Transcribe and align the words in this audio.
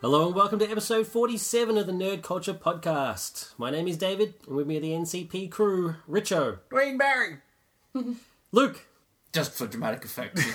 Hello 0.00 0.26
and 0.26 0.34
welcome 0.34 0.58
to 0.58 0.70
episode 0.70 1.06
47 1.06 1.76
of 1.76 1.86
the 1.86 1.92
Nerd 1.92 2.22
Culture 2.22 2.54
Podcast. 2.54 3.50
My 3.58 3.70
name 3.70 3.86
is 3.86 3.96
David, 3.98 4.34
and 4.46 4.56
with 4.56 4.66
me 4.66 4.78
are 4.78 4.80
the 4.80 4.92
NCP 4.92 5.50
crew 5.50 5.94
Richo, 6.08 6.58
Dwayne 6.70 6.98
Barry. 6.98 7.36
Luke, 8.52 8.86
Just 9.32 9.52
for 9.52 9.66
dramatic 9.66 10.04
effect. 10.04 10.38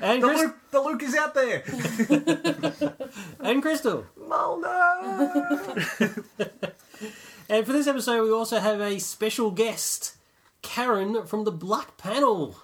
and, 0.00 0.22
The 0.22 0.26
Chris- 0.26 0.40
Luke, 0.40 0.56
the 0.72 0.80
Luke 0.80 1.02
is 1.02 1.14
out 1.14 1.34
there. 1.34 1.62
and 3.40 3.62
Crystal. 3.62 4.06
Mulder. 4.20 4.76
And 7.48 7.64
for 7.64 7.72
this 7.72 7.86
episode, 7.86 8.24
we 8.24 8.32
also 8.32 8.58
have 8.58 8.80
a 8.80 8.98
special 8.98 9.52
guest, 9.52 10.16
Karen 10.62 11.26
from 11.26 11.44
the 11.44 11.52
Black 11.52 11.96
Panel. 11.96 12.56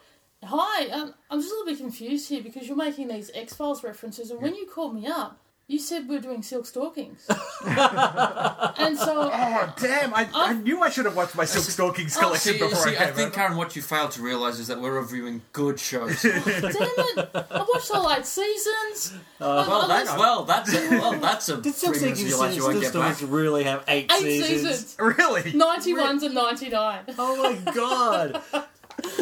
Hi, 0.44 0.88
um, 0.88 1.14
I'm 1.30 1.38
just 1.40 1.52
a 1.52 1.54
little 1.54 1.72
bit 1.72 1.78
confused 1.78 2.28
here 2.28 2.42
because 2.42 2.66
you're 2.66 2.76
making 2.76 3.06
these 3.06 3.30
X 3.32 3.54
Files 3.54 3.84
references, 3.84 4.32
and 4.32 4.42
when 4.42 4.56
you 4.56 4.66
called 4.66 4.96
me 4.96 5.06
up, 5.06 5.38
you 5.68 5.78
said 5.78 6.08
we're 6.08 6.20
doing 6.20 6.42
Silk 6.42 6.66
Stockings. 6.66 7.26
and 7.66 8.98
so, 8.98 9.30
Oh 9.32 9.74
damn! 9.80 10.12
I, 10.14 10.28
I 10.34 10.52
knew 10.54 10.80
I 10.82 10.90
should 10.90 11.04
have 11.06 11.16
watched 11.16 11.34
my 11.34 11.44
Silk 11.44 11.64
Stockings 11.64 12.16
collection 12.16 12.54
see, 12.54 12.58
before 12.58 12.76
see, 12.76 12.96
I 12.96 13.02
I 13.02 13.04
came 13.06 13.14
think, 13.14 13.26
over. 13.28 13.34
Karen, 13.36 13.56
what 13.56 13.74
you 13.76 13.82
failed 13.82 14.10
to 14.12 14.22
realise 14.22 14.58
is 14.58 14.66
that 14.68 14.80
we're 14.80 14.92
reviewing 14.98 15.40
good 15.52 15.78
shows. 15.80 16.20
damn 16.22 16.42
it, 16.46 17.30
I 17.34 17.66
watched 17.72 17.90
all 17.92 18.10
eight 18.12 18.26
seasons. 18.26 19.14
Uh, 19.40 19.64
well, 19.68 19.88
that's 19.88 20.10
well, 20.16 20.44
that's 20.44 20.74
a, 20.74 20.90
well, 20.90 21.12
that's 21.20 21.48
a 21.48 21.56
Did 21.60 21.74
Silk 21.74 21.94
three 21.96 22.02
minutes 22.10 22.22
of 22.22 22.28
your 22.28 22.38
life 22.38 22.56
you 22.56 22.62
won't 22.62 22.80
get 22.80 22.92
back. 22.92 23.16
really 23.22 23.64
have 23.64 23.84
eight, 23.88 24.10
Eight 24.12 24.20
seasons? 24.20 24.78
seasons. 24.78 24.96
Really? 24.98 25.52
91 25.52 26.20
to 26.20 26.28
99. 26.28 27.00
Oh 27.18 27.54
my 27.64 27.72
god! 27.72 28.42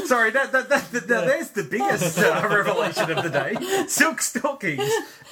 Sorry, 0.05 0.31
that, 0.33 0.53
that, 0.53 0.69
that, 0.69 0.91
that, 0.93 1.09
that- 1.09 1.27
there's 1.27 1.51
the 1.51 1.63
biggest 1.65 2.19
uh, 2.19 2.47
revelation 2.51 3.11
of 3.11 3.23
the 3.23 3.31
day. 3.31 3.87
Silk 3.87 4.21
Stockings, 4.21 4.83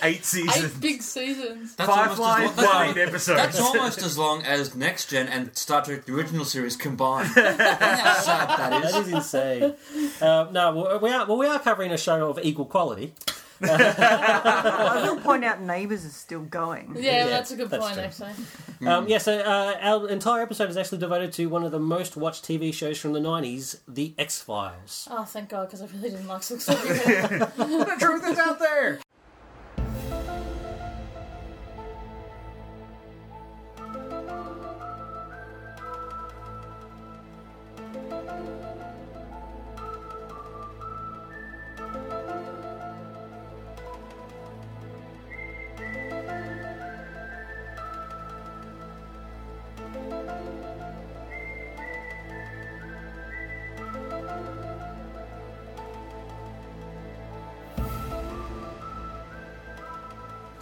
eight 0.03 0.25
seasons, 0.25 0.75
Eight 0.77 0.81
big 0.81 1.03
seasons. 1.03 1.75
That's 1.77 1.89
five 1.91 2.19
almost 2.19 2.20
lines, 2.20 2.50
as 2.59 2.64
long, 2.64 2.98
episodes. 2.98 3.27
That's 3.42 3.61
almost 3.61 4.03
as 4.03 4.16
long 4.19 4.42
as 4.42 4.75
Next 4.75 5.11
Gen 5.11 5.27
and 5.28 5.56
Star 5.56 5.84
Trek: 5.84 6.05
The 6.05 6.14
Original 6.14 6.44
Series 6.44 6.77
combined. 6.77 7.28
How 7.34 8.14
sad 8.14 8.48
that 8.48 8.70
That 8.70 8.84
is. 8.84 8.94
is 9.09 9.12
insane. 9.12 9.75
Uh, 10.20 10.48
no, 10.53 10.75
well, 10.75 10.98
we 11.00 11.11
are 11.11 11.27
well, 11.27 11.39
we 11.39 11.47
are 11.47 11.59
covering 11.59 11.91
a 11.92 11.98
show 11.98 12.31
of 12.31 12.39
equal 12.42 12.66
quality. 12.66 13.14
I 13.62 15.00
will 15.04 15.20
point 15.22 15.44
out 15.44 15.60
Neighbours 15.60 16.04
is 16.04 16.14
still 16.14 16.40
going. 16.42 16.94
Yeah, 16.98 17.26
that's 17.26 17.50
a 17.50 17.56
good 17.56 17.70
that's 17.70 17.84
point, 17.84 17.94
true. 17.94 18.04
actually. 18.04 18.86
Um, 18.86 19.08
yeah, 19.08 19.18
so 19.18 19.38
uh, 19.38 19.76
our 19.80 20.08
entire 20.08 20.42
episode 20.42 20.70
is 20.70 20.76
actually 20.76 20.98
devoted 20.98 21.32
to 21.34 21.46
one 21.46 21.64
of 21.64 21.72
the 21.72 21.80
most 21.80 22.16
watched 22.16 22.44
TV 22.44 22.72
shows 22.72 22.98
from 22.98 23.12
the 23.12 23.20
'90s, 23.20 23.80
The 23.88 24.14
X 24.18 24.40
Files. 24.40 25.08
Oh, 25.10 25.24
thank 25.24 25.48
God, 25.48 25.66
because 25.66 25.82
I 25.82 25.86
really 25.86 26.10
didn't 26.10 26.28
like 26.28 26.42
Silk 26.42 26.60
Stockings. 26.60 27.04
the 27.04 27.96
truth 27.98 28.24
is 28.28 28.38
out 28.38 28.58
there. 28.58 29.00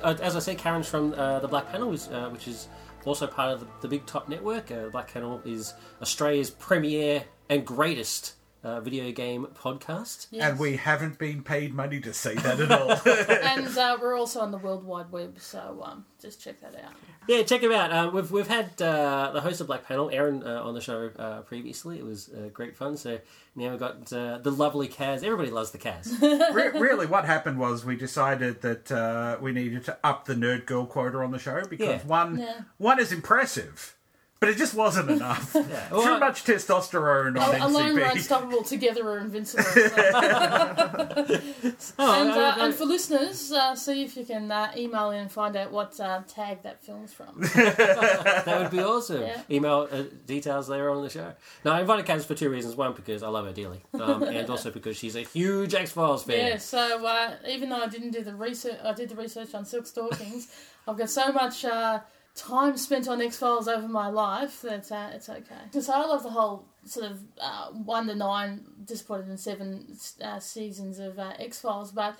Uh, 0.06 0.16
as 0.22 0.36
I 0.36 0.38
said, 0.38 0.56
Karen's 0.56 0.88
from 0.88 1.14
uh, 1.14 1.40
the 1.40 1.48
Black 1.48 1.68
Panel, 1.72 1.92
is, 1.92 2.06
uh, 2.06 2.28
which 2.30 2.46
is 2.46 2.68
also 3.04 3.26
part 3.26 3.52
of 3.52 3.58
the, 3.58 3.66
the 3.82 3.88
Big 3.88 4.06
Top 4.06 4.28
Network. 4.28 4.70
Uh, 4.70 4.84
the 4.84 4.90
Black 4.90 5.12
Panel 5.12 5.42
is 5.44 5.74
Australia's 6.00 6.48
premier 6.48 7.24
and 7.50 7.66
greatest 7.66 8.34
uh, 8.62 8.80
video 8.80 9.10
game 9.10 9.48
podcast. 9.60 10.28
Yes. 10.30 10.48
And 10.48 10.60
we 10.60 10.76
haven't 10.76 11.18
been 11.18 11.42
paid 11.42 11.74
money 11.74 11.98
to 12.02 12.14
say 12.14 12.36
that 12.36 12.60
at 12.60 12.70
all. 12.70 12.90
And 13.56 13.76
uh, 13.76 13.98
we're 14.00 14.16
also 14.16 14.38
on 14.38 14.52
the 14.52 14.58
World 14.58 14.84
Wide 14.84 15.10
Web, 15.10 15.40
so 15.40 15.82
um, 15.82 16.04
just 16.22 16.40
check 16.40 16.60
that 16.60 16.76
out. 16.76 16.92
Yeah, 17.28 17.42
check 17.42 17.60
him 17.62 17.72
out. 17.72 17.91
Uh, 17.92 18.10
we've 18.12 18.31
we've 18.31 18.47
had 18.47 18.81
uh, 18.81 19.32
the 19.32 19.41
host 19.41 19.60
of 19.60 19.66
Black 19.66 19.84
Panel, 19.87 20.10
Aaron, 20.10 20.42
uh, 20.47 20.62
on 20.62 20.75
the 20.75 20.81
show 20.81 21.10
uh, 21.19 21.41
previously. 21.41 21.98
It 21.98 22.04
was 22.04 22.28
uh, 22.28 22.48
great 22.53 22.76
fun. 22.76 22.97
So 22.97 23.19
now 23.56 23.70
we've 23.70 23.81
got 23.81 24.12
uh, 24.12 24.38
the 24.38 24.50
lovely 24.53 24.87
Kaz. 24.88 25.25
Everybody 25.25 25.50
loves 25.50 25.72
the 25.72 25.78
Kaz. 25.78 26.20
Re- 26.54 26.78
really, 26.78 27.06
what 27.06 27.25
happened 27.25 27.59
was 27.59 27.84
we 27.84 27.97
decided 27.97 28.62
that 28.62 28.92
uh, 28.92 29.38
we 29.41 29.50
needed 29.53 29.84
to 29.86 29.98
up 30.04 30.26
the 30.26 30.34
nerd 30.34 30.66
girl 30.66 30.86
quota 30.86 31.19
on 31.19 31.32
the 31.32 31.38
show 31.38 31.62
because 31.69 31.86
Yeah. 32.03 32.06
one 32.06 32.38
Yeah. 32.38 32.60
one 32.78 33.00
is 33.00 33.10
impressive, 33.12 33.95
but 34.41 34.48
it 34.50 34.56
just 34.56 34.74
wasn't 34.74 35.10
enough. 35.10 35.54
Well, 35.91 36.02
Too 36.02 36.10
I- 36.14 36.19
much 36.19 36.44
testosterone 36.44 37.41
on 37.41 37.54
Al- 37.54 37.69
Alone 37.69 37.94
we're 37.94 38.04
unstoppable, 38.10 38.62
together 38.64 39.04
we're 39.04 39.20
invincible. 39.20 39.62
So- 39.64 39.80
Oh, 41.98 42.20
and, 42.20 42.30
I- 42.30 42.50
uh, 42.50 42.64
and 42.64 42.74
for 42.74 42.84
listeners, 42.84 43.52
uh, 43.52 43.74
see 43.74 44.02
if 44.04 44.16
you 44.16 44.24
can 44.24 44.50
uh, 44.50 44.72
email 44.76 45.10
in 45.10 45.20
and 45.20 45.32
find 45.32 45.56
out 45.56 45.72
what 45.72 45.98
uh, 46.00 46.22
tag 46.28 46.62
that 46.62 46.84
film's 46.84 47.12
from. 47.12 47.41
that 47.41 48.58
would 48.60 48.70
be 48.70 48.80
awesome. 48.80 49.22
Yeah. 49.22 49.41
Email 49.50 49.88
uh, 49.91 50.02
details 50.26 50.68
later 50.68 50.91
on 50.91 50.98
in 50.98 51.03
the 51.04 51.10
show. 51.10 51.32
Now, 51.64 51.72
I 51.72 51.80
invited 51.80 52.06
Kaz 52.06 52.24
for 52.24 52.34
two 52.34 52.50
reasons. 52.50 52.76
One, 52.76 52.92
because 52.92 53.22
I 53.22 53.28
love 53.28 53.47
her 53.47 53.53
dearly, 53.53 53.82
um, 53.94 54.22
and 54.22 54.48
also 54.50 54.70
because 54.70 54.97
she's 54.97 55.16
a 55.16 55.22
huge 55.22 55.74
X 55.74 55.92
Files 55.92 56.24
fan. 56.24 56.47
yeah, 56.47 56.56
so 56.58 57.04
uh, 57.06 57.34
even 57.48 57.70
though 57.70 57.82
I 57.82 57.88
didn't 57.88 58.10
do 58.10 58.22
the 58.22 58.34
research, 58.34 58.78
I 58.84 58.92
did 58.92 59.08
the 59.08 59.16
research 59.16 59.54
on 59.54 59.64
Silk 59.64 59.86
Stockings. 59.86 60.48
I've 60.88 60.97
got 60.98 61.10
so 61.10 61.32
much 61.32 61.64
uh, 61.64 62.00
time 62.36 62.76
spent 62.76 63.08
on 63.08 63.20
X 63.20 63.38
Files 63.38 63.66
over 63.66 63.88
my 63.88 64.08
life 64.08 64.62
that 64.62 64.92
uh, 64.92 65.10
it's 65.12 65.28
okay. 65.28 65.80
So 65.80 65.92
I 65.92 66.04
love 66.06 66.22
the 66.22 66.30
whole 66.30 66.66
sort 66.84 67.10
of 67.10 67.20
uh, 67.41 67.69
one 67.70 68.06
to 68.06 68.14
nine, 68.14 68.64
disappointed 68.84 69.28
in 69.28 69.38
seven 69.38 69.86
uh, 70.22 70.38
seasons 70.38 70.98
of 70.98 71.19
uh, 71.19 71.32
X 71.38 71.60
Files, 71.60 71.91
but. 71.92 72.16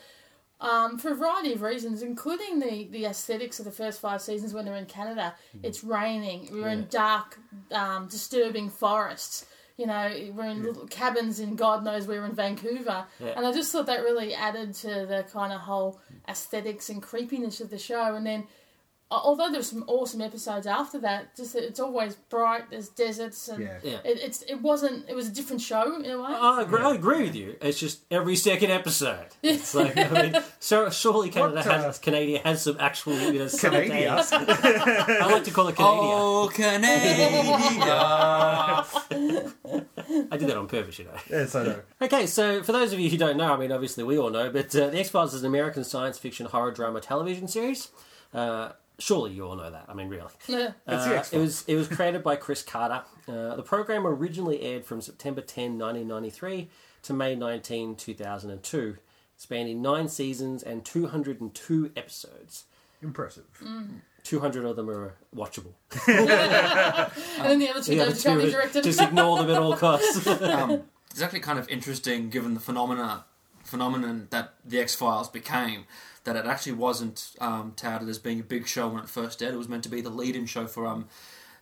Um, 0.59 0.97
for 0.99 1.11
a 1.11 1.15
variety 1.15 1.53
of 1.53 1.61
reasons, 1.61 2.01
including 2.01 2.61
the, 2.61 2.89
the 2.91 3.05
aesthetics 3.05 3.59
of 3.59 3.67
the 3.67 3.71
first 3.71 4.01
five 4.01 4.23
seasons 4.23 4.55
when 4.55 4.65
they're 4.65 4.75
in 4.75 4.87
Canada. 4.87 5.35
It's 5.63 5.85
raining. 5.85 6.49
We're 6.51 6.71
in 6.71 6.87
dark, 6.89 7.39
um, 7.71 8.09
disturbing 8.09 8.71
forests. 8.71 9.45
You 9.77 9.87
know, 9.87 10.11
we're 10.33 10.47
in 10.47 10.63
little 10.63 10.87
cabins 10.87 11.41
in 11.41 11.57
God 11.57 11.85
knows 11.85 12.07
where 12.07 12.25
in 12.25 12.33
Vancouver. 12.33 13.05
Yeah. 13.21 13.35
And 13.37 13.47
I 13.47 13.53
just 13.53 13.71
thought 13.71 13.85
that 13.85 14.01
really 14.01 14.33
added 14.33 14.73
to 14.77 14.89
the 15.05 15.27
kind 15.31 15.53
of 15.53 15.61
whole 15.61 16.01
aesthetics 16.27 16.89
and 16.89 17.03
creepiness 17.03 17.61
of 17.61 17.69
the 17.69 17.77
show. 17.77 18.15
And 18.15 18.25
then, 18.25 18.47
although 19.11 19.51
there's 19.51 19.71
some 19.71 19.85
awesome 19.87 20.21
episodes 20.21 20.67
after 20.67 20.99
that, 21.01 21.37
just 21.37 21.53
that 21.53 21.63
it's 21.65 21.79
always 21.79 22.15
bright. 22.29 22.71
There's 22.71 22.89
deserts, 22.89 23.49
and 23.49 23.63
Yeah. 23.63 23.79
Yeah. 23.83 23.99
It, 24.05 24.19
it's 24.21 24.43
it 24.43 24.57
wasn't. 24.61 25.09
It 25.09 25.15
was 25.15 25.29
a 25.29 25.31
different 25.33 25.63
show 25.63 25.97
in 26.01 26.11
a 26.11 26.19
way. 26.19 26.29
I 26.29 26.63
agree, 26.63 26.83
I 26.83 26.95
agree 26.95 27.23
with 27.23 27.37
you. 27.37 27.57
It's 27.61 27.79
just 27.79 28.01
every 28.11 28.37
second 28.37 28.71
episode. 28.71 29.29
It's 29.43 29.75
like 29.75 29.97
I 29.97 30.09
mean, 30.09 30.43
so 30.61 30.91
surely 30.91 31.31
Canada 31.31 31.57
What, 31.57 31.65
has 31.67 31.99
uh, 31.99 32.01
Canada 32.03 32.41
has 32.45 32.63
some 32.63 32.77
actual 32.81 33.19
you 33.33 33.39
know, 33.41 33.49
Canada. 33.49 34.25
I 35.23 35.29
like 35.31 35.45
to 35.45 35.51
call 35.53 35.69
it 35.69 35.77
Canada. 35.77 36.01
Oh, 36.03 36.51
Canada! 36.53 37.07
I 40.31 40.37
did 40.37 40.49
that 40.49 40.57
on 40.57 40.67
purpose, 40.67 40.99
you 40.99 41.05
know. 41.05 41.13
Yes, 41.31 41.55
I 41.55 41.65
know. 41.65 41.81
Okay, 42.01 42.27
so 42.27 42.63
for 42.63 42.73
those 42.73 42.93
of 42.93 43.01
you 43.01 43.11
who 43.11 43.17
don't 43.17 43.37
know, 43.37 43.53
I 43.53 43.57
mean, 43.57 43.73
obviously 43.73 44.05
we 44.05 44.19
all 44.19 44.31
know, 44.31 44.51
but 44.51 44.75
uh, 44.75 44.89
The 44.91 44.99
X 44.99 45.11
Files 45.11 45.35
is 45.35 45.43
an 45.43 45.47
American 45.47 45.85
science 45.85 46.19
fiction 46.19 46.47
horror 46.47 46.71
drama 46.73 47.01
television 47.01 47.49
series. 47.49 47.89
Uh, 48.35 48.73
surely 48.99 49.33
you 49.33 49.47
all 49.47 49.57
know 49.57 49.71
that. 49.71 49.85
I 49.89 49.95
mean, 49.95 50.09
really. 50.09 50.31
Yeah. 50.49 50.73
It's 50.87 51.05
the 51.05 51.15
Uh, 51.15 51.19
X-Files. 51.19 51.33
it 51.33 51.39
was 51.39 51.65
it 51.69 51.75
was 51.77 51.89
created 51.89 52.23
by 52.23 52.37
Chris 52.37 52.63
Carter. 52.63 53.03
Uh, 53.29 53.57
the 53.57 53.63
program 53.63 54.07
originally 54.07 54.63
aired 54.63 54.85
from 54.85 55.01
September 55.01 55.41
10, 55.41 55.79
1993 55.79 56.71
to 57.03 57.13
May 57.13 57.35
19, 57.35 57.95
2002, 57.97 58.97
spanning 59.37 59.83
nine 59.83 60.09
seasons 60.09 60.63
and 60.63 60.85
202 60.85 61.93
episodes. 61.97 62.65
Impressive. 63.03 63.45
200 64.25 64.65
of 64.65 64.75
them 64.77 64.91
are 64.91 65.15
watchable. 65.35 65.75
and 66.09 67.51
then 67.51 67.59
the 67.59 67.69
other 67.71 67.83
two 67.83 67.95
The 67.95 68.01
other 68.03 68.15
two 68.15 68.31
are 68.31 68.51
directed. 68.51 68.83
just 68.85 69.01
ignore 69.01 69.39
them 69.39 69.51
at 69.51 69.59
all 69.59 69.77
costs. 69.77 70.27
um, 70.43 70.83
it's 71.11 71.23
actually 71.23 71.41
kind 71.41 71.59
of 71.59 71.69
interesting 71.69 72.29
given 72.31 72.55
the 72.55 72.61
phenomena 72.61 73.25
phenomenon 73.63 74.29
that 74.31 74.55
the 74.65 74.81
X 74.81 74.95
Files 74.95 75.29
became. 75.29 75.85
That 76.27 76.37
it 76.37 76.45
actually 76.47 76.73
wasn't 76.73 77.31
um, 77.41 77.73
touted 77.77 78.09
as 78.09 78.19
being 78.19 78.39
a 78.41 78.43
big 78.45 78.67
show 78.69 78.89
when 78.89 79.03
it 79.03 79.09
first 79.09 79.43
aired. 79.43 79.55
It 79.55 79.57
was 79.57 79.69
meant 79.69 79.83
to 79.85 79.89
be 79.89 80.01
the 80.03 80.11
lead-in 80.11 80.45
show 80.47 80.67
for 80.67 80.87
um, 80.87 81.07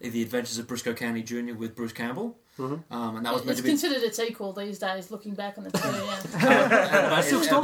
the 0.00 0.20
Adventures 0.22 0.58
of 0.58 0.66
Brisco 0.66 0.96
County 0.96 1.22
Jr. 1.22 1.54
with 1.54 1.74
Bruce 1.76 1.92
Campbell, 1.92 2.36
um, 2.58 2.82
and 2.90 3.24
that 3.24 3.32
was 3.32 3.44
meant 3.44 3.50
It's 3.52 3.60
to 3.60 3.62
be. 3.62 3.68
considered 3.70 4.02
its 4.02 4.18
equal 4.18 4.52
these 4.52 4.78
days, 4.78 5.10
looking 5.10 5.34
back 5.34 5.56
on 5.58 5.64
the 5.64 5.70
two. 5.70 5.88
Yeah. 5.88 7.10
I 7.12 7.20
still 7.20 7.42
stop. 7.42 7.62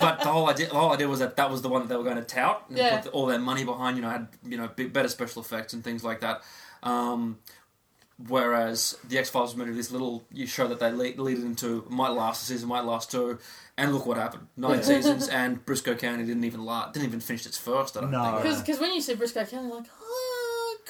but 0.00 0.20
the 0.20 0.28
whole 0.28 0.48
idea, 0.48 0.68
the 0.68 0.74
whole 0.74 0.92
idea 0.92 1.08
was 1.08 1.18
that 1.20 1.36
that 1.36 1.50
was 1.50 1.62
the 1.62 1.68
one 1.68 1.82
that 1.82 1.88
they 1.88 1.96
were 1.96 2.04
going 2.04 2.16
to 2.16 2.22
tout 2.24 2.64
and 2.68 2.76
Yeah. 2.78 3.00
put 3.00 3.12
all 3.12 3.26
their 3.26 3.38
money 3.38 3.64
behind. 3.64 3.96
You 3.96 4.02
know, 4.02 4.10
had 4.10 4.28
you 4.44 4.56
know 4.56 4.68
big, 4.68 4.92
better 4.92 5.08
special 5.08 5.42
effects 5.42 5.72
and 5.72 5.82
things 5.84 6.02
like 6.04 6.20
that. 6.20 6.42
Um, 6.82 7.38
whereas 8.28 8.96
the 9.08 9.18
X 9.18 9.30
Files 9.30 9.50
was 9.50 9.56
meant 9.56 9.70
to 9.70 9.74
this 9.76 9.90
little 9.90 10.24
you 10.32 10.46
show 10.46 10.66
that 10.68 10.78
they 10.80 10.90
lead, 10.92 11.18
lead 11.18 11.38
it 11.38 11.44
into 11.44 11.84
might 11.88 12.10
last 12.10 12.42
a 12.42 12.46
season, 12.46 12.68
might 12.68 12.84
last 12.84 13.10
two, 13.10 13.38
and 13.78 13.92
look 13.94 14.06
what 14.06 14.16
happened. 14.16 14.46
Nine 14.56 14.76
Yeah. 14.78 14.82
seasons, 14.82 15.28
and 15.28 15.64
Brisco 15.64 15.98
County 15.98 16.24
didn't 16.24 16.44
even 16.44 16.64
la- 16.64 16.90
didn't 16.90 17.06
even 17.06 17.20
finish 17.20 17.46
its 17.46 17.58
first. 17.58 17.96
I 17.96 18.00
don't 18.02 18.10
No. 18.10 18.40
think. 18.42 18.58
Because 18.66 18.80
when 18.80 18.92
you 18.94 19.00
said 19.00 19.18
Brisco 19.18 19.48
County, 19.48 19.66
you're 19.66 19.76
like, 19.76 19.86
oh, 20.02 20.04
I 20.04 20.39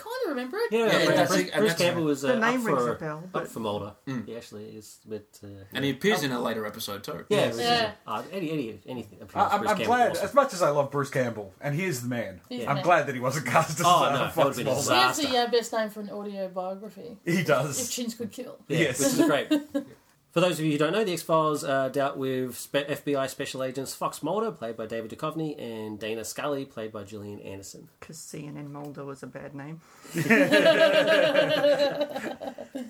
kind 0.02 0.16
of 0.24 0.30
remember 0.30 0.56
it. 0.58 0.72
Yeah, 0.72 0.78
Yeah, 0.78 0.90
Bruce, 0.90 1.06
that's- 1.08 1.28
Bruce, 1.28 1.40
and 1.40 1.50
Bruce 1.52 1.54
that's- 1.72 1.78
Campbell 1.80 2.04
was 2.04 2.24
uh, 2.24 2.28
The 2.28 2.34
up 2.34 2.40
name 2.40 2.64
rings 2.64 2.78
for 2.82 2.92
a 2.92 2.98
bell, 2.98 3.18
up 3.18 3.32
but- 3.32 3.48
for 3.48 3.60
Mulder. 3.60 3.92
Mm. 4.06 4.26
He 4.26 4.36
actually 4.36 4.64
is, 4.76 4.98
but 5.06 5.26
uh, 5.44 5.46
And 5.72 5.84
he 5.84 5.90
appears 5.92 6.22
in 6.22 6.32
a 6.32 6.40
later 6.40 6.66
episode 6.66 7.04
too. 7.04 7.24
yeah, 7.28 7.52
Yeah. 7.54 7.54
Yeah. 7.56 7.92
uh, 8.06 8.22
any, 8.32 8.50
any, 8.50 8.80
anything. 8.86 9.18
I, 9.34 9.44
I'm, 9.44 9.58
Bruce 9.60 9.70
I'm 9.70 9.76
Campbell 9.76 9.84
glad, 9.86 10.10
awesome. 10.12 10.24
as 10.24 10.34
much 10.34 10.52
as 10.54 10.62
I 10.62 10.70
love 10.70 10.90
Bruce 10.90 11.10
Campbell, 11.10 11.52
and 11.60 11.74
he 11.74 11.84
is 11.84 12.02
the 12.02 12.08
man, 12.08 12.40
He's 12.48 12.60
the 12.60 12.68
I'm 12.68 12.76
man. 12.76 12.84
glad 12.84 13.06
that 13.06 13.14
he 13.14 13.20
wasn't 13.20 13.46
cast 13.46 13.80
as 13.80 13.86
Oh, 13.86 14.04
uh, 14.04 14.10
no, 14.10 14.18
that 14.18 14.34
Fox 14.34 14.36
would've 14.36 14.56
been 14.56 14.66
Mulder. 14.66 14.94
He 14.94 15.00
has 15.00 15.16
the 15.18 15.36
uh, 15.36 15.50
best 15.50 15.72
name 15.72 15.90
for 15.90 16.00
an 16.00 16.10
audio 16.10 16.48
biography. 16.48 17.16
He 17.24 17.38
If 17.40 17.46
does. 17.46 17.88
Chins 17.90 18.14
could 18.14 18.32
kill. 18.32 18.56
Yeah, 18.68 18.78
Yes. 18.78 18.98
which 19.00 19.20
is 19.20 19.26
great. 19.26 19.52
For 20.30 20.38
those 20.40 20.60
of 20.60 20.64
you 20.64 20.72
who 20.72 20.78
don't 20.78 20.92
know, 20.92 21.02
the 21.02 21.12
X 21.12 21.22
Files 21.22 21.64
uh, 21.64 21.88
dealt 21.88 22.16
with 22.16 22.56
spe- 22.56 22.86
FBI 22.88 23.28
special 23.28 23.64
agents 23.64 23.94
Fox 23.94 24.22
Mulder, 24.22 24.52
played 24.52 24.76
by 24.76 24.86
David 24.86 25.10
Duchovny, 25.10 25.60
and 25.60 25.98
Dana 25.98 26.24
Scully, 26.24 26.64
played 26.64 26.92
by 26.92 27.02
Gillian 27.02 27.40
Anderson. 27.40 27.88
Because 27.98 28.16
CNN 28.18 28.70
Mulder 28.70 29.04
was 29.04 29.24
a 29.24 29.26
bad 29.26 29.56
name. 29.56 29.80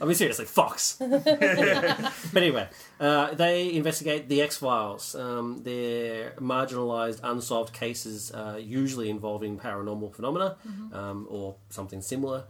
I 0.00 0.04
mean, 0.04 0.14
seriously, 0.14 0.44
Fox. 0.44 0.96
but 1.00 2.36
anyway, 2.36 2.68
uh, 3.00 3.32
they 3.34 3.72
investigate 3.72 4.28
the 4.28 4.42
X 4.42 4.58
Files. 4.58 5.14
Um, 5.14 5.62
they're 5.62 6.32
marginalised, 6.32 7.20
unsolved 7.22 7.72
cases, 7.72 8.32
uh, 8.32 8.58
usually 8.60 9.08
involving 9.08 9.58
paranormal 9.58 10.14
phenomena 10.14 10.56
um, 10.92 11.26
or 11.30 11.56
something 11.70 12.02
similar. 12.02 12.44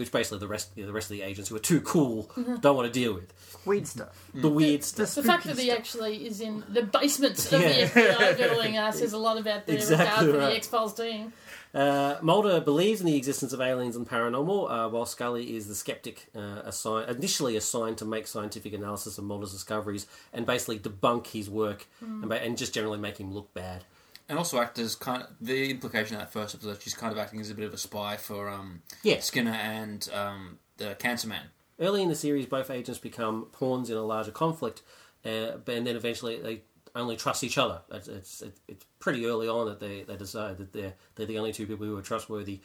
Which 0.00 0.10
basically 0.12 0.38
the 0.38 0.48
rest, 0.48 0.74
the 0.74 0.90
rest 0.92 1.10
of 1.10 1.16
the 1.18 1.22
agents 1.22 1.50
who 1.50 1.56
are 1.56 1.60
too 1.72 1.80
cool 1.82 2.30
don't 2.62 2.74
want 2.76 2.86
to 2.92 3.00
deal 3.00 3.12
with 3.12 3.32
Weird 3.66 3.86
stuff. 3.86 4.30
the 4.32 4.48
weird 4.48 4.80
The 4.80 5.06
stuff. 5.06 5.14
The 5.14 5.22
fact 5.22 5.44
that 5.44 5.58
he 5.58 5.70
actually 5.70 6.26
is 6.26 6.40
in 6.40 6.64
the 6.68 6.82
basement 6.82 7.38
of 7.52 7.60
Yeah. 7.60 7.84
the 7.84 8.00
FBI 8.00 8.36
building 8.38 8.78
uh, 8.78 8.92
says 8.92 9.12
a 9.12 9.18
lot 9.18 9.36
about 9.38 9.66
their 9.66 9.76
Exactly 9.76 10.26
regard 10.28 10.34
for 10.34 10.38
right. 10.40 10.50
the 10.52 10.56
X 10.56 10.66
Files 10.68 10.94
team. 10.94 11.32
Uh, 11.74 12.16
Mulder 12.22 12.60
believes 12.60 13.00
in 13.00 13.06
the 13.06 13.16
existence 13.16 13.52
of 13.52 13.60
aliens 13.60 13.94
and 13.94 14.08
paranormal, 14.08 14.70
uh, 14.70 14.88
while 14.88 15.04
Scully 15.06 15.54
is 15.54 15.68
the 15.68 15.74
skeptic, 15.74 16.28
uh, 16.34 16.62
assign- 16.64 17.08
initially 17.08 17.54
assigned 17.56 17.98
to 17.98 18.04
make 18.04 18.26
scientific 18.26 18.72
analysis 18.72 19.18
of 19.18 19.24
Mulder's 19.24 19.52
discoveries 19.52 20.06
and 20.32 20.46
basically 20.46 20.78
debunk 20.78 21.26
his 21.28 21.48
work 21.50 21.86
and, 22.00 22.28
ba- 22.28 22.42
and 22.42 22.56
just 22.58 22.72
generally 22.74 22.98
make 22.98 23.18
him 23.18 23.32
look 23.34 23.52
bad. 23.54 23.84
And 24.30 24.38
also 24.38 24.60
act 24.60 24.78
as 24.78 24.94
kind 24.94 25.22
of 25.24 25.28
the 25.40 25.70
implication 25.72 26.14
of 26.14 26.22
that 26.22 26.32
first 26.32 26.54
episode. 26.54 26.80
She's 26.80 26.94
kind 26.94 27.12
of 27.12 27.18
acting 27.18 27.40
as 27.40 27.50
a 27.50 27.54
bit 27.54 27.64
of 27.66 27.74
a 27.74 27.76
spy 27.76 28.16
for 28.16 28.48
um, 28.48 28.80
Yeah. 29.02 29.18
Skinner 29.18 29.50
and 29.50 30.08
um, 30.14 30.58
the 30.76 30.94
Cancer 30.94 31.26
Man. 31.26 31.42
Early 31.80 32.00
in 32.00 32.08
the 32.08 32.14
series, 32.14 32.46
both 32.46 32.70
agents 32.70 33.00
become 33.00 33.46
pawns 33.52 33.90
in 33.90 33.96
a 33.96 34.02
larger 34.04 34.30
conflict, 34.30 34.82
uh, 35.24 35.58
and 35.66 35.84
then 35.86 35.96
eventually 35.96 36.40
they 36.40 36.60
only 36.94 37.16
trust 37.16 37.42
each 37.42 37.58
other. 37.58 37.80
It's, 37.90 38.06
it's, 38.06 38.42
it's 38.68 38.84
pretty 39.00 39.26
early 39.26 39.48
on 39.48 39.66
that 39.66 39.80
they, 39.80 40.02
they 40.04 40.16
decide 40.16 40.58
that 40.58 40.72
they're, 40.72 40.94
they're 41.16 41.26
the 41.26 41.38
only 41.38 41.52
two 41.52 41.66
people 41.66 41.86
who 41.86 41.96
are 41.98 42.02
trustworthy 42.02 42.60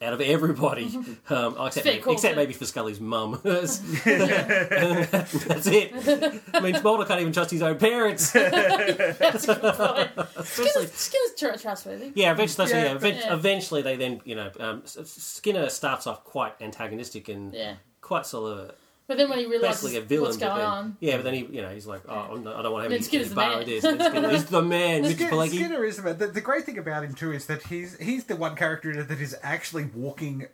out 0.00 0.12
of 0.12 0.20
everybody, 0.20 0.84
um, 1.30 1.56
except, 1.66 1.84
Fair 1.84 1.94
maybe, 1.96 2.12
except 2.12 2.36
maybe 2.36 2.52
for 2.52 2.64
Scully's 2.66 3.00
mum. 3.00 3.40
That's 3.42 3.78
that's 4.04 5.66
it. 5.66 5.92
I 6.54 6.60
mean, 6.60 6.80
Mulder 6.82 7.04
can't 7.04 7.20
even 7.20 7.32
trust 7.32 7.50
his 7.50 7.62
own 7.62 7.78
parents. 7.78 8.30
That's 8.30 9.48
a 9.48 9.54
good 9.54 9.74
point. 9.74 10.46
Skinner's, 10.46 10.92
Skinner's 10.92 11.34
tr- 11.36 11.60
trustworthy. 11.60 12.12
Yeah, 12.14 12.32
eventually, 12.32 12.70
Yeah, 12.70 12.84
yeah, 12.84 12.94
event- 12.94 13.16
yeah. 13.24 13.34
eventually 13.34 13.82
they 13.82 13.96
then, 13.96 14.20
you 14.24 14.34
know, 14.36 14.50
um, 14.60 14.82
Skinner 14.84 15.68
starts 15.68 16.06
off 16.06 16.22
quite 16.24 16.54
antagonistic 16.60 17.28
and 17.28 17.56
quite 18.00 18.24
sort 18.26 18.52
of 18.58 18.70
But 19.08 19.16
then 19.16 19.30
when 19.30 19.38
he 19.38 19.46
realizes 19.46 19.80
basically 19.82 19.96
a 19.96 20.06
villain. 20.06 20.22
what's 20.24 20.36
but 20.36 20.46
going 20.48 20.58
then, 20.58 20.66
on, 20.68 20.96
Yeah, 21.00 21.16
but 21.16 21.24
then 21.24 21.32
he, 21.34 21.40
you 21.46 21.62
know, 21.62 21.70
he's 21.70 21.86
like, 21.86 22.02
oh, 22.10 22.14
I'm 22.32 22.44
not, 22.44 22.56
I 22.56 22.62
don't 22.62 22.72
want 22.72 22.90
to 22.90 22.94
have 22.94 23.04
Skinner's 23.04 23.26
any 23.28 23.30
the 23.30 23.34
bar 23.34 23.48
man. 23.48 23.58
with 23.58 23.66
this. 23.66 23.84
And 23.84 24.02
Skinner 24.02 24.28
is 24.30 24.44
the 24.44 24.62
man, 24.62 25.02
Mitch 25.02 25.16
Skinner, 25.16 25.30
Pileggi. 25.30 25.48
Skinner 25.54 25.84
is 25.86 25.96
the 25.96 26.02
man. 26.02 26.18
The, 26.18 26.26
the 26.26 26.40
great 26.42 26.64
thing 26.66 26.76
about 26.76 27.04
him 27.04 27.14
too 27.14 27.32
is 27.32 27.46
that 27.46 27.62
he's 27.62 27.96
he's 27.98 28.24
the 28.24 28.36
one 28.36 28.54
character 28.54 29.02
that 29.02 29.18
is 29.18 29.34
actually 29.42 29.84
walking 29.86 30.46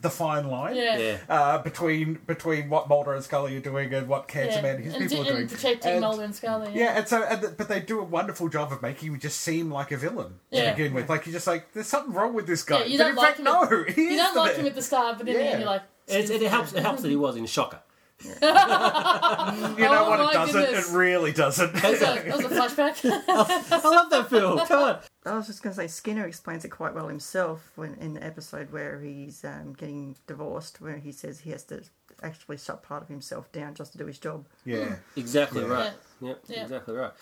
the 0.00 0.08
fine 0.08 0.46
line 0.46 0.76
yeah. 0.76 0.96
Yeah, 0.98 1.18
uh, 1.28 1.58
between 1.62 2.20
between 2.28 2.70
what 2.70 2.88
Mulder 2.88 3.12
and 3.12 3.24
Scully 3.24 3.56
are 3.56 3.60
doing 3.60 3.92
and 3.92 4.06
what 4.06 4.28
Cancer 4.28 4.58
yeah. 4.58 4.62
Man 4.62 4.76
and 4.76 4.84
his 4.84 4.94
and, 4.94 5.02
people 5.02 5.18
and 5.22 5.28
are 5.28 5.32
doing. 5.38 5.48
protecting 5.48 5.90
And- 5.90 6.00
Mulder 6.02 6.22
and 6.22 6.34
Scully. 6.36 6.70
Yeah, 6.74 6.96
and 6.98 7.08
so, 7.08 7.24
and 7.24 7.40
the, 7.42 7.48
but 7.48 7.68
they 7.68 7.80
do 7.80 7.98
a 7.98 8.04
wonderful 8.04 8.48
job 8.48 8.70
of 8.70 8.82
making 8.82 9.12
him 9.12 9.18
just 9.18 9.40
seem 9.40 9.72
like 9.72 9.90
a 9.90 9.96
villain 9.96 10.34
to 10.52 10.70
begin 10.76 10.94
with. 10.94 11.08
Like 11.08 11.26
you're 11.26 11.32
just 11.32 11.48
like, 11.48 11.72
there's 11.72 11.88
something 11.88 12.14
wrong 12.14 12.34
with 12.34 12.46
this 12.46 12.62
guy. 12.62 12.78
Yeah, 12.80 12.84
you 12.84 12.98
but 12.98 13.02
don't 13.02 13.10
in 13.10 13.16
like 13.16 13.26
fact, 13.26 13.38
him 13.40 13.44
no, 13.46 13.62
at- 13.64 13.90
he 13.96 14.02
You 14.02 14.08
is 14.10 14.16
don't 14.18 14.34
the 14.34 14.40
like 14.40 14.52
man. 14.52 14.60
him 14.60 14.66
at 14.66 14.74
the 14.76 14.82
start, 14.82 15.16
but 15.16 15.26
then 15.26 15.34
Yeah. 15.34 15.58
you're 15.58 15.66
like, 15.66 15.82
it, 16.06 16.30
it, 16.30 16.42
helps. 16.42 16.72
It 16.72 16.82
helps 16.84 17.02
that 17.02 17.08
he 17.08 17.16
was 17.16 17.34
in 17.36 17.46
Shocker. 17.46 17.80
You 18.24 19.84
know 19.84 20.04
Oh 20.06 20.10
what? 20.10 20.20
It 20.30 20.32
doesn't. 20.32 20.60
goodness. 20.60 20.90
It 20.90 20.96
really 20.96 21.32
doesn't. 21.32 21.72
that 21.74 21.90
was 21.90 22.00
a, 22.02 22.04
that 22.04 22.36
was 22.36 22.44
a 22.46 22.48
flashback. 22.48 23.04
I 23.28 23.88
love 23.88 24.10
that 24.10 24.30
film. 24.30 24.58
Come 24.66 24.82
on. 24.82 24.98
I 25.24 25.34
was 25.36 25.46
just 25.46 25.62
going 25.62 25.74
to 25.74 25.80
say 25.82 25.86
Skinner 25.86 26.26
explains 26.26 26.64
it 26.64 26.68
quite 26.68 26.94
well 26.94 27.08
himself 27.08 27.72
when 27.76 27.94
in 27.94 28.14
the 28.14 28.24
episode 28.24 28.72
where 28.72 29.00
he's 29.00 29.44
um, 29.44 29.72
getting 29.74 30.16
divorced, 30.26 30.80
where 30.80 30.96
he 30.98 31.12
says 31.12 31.40
he 31.40 31.50
has 31.50 31.64
to 31.64 31.82
actually 32.22 32.56
shut 32.56 32.82
part 32.82 33.02
of 33.02 33.08
himself 33.08 33.50
down 33.52 33.74
just 33.74 33.92
to 33.92 33.98
do 33.98 34.06
his 34.06 34.18
job. 34.18 34.46
yeah. 34.64 34.96
Exactly 35.16 35.62
Yeah. 35.62 35.68
right. 35.68 35.92
Yep, 36.20 36.38
Yeah. 36.48 36.62
exactly 36.62 36.94
right. 36.94 37.12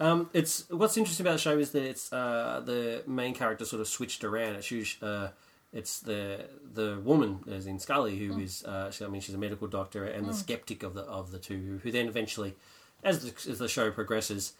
Um, 0.00 0.28
it's 0.32 0.68
what's 0.70 0.96
interesting 0.96 1.24
about 1.24 1.34
the 1.34 1.38
show 1.38 1.56
is 1.58 1.70
that 1.70 1.82
it's 1.84 2.12
uh, 2.12 2.60
the 2.64 3.02
main 3.06 3.32
character 3.34 3.64
sort 3.64 3.80
of 3.80 3.88
switched 3.88 4.24
around. 4.24 4.54
It's 4.56 4.70
usually, 4.70 5.08
uh, 5.08 5.28
it's 5.74 5.98
the 6.00 6.46
the 6.72 7.00
woman 7.04 7.40
as 7.50 7.66
in 7.66 7.78
Scully 7.78 8.16
who 8.16 8.34
mm. 8.34 8.42
is 8.42 8.64
uh, 8.64 8.90
she, 8.90 9.04
I 9.04 9.08
mean 9.08 9.20
she's 9.20 9.34
a 9.34 9.38
medical 9.38 9.66
doctor 9.66 10.04
and 10.04 10.26
the 10.26 10.32
mm. 10.32 10.36
skeptic 10.36 10.82
of 10.82 10.94
the 10.94 11.02
of 11.02 11.32
the 11.32 11.38
two 11.38 11.80
who 11.82 11.90
then 11.90 12.06
eventually 12.06 12.54
as 13.02 13.22
the, 13.22 13.50
as 13.50 13.58
the 13.58 13.68
show 13.68 13.90
progresses 13.90 14.54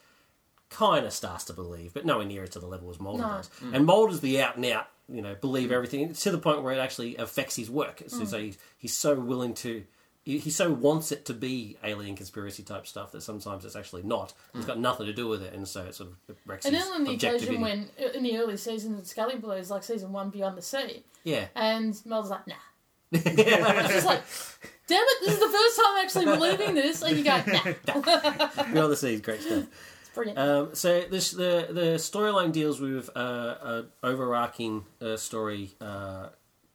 kind 0.70 1.06
of 1.06 1.12
starts 1.12 1.44
to 1.44 1.52
believe 1.52 1.94
but 1.94 2.05
nowhere 2.05 2.26
near 2.26 2.46
to 2.46 2.58
the 2.58 2.66
level 2.66 2.90
as 2.90 3.00
Mulder 3.00 3.22
No. 3.22 3.28
does. 3.28 3.50
Mm. 3.62 3.75
And 3.75 3.87
Mulder's 3.87 4.20
the 4.20 4.43
out 4.43 4.56
and 4.56 4.66
out 4.66 4.88
you 5.08 5.22
know 5.22 5.37
believe 5.40 5.70
everything 5.70 6.12
to 6.12 6.31
the 6.31 6.38
point 6.38 6.62
where 6.62 6.75
it 6.75 6.78
actually 6.78 7.17
affects 7.17 7.56
his 7.56 7.70
work. 7.70 8.02
So, 8.08 8.25
so 8.25 8.38
he's, 8.38 8.58
he's 8.76 8.96
so 8.96 9.14
willing 9.14 9.55
to 9.55 9.84
he, 10.24 10.50
so 10.50 10.72
wants 10.72 11.12
it 11.12 11.26
to 11.26 11.34
be 11.34 11.76
alien 11.84 12.16
conspiracy 12.16 12.62
type 12.62 12.86
stuff 12.86 13.12
that 13.12 13.20
sometimes 13.20 13.64
it's 13.64 13.76
actually 13.76 14.02
not. 14.02 14.32
It's 14.54 14.64
got 14.64 14.78
nothing 14.78 15.06
to 15.06 15.12
do 15.12 15.28
with 15.28 15.43
it, 15.43 15.52
and 15.52 15.69
so 15.69 15.82
it 15.82 15.94
sort 15.94 16.10
of 16.28 16.36
wrecks 16.46 16.64
and 16.64 16.74
then 16.74 16.86
on 16.93 17.04
the 17.04 17.12
occasion 17.12 17.60
when, 17.60 17.90
in 18.14 18.22
the 18.22 18.38
early 18.38 18.56
seasons 18.56 18.98
of 18.98 19.06
Scully 19.06 19.36
Blues, 19.36 19.70
like 19.70 19.82
season 19.82 20.12
one, 20.12 20.31
Beyond 20.31 20.56
the 20.56 20.62
Sea, 20.62 21.04
yeah, 21.24 21.46
and 21.54 22.00
Mel's 22.06 22.31
like, 22.31 22.46
nah. 22.46 22.54
It's 23.12 23.93
just 23.93 24.06
like, 24.06 24.22
damn 24.86 25.04
it, 25.06 25.19
this 25.20 25.34
is 25.34 25.40
the 25.40 25.48
first 25.48 25.76
time 25.76 25.86
I'm 25.88 26.04
actually 26.04 26.24
believing 26.24 26.74
this, 26.74 27.02
and 27.02 27.16
you 27.19 27.24
go, 27.24 27.43
nah. 27.46 28.64
Beyond 28.72 28.93
the 28.93 28.96
Seas, 28.96 29.20
great 29.20 29.43
stuff. 29.43 29.64
It's 30.00 30.08
brilliant. 30.14 30.38
Um, 30.38 30.74
so 30.74 31.02
this 31.02 31.32
the 31.32 31.69
the 31.70 31.96
storyline 31.98 32.50
deals 32.50 32.81
with 32.81 33.10
uh, 33.14 33.56
an 33.62 33.86
overarching 34.02 34.86
uh, 35.02 35.19
story 35.19 35.72
uh, 35.82 36.28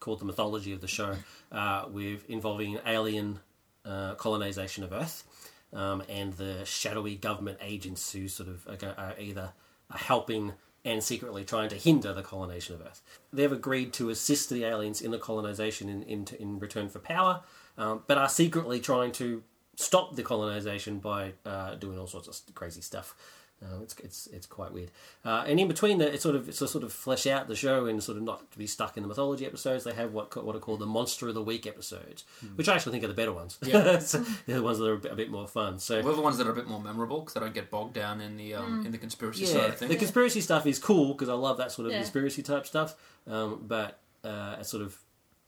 called 0.09 0.19
the 0.19 0.25
mythology 0.25 0.73
of 0.73 0.81
the 0.81 0.87
show, 0.87 1.15
uh, 1.51 1.85
with 1.87 2.27
involving 2.27 2.79
alien 2.87 3.39
uh, 3.85 4.15
colonization 4.15 4.83
of 4.83 4.91
Earth 4.91 5.23
um, 5.71 6.01
and 6.09 6.33
the 6.33 6.65
shadowy 6.65 7.15
government 7.15 7.59
agents 7.61 8.11
who 8.11 8.27
sort 8.27 8.49
of 8.49 8.67
are, 8.97 9.13
either 9.19 9.51
helping 9.91 10.53
and 10.83 11.03
secretly 11.03 11.45
trying 11.45 11.69
to 11.69 11.75
hinder 11.75 12.11
the 12.11 12.23
colonization 12.23 12.73
of 12.73 12.81
Earth. 12.81 13.03
They've 13.31 13.51
agreed 13.51 13.93
to 13.93 14.09
assist 14.09 14.49
the 14.49 14.63
aliens 14.63 14.99
in 14.99 15.11
the 15.11 15.19
colonization 15.19 15.87
in 15.89 16.01
in, 16.01 16.25
in 16.39 16.57
return 16.57 16.89
for 16.89 16.97
power, 16.97 17.43
um, 17.77 18.01
but 18.07 18.17
are 18.17 18.29
secretly 18.29 18.79
trying 18.79 19.11
to 19.11 19.43
stop 19.75 20.15
the 20.15 20.23
colonization 20.23 20.97
by 20.97 21.33
uh, 21.45 21.75
doing 21.75 21.99
all 21.99 22.07
sorts 22.07 22.27
of 22.27 22.55
crazy 22.55 22.81
stuff. 22.81 23.15
Uh, 23.61 23.81
it's, 23.83 23.93
it's 23.99 24.27
it's 24.27 24.47
quite 24.47 24.71
weird. 24.71 24.89
Uh, 25.25 25.43
and 25.45 25.59
in 25.59 25.67
between, 25.67 25.97
the, 25.97 26.13
it's 26.13 26.23
sort 26.23 26.35
of 26.35 26.47
it's 26.47 26.59
to 26.59 26.67
sort 26.67 26.83
of 26.83 26.93
flesh 26.93 27.27
out 27.27 27.47
the 27.49 27.55
show 27.55 27.87
and 27.87 28.01
sort 28.01 28.17
of 28.17 28.23
not 28.23 28.49
to 28.51 28.57
be 28.57 28.65
stuck 28.65 28.95
in 28.95 29.03
the 29.03 29.09
mythology 29.09 29.45
episodes. 29.45 29.83
They 29.83 29.93
have 29.93 30.13
what 30.13 30.33
what 30.45 30.55
are 30.55 30.59
called 30.59 30.79
the 30.79 30.85
Monster 30.85 31.27
of 31.27 31.33
the 31.33 31.41
Week 31.43 31.67
episodes, 31.67 32.23
which 32.55 32.69
I 32.69 32.75
actually 32.75 32.93
think 32.93 33.03
are 33.03 33.07
the 33.09 33.13
better 33.13 33.33
ones. 33.33 33.57
Yeah. 33.61 33.99
So 33.99 34.19
they're 34.45 34.57
the 34.57 34.63
ones 34.63 34.77
that 34.79 34.87
are 34.87 34.93
a 34.93 34.97
bit, 34.97 35.11
a 35.11 35.15
bit 35.15 35.29
more 35.29 35.47
fun. 35.47 35.77
So 35.79 36.01
They're 36.01 36.13
the 36.15 36.21
ones 36.21 36.37
that 36.37 36.47
are 36.47 36.51
a 36.51 36.55
bit 36.55 36.67
more 36.69 36.79
memorable 36.81 37.19
because 37.19 37.33
they 37.33 37.41
don't 37.41 37.53
get 37.53 37.69
bogged 37.69 37.93
down 37.95 38.21
in 38.21 38.37
the 38.37 38.53
um, 38.55 38.85
in 38.85 38.91
the 38.93 38.97
conspiracy 38.97 39.45
side 39.45 39.71
of 39.71 39.77
things. 39.77 39.91
the 39.91 39.97
conspiracy 39.97 40.39
stuff 40.41 40.65
is 40.65 40.79
cool 40.79 41.13
because 41.13 41.27
I 41.29 41.33
love 41.33 41.57
that 41.57 41.71
sort 41.73 41.87
of 41.87 41.91
Yeah. 41.91 41.99
conspiracy 41.99 42.41
type 42.43 42.65
stuff. 42.65 42.95
Um, 43.27 43.65
but 43.67 43.99
uh, 44.23 44.55
it 44.59 44.65
sort 44.65 44.83
of 44.83 44.97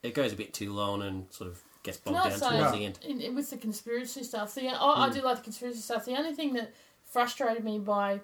it 0.02 0.12
goes 0.14 0.32
a 0.32 0.36
bit 0.36 0.52
too 0.52 0.72
long 0.74 1.00
and 1.02 1.26
sort 1.30 1.48
of 1.50 1.62
gets 1.82 1.96
Can 1.98 2.12
bogged 2.12 2.26
I 2.26 2.30
down 2.30 2.38
say, 2.38 2.58
towards 2.58 2.72
the 2.72 2.84
end. 2.84 2.98
in, 3.02 3.20
in- 3.20 3.34
with 3.34 3.48
the 3.50 3.56
conspiracy 3.56 4.22
stuff, 4.22 4.54
the, 4.54 4.68
I, 4.68 5.04
I 5.04 5.08
Hmm. 5.08 5.14
do 5.14 5.22
like 5.22 5.38
the 5.38 5.42
conspiracy 5.42 5.78
stuff. 5.80 6.04
The 6.04 6.16
only 6.16 6.32
thing 6.34 6.52
that 6.54 6.72
frustrated 7.12 7.64
me 7.64 7.78
by 7.78 8.20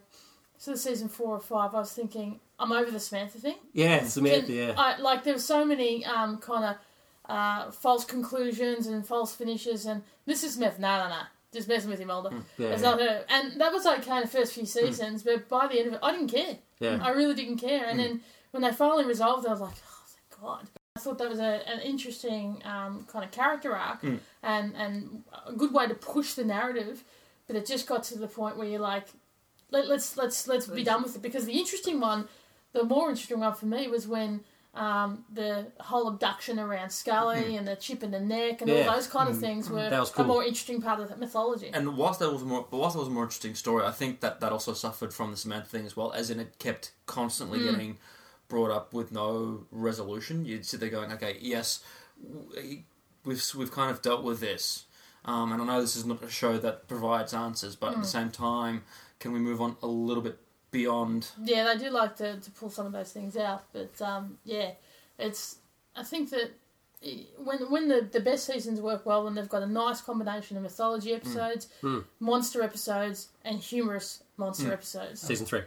sort 0.56 0.76
of 0.76 0.80
season 0.80 1.08
four 1.08 1.28
or 1.36 1.40
five, 1.40 1.74
I 1.74 1.78
was 1.80 1.92
thinking, 1.92 2.40
I'm 2.58 2.72
over 2.72 2.90
the 2.90 2.98
Samantha 3.00 3.38
thing. 3.38 3.56
Yeah, 3.72 4.02
Samantha. 4.04 4.52
Yeah, 4.52 4.74
I, 4.76 4.98
like 4.98 5.22
there 5.24 5.34
were 5.34 5.40
so 5.40 5.64
many 5.64 6.04
um, 6.04 6.38
kind 6.38 6.64
of 6.64 6.76
uh, 7.32 7.70
false 7.70 8.04
conclusions 8.04 8.86
and 8.86 9.06
false 9.06 9.34
finishes, 9.34 9.86
and 9.86 10.02
this 10.26 10.42
is 10.42 10.54
Smith. 10.54 10.78
No, 10.78 10.98
no, 10.98 11.08
no. 11.08 11.20
Just 11.52 11.68
messing 11.68 11.88
with 11.90 12.00
you, 12.00 12.06
Mulder. 12.06 12.30
yeah, 12.58 12.68
It's 12.68 12.82
yeah. 12.82 12.90
not 12.90 13.00
her. 13.00 13.24
And 13.30 13.58
that 13.60 13.72
was 13.72 13.86
okay 13.86 14.16
in 14.16 14.22
the 14.22 14.28
first 14.28 14.52
few 14.52 14.66
seasons, 14.66 15.22
but 15.22 15.48
by 15.48 15.66
the 15.66 15.78
end 15.78 15.88
of 15.88 15.94
it, 15.94 16.00
I 16.02 16.10
didn't 16.12 16.28
care. 16.28 16.58
yeah. 16.80 16.98
I 17.02 17.10
really 17.10 17.34
didn't 17.34 17.56
care. 17.58 17.86
And 17.86 17.98
then 17.98 18.20
when 18.50 18.62
they 18.62 18.70
finally 18.72 19.04
resolved 19.06 19.46
it, 19.46 19.48
I 19.48 19.52
was 19.52 19.60
like, 19.62 19.72
oh, 19.74 20.02
thank 20.06 20.42
God. 20.42 20.66
I 20.96 21.00
thought 21.00 21.16
that 21.18 21.28
was 21.30 21.38
a, 21.38 21.62
an 21.66 21.80
interesting 21.80 22.60
um, 22.66 23.06
kind 23.10 23.24
of 23.24 23.30
character 23.30 23.74
arc 23.74 24.02
Mm. 24.02 24.18
and, 24.42 24.74
and 24.76 25.22
a 25.46 25.52
good 25.54 25.72
way 25.72 25.86
to 25.86 25.94
push 25.94 26.34
the 26.34 26.44
narrative. 26.44 27.02
But 27.48 27.56
it 27.56 27.66
just 27.66 27.88
got 27.88 28.04
to 28.04 28.18
the 28.18 28.28
point 28.28 28.56
where 28.56 28.68
you're 28.68 28.78
like, 28.78 29.08
Let, 29.70 29.88
let's 29.88 30.16
let's 30.16 30.46
let's 30.46 30.68
be 30.68 30.84
done 30.84 31.02
with 31.02 31.16
it. 31.16 31.22
Because 31.22 31.46
the 31.46 31.58
interesting 31.58 31.98
one, 31.98 32.28
the 32.72 32.84
more 32.84 33.08
interesting 33.08 33.40
one 33.40 33.54
for 33.54 33.66
me 33.66 33.88
was 33.88 34.06
when 34.06 34.44
um, 34.74 35.24
the 35.32 35.66
whole 35.80 36.06
abduction 36.06 36.58
around 36.58 36.90
Scully 36.90 37.36
mm-hmm. 37.36 37.56
and 37.56 37.68
the 37.68 37.74
chip 37.74 38.02
in 38.02 38.12
the 38.12 38.20
neck 38.20 38.60
and 38.60 38.70
Yeah. 38.70 38.86
all 38.86 38.94
those 38.94 39.08
kind 39.08 39.28
of 39.28 39.34
mm-hmm. 39.34 39.44
things 39.44 39.66
mm-hmm. 39.66 39.74
were 39.74 39.90
That 39.90 39.98
was 39.98 40.16
a 40.16 40.24
more 40.24 40.44
interesting 40.44 40.80
part 40.80 41.00
of 41.00 41.08
the 41.08 41.16
mythology. 41.16 41.70
And 41.72 41.96
whilst 41.96 42.20
that 42.20 42.30
was 42.30 42.44
more, 42.44 42.66
but 42.70 42.76
whilst 42.76 42.94
that 42.94 43.00
was 43.00 43.08
a 43.08 43.10
more 43.10 43.24
interesting 43.24 43.54
story, 43.54 43.84
I 43.84 43.90
think 43.90 44.20
that 44.20 44.40
that 44.40 44.52
also 44.52 44.74
suffered 44.74 45.12
from 45.12 45.32
the 45.32 45.36
Samantha 45.36 45.68
thing 45.68 45.86
as 45.86 45.96
well, 45.96 46.12
as 46.12 46.30
in 46.30 46.38
it 46.38 46.58
kept 46.58 46.92
constantly 47.06 47.58
mm. 47.58 47.70
getting 47.70 47.98
brought 48.48 48.70
up 48.70 48.92
with 48.92 49.10
no 49.10 49.66
resolution. 49.72 50.44
You'd 50.44 50.66
sit 50.66 50.80
there 50.80 50.90
going, 50.90 51.12
okay, 51.12 51.38
yes, 51.40 51.80
we've 53.24 53.44
we've 53.56 53.72
kind 53.72 53.90
of 53.90 54.00
dealt 54.02 54.22
with 54.22 54.40
this, 54.40 54.84
um, 55.28 55.52
and 55.52 55.60
I 55.60 55.64
know 55.66 55.80
this 55.82 55.94
is 55.94 56.06
not 56.06 56.22
a 56.22 56.30
show 56.30 56.56
that 56.56 56.88
provides 56.88 57.34
answers, 57.34 57.76
but 57.76 57.92
at 57.92 57.98
the 58.00 58.06
same 58.06 58.30
time, 58.30 58.82
can 59.20 59.32
we 59.32 59.38
move 59.38 59.60
on 59.60 59.76
a 59.82 59.86
little 59.86 60.22
bit 60.22 60.38
beyond? 60.70 61.28
Yeah, 61.44 61.64
they 61.64 61.76
do 61.76 61.90
like 61.90 62.16
to, 62.16 62.40
to 62.40 62.50
pull 62.52 62.70
some 62.70 62.86
of 62.86 62.92
those 62.92 63.12
things 63.12 63.36
out, 63.36 63.64
but 63.74 64.00
um, 64.00 64.38
yeah, 64.44 64.70
it's. 65.18 65.56
I 65.94 66.02
think 66.02 66.30
that 66.30 66.52
when 67.36 67.58
when 67.70 67.88
the, 67.88 68.08
the 68.10 68.20
best 68.20 68.46
seasons 68.46 68.80
work 68.80 69.04
well, 69.04 69.24
when 69.24 69.34
they've 69.34 69.48
got 69.48 69.62
a 69.62 69.66
nice 69.66 70.00
combination 70.00 70.56
of 70.56 70.62
mythology 70.62 71.12
episodes, 71.12 71.68
monster 72.20 72.62
episodes, 72.62 73.28
and 73.44 73.58
humorous 73.58 74.22
monster 74.38 74.72
episodes. 74.72 75.20
Season 75.20 75.44
three. 75.44 75.62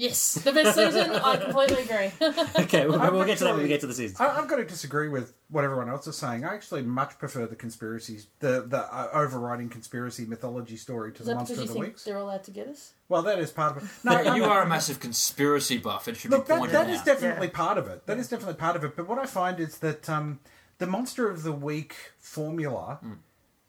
Yes, 0.00 0.34
the 0.36 0.50
best 0.52 0.76
season. 0.76 1.10
I 1.10 1.36
completely 1.36 1.82
agree. 1.82 2.10
Okay, 2.64 2.86
we'll, 2.86 3.00
I'm 3.00 3.12
we'll 3.14 3.26
get 3.26 3.36
to 3.38 3.44
that 3.44 3.52
when 3.54 3.62
we 3.64 3.68
get 3.68 3.80
to 3.82 3.86
the 3.86 3.92
season. 3.92 4.16
I, 4.18 4.28
I'm 4.28 4.46
going 4.46 4.62
to 4.62 4.66
disagree 4.68 5.08
with 5.08 5.34
what 5.50 5.62
everyone 5.64 5.90
else 5.90 6.06
is 6.06 6.16
saying. 6.16 6.42
I 6.44 6.54
actually 6.54 6.82
much 6.82 7.18
prefer 7.18 7.46
the 7.46 7.54
conspiracies, 7.56 8.28
the 8.38 8.64
the 8.66 8.78
uh, 8.78 9.10
overriding 9.12 9.68
conspiracy 9.68 10.24
mythology 10.24 10.76
story 10.76 11.12
to 11.12 11.20
Is 11.20 11.26
the 11.26 11.34
Monster 11.34 11.54
of 11.54 11.60
the 11.60 11.66
think 11.74 11.84
Weeks. 11.84 12.04
they're 12.04 12.16
all 12.16 12.30
out 12.30 12.44
to 12.44 12.50
get 12.50 12.68
us? 12.68 12.92
Well, 13.10 13.22
that 13.22 13.38
is 13.38 13.50
part 13.50 13.76
of 13.76 13.82
it. 13.84 13.90
No, 14.04 14.34
you 14.34 14.44
are 14.44 14.62
a 14.62 14.66
massive 14.68 15.00
conspiracy 15.00 15.76
buff. 15.76 16.08
It 16.08 16.16
should 16.16 16.30
Look, 16.30 16.46
be 16.46 16.48
that, 16.54 16.58
pointed 16.60 16.74
that 16.76 16.86
out. 16.86 16.90
is 16.94 17.02
definitely 17.02 17.48
Yeah. 17.48 17.52
part 17.52 17.76
of 17.76 17.86
it. 17.88 18.06
That 18.06 18.18
is 18.18 18.28
definitely 18.28 18.54
part 18.54 18.76
of 18.76 18.84
it. 18.84 18.96
But 18.96 19.06
what 19.06 19.18
I 19.18 19.26
find 19.26 19.60
is 19.60 19.78
that 19.78 20.08
um, 20.08 20.40
the 20.78 20.86
Monster 20.86 21.28
of 21.28 21.42
the 21.42 21.52
Week 21.52 21.94
formula 22.18 23.00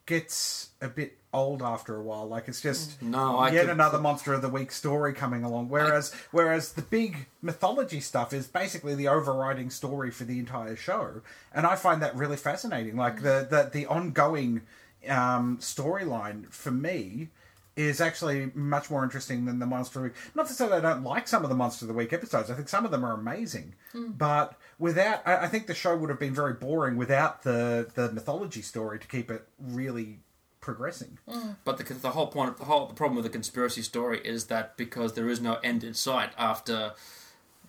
gets 0.06 0.70
a 0.80 0.88
bit 0.88 1.18
old 1.32 1.62
after 1.62 1.96
a 1.96 2.02
while. 2.02 2.26
Like 2.26 2.48
it's 2.48 2.60
just 2.60 3.00
no, 3.02 3.38
I 3.38 3.50
yet 3.50 3.62
could- 3.62 3.70
another 3.70 3.98
Monster 3.98 4.34
of 4.34 4.42
the 4.42 4.48
Week 4.48 4.70
story 4.72 5.12
coming 5.12 5.44
along. 5.44 5.68
Whereas, 5.68 6.12
whereas 6.30 6.72
the 6.72 6.82
big 6.82 7.26
mythology 7.40 8.00
stuff 8.00 8.32
is 8.32 8.46
basically 8.46 8.94
the 8.94 9.08
overriding 9.08 9.70
story 9.70 10.10
for 10.10 10.24
the 10.24 10.38
entire 10.38 10.76
show, 10.76 11.22
and 11.54 11.66
I 11.66 11.76
find 11.76 12.02
that 12.02 12.14
really 12.16 12.36
fascinating. 12.36 12.96
Like 12.96 13.22
the 13.22 13.46
the, 13.48 13.70
the 13.72 13.86
ongoing 13.86 14.62
um, 15.08 15.58
storyline 15.58 16.50
for 16.52 16.70
me 16.70 17.28
is 17.74 18.02
actually 18.02 18.50
much 18.54 18.90
more 18.90 19.02
interesting 19.02 19.46
than 19.46 19.58
the 19.58 19.64
Monster 19.64 19.98
of 20.00 20.02
the 20.02 20.08
Week. 20.10 20.16
Not 20.34 20.46
to 20.48 20.52
say 20.52 20.68
that 20.68 20.84
I 20.84 20.92
don't 20.92 21.02
like 21.04 21.26
some 21.26 21.42
of 21.42 21.48
the 21.48 21.56
Monster 21.56 21.84
of 21.84 21.88
the 21.88 21.94
Week 21.94 22.12
episodes. 22.12 22.50
I 22.50 22.54
think 22.54 22.68
some 22.68 22.84
of 22.84 22.90
them 22.90 23.02
are 23.02 23.14
amazing, 23.14 23.74
but 23.94 24.58
without, 24.78 25.26
I, 25.26 25.44
I 25.44 25.48
think 25.48 25.66
the 25.66 25.74
show 25.74 25.96
would 25.96 26.10
have 26.10 26.20
been 26.20 26.34
very 26.34 26.52
boring 26.52 26.96
without 26.96 27.42
the 27.42 27.88
the 27.94 28.12
mythology 28.12 28.60
story 28.60 28.98
to 28.98 29.06
keep 29.08 29.30
it 29.30 29.46
really 29.58 30.18
progressing. 30.62 31.18
But 31.64 31.76
the, 31.76 31.92
the 31.92 32.12
whole 32.12 32.28
point, 32.28 32.56
the 32.56 32.64
whole 32.64 32.86
the 32.86 32.94
problem 32.94 33.16
with 33.16 33.24
the 33.24 33.30
conspiracy 33.30 33.82
story 33.82 34.20
is 34.24 34.46
that 34.46 34.78
because 34.78 35.12
there 35.12 35.28
is 35.28 35.42
no 35.42 35.56
end 35.56 35.84
in 35.84 35.92
sight 35.92 36.30
after, 36.38 36.92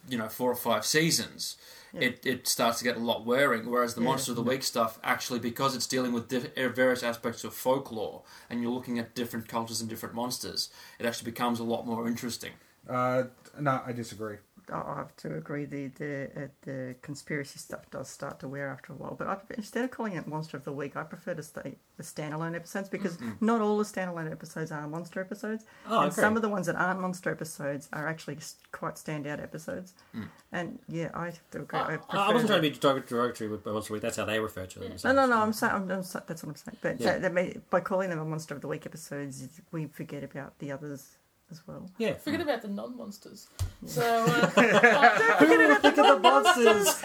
you 0.07 0.17
know, 0.17 0.29
four 0.29 0.49
or 0.49 0.55
five 0.55 0.85
seasons, 0.85 1.57
it, 1.93 2.25
it 2.25 2.47
starts 2.47 2.79
to 2.79 2.83
get 2.85 2.95
a 2.95 2.99
lot 2.99 3.25
wearing. 3.25 3.69
Whereas 3.69 3.95
the 3.95 4.01
Monster 4.01 4.31
of 4.31 4.37
the 4.37 4.43
Week 4.43 4.63
stuff, 4.63 4.99
actually, 5.03 5.39
because 5.39 5.75
it's 5.75 5.87
dealing 5.87 6.13
with 6.13 6.29
diff- 6.29 6.57
er, 6.57 6.69
various 6.69 7.03
aspects 7.03 7.43
of 7.43 7.53
folklore 7.53 8.21
and 8.49 8.61
you're 8.61 8.71
looking 8.71 8.97
at 8.97 9.13
different 9.13 9.47
cultures 9.47 9.81
and 9.81 9.89
different 9.89 10.15
monsters, 10.15 10.69
it 10.99 11.05
actually 11.05 11.29
becomes 11.29 11.59
a 11.59 11.63
lot 11.63 11.85
more 11.85 12.07
interesting. 12.07 12.51
Uh, 12.89 13.23
no, 13.59 13.81
I 13.85 13.91
disagree. 13.91 14.37
I 14.71 14.75
I 14.81 14.95
have 14.97 15.15
to 15.17 15.35
agree. 15.35 15.65
The 15.65 15.87
the 15.87 16.29
uh, 16.35 16.47
the 16.61 16.95
conspiracy 17.01 17.59
stuff 17.59 17.89
does 17.91 18.07
start 18.09 18.39
to 18.41 18.47
wear 18.47 18.69
after 18.69 18.93
a 18.93 18.95
while. 18.95 19.15
But 19.17 19.27
I, 19.27 19.37
instead 19.57 19.83
of 19.85 19.91
calling 19.91 20.13
it 20.13 20.27
Monster 20.27 20.57
of 20.57 20.63
the 20.63 20.71
Week, 20.71 20.95
I 20.95 21.03
prefer 21.03 21.33
to 21.33 21.43
stay 21.43 21.75
the 21.97 22.03
standalone 22.03 22.55
episodes 22.55 22.89
because 22.89 23.17
not 23.39 23.61
all 23.61 23.77
the 23.77 23.83
standalone 23.83 24.31
episodes 24.31 24.71
are 24.71 24.87
monster 24.87 25.21
episodes, 25.21 25.63
Oh, 25.87 25.99
I 25.99 26.03
and 26.05 26.11
agree. 26.11 26.21
some 26.23 26.35
of 26.35 26.41
the 26.41 26.49
ones 26.49 26.65
that 26.65 26.75
aren't 26.75 26.99
monster 26.99 27.29
episodes 27.29 27.87
are 27.93 28.07
actually 28.07 28.37
s- 28.37 28.55
quite 28.71 28.95
standout 28.95 29.39
episodes. 29.41 29.93
Mm. 30.15 30.27
And 30.51 30.79
yeah, 30.87 31.09
I 31.13 31.25
have 31.25 31.39
to 31.51 31.59
agree. 31.61 31.79
I, 31.79 31.99
I, 32.09 32.29
I 32.29 32.33
wasn't 32.33 32.49
trying 32.49 32.63
to 32.63 32.69
be 32.71 32.75
derog- 32.75 33.05
derogatory 33.07 33.49
with 33.51 33.63
Monster 33.65 33.93
Week. 33.93 34.01
That's 34.01 34.17
how 34.17 34.25
they 34.25 34.39
refer 34.39 34.65
to 34.65 34.79
them. 34.79 34.93
No, 35.03 35.11
no, 35.13 35.25
no. 35.27 35.37
I'm 35.39 35.53
saying 35.53 35.73
I'm, 35.73 35.81
I'm, 35.83 36.01
that's 36.01 36.13
what 36.15 36.43
I'm 36.45 36.55
saying. 36.55 36.77
But 36.81 36.99
Yeah. 36.99 37.11
that, 37.13 37.21
that 37.21 37.33
may, 37.33 37.57
by 37.69 37.79
calling 37.79 38.09
them 38.09 38.19
a 38.19 38.25
Monster 38.25 38.55
of 38.55 38.61
the 38.61 38.67
Week 38.67 38.85
episodes, 38.87 39.47
we 39.71 39.85
forget 39.85 40.23
about 40.23 40.57
the 40.59 40.71
others 40.71 41.17
as 41.53 41.67
well. 41.67 41.89
Yeah. 41.97 42.13
Forget 42.13 42.41
about 42.41 42.61
the 42.61 42.67
non-monsters. 42.67 43.47
So 43.85 44.25
uh, 44.27 44.47
Think 45.79 45.97
of 45.97 46.07
the 46.07 46.19
monsters. 46.19 47.03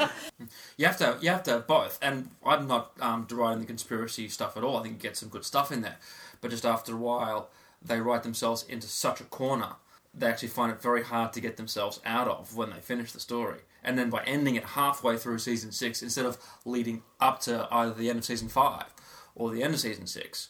You 0.77 0.87
have 0.87 0.97
to 0.99 1.19
you 1.21 1.29
have 1.29 1.43
to 1.45 1.53
have 1.53 1.67
both, 1.67 1.99
and 2.01 2.31
I'm 2.45 2.67
not 2.67 2.93
um, 3.01 3.27
deriding 3.29 3.61
the 3.61 3.67
conspiracy 3.67 4.29
stuff 4.29 4.57
at 4.57 4.65
all. 4.65 4.79
I 4.79 4.83
think 4.83 4.95
you 4.95 5.01
get 5.01 5.17
some 5.17 5.29
good 5.29 5.45
stuff 5.45 5.71
in 5.71 5.83
there, 5.83 5.99
but 6.41 6.51
just 6.51 6.65
after 6.65 6.95
a 6.95 6.97
while, 6.97 7.51
they 7.83 8.01
write 8.01 8.23
themselves 8.23 8.65
into 8.69 8.87
such 8.89 9.21
a 9.21 9.25
corner. 9.25 9.73
They 10.15 10.27
actually 10.27 10.49
find 10.49 10.73
it 10.73 10.81
very 10.81 11.05
hard 11.05 11.33
to 11.35 11.41
get 11.41 11.57
themselves 11.57 12.01
out 12.05 12.27
of 12.27 12.57
when 12.57 12.71
they 12.71 12.81
finish 12.81 13.13
the 13.13 13.21
story. 13.21 13.61
And 13.85 13.97
then 13.99 14.11
by 14.11 14.25
ending 14.25 14.57
it 14.57 14.65
halfway 14.65 15.17
through 15.17 15.39
season 15.39 15.71
six, 15.71 16.03
instead 16.03 16.27
of 16.27 16.39
leading 16.65 17.03
up 17.21 17.41
to 17.43 17.69
either 17.71 17.95
the 17.95 18.09
end 18.11 18.19
of 18.19 18.25
season 18.25 18.49
five 18.49 18.87
or 19.35 19.51
the 19.51 19.63
end 19.63 19.75
of 19.75 19.81
season 19.81 20.07
six, 20.07 20.49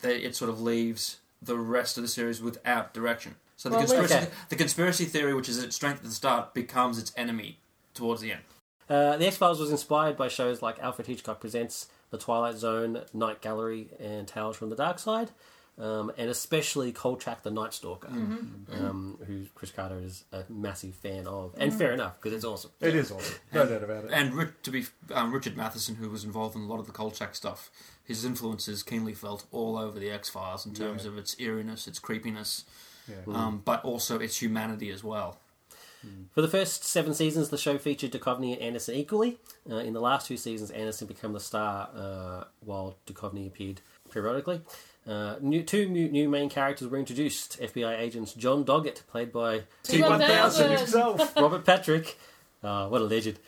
they, 0.00 0.18
it 0.18 0.34
sort 0.34 0.48
of 0.48 0.62
leaves 0.62 1.18
the 1.42 1.56
rest 1.56 1.96
of 1.96 2.02
the 2.02 2.08
series 2.08 2.40
without 2.42 2.92
direction. 2.94 3.36
So 3.56 3.68
the 3.68 3.76
Well, 3.76 3.86
conspiracy, 3.86 4.14
okay. 4.14 4.28
the 4.48 4.56
conspiracy 4.56 5.04
theory, 5.04 5.34
which 5.34 5.48
is 5.48 5.62
its 5.62 5.76
strength 5.76 5.98
at 5.98 6.04
the 6.04 6.10
start, 6.10 6.54
becomes 6.54 6.98
its 6.98 7.12
enemy 7.16 7.58
towards 7.94 8.20
the 8.20 8.32
end. 8.32 8.42
Uh, 8.88 9.16
the 9.16 9.26
X 9.26 9.36
Files 9.36 9.60
was 9.60 9.70
inspired 9.70 10.16
by 10.16 10.28
shows 10.28 10.62
like 10.62 10.78
Alfred 10.80 11.06
Hitchcock 11.06 11.40
Presents, 11.40 11.88
The 12.10 12.18
Twilight 12.18 12.56
Zone, 12.56 13.02
Night 13.12 13.40
Gallery, 13.40 13.88
and 14.00 14.26
Tales 14.26 14.56
from 14.56 14.70
the 14.70 14.76
Dark 14.76 14.98
Side, 14.98 15.30
um, 15.80 16.12
and 16.18 16.28
especially 16.30 16.92
Kolchak 16.92 17.42
the 17.42 17.50
Night 17.50 17.72
Stalker, 17.74 18.08
um, 18.08 19.18
who 19.26 19.46
Chris 19.54 19.70
Carter 19.70 19.98
is 20.02 20.24
a 20.32 20.44
massive 20.48 20.94
fan 20.94 21.26
of, 21.26 21.54
and 21.58 21.72
fair 21.72 21.92
enough 21.92 22.16
because 22.20 22.32
it's 22.34 22.44
awesome. 22.44 22.70
It 22.80 22.94
is 22.94 23.10
awesome. 23.10 23.36
No 23.52 23.66
doubt 23.66 23.82
about 23.82 24.04
it. 24.04 24.10
And 24.12 24.34
Ri- 24.34 24.48
to 24.62 24.70
be 24.70 24.84
um, 25.14 25.32
Richard 25.32 25.56
Matheson, 25.56 25.94
who 25.96 26.10
was 26.10 26.24
involved 26.24 26.54
in 26.56 26.62
a 26.62 26.66
lot 26.66 26.78
of 26.80 26.86
the 26.86 26.92
Kolchak 26.92 27.34
stuff, 27.34 27.70
his 28.04 28.24
influence 28.24 28.68
is 28.68 28.82
keenly 28.82 29.14
felt 29.14 29.46
all 29.52 29.78
over 29.78 29.98
the 29.98 30.10
X 30.10 30.28
Files 30.28 30.66
in 30.66 30.74
terms 30.74 31.04
Yeah. 31.04 31.10
of 31.12 31.18
its 31.18 31.34
eeriness, 31.40 31.86
its 31.88 31.98
creepiness, 31.98 32.64
Yeah. 33.08 33.16
um, 33.34 33.62
but 33.64 33.82
also 33.84 34.18
its 34.18 34.42
humanity 34.42 34.90
as 34.90 35.02
well. 35.02 35.38
For 36.32 36.40
the 36.40 36.48
first 36.48 36.82
seven 36.84 37.12
seasons, 37.12 37.50
the 37.50 37.58
show 37.58 37.76
featured 37.76 38.12
Duchovny 38.12 38.54
and 38.54 38.62
Anderson 38.62 38.94
equally. 38.94 39.38
Uh, 39.70 39.76
in 39.76 39.92
the 39.92 40.00
last 40.00 40.26
two 40.26 40.38
seasons, 40.38 40.70
Anderson 40.70 41.06
became 41.06 41.34
the 41.34 41.40
star, 41.40 41.90
uh, 41.94 42.44
while 42.60 42.96
Duchovny 43.06 43.46
appeared 43.46 43.82
periodically. 44.10 44.62
Uh, 45.06 45.36
new, 45.40 45.62
two 45.62 45.88
new, 45.88 46.08
new 46.08 46.28
main 46.28 46.48
characters 46.48 46.88
were 46.88 46.98
introduced: 46.98 47.58
FBI 47.60 47.98
agents 47.98 48.34
John 48.34 48.64
Doggett, 48.64 49.06
played 49.06 49.32
by 49.32 49.62
T1000 49.84 50.78
himself. 50.78 51.36
Robert 51.36 51.64
Patrick, 51.64 52.18
uh, 52.62 52.86
what 52.88 53.00
a 53.00 53.04
legend, 53.04 53.38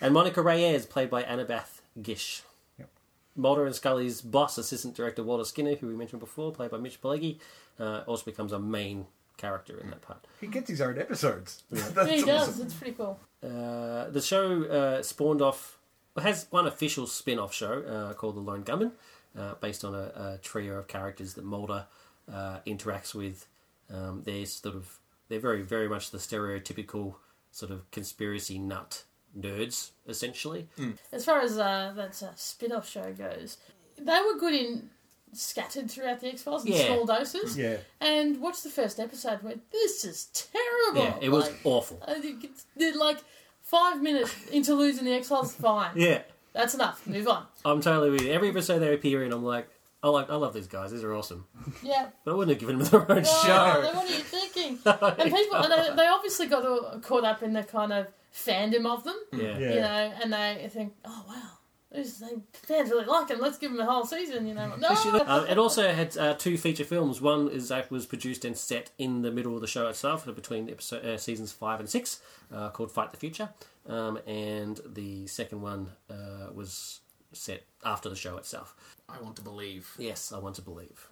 and 0.00 0.12
Monica 0.12 0.42
Reyes, 0.42 0.84
played 0.84 1.08
by 1.08 1.22
Annabeth 1.22 1.80
Gish. 2.02 2.42
Yep. 2.78 2.88
Mulder 3.36 3.66
and 3.66 3.74
Scully's 3.74 4.20
boss, 4.20 4.58
assistant 4.58 4.94
director 4.96 5.22
Walter 5.22 5.44
Skinner, 5.44 5.76
who 5.76 5.86
we 5.86 5.94
mentioned 5.94 6.20
before, 6.20 6.52
played 6.52 6.70
by 6.70 6.78
Mitch 6.78 7.00
Pileggi, 7.00 7.38
uh, 7.78 8.02
also 8.06 8.24
becomes 8.24 8.52
a 8.52 8.58
main 8.58 9.06
character 9.36 9.78
in 9.78 9.90
that 9.90 10.02
part. 10.02 10.26
He 10.40 10.46
gets 10.46 10.68
his 10.68 10.80
own 10.80 10.98
episodes. 10.98 11.62
That's 11.70 12.10
yeah, 12.10 12.16
he 12.16 12.24
does. 12.24 12.48
awesome. 12.48 12.66
It's 12.66 12.74
pretty 12.74 12.94
cool. 12.94 13.18
Uh, 13.42 14.08
the 14.10 14.20
show 14.22 14.64
uh, 14.64 15.02
spawned 15.02 15.42
off, 15.42 15.78
has 16.20 16.46
one 16.50 16.66
official 16.66 17.06
spin 17.06 17.38
off 17.38 17.52
show 17.54 17.82
uh, 17.82 18.14
called 18.14 18.36
The 18.36 18.40
Lone 18.40 18.62
Gunmen, 18.62 18.92
uh, 19.38 19.54
based 19.60 19.84
on 19.84 19.94
a, 19.94 20.12
a 20.34 20.38
trio 20.42 20.78
of 20.78 20.88
characters 20.88 21.34
that 21.34 21.44
Mulder 21.44 21.86
uh, 22.32 22.58
interacts 22.66 23.14
with. 23.14 23.46
Um, 23.92 24.22
they're 24.24 24.46
sort 24.46 24.74
of, 24.74 24.98
they're 25.28 25.38
very, 25.40 25.62
very 25.62 25.88
much 25.88 26.10
the 26.10 26.18
stereotypical 26.18 27.14
sort 27.52 27.70
of 27.70 27.90
conspiracy 27.90 28.58
nut 28.58 29.04
nerds, 29.38 29.90
essentially. 30.08 30.66
As 31.12 31.24
far 31.24 31.40
as 31.40 31.58
uh, 31.58 31.92
that 31.96 32.22
uh, 32.22 32.30
spin-off 32.34 32.88
show 32.88 33.12
goes, 33.12 33.58
they 33.98 34.20
were 34.20 34.38
good 34.38 34.54
in 34.54 34.90
scattered 35.32 35.90
throughout 35.90 36.20
the 36.20 36.28
X 36.28 36.42
Files 36.42 36.64
in 36.64 36.72
Yeah. 36.72 36.86
small 36.86 37.04
doses. 37.06 37.56
Yeah. 37.58 37.76
And 38.00 38.40
watch 38.40 38.62
the 38.62 38.70
first 38.70 38.98
episode 38.98 39.42
where 39.42 39.56
this 39.70 40.04
is 40.04 40.26
terrible. 40.32 41.02
Yeah, 41.02 41.18
it 41.20 41.28
was 41.30 41.44
Like, 41.46 41.60
awful. 41.64 42.02
I 42.06 42.20
think 42.20 42.44
it's 42.44 42.64
like 42.96 43.18
five 43.62 44.00
minute 44.02 44.34
interludes 44.50 44.98
in 44.98 45.04
the 45.04 45.12
X 45.12 45.28
Files. 45.28 45.54
Fine, 45.54 45.90
Yeah, 45.96 46.22
that's 46.56 46.74
enough. 46.74 47.06
Move 47.06 47.28
on. 47.28 47.46
I'm 47.64 47.80
totally 47.80 48.10
with 48.10 48.22
you. 48.22 48.32
Every 48.32 48.48
episode 48.48 48.80
they 48.80 48.92
appear 48.94 49.22
in, 49.24 49.32
I'm 49.32 49.44
like, 49.44 49.68
I 50.02 50.08
like, 50.08 50.30
I 50.30 50.34
love 50.36 50.52
these 50.54 50.66
guys. 50.68 50.92
These 50.92 51.02
are 51.04 51.12
awesome. 51.14 51.46
Yeah. 51.82 52.08
But 52.24 52.32
I 52.32 52.34
wouldn't 52.34 52.56
have 52.56 52.60
given 52.60 52.78
them 52.78 52.88
their 52.88 53.10
own 53.18 53.24
Oh, 53.26 53.44
show. 53.46 53.82
then 53.82 53.96
what 53.96 54.04
are 54.08 54.14
you 54.14 54.22
thinking? 54.22 54.78
and 54.84 55.32
people, 55.34 55.56
and 55.56 55.72
they, 55.72 55.96
they 55.96 56.06
obviously 56.06 56.46
got 56.46 56.64
all 56.66 57.00
caught 57.00 57.24
up 57.24 57.42
in 57.42 57.52
the 57.54 57.62
kind 57.62 57.92
of 57.92 58.06
fandom 58.32 58.86
of 58.86 59.02
them, 59.04 59.16
Yeah. 59.32 59.58
Yeah. 59.58 59.68
you 59.74 59.80
know, 59.80 60.12
and 60.22 60.32
they 60.32 60.68
think, 60.72 60.92
oh 61.04 61.24
wow, 61.26 61.50
these 61.92 62.18
they, 62.18 62.28
fans 62.52 62.90
really 62.90 63.06
like 63.06 63.30
him. 63.30 63.40
Let's 63.40 63.58
give 63.58 63.72
them 63.72 63.80
a 63.80 63.86
whole 63.90 64.04
season, 64.04 64.46
you 64.46 64.54
know. 64.54 64.76
No, 64.76 64.90
Um, 65.26 65.46
it 65.46 65.56
also 65.58 65.90
had 65.92 66.16
uh, 66.18 66.34
two 66.34 66.58
feature 66.58 66.84
films. 66.84 67.20
One 67.22 67.48
is 67.48 67.72
uh, 67.72 67.82
was 67.90 68.04
produced 68.06 68.44
and 68.44 68.56
set 68.56 68.90
in 68.98 69.22
the 69.22 69.30
middle 69.32 69.54
of 69.54 69.60
the 69.62 69.66
show 69.66 69.88
itself, 69.88 70.26
between 70.26 70.68
episode, 70.68 71.04
uh, 71.04 71.16
seasons 71.16 71.52
five 71.52 71.80
and 71.80 71.88
six, 71.88 72.20
uh, 72.54 72.68
called 72.70 72.92
Fight 72.92 73.10
the 73.12 73.16
Future, 73.16 73.48
um, 73.88 74.18
and 74.26 74.80
the 74.86 75.26
second 75.26 75.62
one 75.62 75.90
uh, 76.10 76.48
was 76.54 77.00
set 77.32 77.64
after 77.84 78.08
the 78.08 78.16
show 78.16 78.36
itself. 78.36 78.74
I 79.08 79.20
want 79.20 79.36
to 79.36 79.42
believe. 79.42 79.90
Yes, 79.98 80.32
I 80.32 80.38
want 80.38 80.54
to 80.56 80.62
believe. 80.62 81.08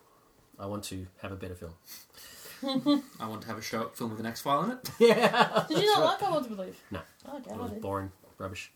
I 0.59 0.67
want 0.67 0.85
to 0.85 1.07
have 1.23 1.33
a 1.33 1.37
better 1.37 1.55
film. 1.55 1.75
I 3.21 3.27
want 3.29 3.43
to 3.43 3.49
have 3.49 3.59
a 3.59 3.63
show 3.63 3.89
film 3.95 4.11
with 4.13 4.21
an 4.21 4.27
X 4.27 4.41
file 4.41 4.65
in 4.65 4.71
it. 4.73 4.91
Yeah, 5.01 5.65
did 5.69 5.79
you 5.79 5.87
not 5.87 6.05
like 6.05 6.23
I 6.23 6.31
Want 6.31 6.49
to 6.49 6.55
Believe? 6.55 6.77
No. 6.91 7.01
Okay, 7.29 7.51
it 7.51 7.53
I 7.53 7.57
was 7.57 7.71
did. 7.73 7.81
boring 7.83 8.11
rubbish. 8.39 8.71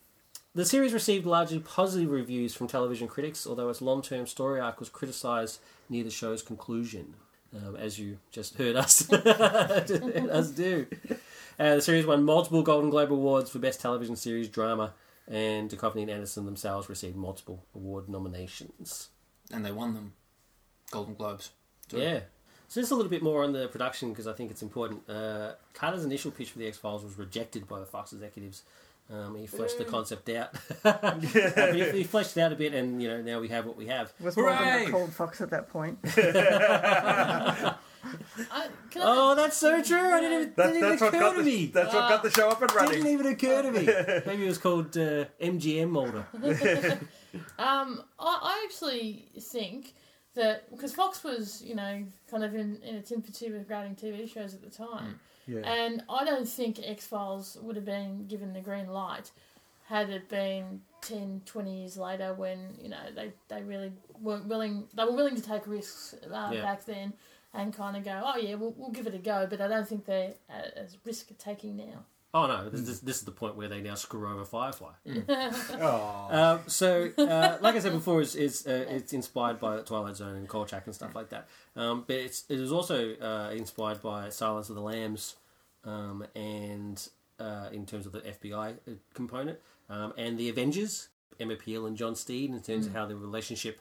The 0.55 0.65
series 0.65 0.93
received 0.93 1.25
largely 1.27 1.61
positive 1.61 2.11
reviews 2.11 2.55
from 2.55 2.67
television 2.67 3.07
critics, 3.07 3.47
although 3.47 3.69
its 3.69 3.81
long-term 3.81 4.27
story 4.27 4.61
arc 4.61 4.81
was 4.81 4.89
criticised 4.89 5.61
near 5.89 6.03
the 6.05 6.11
show's 6.11 6.43
conclusion, 6.43 7.15
um, 7.55 7.77
as 7.77 7.99
you 7.99 8.19
just 8.33 8.57
heard 8.57 8.75
us 8.75 9.11
us 9.13 10.51
do. 10.51 10.87
Uh, 11.59 11.75
the 11.77 11.83
series 11.83 12.07
won 12.07 12.23
multiple 12.25 12.63
Golden 12.63 12.91
Globe 12.91 13.13
awards 13.13 13.51
for 13.51 13.59
best 13.59 13.81
television 13.81 14.15
series 14.17 14.49
drama, 14.49 14.95
and 15.27 15.69
Duchovny 15.71 16.03
and 16.03 16.11
Anderson 16.11 16.45
themselves 16.45 16.89
received 16.89 17.17
multiple 17.17 17.65
award 17.75 18.09
nominations. 18.09 19.09
And 19.53 19.65
they 19.65 19.73
won 19.73 19.95
them. 19.95 20.13
Golden 20.91 21.15
Globes. 21.15 21.51
So- 21.91 21.97
Yeah. 21.99 22.21
So 22.71 22.83
just 22.83 22.93
a 22.93 22.95
little 22.95 23.11
bit 23.11 23.23
more 23.23 23.45
on 23.45 23.53
the 23.55 23.67
production 23.69 24.11
because 24.11 24.27
I 24.27 24.35
think 24.35 24.51
it's 24.51 24.61
important. 24.63 25.09
Uh, 25.09 25.53
Carter's 25.73 26.05
initial 26.05 26.31
pitch 26.31 26.51
for 26.51 26.59
the 26.59 26.67
X 26.69 26.77
Files 26.77 27.03
was 27.03 27.17
rejected 27.17 27.67
by 27.67 27.81
the 27.81 27.87
Fox 27.87 28.13
executives. 28.13 28.63
Um, 29.11 29.37
he 29.37 29.47
fleshed 29.47 29.79
the 29.79 29.87
concept 29.87 30.29
out. 30.29 30.51
Uh, 30.85 31.19
but 31.57 31.75
he, 31.75 31.91
he 31.93 32.05
fleshed 32.05 32.37
it 32.37 32.41
out 32.43 32.53
a 32.53 32.57
bit, 32.57 32.75
and 32.75 33.01
you 33.03 33.09
know 33.09 33.23
now 33.23 33.41
we 33.41 33.49
have 33.49 33.65
what 33.65 33.77
we 33.79 33.87
have. 33.87 34.13
Was 34.21 34.37
more 34.37 34.51
than 34.51 34.87
a 34.87 34.91
cold 34.91 35.13
fox 35.15 35.41
at 35.41 35.49
that 35.51 35.71
point. 35.71 35.99
I, 38.53 38.69
can 38.91 39.03
I, 39.03 39.05
Oh, 39.07 39.35
that's 39.35 39.57
so 39.57 39.83
true. 39.83 39.97
I 39.99 40.21
didn't 40.21 40.41
even, 40.41 40.55
That, 40.57 40.67
didn't 40.67 40.77
even 40.79 40.89
that's 40.91 41.01
what 41.03 41.09
occur 41.15 41.21
got 41.21 41.33
to 41.37 41.43
the, 41.43 41.45
me. 41.45 41.67
that's 41.67 41.95
what 41.95 42.09
got 42.09 42.23
the 42.23 42.31
show 42.31 42.49
up 42.49 42.63
and 42.63 42.73
running. 42.75 42.93
Didn't 43.03 43.13
even 43.13 43.27
occur 43.27 43.63
to 43.63 43.71
me. 43.73 43.87
Maybe 44.27 44.45
it 44.45 44.49
was 44.49 44.59
called 44.59 44.97
uh, 44.97 45.25
MGM 45.41 45.89
Molder. 45.91 46.27
Um, 47.59 48.03
I, 48.19 48.39
I 48.43 48.63
actually 48.65 49.27
think 49.39 49.93
that 50.35 50.71
because 50.71 50.95
Fox 50.95 51.23
was, 51.23 51.63
you 51.63 51.75
know, 51.75 52.05
kind 52.31 52.43
of 52.43 52.55
in, 52.55 52.79
in 52.83 52.95
its 52.97 53.13
infancy 53.13 53.51
regarding 53.51 53.97
TV 53.97 54.33
shows 54.33 54.55
at 54.55 54.63
the 54.63 54.71
time, 54.71 55.21
Yeah. 55.47 55.61
and 55.61 56.03
I 56.09 56.25
don't 56.25 56.49
think 56.49 56.79
X 56.83 57.07
Files 57.07 57.59
would 57.61 57.77
have 57.77 57.85
been 57.85 58.27
given 58.29 58.55
the 58.55 58.61
green 58.61 58.89
light 58.89 59.31
had 59.89 60.09
it 60.11 60.29
been 60.31 60.81
10, 61.03 61.43
20 61.45 61.81
years 61.81 61.97
later 61.99 62.33
when 62.35 62.75
you 62.81 62.89
know 62.89 62.97
they, 63.15 63.33
they 63.49 63.63
really 63.63 63.93
weren't 64.23 64.47
willing. 64.47 64.85
They 64.95 65.05
were 65.05 65.13
willing 65.13 65.37
to 65.37 65.43
take 65.43 65.67
risks 65.67 66.15
uh, 66.33 66.51
Yeah. 66.53 66.63
back 66.63 66.87
then 66.87 67.13
and 67.55 67.73
kind 67.73 67.97
of 67.97 68.05
go, 68.05 68.23
oh 68.25 68.37
yeah, 68.37 68.55
we'll, 68.55 68.75
we'll 68.77 68.91
give 68.91 69.07
it 69.07 69.15
a 69.15 69.19
go. 69.19 69.47
But 69.49 69.61
I 69.61 69.69
don't 69.69 69.89
think 69.89 70.05
they're 70.05 70.35
uh, 70.51 70.69
as 70.77 70.97
risk 71.05 71.31
taking 71.39 71.77
now. 71.77 72.05
Oh 72.35 72.47
no, 72.47 72.69
this, 72.69 72.83
this, 72.83 73.01
this 73.01 73.17
is 73.17 73.23
the 73.23 73.31
point 73.31 73.57
where 73.57 73.69
they 73.69 73.81
now 73.81 73.95
screw 73.95 74.31
over 74.31 74.45
Firefly. 74.45 74.93
Oh. 75.81 76.29
Uh, 76.31 76.59
so, 76.67 77.11
uh, 77.17 77.57
like 77.63 77.75
I 77.75 77.79
said 77.79 77.93
before, 78.01 78.21
it's 78.21 78.35
it's, 78.35 78.67
uh, 78.67 78.85
it's 78.89 79.13
inspired 79.13 79.59
by 79.59 79.79
Twilight 79.79 80.17
Zone 80.17 80.37
and 80.37 80.47
Kolchak 80.49 80.85
and 80.87 80.95
stuff 80.95 81.15
like 81.15 81.31
that. 81.31 81.49
Um, 81.75 82.05
but 82.07 82.17
it's 82.17 82.45
it 82.49 82.61
was 82.61 82.71
also 82.71 83.15
uh, 83.15 83.51
inspired 83.55 84.03
by 84.03 84.29
Silence 84.29 84.69
of 84.69 84.75
the 84.75 84.83
Lambs, 84.83 85.37
um, 85.85 86.27
and 86.35 87.09
uh, 87.41 87.69
in 87.73 87.87
terms 87.87 88.05
of 88.05 88.13
the 88.13 88.21
FBI 88.21 88.75
component, 89.15 89.59
um, 89.89 90.13
and 90.19 90.37
the 90.37 90.51
Avengers, 90.51 91.09
Emma 91.41 91.57
Peel 91.57 91.87
and 91.87 91.97
John 91.97 92.15
Steed, 92.15 92.51
in 92.51 92.61
terms 92.61 92.87
of 92.87 92.93
how 92.93 93.07
the 93.07 93.17
relationship 93.17 93.81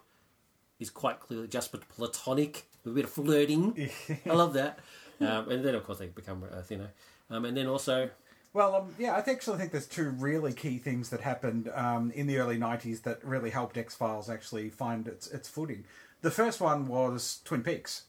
is 0.79 0.89
quite 0.89 1.19
clearly 1.19 1.47
just 1.47 1.71
but 1.71 1.87
platonic, 1.89 2.69
with 2.76 2.76
a 2.87 2.93
bit 2.93 3.05
of 3.05 3.11
flirting. 3.11 3.89
I 4.25 4.33
love 4.33 4.53
that. 4.53 4.79
Um, 5.19 5.49
and 5.49 5.65
then, 5.65 5.75
of 5.75 5.83
course, 5.83 5.99
they 5.99 6.07
become 6.07 6.43
uh, 6.43 6.61
thinner. 6.61 6.91
Um, 7.29 7.45
and 7.45 7.57
then 7.57 7.67
also, 7.67 8.09
Well, 8.53 8.75
um, 8.75 8.95
yeah, 8.99 9.13
I 9.13 9.29
actually 9.29 9.57
think 9.57 9.71
there's 9.71 9.87
two 9.87 10.09
really 10.11 10.53
key 10.53 10.77
things 10.77 11.09
that 11.09 11.21
happened 11.21 11.69
um, 11.73 12.11
in 12.11 12.27
the 12.27 12.37
early 12.37 12.57
'90s 12.57 13.03
that 13.03 13.23
really 13.23 13.49
helped 13.49 13.77
X 13.77 13.95
Files 13.95 14.29
actually 14.29 14.69
find 14.69 15.07
its 15.07 15.27
its 15.27 15.49
footing. 15.49 15.83
The 16.21 16.31
first 16.31 16.61
one 16.61 16.87
was 16.87 17.41
Twin 17.45 17.63
Peaks. 17.63 18.03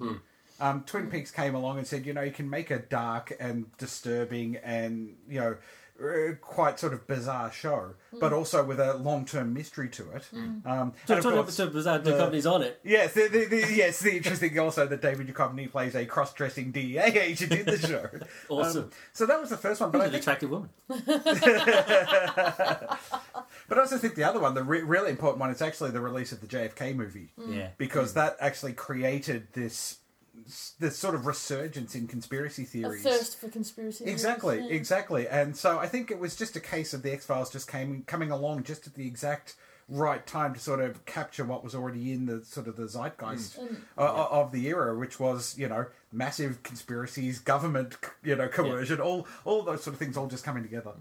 Um, 0.60 0.82
Twin 0.86 1.08
Peaks 1.08 1.30
came 1.30 1.54
along 1.54 1.78
and 1.78 1.86
said, 1.86 2.04
you 2.04 2.12
know, 2.12 2.22
you 2.22 2.32
can 2.32 2.50
make 2.50 2.70
a 2.70 2.78
dark 2.80 3.32
and 3.38 3.66
disturbing 3.78 4.56
and 4.56 5.14
you 5.28 5.38
know 5.40 5.56
quite 6.40 6.78
sort 6.78 6.92
of 6.92 7.06
bizarre 7.06 7.50
show, 7.50 7.94
but 8.20 8.32
also 8.32 8.64
with 8.64 8.78
a 8.80 8.94
long 8.94 9.24
term 9.24 9.52
mystery 9.52 9.88
to 9.90 10.10
it. 10.12 10.28
Um, 10.64 10.92
so, 11.06 11.16
and 11.16 11.24
of 11.26 11.32
course- 11.32 11.56
bizarre, 11.56 11.98
the 11.98 12.16
company's 12.16 12.46
on 12.46 12.62
it. 12.62 12.80
Yes, 12.84 13.14
the, 13.14 13.28
the, 13.28 13.44
the, 13.46 13.72
yes. 13.74 14.00
The 14.00 14.16
interesting 14.16 14.56
also 14.58 14.86
that 14.86 15.02
David 15.02 15.26
Duchovny 15.28 15.70
plays 15.70 15.94
a 15.96 16.06
cross-dressing 16.06 16.70
DEA 16.72 16.98
agent 17.00 17.52
in 17.52 17.66
the 17.66 17.78
show. 17.88 18.06
Awesome. 18.48 18.84
Um, 18.84 18.90
so 19.12 19.26
that 19.26 19.40
was 19.40 19.50
the 19.50 19.56
first 19.56 19.80
one, 19.80 19.90
but 19.90 19.98
He's 19.98 20.02
I 20.02 20.06
an 20.06 20.12
think 20.12 20.22
attractive 20.22 20.50
woman. 20.50 20.70
But 23.68 23.76
I 23.76 23.80
also 23.82 23.98
think 23.98 24.14
the 24.14 24.24
other 24.24 24.40
one, 24.40 24.54
the 24.54 24.64
re- 24.64 24.80
really 24.80 25.10
important 25.10 25.40
one, 25.40 25.50
is 25.50 25.60
actually 25.60 25.90
the 25.90 26.00
release 26.00 26.32
of 26.32 26.40
the 26.40 26.46
JFK 26.46 26.96
movie 26.96 27.32
Yeah. 27.50 27.68
because 27.76 28.14
that 28.14 28.38
actually 28.40 28.72
created 28.72 29.48
this 29.52 29.98
this 30.78 30.96
sort 30.96 31.14
of 31.14 31.26
resurgence 31.26 31.94
in 31.94 32.06
conspiracy 32.06 32.62
A 32.62 32.66
theories. 32.66 33.02
thirst 33.02 33.38
for 33.40 33.48
conspiracy. 33.48 34.04
theories, 34.04 34.12
Exactly, 34.14 34.58
yeah. 34.58 34.66
exactly. 34.74 35.28
And 35.28 35.56
so 35.56 35.78
I 35.78 35.86
think 35.88 36.10
it 36.10 36.18
was 36.18 36.36
just 36.36 36.56
a 36.56 36.60
case 36.60 36.94
of 36.94 37.02
the 37.02 37.12
X 37.12 37.26
Files 37.26 37.50
just 37.50 37.68
came 37.70 38.02
coming 38.06 38.30
along 38.30 38.64
just 38.64 38.86
at 38.86 38.94
the 38.94 39.06
exact 39.06 39.56
right 39.90 40.26
time 40.26 40.52
to 40.52 40.60
sort 40.60 40.80
of 40.80 41.04
capture 41.06 41.44
what 41.44 41.64
was 41.64 41.74
already 41.74 42.12
in 42.12 42.26
the 42.26 42.44
sort 42.44 42.68
of 42.68 42.76
the 42.76 42.86
zeitgeist 42.86 43.58
Mm. 43.58 43.76
o- 43.96 44.04
o- 44.06 44.28
of 44.42 44.52
the 44.52 44.66
era, 44.66 44.94
which 44.94 45.18
was 45.18 45.56
you 45.56 45.66
know 45.68 45.86
massive 46.12 46.62
conspiracies, 46.62 47.38
government 47.38 47.96
you 48.22 48.36
know 48.36 48.48
coercion, 48.48 49.00
all 49.00 49.26
all 49.46 49.62
those 49.62 49.82
sort 49.82 49.94
of 49.94 49.98
things 49.98 50.16
all 50.16 50.26
just 50.26 50.44
coming 50.44 50.62
together. 50.62 50.92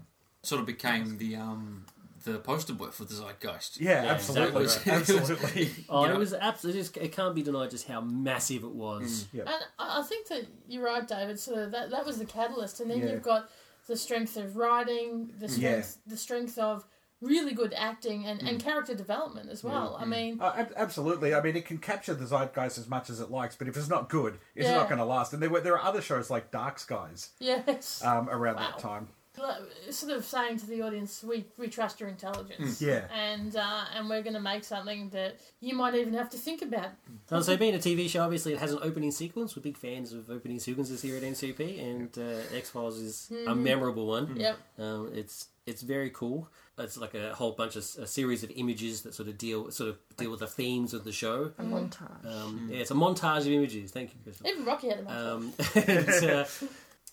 Sort 0.42 0.60
of 0.60 0.66
became 0.66 1.18
the 1.18 1.36
um 1.36 1.84
the 2.24 2.38
poster 2.38 2.72
boy 2.72 2.88
for 2.88 3.04
the 3.04 3.14
zeitgeist. 3.14 3.80
Yeah, 3.80 4.02
Yeah, 4.04 4.10
absolutely, 4.12 4.64
exactly. 4.64 4.92
absolutely. 5.18 5.70
Oh, 5.88 6.04
it 6.04 6.16
was 6.16 6.34
absolutely. 6.34 7.02
It 7.02 7.12
can't 7.12 7.34
be 7.34 7.42
denied 7.42 7.70
just 7.70 7.86
how 7.88 8.00
massive 8.00 8.64
it 8.64 8.72
was. 8.72 9.26
Yeah. 9.32 9.42
And 9.42 9.62
I 9.78 10.00
I 10.00 10.02
think 10.02 10.26
that 10.28 10.46
you're 10.68 10.84
right, 10.84 11.06
David. 11.06 11.38
So 11.38 11.66
that 11.68 11.90
that 11.90 12.04
was 12.06 12.18
the 12.18 12.24
catalyst, 12.26 12.80
and 12.80 12.90
then 12.90 12.98
Yeah. 12.98 13.10
you've 13.12 13.22
got 13.22 13.48
the 13.86 13.96
strength 13.96 14.36
of 14.36 14.56
writing, 14.56 15.32
the 15.38 15.48
strength, 15.48 15.98
the 16.06 16.16
strength 16.16 16.58
of 16.58 16.86
really 17.20 17.52
good 17.52 17.74
acting 17.76 18.26
and, 18.26 18.40
Mm. 18.40 18.48
and 18.48 18.62
character 18.62 18.94
development 18.94 19.50
as 19.50 19.64
well. 19.64 19.96
I 19.98 20.04
mean, 20.04 20.40
Uh, 20.40 20.52
ab- 20.56 20.72
absolutely. 20.76 21.34
I 21.34 21.40
mean, 21.40 21.56
it 21.56 21.66
can 21.66 21.78
capture 21.78 22.14
the 22.14 22.26
zeitgeist 22.26 22.78
as 22.78 22.86
much 22.88 23.10
as 23.10 23.18
it 23.18 23.28
likes, 23.28 23.56
but 23.56 23.66
if 23.66 23.76
it's 23.76 23.88
not 23.88 24.08
good, 24.08 24.38
it's 24.54 24.66
Yeah. 24.68 24.74
not 24.76 24.88
going 24.88 24.98
to 25.00 25.04
last. 25.04 25.32
And 25.32 25.42
there 25.42 25.50
were 25.50 25.60
there 25.60 25.72
are 25.76 25.82
other 25.84 26.00
shows 26.00 26.30
like 26.30 26.52
Dark 26.52 26.78
Skies 26.78 27.30
yes, 27.40 28.04
um, 28.04 28.28
around 28.30 28.56
Wow. 28.56 28.70
that 28.70 28.78
time. 28.78 29.08
Like, 29.38 29.92
sort 29.92 30.12
of 30.12 30.24
saying 30.24 30.58
to 30.58 30.66
the 30.66 30.82
audience, 30.82 31.22
we 31.22 31.46
we 31.56 31.68
trust 31.68 32.00
your 32.00 32.08
intelligence, 32.08 32.80
Yeah. 32.82 33.04
and 33.14 33.54
uh, 33.56 33.84
and 33.94 34.08
we're 34.08 34.22
going 34.22 34.34
to 34.34 34.40
make 34.40 34.64
something 34.64 35.10
that 35.10 35.38
you 35.60 35.74
might 35.74 35.94
even 35.94 36.14
have 36.14 36.30
to 36.30 36.36
think 36.36 36.62
about. 36.62 36.90
Uh, 37.30 37.40
so, 37.40 37.56
being 37.56 37.74
a 37.74 37.78
TV 37.78 38.08
show, 38.08 38.22
obviously, 38.22 38.52
it 38.52 38.58
has 38.58 38.72
an 38.72 38.78
opening 38.82 39.10
sequence. 39.10 39.56
We're 39.56 39.62
big 39.62 39.76
fans 39.76 40.12
of 40.12 40.30
opening 40.30 40.58
sequences 40.58 41.02
here 41.02 41.16
at 41.16 41.22
NCP, 41.22 41.80
and 41.82 42.18
uh, 42.18 42.56
X 42.56 42.70
Files 42.70 42.98
is 42.98 43.32
a 43.46 43.54
memorable 43.54 44.06
one. 44.06 44.36
Yep. 44.36 44.58
Um, 44.78 45.10
it's 45.14 45.48
it's 45.66 45.82
very 45.82 46.10
cool. 46.10 46.48
It's 46.78 46.96
like 46.96 47.14
a 47.14 47.34
whole 47.34 47.52
bunch 47.52 47.74
of 47.74 47.82
a 47.98 48.06
series 48.06 48.44
of 48.44 48.50
images 48.54 49.02
that 49.02 49.12
sort 49.12 49.28
of 49.28 49.36
deal 49.36 49.70
sort 49.72 49.90
of 49.90 49.98
deal 50.16 50.30
with 50.30 50.40
the 50.40 50.46
themes 50.46 50.94
of 50.94 51.02
the 51.04 51.12
show. 51.12 51.52
A 51.58 51.62
montage. 51.62 52.24
Um, 52.24 52.68
Yeah, 52.70 52.78
it's 52.78 52.90
a 52.92 52.94
montage 52.94 53.40
of 53.40 53.48
images. 53.48 53.90
Thank 53.90 54.10
you, 54.14 54.20
Chris. 54.22 54.40
Even 54.46 54.64
Rocky 54.64 54.88
had 54.90 55.00
a 55.00 55.02
montage. 55.02 55.32
Um, 55.32 55.52
and, 56.22 56.30
uh, 56.30 56.44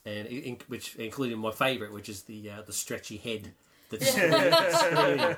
and 0.06 0.28
in, 0.28 0.58
which 0.68 0.96
included 0.96 1.38
my 1.38 1.52
favourite, 1.52 1.94
which 1.94 2.10
is 2.10 2.24
the 2.24 2.50
uh, 2.50 2.62
the 2.62 2.74
stretchy 2.74 3.18
head 3.18 3.54
that's 3.90 4.10
screaming, 4.12 5.36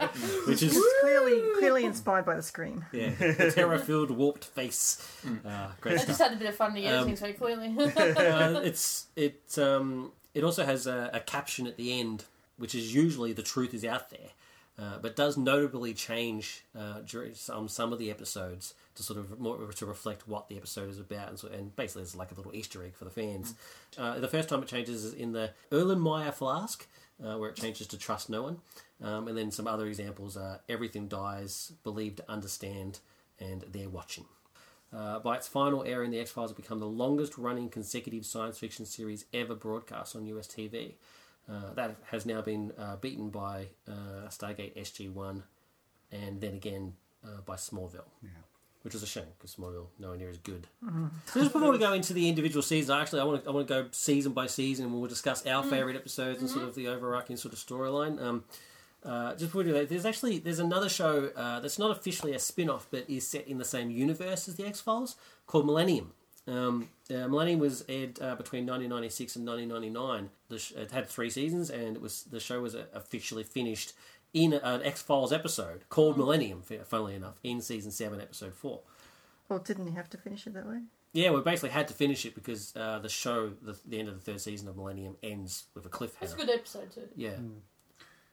which 0.48 0.64
is 0.64 0.78
clearly 1.02 1.42
clearly 1.58 1.86
inspired 1.86 2.26
by 2.26 2.36
the 2.36 2.42
scream. 2.44 2.86
yeah, 2.92 3.10
the 3.10 3.52
terror-filled 3.54 4.12
warped 4.12 4.46
face. 4.46 5.06
Uh, 5.46 5.68
great 5.82 5.96
I 5.96 5.98
stuff. 5.98 6.08
just 6.08 6.22
had 6.22 6.34
a 6.34 6.36
bit 6.38 6.48
of 6.50 6.56
fun 6.56 6.70
in 6.70 6.76
the 6.84 6.88
editing, 6.88 7.12
Um, 7.12 7.16
so 7.18 7.34
clearly. 7.34 7.76
uh, 7.80 8.62
it's 8.64 9.08
it 9.16 9.58
um, 9.58 10.12
it 10.34 10.44
also 10.44 10.66
has 10.66 10.88
a, 10.88 11.10
a 11.14 11.20
caption 11.20 11.68
at 11.68 11.78
the 11.78 12.00
end, 12.00 12.26
which 12.58 12.74
is 12.76 12.94
usually 12.94 13.34
the 13.34 13.44
truth 13.44 13.74
is 13.74 13.84
out 13.84 14.10
there, 14.10 14.30
uh, 14.80 14.98
but 15.02 15.16
does 15.16 15.38
notably 15.38 15.94
change 15.94 16.64
uh, 16.78 17.00
during 17.06 17.34
some 17.34 17.68
some 17.68 17.92
of 17.92 18.00
the 18.00 18.10
episodes 18.10 18.74
to 18.98 19.04
sort 19.04 19.20
of 19.20 19.40
more 19.40 19.72
to 19.72 19.86
reflect 19.86 20.28
what 20.28 20.50
the 20.50 20.58
episode 20.58 20.90
is 20.90 21.00
about, 21.00 21.30
and, 21.30 21.40
so, 21.40 21.48
and 21.48 21.76
basically 21.76 22.04
it's 22.04 22.16
like 22.16 22.32
a 22.32 22.36
little 22.36 22.54
Easter 22.54 22.84
egg 22.84 22.96
for 22.96 23.06
the 23.06 23.12
fans. 23.12 23.54
Uh, 23.98 24.20
the 24.20 24.28
first 24.28 24.50
time 24.50 24.62
it 24.62 24.68
changes 24.68 25.06
is 25.06 25.14
in 25.14 25.32
the 25.32 25.52
Erlenmeyer 25.72 26.34
flask, 26.34 26.88
uh, 27.24 27.38
where 27.38 27.50
it 27.50 27.56
changes 27.56 27.88
to 27.88 27.98
trust 27.98 28.30
no 28.30 28.44
one, 28.44 28.58
um, 29.04 29.28
and 29.28 29.38
then 29.38 29.52
some 29.52 29.68
other 29.68 29.88
examples 29.88 30.36
are 30.36 30.60
everything 30.68 31.08
dies, 31.08 31.72
believe 31.84 32.16
to 32.18 32.30
understand, 32.30 33.00
and 33.40 33.64
they're 33.72 33.90
watching. 33.90 34.26
Uh, 34.96 35.20
by 35.20 35.36
its 35.36 35.48
final 35.48 35.84
airing, 35.84 36.12
The 36.12 36.20
X 36.20 36.32
Files 36.32 36.52
have 36.52 36.58
become 36.58 36.80
the 36.80 36.88
longest 36.88 37.38
running 37.38 37.70
consecutive 37.70 38.26
science 38.26 38.58
fiction 38.58 38.86
series 38.86 39.26
ever 39.34 39.54
broadcast 39.54 40.16
on 40.16 40.26
US 40.28 40.48
TV. 40.48 40.94
Uh, 41.50 41.74
that 41.76 41.96
has 42.12 42.26
now 42.26 42.42
been 42.42 42.74
uh, 42.78 42.98
beaten 42.98 43.30
by 43.30 43.68
uh, 43.88 44.28
Stargate 44.28 44.76
SG 44.78 45.12
1 45.12 45.44
and 46.12 46.42
then 46.42 46.54
again 46.54 46.94
uh, 47.24 47.42
by 47.46 47.56
Smallville. 47.56 48.10
Yeah. 48.22 48.30
Which 48.88 48.94
was 48.94 49.04
a 49.04 49.08
shame 49.08 49.26
because 49.38 49.54
Smallville 49.54 49.88
nowhere 50.00 50.16
near 50.16 50.30
as 50.30 50.38
good. 50.38 50.66
So 51.26 51.42
just 51.42 51.52
before 51.52 51.74
we 51.74 51.78
go 51.78 51.92
into 51.92 52.14
the 52.14 52.30
individual 52.30 52.62
seasons, 52.62 52.90
actually 52.90 53.20
I 53.20 53.26
want 53.26 53.44
to 53.44 53.50
I 53.50 53.52
want 53.52 53.68
to 53.68 53.74
go 53.74 53.90
season 53.92 54.32
by 54.32 54.48
season 54.48 54.86
and 54.86 54.94
we'll 54.94 55.10
discuss 55.10 55.46
our 55.46 55.62
favourite 55.62 55.98
episodes 55.98 56.40
and 56.40 56.50
sort 56.50 56.64
of 56.64 56.74
the 56.74 56.88
overarching 56.88 57.36
sort 57.36 57.54
of 57.54 57.60
storyline. 57.60 58.22
Um, 58.22 58.46
uh, 59.04 59.32
just 59.32 59.48
before 59.48 59.64
we 59.64 59.66
do 59.66 59.74
that, 59.74 59.90
there's 59.90 60.06
actually 60.06 60.40
there's 60.40 60.60
another 60.60 60.88
show 60.88 61.32
uh, 61.36 61.60
that's 61.60 61.78
not 61.78 61.92
officially 61.92 62.32
a 62.32 62.40
spin-off 62.40 62.88
but 62.90 63.10
is 63.10 63.28
set 63.28 63.46
in 63.46 63.58
the 63.58 63.66
same 63.66 63.92
universe 63.92 64.48
as 64.48 64.56
the 64.56 64.66
X 64.66 64.80
Files 64.80 65.18
called 65.48 65.66
Millennium. 65.66 66.14
Um, 66.48 66.88
uh, 67.10 67.28
Millennium 67.28 67.60
was 67.60 67.84
aired 67.90 68.22
uh, 68.22 68.36
between 68.36 68.66
1996 68.66 69.36
and 69.36 69.46
1999. 69.46 70.30
The 70.48 70.60
sh- 70.60 70.72
it 70.78 70.92
had 70.92 71.10
three 71.10 71.30
seasons, 71.30 71.70
and 71.70 71.98
it 71.98 72.02
was 72.02 72.24
the 72.24 72.40
show 72.40 72.62
was 72.62 72.74
uh, 72.74 72.86
officially 72.94 73.44
finished 73.44 73.92
in 74.34 74.54
an 74.54 74.84
X 74.84 75.02
Files 75.02 75.34
episode 75.34 75.88
called 75.90 76.18
Millennium. 76.18 76.62
Funnily 76.86 77.16
enough, 77.16 77.40
in 77.44 77.62
season 77.62 77.92
seven, 77.92 78.22
episode 78.22 78.54
four. 78.54 78.82
Well, 79.50 79.60
didn't 79.60 79.88
you 79.88 79.94
have 79.94 80.10
to 80.10 80.18
finish 80.18 80.46
it 80.48 80.54
that 80.54 80.68
way? 80.68 80.82
Yeah, 81.14 81.32
we 81.32 81.42
basically 81.42 81.70
had 81.70 81.88
to 81.88 81.94
finish 81.94 82.26
it 82.26 82.36
because 82.36 82.76
uh, 82.76 83.00
the 83.00 83.10
show, 83.10 83.52
the, 83.62 83.78
the 83.86 84.00
end 84.00 84.10
of 84.10 84.16
the 84.16 84.32
third 84.32 84.42
season 84.42 84.68
of 84.68 84.76
Millennium, 84.76 85.16
ends 85.24 85.64
with 85.74 85.86
a 85.86 85.90
cliffhanger. 85.90 86.22
It's 86.22 86.34
a 86.34 86.38
good 86.38 86.50
episode 86.50 86.92
too. 86.92 87.08
Yeah, 87.16 87.38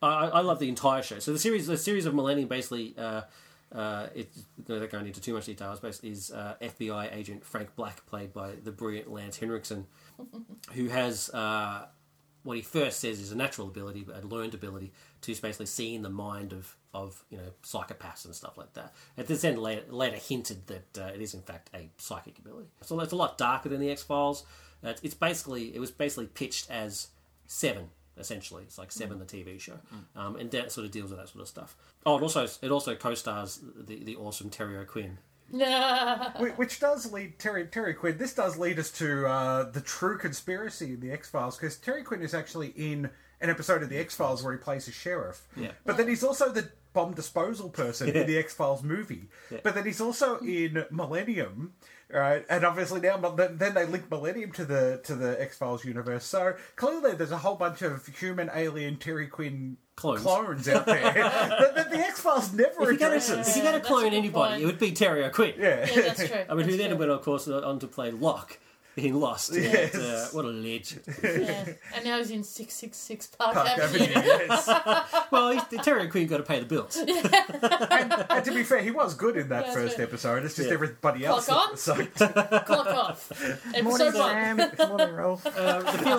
I, 0.02 0.08
I 0.08 0.26
I 0.26 0.40
love 0.40 0.58
the 0.58 0.68
entire 0.68 1.02
show. 1.02 1.18
So 1.18 1.32
the 1.32 1.38
series, 1.38 1.66
the 1.66 1.78
series 1.78 2.04
of 2.04 2.14
Millennium, 2.14 2.48
basically, 2.48 2.94
uh, 2.98 3.22
uh, 3.72 4.08
it, 4.14 4.28
without 4.66 4.90
going 4.90 5.06
into 5.06 5.20
too 5.20 5.34
much 5.34 5.46
details, 5.46 5.80
basically 5.80 6.10
is 6.10 6.30
uh, 6.30 6.56
FBI 6.60 7.14
agent 7.14 7.44
Frank 7.44 7.74
Black, 7.76 8.04
played 8.06 8.32
by 8.32 8.52
the 8.62 8.72
brilliant 8.72 9.10
Lance 9.10 9.38
Henriksen, 9.38 9.86
who 10.72 10.88
has 10.88 11.30
uh, 11.30 11.86
what 12.44 12.56
he 12.56 12.62
first 12.62 13.00
says 13.00 13.18
is 13.20 13.32
a 13.32 13.36
natural 13.36 13.66
ability, 13.66 14.04
but 14.06 14.22
a 14.22 14.26
learned 14.26 14.54
ability 14.54 14.92
to 15.22 15.34
basically 15.42 15.66
see 15.66 15.94
in 15.94 16.02
the 16.02 16.10
mind 16.10 16.52
of 16.52 16.76
of 16.92 17.24
you 17.30 17.38
know 17.38 17.50
psychopaths 17.64 18.24
and 18.24 18.34
stuff 18.34 18.56
like 18.56 18.72
that. 18.74 18.94
At 19.18 19.26
this 19.26 19.42
end, 19.42 19.58
later, 19.58 19.82
later 19.90 20.16
hinted 20.16 20.66
that 20.68 20.98
uh, 20.98 21.12
it 21.14 21.20
is 21.20 21.34
in 21.34 21.42
fact 21.42 21.70
a 21.74 21.88
psychic 21.98 22.38
ability. 22.38 22.68
So 22.82 23.00
it's 23.00 23.12
a 23.12 23.16
lot 23.16 23.36
darker 23.36 23.68
than 23.68 23.80
the 23.80 23.90
X 23.90 24.02
Files. 24.02 24.44
Uh, 24.84 24.92
it's 25.02 25.14
basically 25.14 25.74
it 25.74 25.80
was 25.80 25.90
basically 25.90 26.26
pitched 26.26 26.70
as 26.70 27.08
Seven 27.46 27.88
essentially. 28.16 28.62
It's 28.62 28.78
like 28.78 28.92
Seven, 28.92 29.18
the 29.18 29.24
TV 29.24 29.58
show, 29.58 29.80
um, 30.14 30.36
and 30.36 30.50
that 30.52 30.70
sort 30.70 30.84
of 30.84 30.92
deals 30.92 31.10
with 31.10 31.18
that 31.18 31.28
sort 31.28 31.42
of 31.42 31.48
stuff. 31.48 31.76
Oh, 32.06 32.16
it 32.16 32.22
also 32.22 32.46
it 32.62 32.70
also 32.70 32.94
co-stars 32.94 33.60
the 33.76 34.04
the 34.04 34.16
awesome 34.16 34.50
Terry 34.50 34.76
O'Quinn. 34.76 35.18
Wh- 36.38 36.58
Which 36.58 36.80
does 36.80 37.10
lead 37.12 37.38
Terry 37.38 37.66
Terry 37.66 37.94
Quinn. 37.94 38.18
This 38.18 38.34
does 38.34 38.56
lead 38.56 38.78
us 38.78 38.90
to 38.92 39.26
uh, 39.26 39.70
the 39.70 39.80
true 39.80 40.18
conspiracy 40.18 40.94
in 40.94 41.00
the 41.00 41.10
X 41.12 41.28
Files 41.30 41.56
because 41.56 41.76
Terry 41.76 42.02
Quinn 42.02 42.22
is 42.22 42.34
actually 42.34 42.68
in 42.76 43.10
an 43.40 43.50
episode 43.50 43.82
of 43.82 43.88
the 43.88 43.98
X 43.98 44.14
Files 44.14 44.42
where 44.42 44.52
he 44.52 44.58
plays 44.58 44.88
a 44.88 44.92
sheriff. 44.92 45.42
Yeah. 45.56 45.72
But 45.84 45.96
then 45.96 46.08
he's 46.08 46.24
also 46.24 46.50
the 46.50 46.68
bomb 46.92 47.12
disposal 47.14 47.68
person 47.68 48.08
in 48.08 48.26
the 48.26 48.38
X 48.38 48.54
Files 48.54 48.82
movie. 48.82 49.28
But 49.62 49.74
then 49.74 49.84
he's 49.84 50.00
also 50.00 50.38
in 50.38 50.84
Millennium, 50.90 51.74
right? 52.12 52.44
And 52.48 52.64
obviously 52.64 53.00
now 53.00 53.16
then 53.16 53.58
then 53.58 53.74
they 53.74 53.86
link 53.86 54.10
Millennium 54.10 54.52
to 54.52 54.64
the 54.64 55.00
to 55.04 55.14
the 55.14 55.40
X 55.40 55.56
Files 55.58 55.84
universe. 55.84 56.24
So 56.24 56.54
clearly 56.76 57.14
there's 57.14 57.32
a 57.32 57.38
whole 57.38 57.56
bunch 57.56 57.82
of 57.82 58.06
human 58.06 58.50
alien 58.54 58.96
Terry 58.96 59.26
Quinn. 59.26 59.76
Clones. 59.96 60.68
out 60.68 60.86
there 60.86 61.00
that, 61.00 61.72
that 61.76 61.90
the 61.92 61.98
X 61.98 62.18
Files 62.20 62.52
never 62.52 62.68
If 62.68 62.76
you're 62.80 62.86
going 62.96 63.12
addresses. 63.12 63.46
to 63.46 63.50
if 63.50 63.56
you're 63.56 63.64
going 63.64 63.80
to 63.80 63.86
clone 63.86 64.12
anybody, 64.12 64.50
point. 64.50 64.62
it 64.62 64.66
would 64.66 64.80
be 64.80 64.90
Terry 64.90 65.24
O'Quinn. 65.24 65.54
Yeah. 65.56 65.86
Yeah, 65.88 66.00
that's 66.02 66.26
true. 66.28 66.36
I 66.48 66.54
mean, 66.54 66.64
who 66.66 66.76
That's 66.76 66.88
then 66.88 66.98
went, 66.98 67.12
of 67.12 67.22
course, 67.22 67.46
uh, 67.46 67.60
on 67.60 67.78
to 67.78 67.86
play 67.86 68.10
Locke 68.10 68.58
in 68.96 69.18
Lost. 69.20 69.52
Yes. 69.54 69.94
And, 69.94 70.02
uh, 70.02 70.26
what 70.32 70.44
a 70.44 70.48
legend. 70.48 71.02
Yeah. 71.22 71.72
And 71.94 72.04
now 72.04 72.18
he's 72.18 72.30
in 72.30 72.44
666 72.44 73.26
Park, 73.38 73.54
Park 73.54 73.68
Avenue. 73.68 74.04
Avenue, 74.04 74.46
yes. 74.48 75.26
well, 75.30 75.50
he's, 75.50 75.62
Terry 75.82 76.06
O'Quinn 76.06 76.26
got 76.26 76.36
to 76.38 76.42
pay 76.42 76.60
the 76.60 76.66
bills. 76.66 76.96
And 78.34 78.44
to 78.44 78.52
be 78.52 78.62
fair, 78.62 78.82
he 78.82 78.90
was 78.90 79.14
good 79.14 79.36
in 79.36 79.48
that 79.48 79.64
That's 79.64 79.74
first 79.76 79.98
right. 79.98 80.08
episode. 80.08 80.44
It's 80.44 80.56
just 80.56 80.68
Yeah. 80.68 80.74
everybody 80.74 81.24
else. 81.24 81.46
Clock 81.46 81.70
that 81.72 81.78
sucked. 81.78 82.14
Clock 82.66 82.86
off. 82.86 83.32
Morning, 83.82 84.06
Episode 84.08 84.14
one. 84.18 84.76
Sam. 84.76 84.88
Morning, 84.88 85.14
Rolf. 85.14 85.46
Uh, 85.46 85.78
the 85.80 85.98
feeling, 85.98 86.18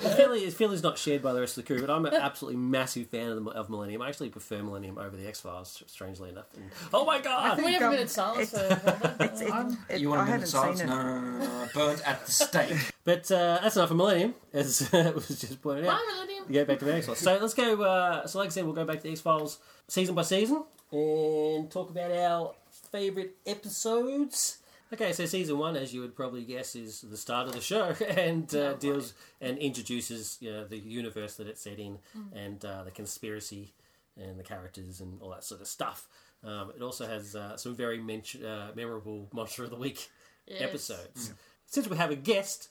the 0.00 0.14
feeling, 0.16 0.44
the 0.44 0.50
feeling 0.50 0.74
is 0.74 0.82
not 0.82 0.98
shared 0.98 1.22
by 1.22 1.32
the 1.32 1.40
rest 1.40 1.56
of 1.58 1.64
the 1.64 1.72
crew, 1.74 1.80
but 1.80 1.90
I'm 1.90 2.04
an 2.06 2.14
absolutely 2.14 2.58
massive 2.60 3.08
fan 3.08 3.30
of, 3.30 3.44
the, 3.44 3.50
of 3.50 3.70
Millennium. 3.70 4.02
I 4.02 4.08
actually 4.08 4.30
prefer 4.30 4.62
Millennium 4.62 4.98
over 4.98 5.16
the 5.16 5.26
X 5.26 5.40
Files, 5.40 5.82
strangely 5.86 6.30
enough. 6.30 6.46
And, 6.56 6.70
oh 6.92 7.04
my 7.04 7.20
god! 7.20 7.56
Can 7.56 7.64
we 7.64 7.72
have 7.74 7.82
a 7.82 7.86
um, 7.86 7.92
minute 7.92 8.10
silence 8.10 8.52
it's- 8.54 8.88
for 9.00 9.24
it, 9.24 9.94
it, 9.96 10.00
You 10.00 10.12
I 10.12 10.16
want 10.16 10.20
a 10.28 10.32
haven't 10.32 10.40
minute 10.40 10.48
silence? 10.48 10.79
Seen 10.80 10.88
No, 10.88 11.02
no, 11.02 11.20
no, 11.20 11.38
no, 11.38 11.38
no. 11.38 11.68
Burnt 11.74 12.06
at 12.06 12.24
the 12.26 12.32
stake. 12.32 12.76
But 13.04 13.30
uh, 13.32 13.58
that's 13.62 13.76
enough 13.76 13.88
for 13.88 13.94
Millennium, 13.94 14.34
as 14.52 14.82
it 14.92 15.14
was 15.14 15.28
just 15.28 15.60
pointed 15.62 15.86
out. 15.86 15.98
Bye, 15.98 16.12
Millennium. 16.12 16.44
Go 16.52 16.64
back 16.66 16.78
to 16.80 16.84
the 16.84 16.94
X 16.96 17.06
Files. 17.06 17.18
So 17.18 17.38
let's 17.40 17.54
go. 17.54 17.82
Uh, 17.82 18.26
so, 18.26 18.38
like 18.38 18.48
I 18.48 18.50
said, 18.50 18.64
we'll 18.64 18.74
go 18.74 18.84
back 18.84 18.98
to 18.98 19.02
the 19.04 19.10
X 19.10 19.20
Files 19.20 19.58
season 19.88 20.14
by 20.14 20.22
season 20.22 20.64
and 20.92 21.70
talk 21.70 21.90
about 21.90 22.12
our 22.12 22.54
favourite 22.92 23.30
episodes. 23.46 24.58
Okay, 24.92 25.12
so 25.12 25.24
season 25.24 25.56
one, 25.56 25.76
as 25.76 25.94
you 25.94 26.00
would 26.00 26.16
probably 26.16 26.44
guess, 26.44 26.74
is 26.74 27.00
the 27.02 27.16
start 27.16 27.46
of 27.46 27.52
the 27.54 27.60
show 27.60 27.94
and 28.08 28.52
uh, 28.54 28.74
deals 28.74 29.14
and 29.40 29.56
introduces 29.58 30.36
you 30.40 30.50
know, 30.50 30.66
the 30.66 30.78
universe 30.78 31.36
that 31.36 31.46
it's 31.46 31.62
set 31.62 31.78
in 31.78 31.98
and 32.34 32.64
uh, 32.64 32.82
the 32.82 32.90
conspiracy 32.90 33.72
and 34.20 34.38
the 34.38 34.42
characters 34.42 35.00
and 35.00 35.20
all 35.22 35.30
that 35.30 35.44
sort 35.44 35.60
of 35.60 35.68
stuff. 35.68 36.08
Um, 36.42 36.72
it 36.74 36.82
also 36.82 37.06
has 37.06 37.36
uh, 37.36 37.56
some 37.56 37.76
very 37.76 37.98
men- 37.98 38.22
uh, 38.44 38.72
memorable 38.74 39.28
Monster 39.32 39.64
of 39.64 39.70
the 39.70 39.76
Week 39.76 40.10
Yes. 40.50 40.62
episodes. 40.62 41.32
Since 41.66 41.88
we 41.88 41.96
have 41.96 42.10
a 42.10 42.16
guest, 42.16 42.68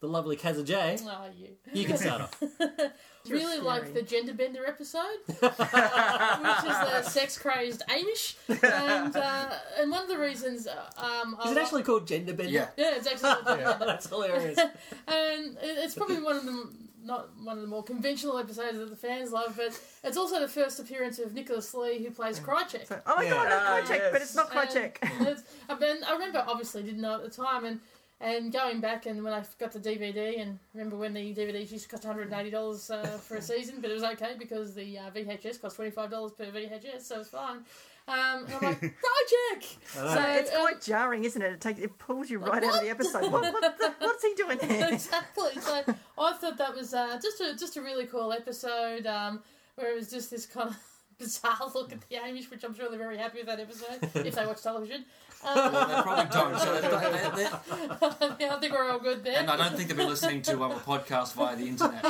the 0.00 0.06
lovely 0.08 0.36
Kazza 0.36 0.64
J, 0.64 0.98
Oh, 1.04 1.26
you. 1.36 1.48
you 1.72 1.84
can 1.86 1.96
start 1.96 2.20
off. 2.22 2.42
really 3.28 3.44
scary. 3.44 3.60
like 3.60 3.94
the 3.94 4.02
gender 4.02 4.34
bender 4.34 4.66
episode, 4.66 5.18
which 5.26 5.38
is 5.40 5.48
the 5.48 7.02
sex 7.02 7.38
crazed 7.38 7.82
Amish, 7.88 8.34
and 8.48 9.14
uh, 9.16 9.50
and 9.78 9.90
one 9.90 10.02
of 10.02 10.08
the 10.08 10.18
reasons 10.18 10.66
uh, 10.66 10.72
um, 10.96 11.36
I 11.38 11.44
Is 11.46 11.50
it 11.52 11.54
lo- 11.56 11.62
actually 11.62 11.82
called 11.84 12.06
Gender 12.06 12.34
Bender? 12.34 12.52
Yeah. 12.52 12.66
yeah, 12.76 12.96
it's 12.96 13.06
actually 13.06 13.30
called 13.30 13.46
Gender 13.58 13.64
Bender. 13.70 13.86
That's 13.86 14.08
hilarious. 14.08 14.58
and 14.58 15.56
it- 15.56 15.58
it's 15.62 15.94
probably 15.94 16.20
one 16.20 16.36
of 16.36 16.44
the 16.44 16.68
not 17.04 17.30
one 17.42 17.56
of 17.56 17.62
the 17.62 17.68
more 17.68 17.82
conventional 17.82 18.38
episodes 18.38 18.78
that 18.78 18.90
the 18.90 18.96
fans 18.96 19.32
love, 19.32 19.54
but 19.56 19.78
it's 20.04 20.16
also 20.16 20.40
the 20.40 20.48
first 20.48 20.78
appearance 20.80 21.18
of 21.18 21.34
Nicholas 21.34 21.72
Lea, 21.74 22.02
who 22.02 22.10
plays 22.10 22.38
Krychek. 22.40 22.86
So, 22.86 23.00
oh 23.06 23.16
my 23.16 23.24
Yeah. 23.24 23.30
god, 23.30 23.48
Ah, 23.50 23.78
it's 23.78 23.90
Krychek, 23.90 24.12
but 24.12 24.22
it's 24.22 24.34
not 24.34 24.54
And 24.54 24.68
Krychek. 24.68 24.96
it's- 25.22 25.44
I 25.68 25.78
mean, 25.78 26.04
I 26.04 26.12
remember 26.12 26.44
obviously 26.46 26.82
didn't 26.82 27.00
know 27.00 27.16
at 27.16 27.22
the 27.22 27.30
time, 27.30 27.64
and 27.64 27.80
and 28.20 28.52
going 28.52 28.78
back 28.80 29.06
and 29.06 29.24
when 29.24 29.32
I 29.32 29.42
got 29.58 29.72
the 29.72 29.80
DVD, 29.80 30.40
and 30.40 30.56
remember 30.74 30.96
when 30.96 31.12
the 31.12 31.34
DVD 31.34 31.68
used 31.68 31.82
to 31.82 31.88
cost 31.90 32.04
one 32.04 32.14
hundred 32.14 32.30
and 32.30 32.40
eighty 32.40 32.50
dollars 32.50 32.88
uh, 32.88 33.02
for 33.20 33.36
a 33.36 33.42
season, 33.42 33.80
but 33.80 33.90
it 33.90 33.94
was 33.94 34.04
okay 34.04 34.34
because 34.38 34.74
the 34.74 34.96
uh, 34.96 35.10
VHS 35.10 35.60
cost 35.60 35.74
twenty 35.74 35.90
five 35.90 36.08
dollars 36.10 36.30
per 36.30 36.44
VHS, 36.44 37.00
so 37.02 37.18
it's 37.18 37.30
fine. 37.30 37.64
Um, 38.08 38.44
and 38.46 38.54
I'm 38.54 38.62
like, 38.62 38.80
Krychek. 38.80 39.76
So 39.94 40.22
it's 40.28 40.52
um, 40.52 40.60
quite 40.60 40.80
jarring, 40.82 41.24
isn't 41.24 41.40
it? 41.40 41.52
It 41.52 41.60
takes 41.60 41.80
it 41.80 41.98
pulls 41.98 42.28
you 42.30 42.38
right 42.38 42.62
out 42.62 42.74
of 42.76 42.80
the 42.82 42.90
episode. 42.90 43.30
What, 43.30 43.42
what 43.52 43.78
the, 43.78 43.94
what's 44.00 44.22
he 44.24 44.34
doing 44.34 44.58
here? 44.68 44.88
exactly. 44.90 45.50
So 45.60 45.82
I 46.18 46.32
thought 46.34 46.58
that 46.58 46.74
was 46.74 46.92
uh, 46.94 47.18
just 47.22 47.40
a 47.40 47.56
just 47.56 47.76
a 47.76 47.82
really 47.82 48.06
cool 48.06 48.32
episode 48.32 49.06
um, 49.06 49.42
where 49.76 49.92
it 49.92 49.94
was 49.94 50.10
just 50.10 50.30
this 50.30 50.46
kind 50.46 50.70
of 50.70 50.76
bizarre 51.18 51.56
look 51.74 51.92
at 51.92 52.00
the 52.08 52.16
Amish, 52.16 52.50
which 52.50 52.64
I'm 52.64 52.74
sure 52.74 52.88
they're 52.88 52.98
very 52.98 53.16
happy 53.18 53.38
with 53.38 53.46
that 53.46 53.60
episode 53.60 54.26
if 54.26 54.34
they 54.34 54.46
watch 54.46 54.62
television. 54.62 55.04
Um, 55.44 55.72
Well, 55.72 55.88
they 55.88 56.02
probably 56.02 56.24
don't. 56.32 56.58
So 56.58 56.74
they, 56.74 56.80
they, 56.88 57.44
they, 58.28 58.44
yeah, 58.44 58.54
I 58.56 58.60
think 58.60 58.72
we're 58.72 58.90
all 58.90 58.98
good 59.00 59.24
there. 59.24 59.38
and 59.38 59.50
I 59.50 59.56
don't 59.56 59.76
think 59.76 59.88
they'll 59.88 59.96
be 59.98 60.04
listening 60.04 60.42
to 60.42 60.62
um, 60.62 60.72
a 60.72 60.74
podcast 60.76 61.34
via 61.34 61.56
the 61.56 61.66
internet. 61.68 62.04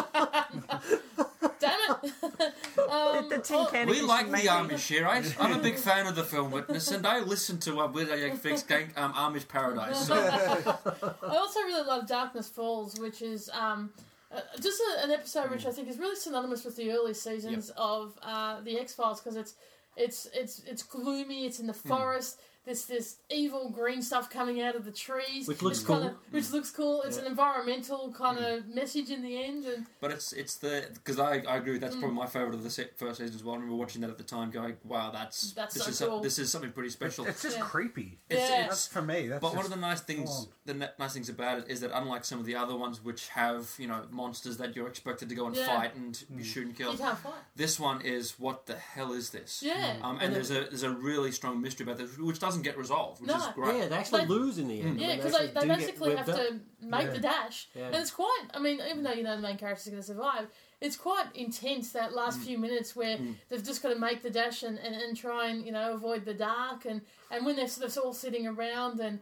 Damn 2.02 2.32
it! 2.40 2.90
um, 2.90 3.28
the 3.28 3.38
tin 3.38 3.56
oh, 3.56 3.66
can 3.66 3.88
We 3.88 4.00
like 4.00 4.26
the 4.26 4.32
maybe. 4.32 4.48
Amish 4.48 4.88
here. 4.88 5.06
I, 5.08 5.22
I'm 5.38 5.52
a 5.52 5.58
big 5.58 5.76
fan 5.76 6.06
of 6.06 6.14
the 6.14 6.24
film 6.24 6.50
Witness, 6.50 6.90
and 6.90 7.06
I 7.06 7.20
listen 7.20 7.58
to 7.60 7.80
uh, 7.80 7.88
with 7.88 8.10
a 8.10 8.36
fixed 8.36 8.68
gang, 8.68 8.92
um, 8.96 9.12
Amish 9.14 9.48
Paradise. 9.48 10.06
So, 10.06 10.14
I 11.22 11.36
also 11.36 11.60
really 11.60 11.86
love 11.86 12.06
Darkness 12.06 12.48
Falls, 12.48 12.98
which 12.98 13.22
is 13.22 13.50
um, 13.50 13.90
uh, 14.32 14.40
just 14.60 14.80
a, 14.80 15.04
an 15.04 15.10
episode 15.10 15.50
which 15.50 15.66
I 15.66 15.70
think 15.70 15.88
is 15.88 15.98
really 15.98 16.16
synonymous 16.16 16.64
with 16.64 16.76
the 16.76 16.90
early 16.92 17.14
seasons 17.14 17.70
of 17.76 18.18
uh, 18.22 18.60
the 18.60 18.78
X 18.78 18.94
Files 18.94 19.20
because 19.20 19.36
it's 19.36 19.54
it's 19.96 20.28
it's 20.34 20.62
it's 20.66 20.82
gloomy. 20.82 21.46
It's 21.46 21.60
in 21.60 21.66
the 21.66 21.74
forest. 21.74 22.40
There's 22.64 22.84
this 22.86 23.16
evil 23.28 23.70
green 23.70 24.02
stuff 24.02 24.30
coming 24.30 24.60
out 24.62 24.76
of 24.76 24.84
the 24.84 24.92
trees, 24.92 25.48
Which 25.48 25.62
looks 25.62 25.78
It's 25.78 25.86
kinda- 25.86 26.10
cool. 26.10 26.18
which 26.30 26.50
looks 26.52 26.70
cool. 26.70 27.02
It's 27.02 27.16
an 27.16 27.26
environmental 27.26 28.12
kind 28.16 28.38
of 28.38 28.62
mm. 28.62 28.74
message 28.74 29.10
in 29.10 29.20
the 29.22 29.42
end, 29.42 29.64
and 29.64 29.86
but 30.00 30.12
it's 30.12 30.32
it's 30.32 30.54
the 30.56 30.86
because 30.94 31.18
I, 31.18 31.38
I 31.38 31.56
agree 31.56 31.78
that's 31.78 31.96
mm. 31.96 32.00
probably 32.00 32.16
my 32.16 32.26
favorite 32.26 32.54
of 32.54 32.62
the 32.62 32.70
se- 32.70 32.90
first 32.96 33.18
season 33.18 33.34
as 33.34 33.42
well. 33.42 33.54
I 33.54 33.58
remember 33.58 33.76
watching 33.76 34.00
that 34.02 34.10
at 34.10 34.18
the 34.18 34.22
time, 34.24 34.50
going, 34.52 34.76
"Wow, 34.84 35.10
that's 35.10 35.52
That's 35.54 35.74
this 35.74 35.82
so 35.84 35.90
is 35.90 35.98
cool. 36.00 36.20
this 36.20 36.38
is 36.38 36.52
something 36.52 36.70
pretty 36.70 36.90
special." 36.90 37.26
It's 37.26 37.42
just 37.42 37.56
Yeah. 37.56 37.64
creepy. 37.64 38.20
It's- 38.30 38.48
Yeah. 38.48 38.54
it's- 38.60 38.68
That's 38.68 38.86
for 38.86 39.02
me. 39.02 39.26
That's 39.26 39.40
But 39.42 39.56
one 39.56 39.64
of 39.64 39.70
the 39.70 39.76
nice 39.76 40.00
things, 40.00 40.30
on. 40.30 40.46
the 40.64 40.74
ne- 40.74 40.90
nice 41.00 41.14
things 41.14 41.28
about 41.28 41.58
it 41.58 41.68
is 41.68 41.80
that 41.80 41.90
unlike 41.92 42.24
some 42.24 42.38
of 42.38 42.46
the 42.46 42.54
other 42.54 42.76
ones, 42.76 43.02
which 43.02 43.28
have 43.30 43.74
you 43.78 43.88
know 43.88 44.06
monsters 44.12 44.58
that 44.58 44.76
you're 44.76 44.86
expected 44.88 45.28
to 45.30 45.34
go 45.34 45.46
and 45.46 45.56
Yeah. 45.56 45.66
fight 45.66 45.96
and 45.96 46.14
mm. 46.14 46.38
you 46.38 46.44
shoot 46.44 46.66
and 46.66 46.76
kill, 46.76 46.92
you 46.92 46.98
can't 46.98 47.18
fight. 47.18 47.32
this 47.56 47.80
one 47.80 48.02
is 48.02 48.38
what 48.38 48.66
the 48.66 48.76
hell 48.76 49.12
is 49.12 49.30
this? 49.30 49.62
Yeah. 49.64 49.96
Um, 50.02 50.16
and 50.16 50.22
And 50.26 50.34
there's 50.36 50.50
a 50.52 50.64
there's 50.70 50.84
a 50.84 50.90
really 50.90 51.32
strong 51.32 51.60
mystery 51.60 51.84
about 51.84 51.98
this, 51.98 52.16
which 52.18 52.38
doesn't 52.38 52.51
doesn't 52.52 52.62
get 52.62 52.76
resolved, 52.78 53.20
which 53.20 53.28
No. 53.28 53.36
is 53.36 53.46
great. 53.54 53.76
Yeah, 53.78 53.88
they 53.88 53.96
actually 53.96 54.20
They- 54.22 54.26
lose 54.28 54.58
in 54.58 54.68
the 54.68 54.80
end. 54.80 55.00
Yeah, 55.00 55.16
because 55.16 55.32
they, 55.32 55.38
actually 55.46 55.54
they 55.54 55.60
do 55.60 55.66
get 55.66 55.78
basically 55.78 56.16
have 56.16 56.26
webbed 56.28 56.38
to 56.80 56.86
make 56.86 57.02
Yeah. 57.06 57.12
the 57.12 57.18
dash, 57.20 57.68
Yeah. 57.74 57.86
and 57.86 57.96
it's 57.96 58.10
quite. 58.10 58.46
I 58.54 58.58
mean, 58.58 58.80
even 58.90 59.02
though 59.02 59.12
you 59.12 59.22
know 59.22 59.36
the 59.36 59.42
main 59.42 59.56
characters 59.58 59.86
are 59.88 59.90
going 59.90 60.02
to 60.02 60.06
survive, 60.06 60.48
it's 60.80 60.96
quite 60.96 61.26
intense 61.34 61.92
that 61.92 62.12
last 62.14 62.40
Mm. 62.40 62.44
few 62.44 62.58
minutes 62.58 62.94
where 62.94 63.18
they've 63.48 63.62
just 63.64 63.82
got 63.82 63.90
to 63.90 63.98
make 63.98 64.22
the 64.22 64.30
dash 64.30 64.62
and, 64.62 64.78
and, 64.78 64.94
and 64.94 65.16
try 65.16 65.48
and 65.48 65.64
you 65.64 65.72
know 65.72 65.92
avoid 65.94 66.24
the 66.24 66.34
dark, 66.34 66.84
and 66.84 67.00
and 67.30 67.44
when 67.46 67.56
they're 67.56 67.68
sort 67.68 67.86
of 67.96 68.04
all 68.04 68.12
sitting 68.12 68.46
around 68.46 69.00
and. 69.00 69.20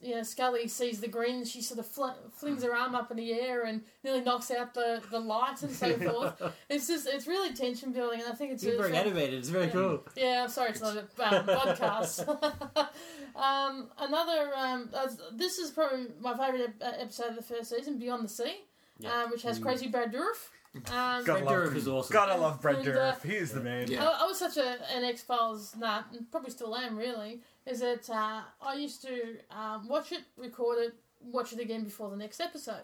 You 0.00 0.14
know, 0.16 0.22
Scully 0.22 0.68
sees 0.68 1.00
the 1.00 1.08
green. 1.08 1.44
She 1.44 1.60
sort 1.60 1.80
of 1.80 1.86
fl- 1.86 2.10
flings 2.32 2.62
her 2.62 2.74
arm 2.74 2.94
up 2.94 3.10
in 3.10 3.16
the 3.16 3.32
air 3.32 3.64
and 3.64 3.82
nearly 4.04 4.20
knocks 4.20 4.50
out 4.50 4.74
the, 4.74 5.02
the 5.10 5.18
light 5.18 5.60
and 5.62 5.72
so 5.72 5.92
forth. 6.10 6.40
It's 6.68 6.86
just 6.86 7.06
it's 7.08 7.26
really 7.26 7.52
tension 7.54 7.92
building, 7.92 8.20
and 8.20 8.28
I 8.30 8.34
think 8.34 8.52
it's 8.52 8.62
It's 8.62 8.76
very 8.76 8.92
fan- 8.92 9.06
animated. 9.06 9.40
It's 9.40 9.48
very 9.48 9.66
Yeah. 9.66 9.70
cool. 9.72 10.04
yeah, 10.16 10.42
I'm 10.44 10.48
sorry, 10.50 10.70
it's 10.70 10.80
not 10.80 10.96
a 10.96 11.00
um, 11.00 11.46
podcast. 11.46 12.28
um, 13.36 13.90
another, 13.98 14.50
um, 14.56 14.90
uh, 14.94 15.08
this 15.32 15.58
is 15.58 15.70
probably 15.70 16.06
my 16.20 16.36
favourite 16.36 16.64
ep- 16.64 16.82
uh, 16.82 16.92
episode 17.00 17.30
of 17.30 17.36
the 17.36 17.42
first 17.42 17.70
season, 17.70 17.98
Beyond 17.98 18.24
the 18.24 18.28
Sea, 18.28 18.64
Yeah. 18.98 19.10
uh, 19.24 19.28
which 19.28 19.42
has 19.42 19.58
Crazy 19.58 19.88
Brad 19.88 20.12
Dourif. 20.12 20.48
Um, 20.74 21.22
Gotta 21.24 21.44
love, 21.44 21.52
Dourif 21.54 21.76
is 21.76 21.86
awesome. 21.86 22.14
Gotta 22.14 22.40
love 22.40 22.62
Brett 22.62 22.76
And, 22.78 22.88
uh, 22.88 23.12
Dourif. 23.12 23.22
He 23.24 23.34
is 23.36 23.52
the 23.52 23.60
man. 23.60 23.90
Yeah. 23.90 24.08
I, 24.08 24.22
I 24.22 24.26
was 24.26 24.38
such 24.38 24.56
a, 24.56 24.78
an 24.96 25.04
X 25.04 25.20
Files 25.20 25.76
nut, 25.76 26.06
and 26.14 26.30
probably 26.30 26.48
still 26.50 26.74
am 26.74 26.96
really. 26.96 27.40
Is 27.66 27.80
that 27.80 28.10
uh, 28.10 28.40
I 28.60 28.74
used 28.74 29.02
to 29.02 29.36
um, 29.50 29.88
watch 29.88 30.10
it, 30.12 30.22
record 30.36 30.78
it, 30.78 30.94
watch 31.24 31.52
it 31.52 31.60
again 31.60 31.84
before 31.84 32.10
the 32.10 32.16
next 32.16 32.40
episode. 32.40 32.82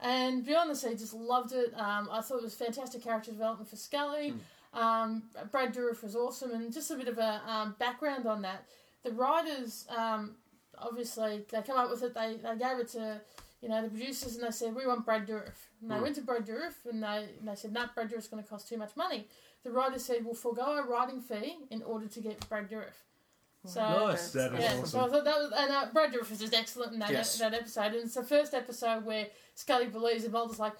And 0.00 0.44
Beyond 0.44 0.70
the 0.70 0.74
Sea, 0.76 0.94
just 0.94 1.12
loved 1.14 1.52
it. 1.52 1.72
Um, 1.78 2.08
I 2.10 2.20
thought 2.22 2.38
it 2.38 2.44
was 2.44 2.54
fantastic 2.54 3.02
character 3.02 3.32
development 3.32 3.68
for 3.68 3.76
Scully. 3.76 4.34
Um, 4.72 5.24
Brad 5.52 5.74
Dourif 5.74 6.02
was 6.02 6.16
awesome, 6.16 6.52
and 6.52 6.72
just 6.72 6.90
a 6.90 6.96
bit 6.96 7.08
of 7.08 7.18
a 7.18 7.40
um, 7.46 7.76
background 7.78 8.26
on 8.26 8.42
that. 8.42 8.64
The 9.04 9.12
writers, 9.12 9.86
um, 9.94 10.36
obviously, 10.78 11.44
they 11.50 11.62
come 11.62 11.76
up 11.76 11.90
with 11.90 12.02
it. 12.02 12.14
They, 12.14 12.36
they 12.42 12.56
gave 12.58 12.78
it 12.78 12.88
to 12.88 13.20
you 13.60 13.68
know 13.68 13.82
the 13.82 13.88
producers, 13.88 14.36
and 14.36 14.44
they 14.46 14.50
said 14.50 14.74
we 14.74 14.86
want 14.86 15.04
Brad 15.04 15.26
Dourif. 15.26 15.68
And 15.82 15.90
they 15.90 16.00
went 16.00 16.14
to 16.16 16.22
Brad 16.22 16.46
Dourif, 16.46 16.90
and 16.90 17.02
they 17.02 17.28
and 17.38 17.46
they 17.46 17.54
said 17.54 17.72
no, 17.72 17.84
Brad 17.94 18.10
Dourif's 18.10 18.28
going 18.28 18.42
to 18.42 18.48
cost 18.48 18.68
too 18.68 18.78
much 18.78 18.96
money. 18.96 19.28
The 19.64 19.70
writers 19.70 20.04
said 20.04 20.24
we'll 20.24 20.34
forego 20.34 20.62
our 20.62 20.88
writing 20.88 21.20
fee 21.20 21.56
in 21.70 21.82
order 21.82 22.06
to 22.06 22.20
get 22.20 22.48
Brad 22.48 22.70
Dourif. 22.70 23.04
So 23.66 23.80
Nice. 23.80 24.30
That 24.32 24.52
is 24.54 24.60
yeah, 24.60 24.72
awesome. 24.72 24.86
so 24.86 25.00
I 25.00 25.08
thought 25.08 25.24
that 25.24 25.38
was, 25.38 25.52
and 25.56 25.72
uh, 25.72 25.86
Brad 25.92 26.12
Dourif 26.12 26.28
was 26.30 26.38
just 26.38 26.54
excellent 26.54 26.92
in 26.92 26.98
that 26.98 27.10
Yes. 27.10 27.38
that 27.38 27.54
episode. 27.54 27.86
And 27.86 27.94
it's 27.96 28.14
the 28.14 28.22
first 28.22 28.52
episode 28.52 29.04
where 29.06 29.28
Scully 29.54 29.86
believes, 29.86 30.24
and 30.24 30.32
Mulder's 30.32 30.58
like, 30.58 30.74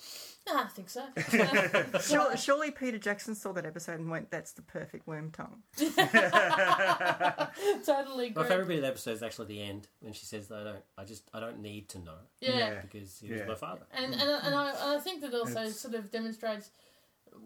"Ah, 0.49 0.66
I 0.66 0.68
think 0.68 0.90
so. 0.90 1.03
Surely, 2.01 2.37
surely 2.37 2.70
Peter 2.73 2.99
Jackson 2.99 3.35
saw 3.35 3.53
that 3.53 3.64
episode 3.64 4.01
and 4.01 4.11
went, 4.11 4.31
"That's 4.31 4.53
the 4.53 4.62
perfect 4.62 5.07
Wormtongue." 5.07 5.61
totally 7.85 8.33
My 8.35 8.42
agree. 8.42 8.49
favorite 8.49 8.68
bit 8.68 8.77
of 8.77 8.83
the 8.83 8.88
episode 8.88 9.12
is 9.12 9.23
actually 9.23 9.47
the 9.47 9.62
end 9.62 9.88
when 10.01 10.12
she 10.12 10.27
says 10.27 10.49
that 10.49 10.59
I 10.59 10.64
don't, 10.64 10.83
I 10.99 11.05
just, 11.05 11.29
I 11.33 11.40
don't 11.40 11.61
need 11.61 11.88
to 11.90 11.99
know 12.01 12.18
Yeah. 12.40 12.59
Yeah. 12.59 12.81
because 12.83 13.18
he 13.18 13.29
Yeah. 13.29 13.40
was 13.40 13.49
my 13.49 13.55
father. 13.55 13.87
And 13.92 14.12
and, 14.12 14.23
and, 14.23 14.55
I, 14.55 14.70
and 14.70 14.97
I 14.97 14.99
think 15.01 15.23
that 15.23 15.35
also 15.35 15.61
It's- 15.61 15.81
sort 15.81 15.94
of 15.94 16.11
demonstrates 16.11 16.70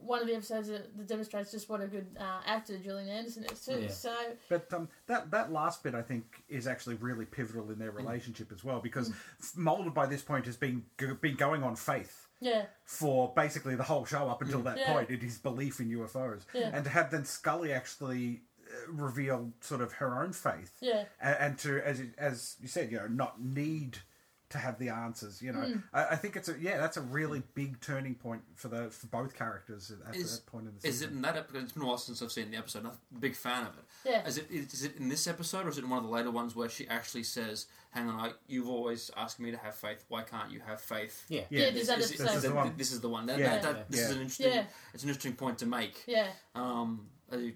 one 0.01 0.21
of 0.21 0.27
the 0.27 0.35
episodes 0.35 0.69
that, 0.69 0.97
that 0.97 1.07
demonstrates 1.07 1.51
just 1.51 1.69
what 1.69 1.81
a 1.81 1.87
good 1.87 2.07
uh, 2.19 2.41
actor 2.47 2.79
Gillian 2.79 3.09
Anderson 3.09 3.45
is 3.45 3.65
too. 3.65 3.81
Yeah. 3.83 3.89
So 3.89 4.15
But 4.49 4.73
um, 4.73 4.89
that 5.07 5.31
that 5.31 5.53
last 5.53 5.83
bit, 5.83 5.95
I 5.95 6.03
think, 6.03 6.25
is 6.49 6.67
actually 6.67 6.97
really 6.97 7.25
pivotal 7.25 7.71
in 7.71 7.79
their 7.79 7.91
relationship 7.91 8.53
as 8.53 8.65
well, 8.65 8.81
because 8.81 9.13
Mulder 9.57 9.91
by 9.91 10.07
this 10.07 10.23
point 10.23 10.47
has 10.47 10.57
been 10.57 10.85
been 11.21 11.37
going 11.37 11.63
on 11.63 11.77
faith 11.77 12.27
yeah, 12.41 12.67
for 12.85 13.33
basically 13.35 13.75
the 13.75 13.83
whole 13.83 14.05
show 14.05 14.29
up 14.29 14.43
until 14.43 14.61
that 14.63 14.79
Yeah. 14.79 14.93
point 14.93 15.11
in 15.11 15.21
his 15.21 15.39
belief 15.39 15.81
in 15.81 15.89
UFOs, 15.91 16.43
Yeah. 16.55 16.71
and 16.73 16.85
to 16.85 16.91
have 16.91 17.11
then 17.11 17.25
Scully 17.25 17.73
actually 17.73 18.43
uh, 18.65 18.93
reveal 18.93 19.53
sort 19.61 19.81
of 19.81 19.93
her 19.95 20.23
own 20.23 20.33
faith, 20.33 20.73
Yeah. 20.81 21.05
and, 21.21 21.37
and 21.41 21.59
to 21.61 21.85
as 21.87 22.01
you- 22.01 22.13
as 22.19 22.57
you 22.61 22.69
said, 22.69 22.93
you 22.93 22.99
know, 22.99 23.09
not 23.09 23.41
need 23.43 23.99
to 24.51 24.59
have 24.59 24.79
the 24.79 24.89
answers. 24.89 25.43
You 25.43 25.53
know, 25.53 25.61
Hmm. 25.61 25.79
I, 25.93 26.05
I 26.07 26.17
think 26.17 26.37
it's 26.37 26.49
a 26.49 26.59
yeah, 26.59 26.79
that's 26.79 26.97
a 26.97 27.03
really 27.03 27.43
big 27.55 27.81
turning 27.81 28.15
point 28.15 28.43
for 28.55 28.69
the 28.69 28.91
for 28.91 29.07
both 29.09 29.35
characters 29.37 29.91
at, 29.91 30.09
at 30.09 30.17
Is- 30.17 30.39
that 30.41 30.47
point 30.47 30.67
in 30.67 30.75
the 30.75 30.81
season. 30.81 30.95
Is 30.95 31.03
it 31.03 31.11
in 31.11 31.23
that 31.23 31.37
episode? 31.37 31.63
It's 31.65 31.73
been 31.73 31.83
a 31.83 31.87
while 31.87 31.99
since 31.99 32.23
I've 32.23 32.33
seen 32.33 32.51
the 32.51 32.57
episode. 32.57 32.87
I'm 32.87 32.93
a 32.93 33.19
big 33.19 33.35
fan 33.37 33.63
of 33.67 33.77
it. 33.79 33.85
Yeah. 34.05 34.27
Is 34.27 34.39
it 34.39 34.47
is 34.51 34.85
it 34.85 34.97
in 34.97 35.09
this 35.09 35.27
episode 35.27 35.67
or 35.67 35.69
is 35.69 35.79
it 35.79 35.85
in 35.85 35.91
one 35.91 35.99
of 35.99 36.05
the 36.05 36.11
later 36.11 36.31
ones 36.31 36.57
where 36.57 36.69
she 36.69 36.89
actually 36.89 37.25
says, 37.25 37.67
"Hang 37.91 38.09
on, 38.09 38.19
I, 38.19 38.33
you've 38.47 38.69
always 38.69 39.11
asked 39.17 39.39
me 39.41 39.51
to 39.51 39.57
have 39.59 39.75
faith. 39.75 40.05
Why 40.09 40.23
can't 40.23 40.51
you 40.51 40.61
have 40.67 40.81
faith?" 40.81 41.25
Yeah. 41.29 41.43
Yeah. 41.51 41.65
Yeah, 41.67 41.71
there's 41.73 41.87
that 41.89 41.99
Is- 41.99 42.13
is- 42.13 42.19
This 42.19 42.35
is 42.37 42.43
the 42.43 42.55
one. 42.55 42.75
This 42.77 42.93
is 42.93 43.01
the 43.01 43.09
one. 43.09 43.27
That, 43.27 43.39
Yeah. 43.39 43.59
that, 43.59 43.63
that, 43.63 43.77
Yeah. 43.77 43.85
This 43.91 44.01
is 44.01 44.07
Yeah. 44.09 44.15
an 44.15 44.21
interesting. 44.23 44.53
Yeah. 44.53 44.65
It's 44.95 45.03
an 45.03 45.09
interesting 45.11 45.35
point 45.35 45.59
to 45.59 45.67
make. 45.67 46.05
yeah, 46.07 46.29
Um, 46.55 47.09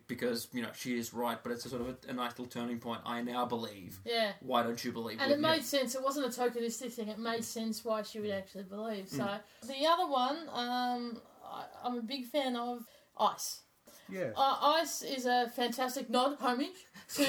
because 0.06 0.48
you 0.52 0.62
know 0.62 0.68
she 0.74 0.96
is 0.98 1.12
right, 1.14 1.38
but 1.42 1.52
it's 1.52 1.64
a 1.64 1.68
sort 1.70 1.82
of 1.82 1.88
a, 1.88 2.10
a 2.10 2.12
nice 2.12 2.30
little 2.32 2.46
turning 2.46 2.78
point. 2.78 3.00
I 3.06 3.22
now 3.22 3.46
believe. 3.46 3.98
yeah. 4.04 4.32
Why 4.40 4.62
don't 4.62 4.82
you 4.84 4.92
believe? 4.92 5.18
And 5.20 5.30
it 5.32 5.38
me? 5.40 5.48
made 5.48 5.64
sense. 5.64 5.94
It 5.94 6.02
wasn't 6.02 6.26
a 6.26 6.40
tokenistic 6.40 6.92
thing. 6.92 7.08
It 7.08 7.18
made 7.18 7.44
sense 7.44 7.84
why 7.84 8.02
she 8.02 8.20
would 8.20 8.30
actually 8.30 8.64
believe. 8.64 9.08
So 9.08 9.22
Mm. 9.24 9.40
the 9.68 9.86
other 9.86 10.06
one, 10.06 10.36
um, 10.52 11.20
I, 11.44 11.64
I'm 11.84 11.98
a 11.98 12.02
big 12.02 12.26
fan 12.26 12.56
of 12.56 12.84
Ice. 13.18 13.60
yeah. 14.08 14.30
Uh, 14.36 14.56
Ice 14.80 15.02
is 15.02 15.26
a 15.26 15.50
fantastic 15.54 16.08
nod, 16.10 16.36
homage 16.40 16.86
to 17.14 17.24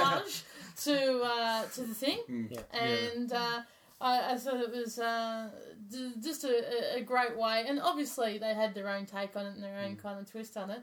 homage 0.00 0.42
to 0.84 1.20
uh, 1.22 1.64
to 1.66 1.80
the 1.82 1.94
thing, 1.94 2.48
Yeah. 2.50 2.60
and 2.78 3.32
uh, 3.32 3.60
I, 4.00 4.32
I 4.32 4.36
thought 4.36 4.60
it 4.60 4.72
was 4.74 4.98
uh, 4.98 5.48
d- 5.90 6.12
just 6.22 6.44
a, 6.44 6.48
a- 6.48 6.98
a 6.98 7.02
great 7.02 7.36
way. 7.38 7.64
And 7.68 7.78
obviously, 7.80 8.38
they 8.38 8.52
had 8.54 8.74
their 8.74 8.88
own 8.88 9.06
take 9.06 9.36
on 9.36 9.46
it 9.46 9.54
and 9.54 9.62
their 9.62 9.78
own 9.84 9.96
kind 9.96 10.18
of 10.18 10.30
twist 10.30 10.56
on 10.56 10.70
it. 10.70 10.80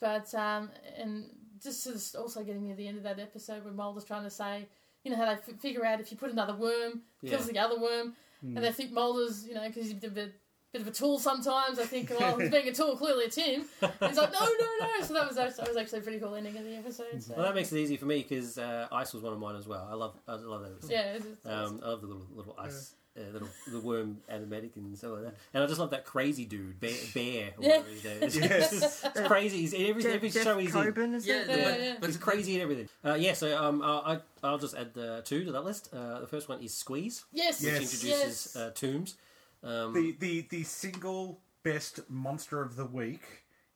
But 0.00 0.32
um, 0.34 0.70
and 0.96 1.24
just 1.62 1.82
sort 1.82 1.96
of 1.96 2.02
also 2.22 2.42
getting 2.44 2.62
near 2.62 2.76
the 2.76 2.86
end 2.86 2.98
of 2.98 3.02
that 3.04 3.18
episode 3.18 3.64
where 3.64 3.72
Mulder's 3.74 4.04
trying 4.04 4.24
to 4.24 4.30
say, 4.30 4.66
you 5.04 5.10
know, 5.10 5.16
how 5.16 5.24
they 5.26 5.32
f- 5.32 5.60
figure 5.60 5.84
out 5.84 6.00
if 6.00 6.10
you 6.12 6.16
put 6.16 6.30
another 6.30 6.54
worm, 6.54 7.02
kills 7.26 7.46
Yeah. 7.46 7.52
the 7.52 7.58
other 7.58 7.80
worm, 7.80 8.14
and 8.42 8.58
they 8.58 8.70
think 8.72 8.92
Mulder's, 8.92 9.44
you 9.46 9.54
know, 9.54 9.66
because 9.66 9.86
he's 9.90 10.04
a 10.04 10.08
bit, 10.08 10.34
bit 10.72 10.82
of 10.82 10.86
a 10.86 10.92
tool 10.92 11.18
sometimes. 11.18 11.80
I 11.80 11.84
think, 11.84 12.10
well, 12.18 12.38
he's 12.38 12.50
being 12.50 12.68
a 12.68 12.72
tool. 12.72 12.96
Clearly, 12.96 13.24
it's 13.24 13.34
him. 13.36 13.64
And 13.82 13.92
he's 14.06 14.16
like, 14.18 14.32
no, 14.32 14.38
no, 14.38 14.86
no. 14.98 15.04
So 15.04 15.14
that 15.14 15.26
was 15.26 15.36
that 15.36 15.66
was 15.66 15.76
actually 15.76 15.98
a 15.98 16.02
pretty 16.02 16.20
cool 16.20 16.34
ending 16.36 16.56
of 16.56 16.62
the 16.64 16.76
episode. 16.76 17.20
So. 17.20 17.34
Well, 17.36 17.46
that 17.46 17.54
makes 17.56 17.72
it 17.72 17.78
easy 17.80 17.96
for 17.96 18.06
me 18.06 18.22
because 18.22 18.56
uh, 18.58 18.86
ice 18.92 19.12
was 19.12 19.22
one 19.24 19.32
of 19.32 19.40
mine 19.40 19.56
as 19.56 19.66
well. 19.66 19.88
I 19.90 19.94
love, 19.94 20.14
I 20.28 20.34
love 20.36 20.62
that. 20.62 20.72
episode. 20.72 20.92
yeah, 20.92 21.12
it's, 21.14 21.26
it's, 21.26 21.46
Um, 21.46 21.80
I 21.84 21.88
love 21.88 22.00
the 22.02 22.06
little 22.06 22.26
little 22.32 22.54
ice, 22.58 22.94
uh, 23.18 23.32
little 23.32 23.48
the 23.72 23.80
worm 23.80 24.18
animatic 24.32 24.76
and 24.76 24.96
stuff 24.96 25.12
like 25.12 25.22
that. 25.24 25.34
And 25.52 25.64
I 25.64 25.66
just 25.66 25.80
love 25.80 25.90
that 25.90 26.04
crazy 26.04 26.44
dude, 26.44 26.78
Bear. 26.80 26.92
bear 27.14 27.50
or 27.56 27.64
Yeah. 27.64 27.78
whatever 27.78 27.88
his 27.90 28.04
name 28.04 28.52
is. 28.52 28.72
It's, 28.82 29.04
it's 29.16 29.20
crazy. 29.26 29.58
He's 29.58 29.72
in 29.72 29.86
every, 29.86 30.02
Jeff, 30.02 30.12
every 30.14 30.30
Jeff 30.30 30.44
show 30.44 30.58
he's 30.58 30.74
in. 30.74 30.82
Coburn, 30.84 31.14
is 31.14 31.26
Yeah, 31.26 31.40
it? 31.42 31.46
the- 31.48 31.56
Yeah, 31.58 31.64
but, 31.70 31.80
yeah. 31.80 31.96
but 32.00 32.06
He's 32.06 32.16
crazy 32.16 32.54
and 32.54 32.62
everything. 32.62 32.88
Uh, 33.04 33.14
yeah, 33.14 33.32
so 33.32 33.62
um, 33.62 33.82
I, 33.82 34.20
I'll 34.42 34.58
just 34.58 34.74
add 34.76 34.94
the 34.94 35.22
two 35.24 35.44
to 35.44 35.52
that 35.52 35.64
list. 35.64 35.90
Uh, 35.92 36.20
the 36.20 36.26
first 36.26 36.48
one 36.48 36.62
is 36.62 36.72
Squeeze, 36.74 37.24
yes, 37.32 37.60
which 37.62 37.72
Yes. 37.72 37.82
introduces 37.82 38.52
yes. 38.54 38.56
uh, 38.56 38.70
Tooms. 38.74 39.16
Um, 39.62 39.92
the 39.92 40.14
the 40.20 40.46
the 40.50 40.62
single 40.62 41.40
best 41.64 42.08
monster 42.08 42.62
of 42.62 42.76
the 42.76 42.84
week 42.86 43.22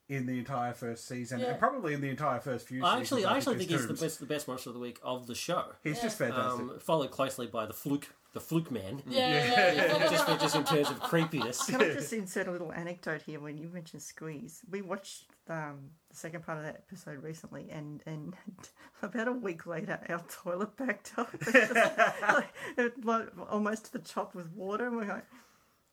in 0.09 0.27
the 0.27 0.39
entire 0.39 0.73
first 0.75 1.09
season, 1.09 1.41
Yeah. 1.41 1.47
and 1.47 1.59
probably 1.59 1.95
in 1.95 2.01
the 2.01 2.09
entire 2.09 2.39
first 2.39 2.69
few. 2.69 2.85
I 2.85 2.99
actually, 3.01 3.25
I 3.25 3.37
actually 3.39 3.57
think 3.59 3.71
he's 3.71 3.89
the 3.89 3.95
best, 3.95 4.21
the 4.21 4.27
best 4.27 4.47
monster 4.47 4.71
of 4.71 4.75
the 4.75 4.81
week 4.81 5.01
of 5.03 5.27
the 5.27 5.35
show. 5.35 5.65
He's 5.83 6.01
just 6.01 6.19
fantastic. 6.19 6.61
Um, 6.61 6.79
followed 6.79 7.11
closely 7.11 7.47
by 7.49 7.67
the 7.67 7.73
fluke, 7.73 8.09
the 8.33 8.41
fluke 8.41 8.71
man. 8.71 9.03
yeah, 9.07 9.29
yeah, 9.29 9.73
yeah. 9.73 9.99
just, 10.11 10.27
just 10.41 10.57
in 10.57 10.65
terms 10.65 10.91
of 10.91 11.01
creepiness. 11.01 11.67
Can 11.67 11.83
I 11.83 11.93
just 11.93 12.13
insert 12.13 12.49
a 12.49 12.51
little 12.51 12.73
anecdote 12.73 13.23
here? 13.23 13.41
When 13.41 13.59
you 13.59 13.69
mentioned 13.69 14.03
Squeeze, 14.03 14.63
we 14.71 14.81
watched 14.81 15.27
um, 15.49 15.91
the 16.11 16.17
second 16.17 16.45
part 16.45 16.59
of 16.59 16.65
that 16.65 16.77
episode 16.89 17.23
recently, 17.23 17.69
and, 17.71 18.03
and 18.07 18.35
about 19.03 19.29
a 19.29 19.33
week 19.33 19.67
later, 19.67 19.99
our 20.09 20.23
toilet 20.31 20.77
backed 20.77 21.13
up, 21.19 21.31
like, 22.23 22.53
it, 22.79 23.05
like, 23.05 23.29
almost 23.51 23.87
to 23.87 23.93
the 23.93 23.99
top 23.99 24.35
with 24.35 24.51
water, 24.55 24.87
and 24.87 24.97
we're 24.97 25.09
like, 25.09 25.27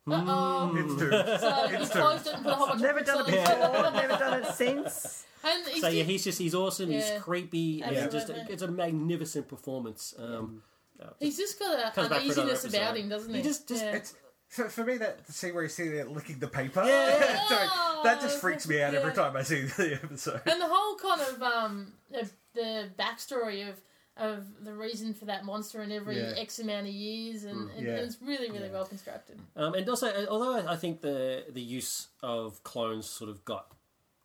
Uh-oh. 0.08 0.74
it's 0.76 0.96
Tooms. 0.96 1.42
So 1.42 1.68
he 1.68 1.76
It's 1.76 1.90
closed 1.92 2.28
it 2.28 2.34
and 2.36 2.44
put 2.44 2.54
a 2.54 2.56
whole 2.56 2.68
bunch 2.68 2.82
never 2.82 3.00
of 3.00 3.06
done 3.06 3.20
it 3.20 3.26
bricks 3.28 3.50
on 3.50 3.72
before, 3.74 3.92
never 3.92 4.18
done 4.18 4.44
it 4.44 4.46
since. 4.54 5.26
And 5.44 5.68
he's 5.68 5.82
So 5.82 5.90
yeah, 5.90 6.04
he's 6.04 6.24
just 6.24 6.40
he's 6.40 6.56
awesome. 6.56 6.92
Yeah. 6.92 7.00
He's 7.00 7.22
creepy. 7.22 7.82
And 7.82 7.96
it's 7.96 8.14
just 8.14 8.30
it's 8.30 8.62
a 8.62 8.68
magnificent 8.68 9.48
performance. 9.48 10.14
Um, 10.18 10.64
uh, 11.02 11.08
he's 11.20 11.38
just 11.38 11.58
got 11.60 11.94
Comes 11.96 12.08
a, 12.08 12.10
back 12.10 12.22
an 12.24 12.28
for 12.32 12.34
another 12.42 12.54
easiness 12.54 12.74
about 12.74 12.82
episode. 12.90 13.02
him, 13.04 13.10
doesn't 13.10 13.32
he? 13.34 13.38
He 13.38 13.44
just- 13.44 13.68
just- 13.68 13.84
yeah. 13.84 13.92
It's 13.96 14.14
for, 14.50 14.68
for 14.68 14.84
me 14.84 14.98
that 14.98 15.26
the 15.28 15.32
scene 15.34 15.54
where 15.54 15.64
he's 15.64 15.76
see 15.76 15.84
it 15.84 16.10
licking 16.10 16.40
the 16.40 16.48
paper. 16.48 16.84
Yeah. 16.86 17.48
Sorry, 17.48 17.68
that 18.04 18.20
just 18.22 18.40
freaks 18.42 18.68
me 18.68 18.82
out 18.82 18.94
every 18.96 19.10
Yeah. 19.12 19.16
time 19.16 19.38
I 19.38 19.44
see 19.44 19.62
the 19.62 19.94
episode. 20.04 20.42
and 20.46 20.60
the 20.60 20.68
whole 20.68 20.96
kind 20.98 21.22
of 21.22 21.42
um 21.44 21.94
the, 22.12 22.30
the 22.56 22.90
backstory 22.98 23.70
of 23.70 23.76
of 24.18 24.44
the 24.66 24.74
reason 24.74 25.14
for 25.14 25.26
that 25.26 25.46
monster 25.46 25.82
in 25.82 25.92
every 25.94 26.18
Yeah. 26.20 26.34
X 26.36 26.60
amount 26.60 26.88
of 26.88 26.94
years, 26.94 27.44
and, 27.46 27.70
and 27.78 27.86
Yeah. 27.88 27.94
it's 27.98 28.18
really 28.22 28.50
really 28.52 28.66
Yeah. 28.68 28.74
well 28.74 28.86
constructed. 28.86 29.40
um, 29.56 29.76
and 29.76 29.88
also, 29.88 30.08
uh, 30.08 30.26
although 30.30 30.58
I 30.68 30.74
I 30.74 30.76
think 30.78 31.02
the 31.02 31.46
the 31.50 31.62
use 31.62 32.08
of 32.24 32.64
clones 32.64 33.06
sort 33.08 33.30
of 33.30 33.46
got 33.46 33.72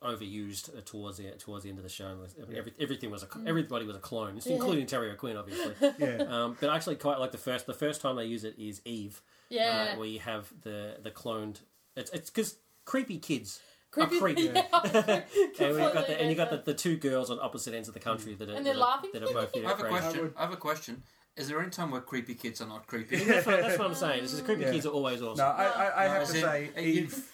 overused 0.04 0.76
uh, 0.76 0.80
towards 0.84 1.16
the 1.18 1.30
towards 1.32 1.64
the 1.64 1.70
end 1.70 1.78
of 1.78 1.84
the 1.84 1.90
show. 1.90 2.16
Every, 2.56 2.72
everything 2.78 3.10
was 3.10 3.22
a 3.22 3.28
everybody 3.46 3.84
was 3.86 3.96
a 3.96 4.00
clone, 4.00 4.40
including 4.46 4.86
Terry 4.86 5.10
O'Quinn, 5.10 5.36
obviously. 5.36 5.74
Yeah. 5.98 6.24
um, 6.28 6.56
but 6.60 6.70
I 6.70 6.76
actually 6.76 6.96
quite 6.96 7.18
like 7.18 7.32
the 7.32 7.38
first. 7.38 7.66
The 7.66 7.74
first 7.74 8.00
time 8.00 8.16
they 8.16 8.26
use 8.26 8.44
it 8.44 8.54
is 8.58 8.80
Eve, 8.84 9.20
Yeah, 9.50 9.92
uh, 9.94 9.98
where 9.98 10.08
you 10.08 10.20
have 10.20 10.52
the 10.62 10.96
the 11.02 11.10
cloned. 11.10 11.60
It's 11.96 12.10
it's 12.12 12.30
because 12.30 12.56
creepy 12.84 13.18
kids 13.18 13.60
creepy. 13.90 14.18
creep, 14.18 14.38
yeah. 14.40 14.62
and 14.82 15.24
we've 15.76 15.78
got 15.92 16.06
the, 16.06 16.20
and 16.20 16.28
you 16.30 16.34
Completely 16.34 16.34
got 16.34 16.50
the, 16.50 16.62
the 16.64 16.74
two 16.74 16.96
girls 16.96 17.30
on 17.30 17.38
opposite 17.40 17.74
ends 17.74 17.88
of 17.88 17.94
the 17.94 18.00
country 18.00 18.34
that 18.34 18.48
are 18.48 18.54
And 18.54 18.66
they're 18.66 18.74
that 18.74 18.80
are- 18.80 18.82
laughing. 18.82 19.10
that 19.14 19.22
are 19.22 19.32
both 19.32 19.54
you 19.56 19.62
know, 19.62 19.68
I 19.68 19.70
have 19.70 19.80
a 19.80 19.82
crazy. 19.84 19.98
question. 20.00 20.20
would- 20.22 20.34
I 20.36 20.40
have 20.42 20.52
a 20.52 20.56
question. 20.56 21.02
Is 21.36 21.48
there 21.48 21.60
any 21.60 21.70
time 21.70 21.90
where 21.90 22.00
creepy 22.00 22.34
kids 22.34 22.60
are 22.60 22.66
not 22.68 22.86
creepy? 22.86 23.16
That's 23.16 23.44
what, 23.46 23.60
that's 23.60 23.76
what 23.78 23.88
I'm 23.88 23.94
saying. 23.94 24.22
This 24.22 24.32
is 24.34 24.40
creepy 24.42 24.62
Yeah. 24.62 24.70
kids 24.72 24.86
are 24.86 24.90
always 24.90 25.20
awesome. 25.22 25.38
No, 25.44 25.50
I, 25.50 25.64
I, 25.66 26.04
I 26.04 26.08
have 26.08 26.22
As 26.22 26.30
to 26.30 26.36
in, 26.36 26.42
say 26.42 26.70
uh, 26.76 26.80
Eve. 26.80 27.30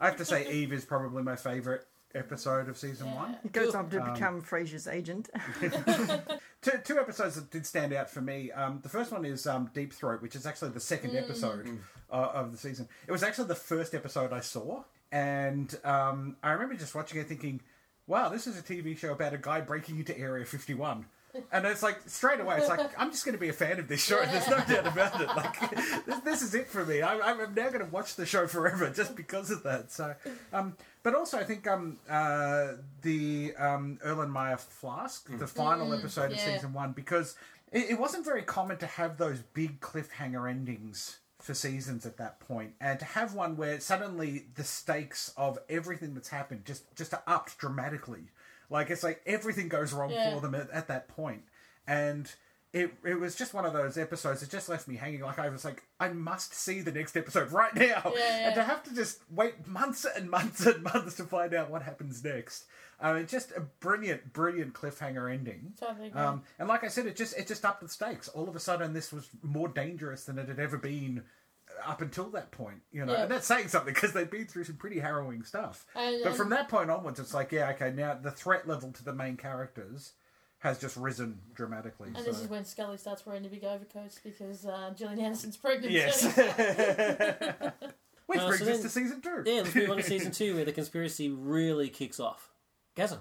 I 0.00 0.06
have 0.06 0.16
to 0.16 0.24
say 0.24 0.50
Eve 0.52 0.72
is 0.74 0.84
probably 0.84 1.22
my 1.22 1.34
favourite 1.36 1.80
episode 2.14 2.68
of 2.68 2.76
season 2.78 3.06
Yeah. 3.08 3.14
one. 3.14 3.38
He 3.42 3.48
goes 3.50 3.74
on 3.74 3.90
to 3.90 4.02
Um, 4.02 4.12
become 4.14 4.42
Frasier's 4.42 4.86
agent. 4.88 5.28
Two, 6.60 6.72
two 6.84 6.98
episodes 6.98 7.36
that 7.36 7.50
did 7.50 7.64
stand 7.66 7.92
out 7.92 8.10
for 8.10 8.20
me. 8.20 8.50
Um, 8.50 8.80
the 8.82 8.88
first 8.88 9.12
one 9.12 9.24
is 9.24 9.46
um, 9.46 9.70
Deep 9.74 9.92
Throat, 9.92 10.20
which 10.22 10.34
is 10.34 10.44
actually 10.46 10.70
the 10.70 10.80
second 10.80 11.16
episode 11.16 11.78
uh, 12.10 12.14
of 12.34 12.50
the 12.52 12.58
season. 12.58 12.88
It 13.06 13.12
was 13.12 13.22
actually 13.22 13.46
the 13.48 13.54
first 13.54 13.94
episode 13.94 14.32
I 14.32 14.40
saw, 14.40 14.82
and 15.12 15.72
um, 15.84 16.36
I 16.42 16.50
remember 16.50 16.74
just 16.74 16.94
watching 16.96 17.20
it 17.20 17.28
thinking, 17.28 17.60
"Wow, 18.08 18.28
this 18.28 18.48
is 18.48 18.58
a 18.58 18.62
TV 18.62 18.96
show 18.98 19.12
about 19.12 19.34
a 19.34 19.38
guy 19.38 19.60
breaking 19.60 19.98
into 20.00 20.18
Area 20.18 20.44
51." 20.44 21.06
And 21.52 21.66
it's 21.66 21.82
like 21.82 22.00
straight 22.06 22.40
away, 22.40 22.58
it's 22.58 22.68
like 22.68 22.80
I'm 22.98 23.10
just 23.10 23.24
going 23.24 23.34
to 23.34 23.40
be 23.40 23.48
a 23.48 23.52
fan 23.52 23.78
of 23.78 23.88
this 23.88 24.02
show. 24.02 24.24
There's 24.24 24.48
no 24.48 24.58
doubt 24.58 24.86
about 24.86 25.20
it. 25.20 25.28
Like 25.28 26.04
this, 26.06 26.20
this 26.20 26.42
is 26.42 26.54
it 26.54 26.68
for 26.68 26.84
me. 26.84 27.02
I, 27.02 27.18
I'm 27.18 27.54
now 27.54 27.68
going 27.68 27.84
to 27.84 27.90
watch 27.90 28.16
the 28.16 28.26
show 28.26 28.46
forever 28.46 28.90
just 28.90 29.14
because 29.14 29.50
of 29.50 29.62
that. 29.64 29.92
So, 29.92 30.14
um, 30.52 30.76
but 31.02 31.14
also 31.14 31.38
I 31.38 31.44
think 31.44 31.66
um, 31.66 31.98
uh, 32.08 32.72
the 33.02 33.54
um, 33.58 33.98
Erlenmeyer 34.04 34.58
Flask, 34.58 35.28
the 35.38 35.46
final 35.46 35.92
episode 35.92 36.32
of 36.32 36.40
season 36.40 36.72
one, 36.72 36.92
because 36.92 37.36
it, 37.72 37.90
it 37.90 37.98
wasn't 37.98 38.24
very 38.24 38.42
common 38.42 38.78
to 38.78 38.86
have 38.86 39.18
those 39.18 39.40
big 39.54 39.80
cliffhanger 39.80 40.48
endings 40.48 41.18
for 41.40 41.54
seasons 41.54 42.04
at 42.04 42.16
that 42.16 42.40
point, 42.40 42.72
and 42.80 42.98
to 42.98 43.04
have 43.04 43.34
one 43.34 43.56
where 43.56 43.78
suddenly 43.80 44.46
the 44.56 44.64
stakes 44.64 45.32
of 45.36 45.58
everything 45.68 46.14
that's 46.14 46.28
happened 46.30 46.64
just 46.64 46.94
just 46.96 47.14
are 47.14 47.22
upped 47.26 47.58
dramatically. 47.58 48.24
Like 48.70 48.90
it's 48.90 49.02
like 49.02 49.20
everything 49.26 49.68
goes 49.68 49.92
wrong 49.92 50.10
Yeah. 50.10 50.34
for 50.34 50.40
them 50.40 50.54
at, 50.54 50.70
at 50.70 50.88
that 50.88 51.08
point, 51.08 51.42
and. 51.86 52.30
It, 52.74 52.92
it 53.02 53.18
was 53.18 53.34
just 53.34 53.54
one 53.54 53.64
of 53.64 53.72
those 53.72 53.96
episodes 53.96 54.40
that 54.42 54.50
just 54.50 54.68
left 54.68 54.86
me 54.88 54.96
hanging. 54.96 55.22
Like 55.22 55.38
I 55.38 55.48
was 55.48 55.64
like, 55.64 55.84
I 55.98 56.10
must 56.10 56.52
see 56.52 56.82
the 56.82 56.92
next 56.92 57.16
episode 57.16 57.50
right 57.50 57.74
now, 57.74 58.12
Yeah, 58.14 58.46
and 58.48 58.54
to 58.56 58.62
have 58.62 58.82
to 58.82 58.94
just 58.94 59.20
wait 59.30 59.66
months 59.66 60.04
and 60.04 60.28
months 60.30 60.66
and 60.66 60.82
months 60.82 61.16
to 61.16 61.24
find 61.24 61.54
out 61.54 61.70
what 61.70 61.80
happens 61.80 62.22
next. 62.22 62.66
I 63.00 63.14
mean, 63.14 63.26
just 63.26 63.52
a 63.56 63.60
brilliant, 63.80 64.34
brilliant 64.34 64.74
cliffhanger 64.74 65.32
ending. 65.32 65.72
Totally. 65.80 66.12
Um, 66.12 66.42
and 66.58 66.68
like 66.68 66.84
I 66.84 66.88
said, 66.88 67.06
it 67.06 67.16
just 67.16 67.38
it 67.38 67.46
just 67.46 67.64
upped 67.64 67.80
the 67.80 67.88
stakes. 67.88 68.28
All 68.28 68.46
of 68.50 68.54
a 68.54 68.60
sudden, 68.60 68.92
this 68.92 69.14
was 69.14 69.30
more 69.42 69.68
dangerous 69.68 70.24
than 70.24 70.38
it 70.38 70.46
had 70.48 70.58
ever 70.60 70.76
been 70.76 71.22
up 71.84 72.00
until 72.02 72.30
that 72.30 72.50
point. 72.50 72.82
You 72.92 73.04
know, 73.06 73.12
Yeah. 73.12 73.22
and 73.22 73.30
that's 73.30 73.46
saying 73.46 73.68
something 73.68 73.92
because 73.94 74.12
they've 74.12 74.30
been 74.30 74.46
through 74.46 74.64
some 74.64 74.76
pretty 74.76 74.98
harrowing 75.00 75.42
stuff. 75.44 75.86
And- 75.94 76.20
but 76.22 76.28
and- 76.30 76.36
from 76.36 76.50
that 76.50 76.68
point 76.68 76.90
onwards, 76.90 77.18
it's 77.20 77.34
like, 77.34 77.52
yeah, 77.52 77.70
okay, 77.70 77.90
now 77.92 78.14
the 78.14 78.30
threat 78.30 78.66
level 78.68 78.92
to 78.92 79.04
the 79.04 79.12
main 79.12 79.36
characters 79.36 80.12
has 80.60 80.78
just 80.78 80.96
risen 80.96 81.40
dramatically. 81.54 82.08
And 82.08 82.18
so. 82.18 82.24
this 82.24 82.40
is 82.40 82.48
when 82.48 82.64
Scully 82.64 82.96
starts 82.98 83.24
wearing 83.24 83.44
the 83.44 83.48
big 83.48 83.62
overcoats 83.64 84.18
because 84.22 84.66
uh, 84.66 84.92
Gillian 84.96 85.20
Anderson's 85.20 85.56
pregnant. 85.56 85.92
Yes. 85.92 86.24
Which 88.26 88.40
Uh, 88.40 88.48
brings 88.48 88.64
so 88.64 88.72
us 88.72 88.82
to 88.82 88.88
season 88.90 89.20
two. 89.22 89.42
Yeah, 89.46 89.62
let's 89.62 89.74
move 89.74 89.88
on 89.90 89.96
to 89.96 90.02
season 90.02 90.32
two, 90.32 90.56
where 90.56 90.64
the 90.64 90.72
conspiracy 90.72 91.30
really 91.30 91.88
kicks 91.88 92.20
off. 92.20 92.50
Gazan. 92.94 93.20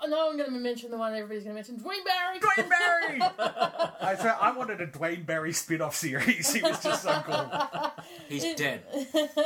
I 0.00 0.06
know 0.06 0.30
I'm 0.30 0.36
going 0.36 0.52
to 0.52 0.58
mention 0.58 0.90
the 0.90 0.96
one 0.96 1.12
everybody's 1.14 1.42
going 1.44 1.54
to 1.56 1.58
mention. 1.60 1.76
Duane 1.76 2.04
Barry. 2.04 2.38
Duane 2.38 2.68
Barry! 2.70 3.20
I, 4.00 4.14
swear, 4.18 4.36
I 4.40 4.52
wanted 4.52 4.80
a 4.80 4.86
Duane 4.86 5.24
Barry 5.24 5.52
spin 5.52 5.80
off 5.80 5.96
series. 5.96 6.52
He 6.52 6.62
was 6.62 6.80
just 6.82 7.02
so 7.02 7.20
cool. 7.26 7.92
He's 8.28 8.54
dead. 8.54 8.82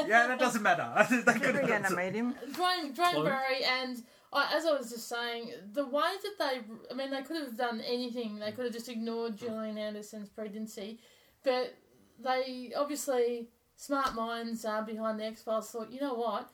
Yeah, 0.07 0.27
that 0.29 0.39
doesn't 0.39 0.63
matter. 0.63 0.93
they 1.11 1.33
could 1.39 1.55
have 1.55 1.69
done 1.69 1.85
some- 1.85 1.97
Reanimate 1.97 2.15
him. 2.15 2.35
Duane, 2.55 2.93
Duane 2.93 3.13
Clone. 3.13 3.25
Barry, 3.25 3.65
and 3.65 4.03
uh, 4.33 4.47
as 4.55 4.67
I 4.67 4.73
was 4.77 4.91
just 4.91 5.09
saying, 5.09 5.53
the 5.73 5.87
way 5.87 6.11
that 6.23 6.39
they, 6.39 6.61
I 6.91 6.95
mean, 6.95 7.11
they 7.11 7.23
could 7.23 7.37
have 7.43 7.57
done 7.57 7.81
anything. 7.81 8.39
They 8.39 8.53
could 8.53 8.65
have 8.65 8.75
just 8.75 8.89
ignored 8.89 9.37
Gillian 9.39 9.79
Anderson's 9.79 10.29
pregnancy, 10.29 10.99
but 11.45 11.75
they 12.23 12.73
obviously 12.77 13.49
smart 13.77 14.15
minds 14.15 14.65
uh, 14.65 14.83
behind 14.83 15.19
the 15.19 15.25
X 15.25 15.43
Files 15.43 15.71
thought, 15.71 15.91
you 15.91 16.01
know 16.01 16.15
what, 16.15 16.49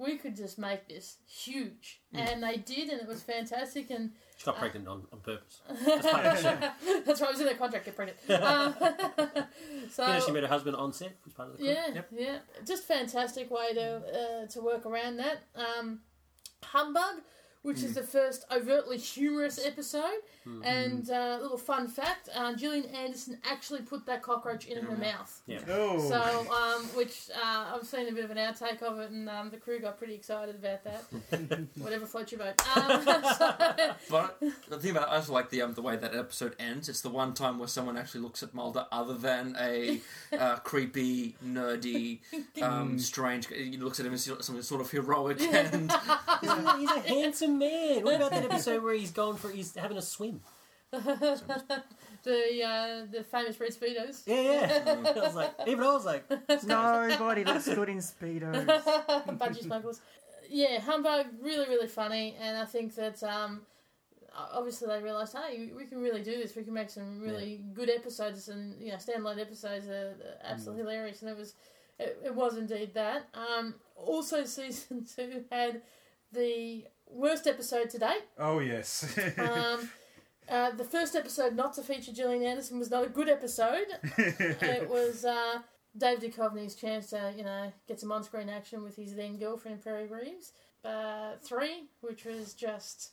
we 0.00 0.16
could 0.16 0.34
just 0.34 0.58
make 0.58 0.88
this 0.88 1.18
huge, 1.28 2.00
and 2.14 2.42
they 2.42 2.56
did, 2.56 2.88
and 2.88 3.00
it 3.02 3.06
was 3.06 3.22
fantastic. 3.22 3.90
And 3.90 4.12
She 4.38 4.44
got 4.46 4.56
pregnant 4.58 4.88
on, 4.88 5.02
on 5.12 5.20
purpose. 5.20 5.60
That's 5.84 6.06
part 6.10 6.24
of 6.26 6.42
the 6.42 6.42
show. 6.42 7.00
that's 7.04 7.20
why 7.20 7.26
it 7.26 7.30
was 7.32 7.40
in 7.40 7.46
their 7.46 7.54
contract, 7.56 7.84
get 7.84 7.94
pregnant. 7.96 8.18
Um, 8.42 8.74
so 9.90 10.06
You 10.06 10.12
know, 10.14 10.20
she 10.24 10.32
met 10.32 10.42
her 10.44 10.48
husband 10.48 10.76
on 10.76 10.92
set, 10.92 11.08
which 11.08 11.26
was 11.26 11.34
part 11.34 11.50
of 11.50 11.58
the. 11.58 11.64
Yeah, 11.64 11.88
Yep. 11.94 12.08
yeah. 12.16 12.38
Just 12.66 12.84
fantastic 12.84 13.50
way 13.50 13.74
to 13.74 14.42
uh, 14.44 14.46
to 14.46 14.60
work 14.62 14.86
around 14.86 15.18
that. 15.18 15.42
Um, 15.54 16.00
Humbug, 16.62 17.16
which 17.62 17.82
is 17.82 17.94
the 17.94 18.02
first 18.02 18.44
overtly 18.50 18.96
humorous 18.98 19.64
episode, 19.64 20.20
and 20.64 21.10
uh, 21.10 21.38
little 21.40 21.58
fun 21.58 21.86
fact: 21.88 22.28
uh, 22.34 22.54
Gillian 22.54 22.86
Anderson 22.94 23.38
actually 23.44 23.82
put 23.82 24.06
that 24.06 24.22
cockroach 24.22 24.66
in 24.66 24.82
her 24.82 24.96
mouth. 24.96 25.42
Yeah. 25.46 25.60
Oh. 25.68 26.00
So, 26.08 26.20
um, 26.52 26.84
which 26.96 27.28
uh, 27.36 27.74
I've 27.74 27.86
seen 27.86 28.08
a 28.08 28.12
bit 28.12 28.24
of 28.24 28.30
an 28.30 28.38
outtake 28.38 28.82
of 28.82 28.98
it, 28.98 29.10
and 29.10 29.28
um, 29.28 29.50
the 29.50 29.58
crew 29.58 29.78
got 29.80 29.98
pretty 29.98 30.14
excited 30.14 30.54
about 30.56 30.84
that. 30.84 31.68
Whatever 31.76 32.06
floats 32.06 32.32
your 32.32 32.38
boat. 32.40 32.60
Um, 32.76 33.04
so- 33.38 33.94
But 34.10 34.40
the 34.68 34.78
thing 34.78 34.92
about 34.92 35.08
it, 35.08 35.10
I 35.12 35.16
also 35.16 35.32
like 35.32 35.50
the 35.50 35.62
um, 35.62 35.74
the 35.74 35.82
way 35.82 35.96
that 35.96 36.14
episode 36.14 36.56
ends. 36.58 36.88
It's 36.88 37.00
the 37.02 37.10
one 37.10 37.34
time 37.34 37.58
where 37.58 37.68
someone 37.68 37.96
actually 37.96 38.22
looks 38.22 38.42
at 38.42 38.54
Mulder 38.54 38.86
other 38.90 39.14
than 39.14 39.56
a 39.60 40.00
uh, 40.36 40.56
creepy, 40.64 41.36
nerdy, 41.44 42.20
um, 42.62 42.98
strange. 42.98 43.46
He 43.48 43.76
looks 43.76 44.00
at 44.00 44.06
him 44.06 44.14
as 44.14 44.24
something 44.24 44.62
sort 44.62 44.80
of 44.80 44.90
heroic 44.90 45.40
and 45.40 45.90
He's 46.40 46.50
a, 46.50 46.78
he's 46.78 46.90
a 47.50 47.58
man. 47.58 48.04
What 48.04 48.16
about 48.16 48.30
that 48.30 48.44
episode 48.50 48.82
where 48.82 48.94
he's 48.94 49.10
gone 49.10 49.36
for 49.36 49.50
he's 49.50 49.74
having 49.74 49.96
a 49.96 50.02
swim? 50.02 50.40
the 50.90 51.00
uh, 52.64 53.06
the 53.12 53.24
famous 53.30 53.60
red 53.60 53.70
speedos. 53.70 54.22
Yeah, 54.26 54.42
yeah. 54.42 55.12
I 55.16 55.20
was 55.20 55.34
like, 55.34 55.52
even 55.66 55.84
I 55.84 55.92
was 55.92 56.04
like, 56.04 56.24
Nobody 56.66 57.44
looks 57.44 57.68
good 57.68 57.88
in 57.88 57.98
speedos. 57.98 58.66
budgie 59.38 59.62
smugglers. 59.62 60.00
Yeah, 60.48 60.80
Humbug, 60.80 61.26
really, 61.40 61.68
really 61.68 61.86
funny, 61.86 62.36
and 62.40 62.58
I 62.58 62.64
think 62.64 62.96
that 62.96 63.22
um, 63.22 63.60
obviously 64.52 64.88
they 64.88 65.02
realised, 65.02 65.36
hey, 65.36 65.70
we 65.76 65.84
can 65.84 66.00
really 66.00 66.22
do 66.22 66.36
this. 66.36 66.56
We 66.56 66.64
can 66.64 66.74
make 66.74 66.90
some 66.90 67.20
really 67.20 67.60
good 67.72 67.90
episodes, 67.90 68.48
and 68.48 68.80
you 68.80 68.90
know, 68.90 68.96
standalone 68.96 69.40
episodes 69.40 69.88
are, 69.88 69.92
are 69.92 70.36
absolutely 70.44 70.82
hilarious. 70.82 71.22
And 71.22 71.30
it 71.30 71.36
was, 71.36 71.54
it, 71.98 72.18
it 72.26 72.34
was 72.34 72.56
indeed 72.56 72.94
that. 72.94 73.28
Um, 73.34 73.74
also, 73.96 74.44
season 74.44 75.04
two 75.16 75.44
had 75.50 75.82
the 76.32 76.84
worst 77.12 77.46
episode 77.46 77.90
to 77.90 77.98
date. 77.98 78.22
Oh, 78.38 78.58
yes. 78.60 79.18
Um, 79.38 79.90
uh, 80.48 80.70
the 80.72 80.82
first 80.84 81.14
episode 81.14 81.54
not 81.54 81.74
to 81.74 81.82
feature 81.82 82.10
Gillian 82.12 82.42
Anderson 82.42 82.78
was 82.80 82.90
not 82.90 83.04
a 83.04 83.08
good 83.08 83.28
episode. 83.28 83.86
it 84.18 84.90
was 84.90 85.24
uh, 85.24 85.60
Dave 85.96 86.18
Duchovny's 86.18 86.74
chance 86.74 87.10
to, 87.10 87.32
you 87.36 87.44
know, 87.44 87.72
get 87.86 88.00
some 88.00 88.10
on-screen 88.10 88.48
action 88.48 88.82
with 88.82 88.96
his 88.96 89.14
then 89.14 89.38
girlfriend 89.38 89.84
Perrey 89.84 90.10
Reeves. 90.10 90.50
Uh, 90.84 91.36
three, 91.44 91.84
which 92.00 92.24
was 92.24 92.54
just 92.54 93.10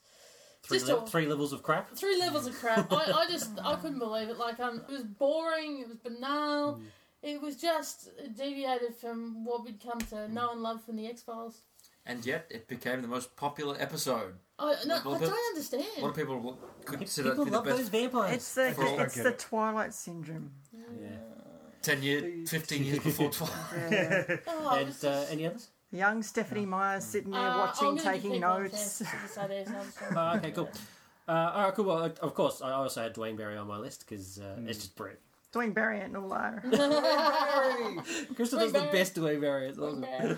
three, 0.64 0.80
Just 0.80 0.90
le- 0.90 1.04
a- 1.04 1.06
three 1.06 1.28
levels 1.28 1.54
of 1.54 1.62
crap. 1.62 1.94
three 1.96 2.18
levels 2.20 2.48
of 2.48 2.58
crap. 2.58 2.92
I, 2.92 3.12
I 3.12 3.28
just 3.30 3.52
I 3.64 3.76
couldn't 3.76 4.00
believe 4.00 4.30
it. 4.30 4.38
Like 4.40 4.60
um, 4.60 4.82
it 4.88 4.92
was 4.92 5.04
boring. 5.04 5.82
It 5.82 5.88
was 5.90 5.98
banal. 5.98 6.80
It 7.22 7.40
was 7.42 7.56
just 7.58 8.10
deviated 8.36 8.96
from 8.96 9.44
what 9.46 9.64
we'd 9.66 9.80
come 9.84 10.00
to 10.10 10.28
know 10.34 10.52
and 10.54 10.62
love 10.64 10.84
from 10.84 10.96
the 10.96 11.08
X 11.08 11.22
Files. 11.22 11.62
And 12.10 12.26
yet 12.26 12.48
it 12.50 12.68
became 12.68 13.02
the 13.02 13.08
most 13.08 13.36
popular 13.36 13.76
episode. 13.80 14.36
I 14.58 14.76
no, 14.88 14.96
I 14.96 15.04
don't 15.04 15.24
understand. 15.24 15.84
A 15.98 16.02
lot 16.02 16.10
of 16.12 16.16
people 16.16 16.40
will 16.40 16.58
consider 16.86 17.32
People 17.32 17.44
it 17.44 17.46
to 17.46 17.46
be 17.46 17.52
the 17.52 17.58
love 17.58 17.66
those 17.66 17.80
best 17.80 17.92
vampires. 17.92 18.36
It's 18.36 18.54
the 18.56 18.72
For 18.72 18.86
all- 18.88 19.00
it's 19.02 19.16
the 19.16 19.28
it. 19.28 19.40
Twilight 19.40 19.94
syndrome. 19.94 20.52
yeah. 20.74 21.10
ten 21.82 22.02
years, 22.02 22.50
fifteen 22.50 22.84
years 22.86 23.00
before 23.00 23.30
Twilight. 23.30 23.56
Yeah. 23.92 24.24
Oh, 24.48 24.76
it 24.76 24.80
And 24.80 24.88
was 24.88 25.04
uh, 25.04 25.12
just- 25.22 25.32
any 25.34 25.46
others? 25.48 25.68
Young 25.92 26.22
Stephenie 26.24 26.66
Meyer 26.66 27.00
sitting 27.00 27.32
there 27.32 27.40
Uh, 27.40 27.50
I'm 27.54 27.60
watching, 27.60 27.88
gonna 27.90 27.96
give 28.04 28.12
taking 28.14 28.32
people 28.34 28.50
notes. 28.60 28.72
chance 28.72 28.98
to 28.98 29.18
decide 29.28 29.50
theirs, 29.52 29.68
I'm 29.70 29.92
sorry. 29.92 30.16
Oh, 30.18 30.36
okay, 30.38 30.52
cool. 30.52 30.70
Uh, 31.28 31.32
all 31.32 31.64
right, 31.64 31.74
cool. 31.76 31.86
Well, 31.86 32.04
uh, 32.04 32.10
of 32.22 32.34
course, 32.34 32.62
I 32.62 32.72
also 32.72 33.04
had 33.04 33.14
Duane 33.14 33.36
Barry 33.38 33.58
on 33.58 33.68
my 33.68 33.78
list 33.78 34.06
because 34.08 34.40
uh, 34.40 34.58
it's 34.66 34.80
just 34.80 34.96
brilliant. 34.96 35.20
Duane 35.54 35.72
Barry 35.72 36.02
and 36.02 36.16
all 36.18 36.28
that. 36.30 36.62
Crystal 38.36 38.60
does 38.60 38.72
the 38.74 38.80
Barry. 38.80 38.92
best 38.92 39.16
Duane 39.16 39.40
Barry. 39.40 39.68
It's 39.70 39.78
awesome. 39.80 40.02
Barry. 40.02 40.38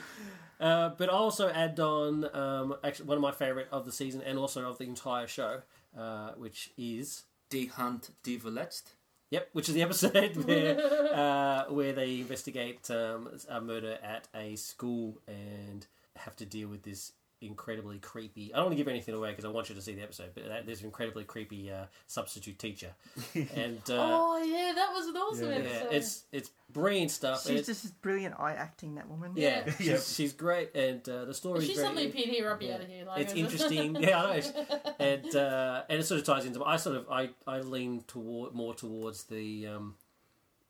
Uh, 0.60 0.90
but 0.98 1.10
I 1.10 1.14
also 1.14 1.50
add 1.50 1.80
on 1.80 2.36
um, 2.36 2.76
actually 2.84 3.08
one 3.08 3.18
of 3.18 3.22
my 3.22 3.32
favourite 3.32 3.68
of 3.72 3.86
the 3.86 3.92
season 3.92 4.22
and 4.22 4.38
also 4.38 4.70
of 4.70 4.78
the 4.78 4.84
entire 4.84 5.28
show, 5.28 5.62
uh, 5.98 6.32
which 6.38 6.72
is 6.78 7.24
Die 7.50 7.70
Hand 7.76 8.10
die 8.24 8.38
Verletzt. 8.38 8.96
Yep, 9.32 9.50
which 9.54 9.70
is 9.70 9.76
the 9.76 9.84
episode 9.84 10.36
where 10.46 11.14
uh, 11.14 11.66
where 11.66 11.94
they 11.94 12.20
investigate 12.20 12.90
um, 12.90 13.30
a 13.48 13.62
murder 13.62 13.98
at 14.04 14.28
a 14.34 14.56
school 14.56 15.20
and 15.28 15.86
have 16.16 16.36
to 16.38 16.46
deal 16.46 16.68
with 16.68 16.84
this 16.84 17.14
incredibly 17.42 18.00
creepy. 18.00 18.54
I 18.54 18.58
don't 18.58 18.66
want 18.66 18.74
to 18.74 18.78
give 18.78 18.88
anything 18.88 19.16
away 19.16 19.30
because 19.30 19.46
I 19.46 19.50
want 19.50 19.70
you 19.70 19.76
to 19.76 19.82
see 19.82 19.94
the 19.94 20.02
episode, 20.02 20.32
but 20.34 20.48
that, 20.48 20.66
there's 20.66 20.80
an 20.82 20.86
incredibly 20.86 21.24
creepy 21.24 21.72
uh, 21.72 21.86
substitute 22.08 22.60
teacher, 22.60 22.92
and 23.36 23.82
uh, 23.90 23.96
oh 23.98 24.44
yeah, 24.44 24.74
that 24.76 24.92
was 24.94 25.08
an 25.08 25.16
awesome 25.16 25.50
yeah, 25.50 25.56
episode. 25.56 25.88
it's 25.92 26.24
it's 26.32 26.52
brilliant 26.72 27.12
stuff. 27.12 27.46
She's 27.46 27.66
just 27.66 27.84
this 27.84 27.92
brilliant 27.92 28.36
eye 28.40 28.54
acting, 28.54 28.96
that 28.96 29.10
woman. 29.10 29.34
yeah, 29.36 29.66
Yeah. 29.66 29.74
she's, 29.96 30.16
she's 30.16 30.34
great, 30.34 30.76
and 30.76 31.08
uh, 31.08 31.26
the 31.26 31.34
story. 31.34 31.60
if 31.60 31.66
she 31.66 31.76
suddenly 31.76 32.08
appeared 32.08 32.30
here, 32.30 32.52
I'd 32.52 32.60
be 32.60 32.68
yeah. 32.68 32.76
out 32.76 32.82
of 32.82 32.88
here. 32.88 33.06
Like, 33.06 33.22
it's 33.22 33.34
interesting. 33.34 33.96
yeah, 34.00 34.24
I 34.24 34.40
know. 34.40 34.80
And 35.00 35.36
uh, 35.36 35.84
and 35.90 36.00
it 36.00 36.06
sort 36.06 36.20
of 36.20 36.26
ties 36.26 36.46
into. 36.46 36.64
I 36.64 36.78
sort 36.78 36.98
of 36.98 37.10
I, 37.10 37.30
I 37.48 37.60
lean 37.60 38.04
toward 38.08 38.54
more 38.54 38.74
towards 38.74 39.24
the 39.24 39.68
um, 39.68 39.96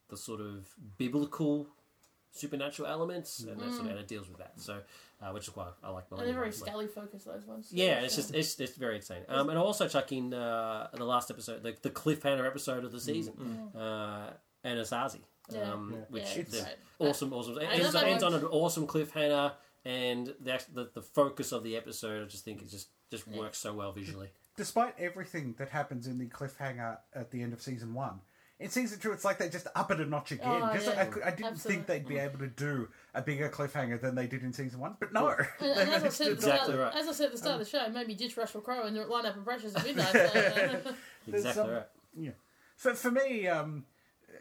the 0.10 0.18
sort 0.18 0.42
of 0.42 0.68
biblical 0.98 1.68
supernatural 2.32 2.88
elements, 2.88 3.40
and 3.40 3.60
that 3.60 3.72
sort 3.72 3.86
of 3.86 3.92
and 3.92 4.00
it 4.00 4.08
deals 4.08 4.28
with 4.28 4.38
that. 4.38 4.54
So, 4.58 4.82
uh, 5.22 5.32
which 5.32 5.48
is 5.48 5.56
why 5.56 5.68
I 5.84 5.90
like. 5.90 6.06
and 6.12 6.20
they're 6.20 6.28
very 6.28 6.50
Millennium. 6.50 6.54
Scully 6.68 6.88
focused. 6.88 7.26
Those 7.26 7.46
ones. 7.46 7.70
Yeah, 7.72 8.02
it's 8.02 8.16
just 8.16 8.34
it's, 8.34 8.60
it's 8.60 8.76
very 8.78 8.96
insane. 8.98 9.24
Um, 9.28 9.50
and 9.50 9.58
I 9.58 9.62
also 9.62 9.88
chuck 9.88 10.12
in 10.12 10.34
uh, 10.34 10.88
the 10.94 11.04
last 11.06 11.30
episode, 11.32 11.64
the, 11.64 11.76
the 11.82 11.90
cliffhanger 11.90 12.46
episode 12.46 12.84
of 12.86 12.92
the 12.92 13.00
season, 13.00 13.70
uh, 13.78 14.32
Anasazi, 14.66 15.20
Yeah. 15.52 15.72
um, 15.74 15.92
Yeah. 15.94 16.06
which 16.10 16.24
Yeah, 16.36 16.42
it's 16.42 16.62
great. 16.62 16.76
awesome, 17.00 17.34
awesome. 17.34 17.58
It 17.58 17.64
ends, 17.72 17.94
love 17.94 18.04
ends 18.04 18.24
on 18.24 18.34
an 18.34 18.46
awesome 18.46 18.88
cliffhanger, 18.88 19.54
and 19.86 20.28
the, 20.42 20.64
the 20.74 20.90
the 20.94 21.02
focus 21.02 21.52
of 21.52 21.64
the 21.64 21.76
episode, 21.78 22.24
I 22.24 22.28
just 22.28 22.44
think 22.46 22.62
it 22.62 22.70
just 22.70 22.90
just 23.12 23.26
Yeah. 23.28 23.40
works 23.40 23.58
so 23.58 23.74
well 23.74 23.92
visually. 23.92 24.30
Despite 24.58 25.00
everything 25.00 25.56
that 25.58 25.70
happens 25.70 26.06
in 26.06 26.18
the 26.18 26.28
cliffhanger 26.28 26.98
at 27.16 27.32
the 27.32 27.42
end 27.42 27.54
of 27.54 27.62
season 27.62 27.94
one, 27.94 28.20
in 28.60 28.70
season 28.70 29.00
two, 29.00 29.12
it's 29.14 29.24
like 29.24 29.38
they 29.38 29.48
just 29.50 29.68
up 29.76 29.90
it 29.92 30.00
a 30.02 30.06
notch 30.06 30.32
again. 30.34 30.48
Oh, 30.48 30.70
'Cause 30.74 30.86
yeah. 30.88 31.02
I, 31.02 31.06
could- 31.06 31.24
I 31.24 31.32
didn't 31.32 31.54
Absolutely. 31.54 31.76
think 31.76 31.88
they'd 31.88 32.08
be 32.08 32.18
able 32.18 32.40
to 32.40 32.48
do 32.48 32.90
a 33.14 33.22
bigger 33.22 33.50
cliffhanger 33.50 34.00
than 34.02 34.16
they 34.16 34.28
did 34.28 34.44
in 34.44 34.52
season 34.52 34.80
one, 34.80 34.96
but 35.00 35.14
no. 35.14 35.30
And, 35.30 35.46
They 35.60 35.72
and 35.82 35.90
as, 35.92 36.04
I 36.04 36.10
said 36.10 36.28
at 36.28 36.40
the. 36.42 36.48
Exactly 36.48 36.74
start, 36.76 36.94
right. 36.94 37.02
as 37.02 37.08
I 37.08 37.12
said 37.14 37.26
at 37.28 37.32
the 37.32 37.38
start 37.38 37.54
of 37.54 37.60
the 37.60 37.66
show, 37.66 37.90
maybe 37.90 38.16
ditch 38.16 38.36
Russell 38.36 38.62
Crowe 38.62 38.84
and 38.86 38.98
line 38.98 39.26
up 39.26 39.44
Precious 39.46 39.76
at 39.76 39.84
midnight. 39.86 40.12
So, 40.12 40.94
Exactly 41.28 41.64
um, 41.64 41.70
right. 41.72 41.86
Yeah. 42.18 42.32
For, 42.76 42.94
for 42.96 43.12
me, 43.12 43.48
um, 43.48 43.86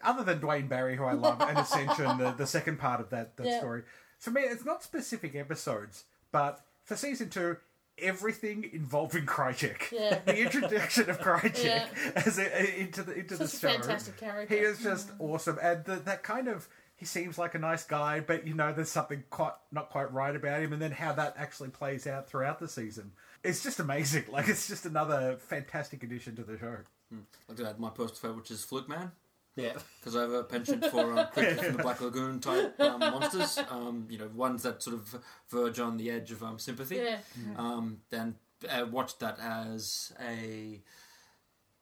other 0.03 0.25
than 0.25 0.41
Duane 0.41 0.67
Barry, 0.69 0.97
who 0.97 1.05
I 1.05 1.13
love, 1.13 1.41
and 1.41 1.59
Ascension, 1.59 2.19
the, 2.19 2.33
the 2.33 2.47
second 2.47 2.79
part 2.79 3.01
of 3.01 3.11
that, 3.11 3.37
that 3.37 3.47
Yeah. 3.47 3.59
story, 3.59 3.83
for 4.19 4.31
me, 4.31 4.43
it's 4.43 4.65
not 4.65 4.83
specific 4.83 5.35
episodes, 5.37 6.05
but 6.33 6.61
for 6.85 6.97
season 6.97 7.31
two, 7.31 7.57
everything 8.01 8.69
involving 8.73 9.27
Krychek. 9.27 9.91
Yeah. 9.93 10.19
The 10.25 10.39
introduction 10.39 11.11
of 11.11 11.21
Krychek 11.21 11.65
Yeah. 11.65 11.87
as 12.15 12.39
a, 12.39 12.81
into 12.81 13.03
the 13.03 13.15
into 13.15 13.37
Such 13.37 13.51
the 13.51 13.57
a 13.57 13.61
show. 13.61 13.79
fantastic 13.79 14.17
character. 14.17 14.55
He 14.55 14.61
is 14.61 14.79
mm. 14.79 14.83
just 14.85 15.11
awesome, 15.19 15.59
and 15.63 15.85
the, 15.85 15.97
that 15.97 16.23
kind 16.23 16.49
of 16.49 16.69
he 16.97 17.05
seems 17.05 17.39
like 17.39 17.55
a 17.55 17.59
nice 17.59 17.85
guy, 17.85 18.21
but 18.21 18.47
you 18.47 18.55
know 18.55 18.73
there's 18.73 18.91
something 18.91 19.23
quite 19.31 19.53
not 19.71 19.91
quite 19.91 20.13
right 20.13 20.35
about 20.35 20.61
him, 20.63 20.73
and 20.73 20.83
then 20.83 20.91
how 20.91 21.13
that 21.13 21.35
actually 21.39 21.71
plays 21.71 22.07
out 22.07 22.29
throughout 22.29 22.59
the 22.59 22.69
season. 22.69 23.13
It's 23.45 23.63
just 23.63 23.79
amazing. 23.79 24.25
Like 24.33 24.49
it's 24.49 24.67
just 24.69 24.85
another 24.85 25.37
fantastic 25.39 26.03
addition 26.03 26.37
to 26.37 26.43
the 26.43 26.59
show. 26.59 26.77
Hmm. 27.11 27.21
I'd 27.49 27.51
like 27.51 27.59
to 27.59 27.69
add 27.71 27.81
my 27.81 27.91
personal 27.91 28.17
favourite, 28.17 28.37
which 28.39 28.51
is 28.51 28.65
Fluke 28.65 28.89
Man. 28.89 29.13
Yeah, 29.59 29.73
because 29.99 30.15
I 30.15 30.21
have 30.21 30.31
a 30.33 30.45
penchant 30.45 30.85
for 30.87 31.19
um, 31.19 31.27
creatures 31.33 31.61
from 31.61 31.77
the 31.77 31.83
Black 31.83 32.01
Lagoon 32.01 32.39
type 32.39 32.79
um, 32.81 33.01
monsters. 33.01 33.59
Um, 33.69 34.07
you 34.09 34.17
know, 34.17 34.29
ones 34.29 34.63
that 34.63 34.83
sort 34.83 34.95
of 34.95 35.19
verge 35.49 35.81
on 35.81 35.97
the 35.97 36.11
edge 36.11 36.31
of 36.31 36.43
um, 36.45 36.59
sympathy. 36.61 36.97
Yeah. 36.97 37.19
Um, 37.57 37.99
then 38.11 38.37
I 38.71 38.85
watched 38.85 39.19
that 39.21 39.39
as 39.41 40.13
a 40.21 40.81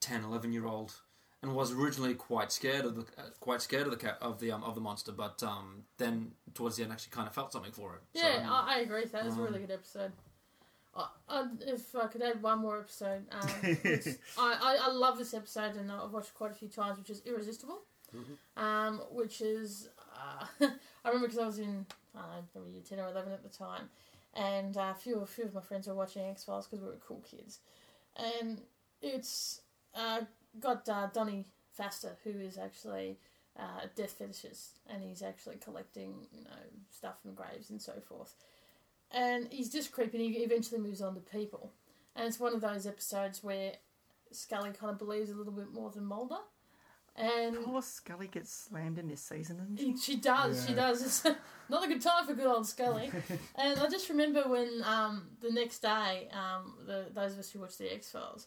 10, 0.00 0.24
11 0.24 0.52
year 0.52 0.66
old, 0.66 0.94
and 1.42 1.54
was 1.54 1.72
originally 1.72 2.14
quite 2.14 2.50
scared 2.50 2.86
of 2.86 2.94
the 2.96 3.02
uh, 3.18 3.24
quite 3.40 3.60
scared 3.60 3.84
of 3.86 3.90
the 3.90 3.98
ca- 3.98 4.16
of 4.22 4.40
the 4.40 4.52
um, 4.52 4.64
of 4.64 4.74
the 4.74 4.80
monster, 4.80 5.12
but 5.12 5.42
um, 5.42 5.82
then 5.98 6.32
towards 6.54 6.76
the 6.76 6.82
end 6.82 6.92
actually 6.92 7.10
kind 7.10 7.28
of 7.28 7.34
felt 7.34 7.52
something 7.52 7.72
for 7.72 7.94
it. 7.96 8.18
So, 8.18 8.26
Yeah, 8.26 8.50
I, 8.50 8.76
I 8.76 8.78
agree. 8.80 9.04
That 9.04 9.26
was 9.26 9.36
a 9.36 9.42
really 9.42 9.60
good 9.60 9.70
episode. 9.70 10.12
I, 10.96 11.08
I, 11.28 11.44
if 11.66 11.94
I 11.94 12.06
could 12.06 12.22
add 12.22 12.42
one 12.42 12.60
more 12.60 12.78
episode, 12.78 13.24
um, 13.30 13.48
I, 14.38 14.58
I, 14.60 14.78
I 14.82 14.92
love 14.92 15.18
this 15.18 15.34
episode 15.34 15.76
and 15.76 15.90
I've 15.92 16.12
watched 16.12 16.34
quite 16.34 16.50
a 16.50 16.54
few 16.54 16.68
times, 16.68 16.98
which 16.98 17.10
is 17.10 17.22
Irresistible. 17.26 17.82
Um, 18.56 19.02
which 19.10 19.40
is, 19.40 19.88
uh, 20.14 20.46
I 21.04 21.08
remember 21.08 21.26
because 21.28 21.42
I 21.42 21.46
was 21.46 21.58
in, 21.58 21.86
I 22.14 22.20
don't 22.20 22.30
know, 22.30 22.44
probably 22.52 22.72
year 22.72 22.82
10 22.88 22.98
or 23.00 23.08
11 23.08 23.32
at 23.32 23.42
the 23.42 23.48
time, 23.48 23.90
and 24.34 24.76
uh, 24.76 24.92
a, 24.92 24.94
few, 24.94 25.20
a 25.20 25.26
few 25.26 25.44
of 25.44 25.54
my 25.54 25.60
friends 25.60 25.86
were 25.86 25.94
watching 25.94 26.22
X 26.22 26.44
Files 26.44 26.66
because 26.66 26.82
we 26.82 26.88
were 26.88 26.96
cool 27.06 27.22
kids. 27.28 27.58
And 28.16 28.62
it's 29.02 29.60
uh, 29.94 30.20
got 30.60 30.88
uh, 30.88 31.08
Donnie 31.12 31.44
Pfaster, 31.78 32.12
who 32.24 32.30
is 32.30 32.56
actually 32.56 33.18
uh, 33.58 33.84
a 33.84 33.88
death 33.94 34.16
fetishist, 34.18 34.78
and 34.88 35.02
he's 35.02 35.22
actually 35.22 35.56
collecting, 35.56 36.26
you 36.32 36.44
know, 36.44 36.50
stuff 36.90 37.20
from 37.22 37.34
graves 37.34 37.70
and 37.70 37.80
so 37.80 37.92
forth. 38.08 38.34
And 39.12 39.48
he's 39.50 39.70
just 39.70 39.92
creeping. 39.92 40.20
He 40.20 40.40
eventually 40.40 40.80
moves 40.80 41.00
on 41.00 41.14
to 41.14 41.20
people, 41.20 41.72
and 42.14 42.26
it's 42.26 42.40
one 42.40 42.54
of 42.54 42.60
those 42.60 42.86
episodes 42.86 43.42
where 43.42 43.72
Scully 44.32 44.70
kind 44.72 44.90
of 44.90 44.98
believes 44.98 45.30
a 45.30 45.34
little 45.34 45.52
bit 45.52 45.72
more 45.72 45.90
than 45.90 46.04
Mulder, 46.04 46.38
and 47.18 47.56
Poor 47.64 47.80
Scully 47.80 48.26
gets 48.26 48.52
slammed 48.52 48.98
in 48.98 49.08
this 49.08 49.22
season, 49.22 49.56
doesn't 49.56 49.78
she? 49.78 49.96
she, 49.96 50.12
she 50.12 50.16
does, 50.16 50.66
she 50.66 50.74
does. 50.74 51.02
It's 51.02 51.24
not 51.70 51.84
a 51.84 51.88
good 51.88 52.02
time 52.02 52.26
for 52.26 52.34
good 52.34 52.46
old 52.46 52.66
Scully. 52.66 53.10
and 53.56 53.80
I 53.80 53.88
just 53.88 54.10
remember 54.10 54.42
when 54.42 54.82
um, 54.84 55.28
the 55.40 55.50
next 55.50 55.80
day, 55.80 56.28
um, 56.32 56.74
the, 56.86 57.06
those 57.14 57.32
of 57.32 57.38
us 57.38 57.50
who 57.50 57.60
watched 57.60 57.78
the 57.78 57.92
X 57.92 58.10
Files 58.10 58.46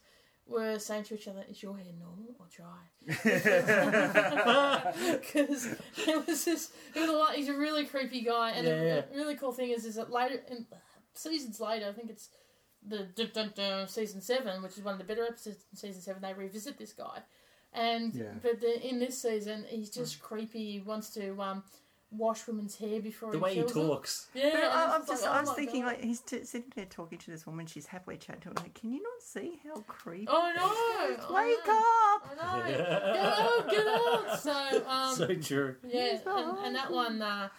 were 0.49 0.77
saying 0.79 1.03
to 1.05 1.15
each 1.15 1.27
other, 1.27 1.43
"Is 1.49 1.61
your 1.63 1.77
hair 1.77 1.91
normal 1.99 2.35
or 2.39 2.47
dry?" 2.53 2.83
Because 5.19 5.65
it 6.07 6.27
was 6.27 6.45
this, 6.45 6.71
it 6.95 6.99
was 6.99 7.09
a 7.09 7.13
lot. 7.13 7.35
He's 7.35 7.49
a 7.49 7.57
really 7.57 7.85
creepy 7.85 8.21
guy, 8.21 8.51
and 8.51 8.67
Yeah, 8.67 8.75
the, 8.77 8.85
yeah. 8.85 9.01
really 9.15 9.35
cool 9.35 9.51
thing 9.51 9.69
is, 9.71 9.85
is 9.85 9.95
that 9.95 10.11
later, 10.11 10.41
in, 10.49 10.65
seasons 11.13 11.59
later, 11.59 11.87
I 11.87 11.91
think 11.93 12.09
it's 12.09 12.29
the 12.85 13.07
dun, 13.15 13.29
dun, 13.33 13.51
dun, 13.55 13.87
season 13.87 14.21
seven, 14.21 14.61
which 14.61 14.77
is 14.77 14.83
one 14.83 14.93
of 14.93 14.99
the 14.99 15.05
better 15.05 15.25
episodes 15.25 15.65
in 15.71 15.77
season 15.77 16.01
seven. 16.01 16.21
They 16.21 16.33
revisit 16.33 16.77
this 16.77 16.93
guy, 16.93 17.21
and 17.73 18.13
Yeah. 18.15 18.33
but 18.41 18.61
the, 18.61 18.87
in 18.87 18.99
this 18.99 19.21
season, 19.21 19.65
he's 19.69 19.89
just 19.89 20.21
creepy. 20.21 20.73
He 20.73 20.79
wants 20.79 21.09
to 21.11 21.39
um, 21.41 21.63
wash 22.11 22.47
women's 22.47 22.75
hair 22.75 22.99
before 23.01 23.31
the 23.31 23.37
he 23.37 23.43
way 23.43 23.49
he 23.53 23.55
kills 23.61 23.73
them. 23.73 23.87
talks. 23.87 24.27
Yeah, 24.33 24.49
But 24.51 24.63
and 24.63 24.71
I, 24.71 24.95
I'm 24.95 25.01
it's 25.01 25.09
just, 25.11 25.23
like, 25.23 25.31
I 25.31 25.37
oh 25.37 25.39
was 25.41 25.49
my 25.49 25.55
thinking, 25.55 25.81
God. 25.83 25.87
like, 25.89 26.03
he's 26.03 26.19
t- 26.21 26.43
sitting 26.43 26.71
there 26.75 26.85
talking 26.85 27.17
to 27.19 27.31
this 27.31 27.45
woman, 27.45 27.65
she's 27.67 27.85
happily 27.85 28.17
chatting 28.17 28.41
to 28.41 28.47
him. 28.49 28.55
Like, 28.57 28.73
can 28.73 28.91
you 28.91 29.01
not 29.03 29.21
see 29.21 29.59
how 29.63 29.81
creepy? 29.81 30.27
Oh 30.27 30.51
no! 30.55 31.35
I 31.35 31.45
Wake 31.45 31.67
know, 31.67 31.73
up! 31.77 32.29
I 32.31 32.61
know. 32.63 32.71
Get 32.71 32.81
out! 32.89 33.69
Get 33.69 33.87
out! 33.87 34.39
So 34.39 34.83
um, 34.87 35.15
so 35.15 35.27
true. 35.35 35.75
Yeah, 35.87 36.11
He's 36.11 36.21
and, 36.25 36.57
and 36.65 36.75
that 36.75 36.91
one, 36.91 37.21
uh, 37.21 37.49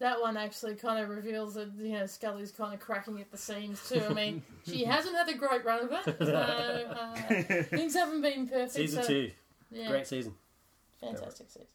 that 0.00 0.20
one 0.20 0.36
actually 0.36 0.74
kind 0.74 1.02
of 1.02 1.08
reveals 1.08 1.54
that 1.54 1.68
you 1.78 1.92
know 1.92 2.06
Scully's 2.06 2.50
kind 2.50 2.74
of 2.74 2.80
cracking 2.80 3.20
at 3.20 3.30
the 3.30 3.38
seams 3.38 3.88
too. 3.88 4.02
I 4.08 4.12
mean, 4.12 4.42
she 4.66 4.84
hasn't 4.84 5.16
had 5.16 5.28
a 5.28 5.34
great 5.34 5.64
run 5.64 5.84
of 5.84 5.92
it. 5.92 6.16
So, 6.18 6.34
uh, 6.34 7.14
things 7.64 7.94
haven't 7.94 8.20
been 8.22 8.48
perfect. 8.48 8.72
Season 8.72 9.02
so, 9.02 9.08
two, 9.08 9.30
yeah, 9.70 9.88
great 9.88 10.06
season. 10.06 10.34
Fantastic 11.00 11.48
season. 11.50 11.68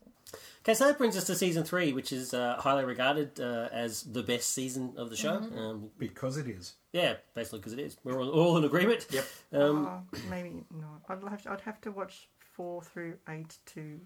Okay, 0.63 0.73
so 0.73 0.85
that 0.87 0.97
brings 0.97 1.17
us 1.17 1.23
to 1.25 1.35
season 1.35 1.63
three, 1.63 1.91
which 1.93 2.11
is 2.11 2.33
uh, 2.33 2.55
highly 2.59 2.85
regarded 2.85 3.39
uh, 3.39 3.69
as 3.71 4.03
the 4.03 4.21
best 4.21 4.51
season 4.53 4.93
of 4.97 5.09
the 5.09 5.15
show. 5.15 5.37
Mm-hmm. 5.39 5.57
Um, 5.57 5.89
Because 5.97 6.37
it 6.37 6.47
is. 6.47 6.73
yeah, 6.93 7.15
basically 7.33 7.59
because 7.59 7.73
it 7.73 7.79
is. 7.79 7.97
We're 8.03 8.21
all, 8.21 8.29
all 8.29 8.57
in 8.57 8.63
agreement. 8.63 9.07
Yep. 9.09 9.25
Um, 9.53 9.87
Oh, 9.87 10.17
maybe 10.29 10.63
not. 10.71 11.01
I'd 11.09 11.27
have, 11.29 11.41
to, 11.43 11.51
I'd 11.51 11.61
have 11.61 11.81
to 11.81 11.91
watch 11.91 12.29
four 12.39 12.83
through 12.83 13.15
eight 13.27 13.57
to 13.73 13.99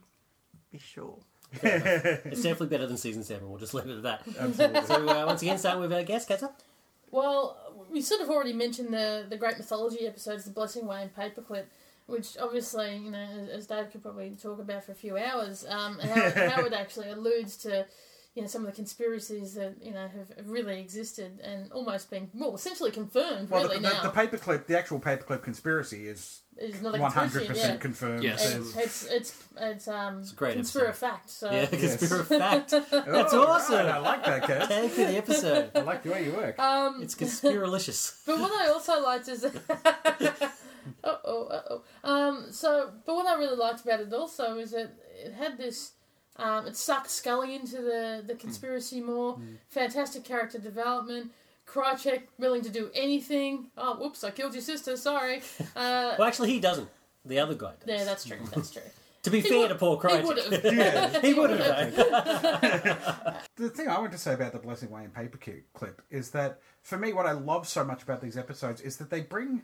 be 0.72 0.78
sure. 0.80 1.18
It's 1.62 2.42
definitely 2.42 2.68
better 2.68 2.88
than 2.88 2.98
season 2.98 3.24
seven. 3.24 3.50
We'll 3.50 3.60
just 3.60 3.74
leave 3.74 3.88
it 3.88 3.98
at 3.98 4.04
that. 4.04 4.24
Absolutely. 4.40 4.82
So 4.86 5.08
uh, 5.08 5.26
once 5.26 5.42
again, 5.42 5.58
starting 5.58 5.82
with 5.82 5.92
our 5.94 6.04
guest, 6.04 6.28
Kata. 6.30 6.52
Well, 7.12 7.58
we 7.92 8.02
sort 8.02 8.22
of 8.22 8.30
already 8.30 8.54
mentioned 8.54 8.92
the 8.94 9.26
the 9.30 9.38
great 9.38 9.58
mythology 9.58 10.08
episodes, 10.08 10.46
the 10.46 10.52
Blessing 10.52 10.88
Way 10.88 11.02
and 11.04 11.16
Paperclip, 11.16 11.66
which 12.08 12.38
obviously, 12.38 12.98
you 12.98 13.12
know, 13.12 13.28
as 13.44 13.50
as 13.50 13.68
Dave 13.68 13.92
could 13.92 14.02
probably 14.04 14.32
talk 14.32 14.60
about 14.60 14.84
for 14.86 14.92
a 14.92 14.96
few 14.96 15.18
hours, 15.18 15.66
um, 15.68 16.00
how, 16.00 16.30
how 16.50 16.66
it 16.66 16.74
actually 16.74 17.10
alludes 17.10 17.58
to, 17.58 17.86
you 18.36 18.42
know, 18.42 18.48
some 18.48 18.62
of 18.66 18.68
the 18.72 18.76
conspiracies 18.76 19.54
that 19.56 19.76
you 19.82 19.94
know 19.94 20.08
have 20.08 20.36
have 20.38 20.48
really 20.48 20.80
existed 20.80 21.40
and 21.44 21.72
almost 21.72 22.10
been 22.10 22.30
well, 22.34 22.54
essentially 22.56 22.92
confirmed. 22.92 23.50
Well, 23.50 23.64
really 23.64 23.78
the, 23.78 23.88
the, 23.90 23.94
now, 23.94 24.04
the 24.04 24.10
paperclip, 24.10 24.66
the 24.68 24.78
actual 24.78 25.00
paperclip 25.00 25.44
conspiracy 25.44 26.08
is 26.08 26.42
it's 26.58 26.82
not 26.82 27.00
one 27.00 27.12
hundred 27.12 27.48
percent 27.48 27.74
Yeah. 27.74 27.80
confirmed. 27.80 28.24
Yes. 28.24 28.52
There's- 28.54 28.76
It's 28.78 29.06
it's 29.12 29.44
it's 29.60 29.88
um 29.88 30.22
a 30.22 30.36
great 30.36 30.58
conspira 30.58 30.90
episode. 30.90 30.96
fact. 30.96 31.30
So 31.30 31.50
Yeah, 31.52 31.68
Yes. 31.72 31.98
conspiracy 31.98 32.38
fact. 32.40 32.70
That's 32.92 33.34
awesome. 33.34 33.86
I 33.88 33.98
like 33.98 34.24
that, 34.26 34.44
Kev. 34.44 34.68
Thank 34.68 34.84
you 34.84 34.90
for 35.06 35.12
the 35.12 35.18
episode. 35.18 35.72
I 35.76 35.80
like 35.82 36.04
the 36.04 36.12
way 36.12 36.26
you 36.26 36.34
work. 36.34 36.60
um, 36.60 37.02
It's 37.02 37.16
conspiralicious. 37.16 38.22
But 38.28 38.40
what 38.40 38.52
I 38.52 38.68
also 38.70 39.02
liked 39.02 39.28
is, 39.30 39.44
uh 41.04 41.18
oh, 41.26 41.46
uh 41.48 41.62
oh. 41.70 41.84
Um, 42.04 42.46
so, 42.52 42.92
but 43.06 43.16
what 43.16 43.28
I 43.28 43.38
really 43.38 43.58
liked 43.58 43.82
about 43.84 44.00
it 44.00 44.14
also 44.14 44.58
is 44.58 44.72
that 44.72 44.94
it 45.24 45.34
had 45.34 45.58
this. 45.58 45.92
Um, 46.38 46.66
it 46.66 46.76
sucked 46.76 47.12
Scully 47.12 47.56
into 47.56 47.78
the 47.82 48.24
the 48.26 48.36
conspiracy 48.36 49.02
more. 49.02 49.38
Fantastic 49.70 50.24
character 50.24 50.58
development. 50.60 51.32
Krychek 51.68 52.24
willing 52.38 52.62
to 52.64 52.70
do 52.70 52.90
anything. 52.94 53.68
Oh, 53.78 53.96
whoops! 53.96 54.24
I 54.24 54.32
killed 54.32 54.54
your 54.54 54.62
sister. 54.64 54.98
Sorry. 54.98 55.42
Uh, 55.76 56.16
Well, 56.18 56.28
actually, 56.28 56.50
he 56.52 56.60
doesn't. 56.60 56.90
The 57.26 57.40
other 57.40 57.56
guy 57.56 57.74
does. 57.80 57.88
yeah, 57.88 58.04
that's 58.04 58.26
true. 58.26 58.38
That's 58.54 58.72
true. 58.72 58.82
To 59.24 59.30
be 59.32 59.40
fair 59.40 59.70
to 59.70 59.76
Paul 59.76 59.98
He 60.02 60.22
would 60.22 60.38
have. 60.38 60.66
Yeah. 60.66 61.22
he 61.22 61.34
would 61.34 61.50
have. 61.52 61.96
The 63.56 63.70
thing 63.70 63.88
I 63.88 63.98
want 64.00 64.12
to 64.12 64.18
say 64.18 64.34
about 64.34 64.52
the 64.52 64.60
Blessing 64.60 64.90
Way 64.90 65.06
and 65.06 65.14
Paperclip 65.14 65.62
clip 65.74 66.02
is 66.10 66.32
that 66.32 66.60
for 66.82 66.98
me, 66.98 67.14
what 67.14 67.26
I 67.26 67.32
love 67.32 67.66
so 67.66 67.86
much 67.86 68.04
about 68.04 68.20
these 68.20 68.36
episodes 68.38 68.82
is 68.82 68.98
that 68.98 69.10
they 69.10 69.22
bring 69.22 69.64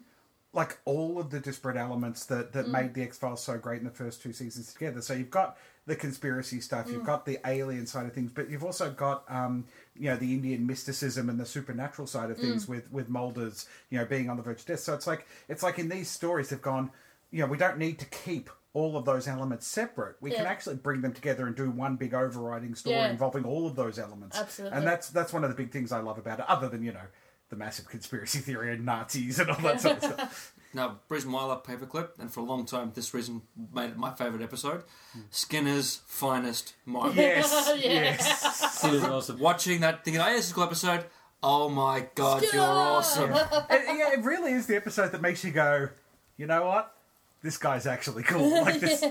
like 0.52 0.80
all 0.86 1.20
of 1.20 1.30
the 1.30 1.39
disparate 1.39 1.78
elements 1.78 2.26
that 2.26 2.54
that 2.54 2.66
mm. 2.66 2.72
made 2.72 2.93
the 2.93 3.04
X 3.04 3.18
Files 3.18 3.43
so 3.43 3.58
great 3.58 3.80
in 3.80 3.86
the 3.86 3.91
first 3.91 4.22
two 4.22 4.34
seasons 4.34 4.74
together. 4.74 5.02
So 5.02 5.14
you've 5.14 5.30
got 5.30 5.58
the 5.86 5.95
conspiracy 5.95 6.60
stuff, 6.60 6.88
you've 6.89 7.04
mm. 7.04 7.06
got 7.06 7.26
the 7.26 7.39
alien 7.45 7.86
side 7.86 8.06
of 8.06 8.14
things, 8.14 8.32
but 8.32 8.50
you've 8.50 8.64
also 8.64 8.89
got 8.91 9.24
um, 9.30 9.66
you 9.95 10.10
know 10.10 10.16
the 10.16 10.34
Indian 10.34 10.66
mysticism 10.66 11.30
and 11.30 11.39
the 11.39 11.45
supernatural 11.45 12.08
side 12.08 12.32
of 12.32 12.38
mm. 12.38 12.41
things 12.41 12.68
with 12.68 12.91
with 12.91 13.10
Mulder's 13.10 13.68
you 13.89 13.97
know 14.00 14.06
being 14.06 14.30
on 14.30 14.38
the 14.38 14.43
verge 14.43 14.62
of 14.62 14.66
death. 14.66 14.80
So 14.80 14.93
it's 14.93 15.08
like 15.08 15.28
it's 15.47 15.62
like 15.64 15.78
in 15.78 15.89
these 15.89 16.10
stories 16.10 16.50
they've 16.50 16.62
gone, 16.62 16.91
you 17.32 17.41
know, 17.41 17.47
we 17.47 17.58
don't 17.58 17.78
need 17.78 18.00
to 18.00 18.06
keep 18.06 18.50
all 18.74 18.97
of 18.97 19.06
those 19.06 19.28
elements 19.28 19.66
separate. 19.66 20.16
We 20.22 20.32
can 20.32 20.45
actually 20.45 20.76
bring 20.76 21.02
them 21.02 21.14
together 21.14 21.47
and 21.47 21.56
do 21.56 21.70
one 21.72 21.95
big 21.95 22.14
overriding 22.14 22.76
story 22.76 22.95
Yeah. 22.95 23.10
involving 23.10 23.43
all 23.43 23.66
of 23.66 23.76
those 23.76 23.97
elements. 23.97 24.38
Absolutely. 24.38 24.78
And 24.78 24.88
that's 24.88 25.10
that's 25.10 25.34
one 25.34 25.43
of 25.43 25.50
the 25.50 25.56
big 25.56 25.72
things 25.72 25.91
I 25.91 26.00
love 26.00 26.18
about 26.18 26.39
it, 26.39 26.45
other 26.47 26.70
than, 26.70 26.84
you 26.84 26.93
know, 26.93 27.08
the 27.50 27.56
massive 27.56 27.88
conspiracy 27.88 28.39
theory 28.39 28.74
and 28.74 28.86
Nazis 28.86 29.39
and 29.39 29.50
all 29.50 29.62
that 29.62 29.82
sort 29.82 29.97
of 29.97 30.04
stuff. 30.04 30.54
Now, 30.72 31.00
reason 31.10 31.32
why 31.32 31.41
Paperclip, 31.66 32.20
and 32.20 32.32
for 32.32 32.41
a 32.41 32.43
long 32.43 32.64
time, 32.66 32.91
this 32.93 33.12
reason 33.12 33.41
made 33.74 33.89
it 33.89 33.97
my 33.97 34.14
favourite 34.14 34.43
episode 34.43 34.84
Skinner's 35.32 36.02
finest 36.06 36.76
moment. 36.86 37.16
Yes, 37.16 37.72
Yeah. 37.84 37.91
yes. 37.91 38.84
It 38.84 38.91
was 38.91 39.04
awesome. 39.04 39.39
Watching 39.39 39.82
that, 39.82 40.06
thinking, 40.06 40.22
oh, 40.22 40.32
this 40.32 40.45
is 40.45 40.52
a 40.52 40.54
cool 40.54 40.66
episode. 40.66 41.06
Oh 41.41 41.70
my 41.70 42.08
god, 42.14 42.43
you're 42.54 42.62
awesome. 42.62 43.32
And, 43.70 43.97
yeah, 43.97 44.12
it 44.14 44.24
really 44.24 44.52
is 44.52 44.68
the 44.68 44.76
episode 44.76 45.12
that 45.14 45.22
makes 45.22 45.43
you 45.43 45.50
go, 45.50 45.89
you 46.38 46.45
know 46.45 46.68
what? 46.68 46.93
This 47.41 47.58
guy's 47.58 47.88
actually 47.88 48.22
cool. 48.24 48.62
Like 48.62 48.80
this. 48.80 49.02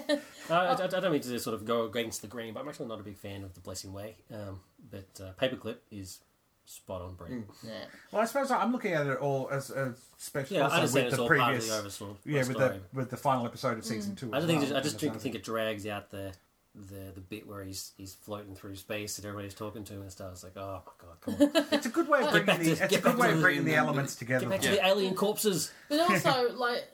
I, 0.50 0.54
I, 0.54 0.84
I 0.84 0.86
don't 0.86 1.10
mean 1.10 1.22
to 1.22 1.38
sort 1.40 1.54
of 1.54 1.64
go 1.64 1.86
against 1.86 2.20
the 2.22 2.28
grain, 2.28 2.54
but 2.54 2.60
I'm 2.60 2.68
actually 2.68 2.86
not 2.86 3.00
a 3.00 3.02
big 3.02 3.16
fan 3.16 3.42
of 3.42 3.54
the 3.54 3.60
Blessing 3.60 3.92
Way. 3.92 4.14
Um, 4.32 4.60
but 4.90 5.20
uh, 5.20 5.32
Paperclip 5.42 5.78
is 5.90 6.20
spot 6.68 7.00
on, 7.02 7.14
Brent. 7.14 7.32
Mm. 7.32 7.54
Yeah. 7.64 7.72
Well, 8.12 8.22
I 8.22 8.24
suppose 8.26 8.50
I'm 8.50 8.72
looking 8.72 8.92
at 8.92 9.06
it 9.06 9.18
all 9.18 9.48
as 9.50 9.70
a 9.70 9.94
special. 10.18 10.56
Yeah, 10.56 10.62
I 10.62 10.64
also 10.64 10.76
understand 10.76 11.04
with 11.04 11.12
it's 11.12 11.16
the 11.16 11.22
all 11.22 11.28
previous. 11.28 11.48
part 11.48 11.56
of 11.56 11.66
the 11.66 11.78
oversaw 11.78 12.16
yeah, 12.24 12.38
with 12.38 12.50
story. 12.50 12.68
the 12.68 12.80
with 12.92 13.10
the 13.10 13.16
final 13.16 13.46
episode 13.46 13.78
of 13.78 13.84
season 13.84 14.12
mm. 14.12 14.18
two. 14.18 14.30
I 14.32 14.38
as 14.38 14.44
just 14.44 14.46
think 14.48 14.62
well, 14.70 14.76
I 14.78 14.80
just 14.82 14.92
and 14.94 15.00
think, 15.00 15.12
the- 15.14 15.18
think 15.20 15.34
it 15.34 15.44
drags 15.44 15.86
out 15.86 16.10
the 16.10 16.32
the 16.74 17.12
the 17.14 17.20
bit 17.20 17.46
where 17.46 17.64
he's 17.64 17.92
he's 17.96 18.14
floating 18.14 18.54
through 18.54 18.76
space 18.76 19.18
and 19.18 19.26
everybody's 19.26 19.54
talking 19.54 19.82
to 19.84 19.94
him 19.94 20.02
and 20.02 20.12
stuff. 20.12 20.32
It's 20.32 20.44
like, 20.44 20.56
oh 20.56 20.82
my 20.86 20.92
god, 21.06 21.20
come 21.20 21.34
on, 21.56 21.66
It's 21.72 21.86
a 21.86 21.90
good 21.90 22.08
way 22.08 22.20
of 22.22 22.30
bringing 22.30 22.46
back 22.46 22.58
the. 22.58 22.64
to- 22.64 22.70
It's 22.72 22.80
a 22.80 22.88
get 22.88 23.02
good 23.02 23.12
back 23.12 23.18
way 23.18 23.28
to 23.28 23.34
of 23.34 23.40
bringing 23.40 23.64
the 23.64 23.74
elements 23.74 24.14
together. 24.14 24.40
get 24.46 24.50
back 24.50 24.60
to 24.60 24.70
the 24.70 24.86
alien 24.86 25.14
corpses. 25.14 25.72
But 25.88 26.00
also, 26.00 26.52
like, 26.54 26.86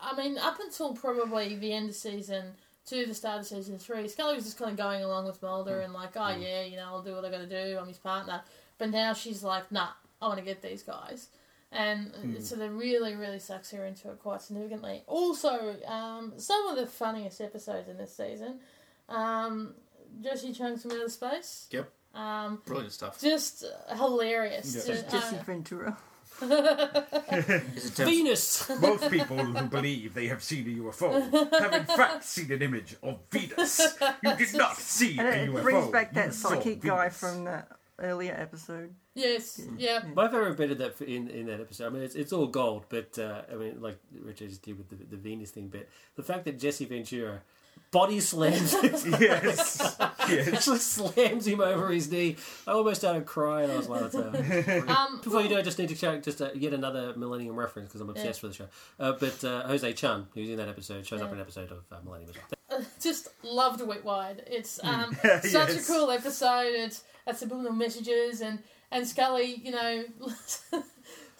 I 0.00 0.14
mean, 0.16 0.36
up 0.38 0.58
until 0.60 0.92
probably 0.92 1.56
the 1.56 1.72
end 1.72 1.88
of 1.88 1.94
season 1.94 2.52
two, 2.86 3.06
the 3.06 3.14
start 3.14 3.40
of 3.40 3.46
season 3.46 3.78
three, 3.78 4.06
Scully 4.08 4.34
was 4.34 4.44
just 4.44 4.58
kind 4.58 4.72
of 4.72 4.76
going 4.76 5.02
along 5.02 5.26
with 5.26 5.42
Mulder 5.42 5.78
hmm. 5.78 5.84
and 5.84 5.92
like, 5.92 6.16
oh 6.16 6.34
hmm. 6.34 6.42
yeah, 6.42 6.62
you 6.62 6.76
know, 6.76 6.86
I'll 6.86 7.02
do 7.02 7.14
what 7.14 7.24
I 7.24 7.30
got 7.30 7.38
to 7.38 7.46
do. 7.46 7.78
I'm 7.80 7.88
his 7.88 7.98
partner. 7.98 8.42
But 8.78 8.90
now 8.90 9.12
she's 9.12 9.42
like, 9.42 9.70
nah, 9.72 9.88
I 10.20 10.26
want 10.26 10.38
to 10.38 10.44
get 10.44 10.62
these 10.62 10.82
guys. 10.82 11.28
And 11.70 12.12
so 12.40 12.56
they 12.56 12.68
really, 12.68 13.14
really 13.14 13.38
sucks 13.38 13.70
her 13.70 13.86
into 13.86 14.10
it 14.10 14.18
quite 14.20 14.42
significantly. 14.42 15.02
Also, 15.06 15.74
um, 15.86 16.34
some 16.36 16.66
of 16.68 16.76
the 16.76 16.86
funniest 16.86 17.40
episodes 17.40 17.88
in 17.88 17.96
this 17.96 18.14
season, 18.14 18.58
um, 19.08 19.74
Jesse 20.22 20.52
Chung's 20.52 20.82
from 20.82 20.90
Outer 20.92 21.08
Space, 21.08 21.68
Yep, 21.70 21.90
um, 22.14 22.60
brilliant 22.66 22.92
stuff. 22.92 23.18
just 23.20 23.64
hilarious. 23.96 24.74
Yeah. 24.86 24.94
Just, 24.94 25.10
Jesse 25.10 25.36
uh, 25.36 25.42
Ventura. 25.44 25.96
Is 26.42 27.86
it 27.86 27.94
Tim- 27.94 28.06
Venus. 28.08 28.70
Most 28.80 29.10
people 29.10 29.36
who 29.38 29.64
believe 29.68 30.14
they 30.14 30.26
have 30.28 30.42
seen 30.42 30.66
a 30.66 30.82
UFO 30.82 31.60
have 31.60 31.72
in 31.72 31.84
fact 31.84 32.24
seen 32.24 32.50
an 32.52 32.62
image 32.62 32.96
of 33.02 33.18
Venus. 33.30 33.80
You 34.22 34.36
did 34.36 34.54
not 34.54 34.76
see 34.78 35.18
And 35.18 35.28
a 35.28 35.42
it 35.44 35.50
UFO. 35.50 35.62
brings 35.62 35.86
back 35.88 36.12
that 36.14 36.34
saw 36.34 36.50
psychic 36.50 36.80
guy 36.80 37.08
from 37.10 37.44
the 37.44 37.64
earlier 38.02 38.34
episode. 38.38 38.94
yes, 39.14 39.60
yeah. 39.78 40.02
My 40.14 40.28
favorite 40.28 40.56
bit 40.56 40.70
of 40.72 40.78
that 40.78 41.00
in, 41.00 41.28
in 41.28 41.46
that 41.46 41.60
episode, 41.60 41.86
I 41.86 41.90
mean, 41.90 42.02
it's, 42.02 42.14
it's 42.14 42.32
all 42.32 42.46
gold, 42.46 42.84
but 42.88 43.18
uh, 43.18 43.42
I 43.50 43.54
mean, 43.54 43.80
like 43.80 43.98
Richard 44.22 44.48
just 44.50 44.62
did 44.62 44.76
with 44.78 44.88
the, 44.90 44.96
the 44.96 45.16
Venus 45.16 45.50
thing, 45.50 45.68
but 45.68 45.88
the 46.16 46.22
fact 46.22 46.44
that 46.44 46.58
Jesse 46.58 46.84
Ventura 46.84 47.42
body 47.90 48.20
slams 48.20 48.72
Yes. 48.82 49.16
yes. 49.20 49.96
actually 50.00 50.78
slams 50.78 51.46
him 51.46 51.60
over 51.60 51.90
his 51.90 52.10
knee. 52.10 52.36
I 52.66 52.72
almost 52.72 53.00
started 53.02 53.24
crying. 53.26 53.70
I 53.70 53.76
was 53.76 53.88
like, 53.88 54.14
uh, 54.14 54.80
Um, 54.92 55.20
Before 55.22 55.40
you 55.42 55.48
do, 55.48 55.58
I 55.58 55.62
just 55.62 55.78
need 55.78 55.88
to 55.90 55.94
check 55.94 56.22
just 56.22 56.40
uh, 56.42 56.50
yet 56.54 56.72
another 56.74 57.14
Millennium 57.16 57.54
reference 57.56 57.88
because 57.88 58.00
I'm 58.00 58.10
obsessed 58.10 58.42
with 58.42 58.52
the 58.52 58.56
show. 58.58 58.68
Uh, 58.98 59.12
but 59.18 59.42
uh, 59.44 59.66
Jose 59.68 59.92
Chung, 59.94 60.26
who's 60.34 60.48
in 60.50 60.56
that 60.56 60.68
episode, 60.68 61.06
shows 61.06 61.20
up 61.20 61.28
in 61.28 61.34
an 61.34 61.40
episode 61.40 61.70
of 61.70 61.78
uh, 61.90 61.96
Millennium 62.04 62.30
as 62.30 62.36
well. 62.36 62.46
just 63.00 63.28
loved 63.42 63.80
Wetwired. 63.80 64.42
It's 64.46 64.82
um, 64.82 65.16
such 65.42 65.70
a 65.70 65.82
cool 65.82 66.10
episode. 66.10 66.72
It's 66.74 67.04
it's 67.26 67.40
subliminal 67.40 67.72
messages 67.72 68.40
and 68.40 68.58
and 68.90 69.06
Scully, 69.06 69.60
you 69.64 69.70
know, 69.70 70.04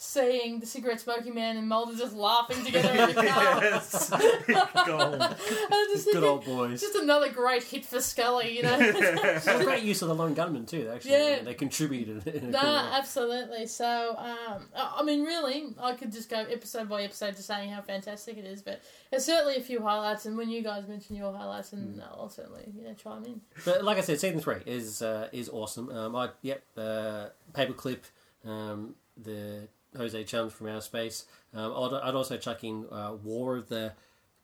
seeing 0.04 0.58
the 0.58 0.66
cigarette 0.66 1.00
smoking 1.00 1.32
man 1.32 1.56
and 1.56 1.68
Mulder 1.68 1.96
just 1.96 2.14
laughing 2.14 2.64
together 2.64 2.90
in 2.90 3.14
the 3.14 3.22
car. 3.22 3.62
yes. 3.62 4.10
Just 5.92 6.06
Good 6.06 6.14
think 6.14 6.24
old 6.24 6.44
boys. 6.44 6.80
just 6.80 6.94
another 6.96 7.28
great 7.30 7.62
hit 7.62 7.84
for 7.84 8.00
Scully, 8.00 8.56
you 8.56 8.62
know. 8.62 8.78
It's 8.80 9.46
a 9.46 9.62
great 9.62 9.82
use 9.82 10.00
of 10.02 10.08
the 10.08 10.14
Lone 10.14 10.34
Gunmen 10.34 10.64
too. 10.66 10.90
Actually, 10.92 11.12
Yeah. 11.12 11.42
they 11.42 11.54
contributed 11.54 12.26
in 12.26 12.44
a 12.46 12.50
No, 12.50 12.58
cool 12.60 12.68
absolutely. 12.68 13.66
So, 13.66 14.16
um, 14.18 14.68
I 14.74 14.96
I 14.98 15.02
mean, 15.04 15.24
really, 15.24 15.74
I 15.80 15.92
could 15.94 16.10
just 16.12 16.28
go 16.30 16.38
episode 16.38 16.88
by 16.88 17.02
episode 17.02 17.36
to 17.36 17.42
saying 17.42 17.70
how 17.70 17.82
fantastic 17.82 18.38
it 18.38 18.44
is, 18.44 18.62
but 18.62 18.80
there's 19.10 19.24
certainly 19.24 19.56
a 19.56 19.60
few 19.60 19.82
highlights. 19.82 20.26
And 20.26 20.36
when 20.36 20.48
you 20.50 20.62
guys 20.62 20.88
mention 20.88 21.14
your 21.16 21.32
highlights, 21.32 21.72
and 21.72 22.00
I'll 22.02 22.28
certainly 22.30 22.64
you 22.74 22.84
know 22.84 22.94
chime 22.94 23.24
in. 23.24 23.40
But 23.64 23.84
like 23.84 23.98
I 23.98 24.00
said, 24.00 24.18
season 24.18 24.40
three 24.40 24.62
is 24.66 25.02
uh, 25.02 25.28
is 25.32 25.48
awesome. 25.48 25.90
Um, 25.90 26.16
I 26.16 26.30
yep, 26.42 26.62
uh, 26.76 27.26
paperclip, 27.52 28.00
um, 28.46 28.94
the 29.16 29.68
Jose 29.96 30.24
Chung's 30.24 30.52
from 30.52 30.68
Outer 30.68 30.80
Space. 30.80 31.26
Um, 31.54 31.72
I'd, 31.76 32.00
I'd 32.08 32.14
also 32.14 32.36
chuck 32.36 32.64
in 32.64 32.86
uh, 32.90 33.12
War 33.22 33.56
of 33.56 33.68
the 33.68 33.92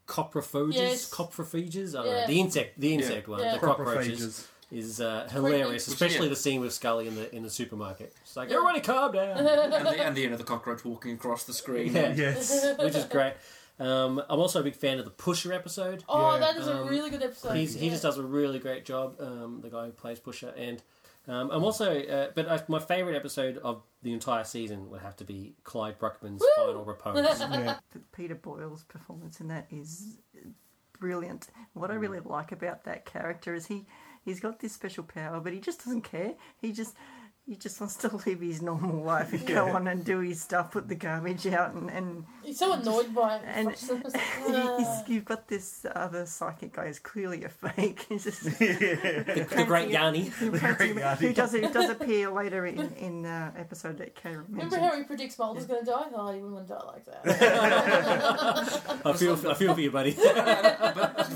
Coprophages. 0.07 0.75
Yes. 0.75 1.11
Coprophages. 1.11 1.99
I 1.99 2.03
don't 2.03 2.13
know 2.13 2.27
the 2.27 2.41
insect, 2.41 2.81
the 2.81 2.95
insect 2.95 3.29
one, 3.29 3.41
Yeah. 3.41 3.55
the 3.55 3.59
cockroaches. 3.59 4.49
Is 4.71 5.01
uh, 5.01 5.27
hilarious, 5.33 5.87
Which- 5.89 5.95
especially 5.95 6.27
yeah. 6.27 6.31
the 6.31 6.37
scene 6.37 6.61
with 6.61 6.75
Scully 6.75 7.09
in 7.09 7.15
the 7.15 7.35
in 7.35 7.43
the 7.43 7.49
supermarket. 7.49 8.13
It's 8.21 8.37
like 8.37 8.51
Yeah. 8.51 8.57
everybody 8.57 8.81
calm 8.83 9.13
down, 9.13 9.39
and, 9.39 9.47
the, 9.87 10.05
and 10.07 10.15
the 10.15 10.25
end 10.25 10.33
of 10.35 10.39
the 10.39 10.45
cockroach 10.45 10.85
walking 10.85 11.13
across 11.15 11.45
the 11.45 11.55
screen. 11.55 11.95
Yeah. 11.95 12.13
Yes. 12.15 12.67
which 12.79 12.95
is 12.95 13.07
great. 13.07 13.33
Um, 13.81 14.21
I'm 14.29 14.39
also 14.41 14.61
a 14.61 14.63
big 14.63 14.75
fan 14.77 14.99
of 14.99 15.07
the 15.07 15.11
Pusher 15.11 15.55
episode. 15.55 16.05
Oh, 16.07 16.35
Yeah. 16.35 16.41
that 16.41 16.57
is 16.59 16.67
a 16.69 16.83
Um, 16.83 16.89
really 16.89 17.09
good 17.09 17.23
episode. 17.23 17.55
He's, 17.57 17.73
he 17.75 17.89
just 17.89 18.03
does 18.03 18.19
a 18.19 18.23
really 18.23 18.59
great 18.59 18.85
job. 18.85 19.17
Um, 19.21 19.61
the 19.63 19.71
guy 19.71 19.87
who 19.87 19.93
plays 19.93 20.19
Pusher, 20.19 20.53
and 20.55 20.83
um, 21.29 21.51
I'm 21.51 21.63
also, 21.63 22.01
uh, 22.01 22.29
but 22.35 22.47
uh, 22.47 22.59
my 22.69 22.79
favourite 22.79 23.15
episode 23.15 23.59
of 23.59 23.83
the 24.03 24.13
entire 24.13 24.45
season 24.45 24.89
would 24.91 25.03
have 25.03 25.17
to 25.17 25.25
be 25.25 25.55
Clyde 25.63 25.99
Bruckman's 25.99 26.43
final 26.57 26.85
repose. 26.85 27.17
Yeah. 27.41 27.77
Peter 28.13 28.35
Boyle's 28.35 28.85
performance 28.85 29.41
in 29.41 29.49
that 29.49 29.67
is 29.71 30.19
brilliant. 30.99 31.49
What 31.75 31.91
I 31.91 31.95
really 31.95 32.21
like 32.21 32.53
about 32.53 32.85
that 32.85 33.05
character 33.05 33.55
is 33.55 33.67
he 33.67 33.87
he's 34.25 34.41
got 34.41 34.61
this 34.61 34.73
special 34.73 35.05
power, 35.05 35.41
but 35.41 35.53
he 35.53 35.61
just 35.61 35.85
doesn't 35.85 36.03
care. 36.03 36.35
He 36.61 36.73
just 36.73 36.95
he 37.49 37.57
just 37.57 37.81
wants 37.81 37.97
to 37.97 38.15
live 38.27 38.41
his 38.41 38.61
normal 38.61 39.03
life 39.03 39.33
and 39.33 39.47
go 39.47 39.67
Yeah. 39.67 39.75
on 39.75 39.89
and 39.89 40.05
do 40.05 40.21
his 40.21 40.41
stuff, 40.43 40.73
put 40.73 40.87
the 40.87 40.95
garbage 40.95 41.47
out, 41.47 41.73
and, 41.75 41.91
and 41.91 42.25
He's 42.45 42.59
so 42.59 42.73
annoyed 42.75 43.15
by 43.15 43.37
it. 43.37 43.43
And- 43.47 43.71
It's 43.71 43.89
like, 43.91 44.05
he's, 44.13 44.15
"Ah." 44.55 45.05
you've 45.07 45.25
got 45.25 45.49
this 45.49 45.87
other 45.95 46.27
psychic 46.27 46.75
guy 46.75 46.87
who's 46.89 46.99
clearly 46.99 47.45
a 47.45 47.49
fake. 47.49 48.05
He's 48.09 48.25
just, 48.25 48.43
the, 48.45 49.47
the 49.57 49.65
Great 49.67 49.89
Yanni. 49.91 50.25
who, 50.27 50.57
Yanni. 50.57 51.01
who 51.27 51.33
does 51.33 51.53
who 51.53 51.61
does 51.73 51.91
appear 51.91 52.31
later 52.31 52.67
in 52.67 52.93
in 52.95 53.27
uh, 53.27 53.53
episode 53.57 53.99
that 53.99 54.15
Karen 54.15 54.45
Remember 54.49 54.79
how 54.79 54.97
he 54.97 55.05
predicts 55.05 55.39
Mulder's 55.39 55.67
going 55.67 55.85
to 55.85 55.91
die? 55.91 56.07
Oh, 56.15 56.33
he 56.33 56.41
wouldn't 56.41 56.69
die 56.69 56.85
like 56.87 57.05
that. 57.07 59.03
I 59.05 59.13
feel, 59.15 59.35
I 59.49 59.55
feel 59.55 59.75
for 59.75 59.81
you, 59.81 59.91
buddy. 59.91 60.13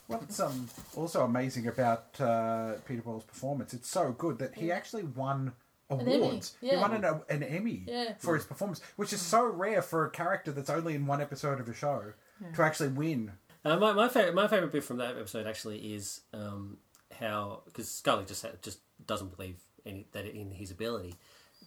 What's 0.07 0.41
um, 0.41 0.69
also 0.97 1.25
amazing 1.25 1.67
about 1.69 2.21
uh, 2.21 2.75
Peter 2.87 3.03
Boyle's 3.03 3.25
performance? 3.25 3.75
It's 3.75 3.89
so 3.89 4.13
good 4.13 4.39
that 4.39 4.55
he 4.55 4.71
actually 4.73 5.05
won 5.05 5.41
Emmy, 5.43 5.53
awards. 6.01 6.57
He 6.61 6.69
yeah. 6.69 6.81
won 6.81 6.93
an, 6.95 7.21
an 7.29 7.43
Emmy 7.43 7.85
Yeah. 7.87 8.15
for 8.19 8.35
his 8.35 8.45
performance, 8.45 8.81
which 8.97 9.13
is 9.13 9.21
so 9.21 9.45
rare 9.45 9.83
for 9.83 10.05
a 10.07 10.11
character 10.11 10.51
that's 10.53 10.71
only 10.71 10.95
in 10.95 11.07
one 11.07 11.21
episode 11.21 11.61
of 11.61 11.69
a 11.69 11.75
show 11.75 12.13
to 12.55 12.63
actually 12.63 12.89
win. 12.89 13.33
Uh, 13.65 13.77
my 13.77 13.93
my 13.93 14.09
favorite 14.09 14.35
my 14.35 14.49
favorite 14.49 14.73
bit 14.73 14.83
from 14.83 14.97
that 14.99 15.17
episode 15.17 15.47
actually 15.47 15.95
is 15.95 16.23
um, 16.35 16.79
how 17.21 17.63
because 17.67 17.89
Scully 17.89 18.25
just 18.25 18.43
ha- 18.43 18.53
just 18.63 18.81
doesn't 19.07 19.37
believe 19.37 19.57
any 19.87 20.07
that 20.13 20.27
in 20.27 20.51
his 20.51 20.71
ability, 20.73 21.15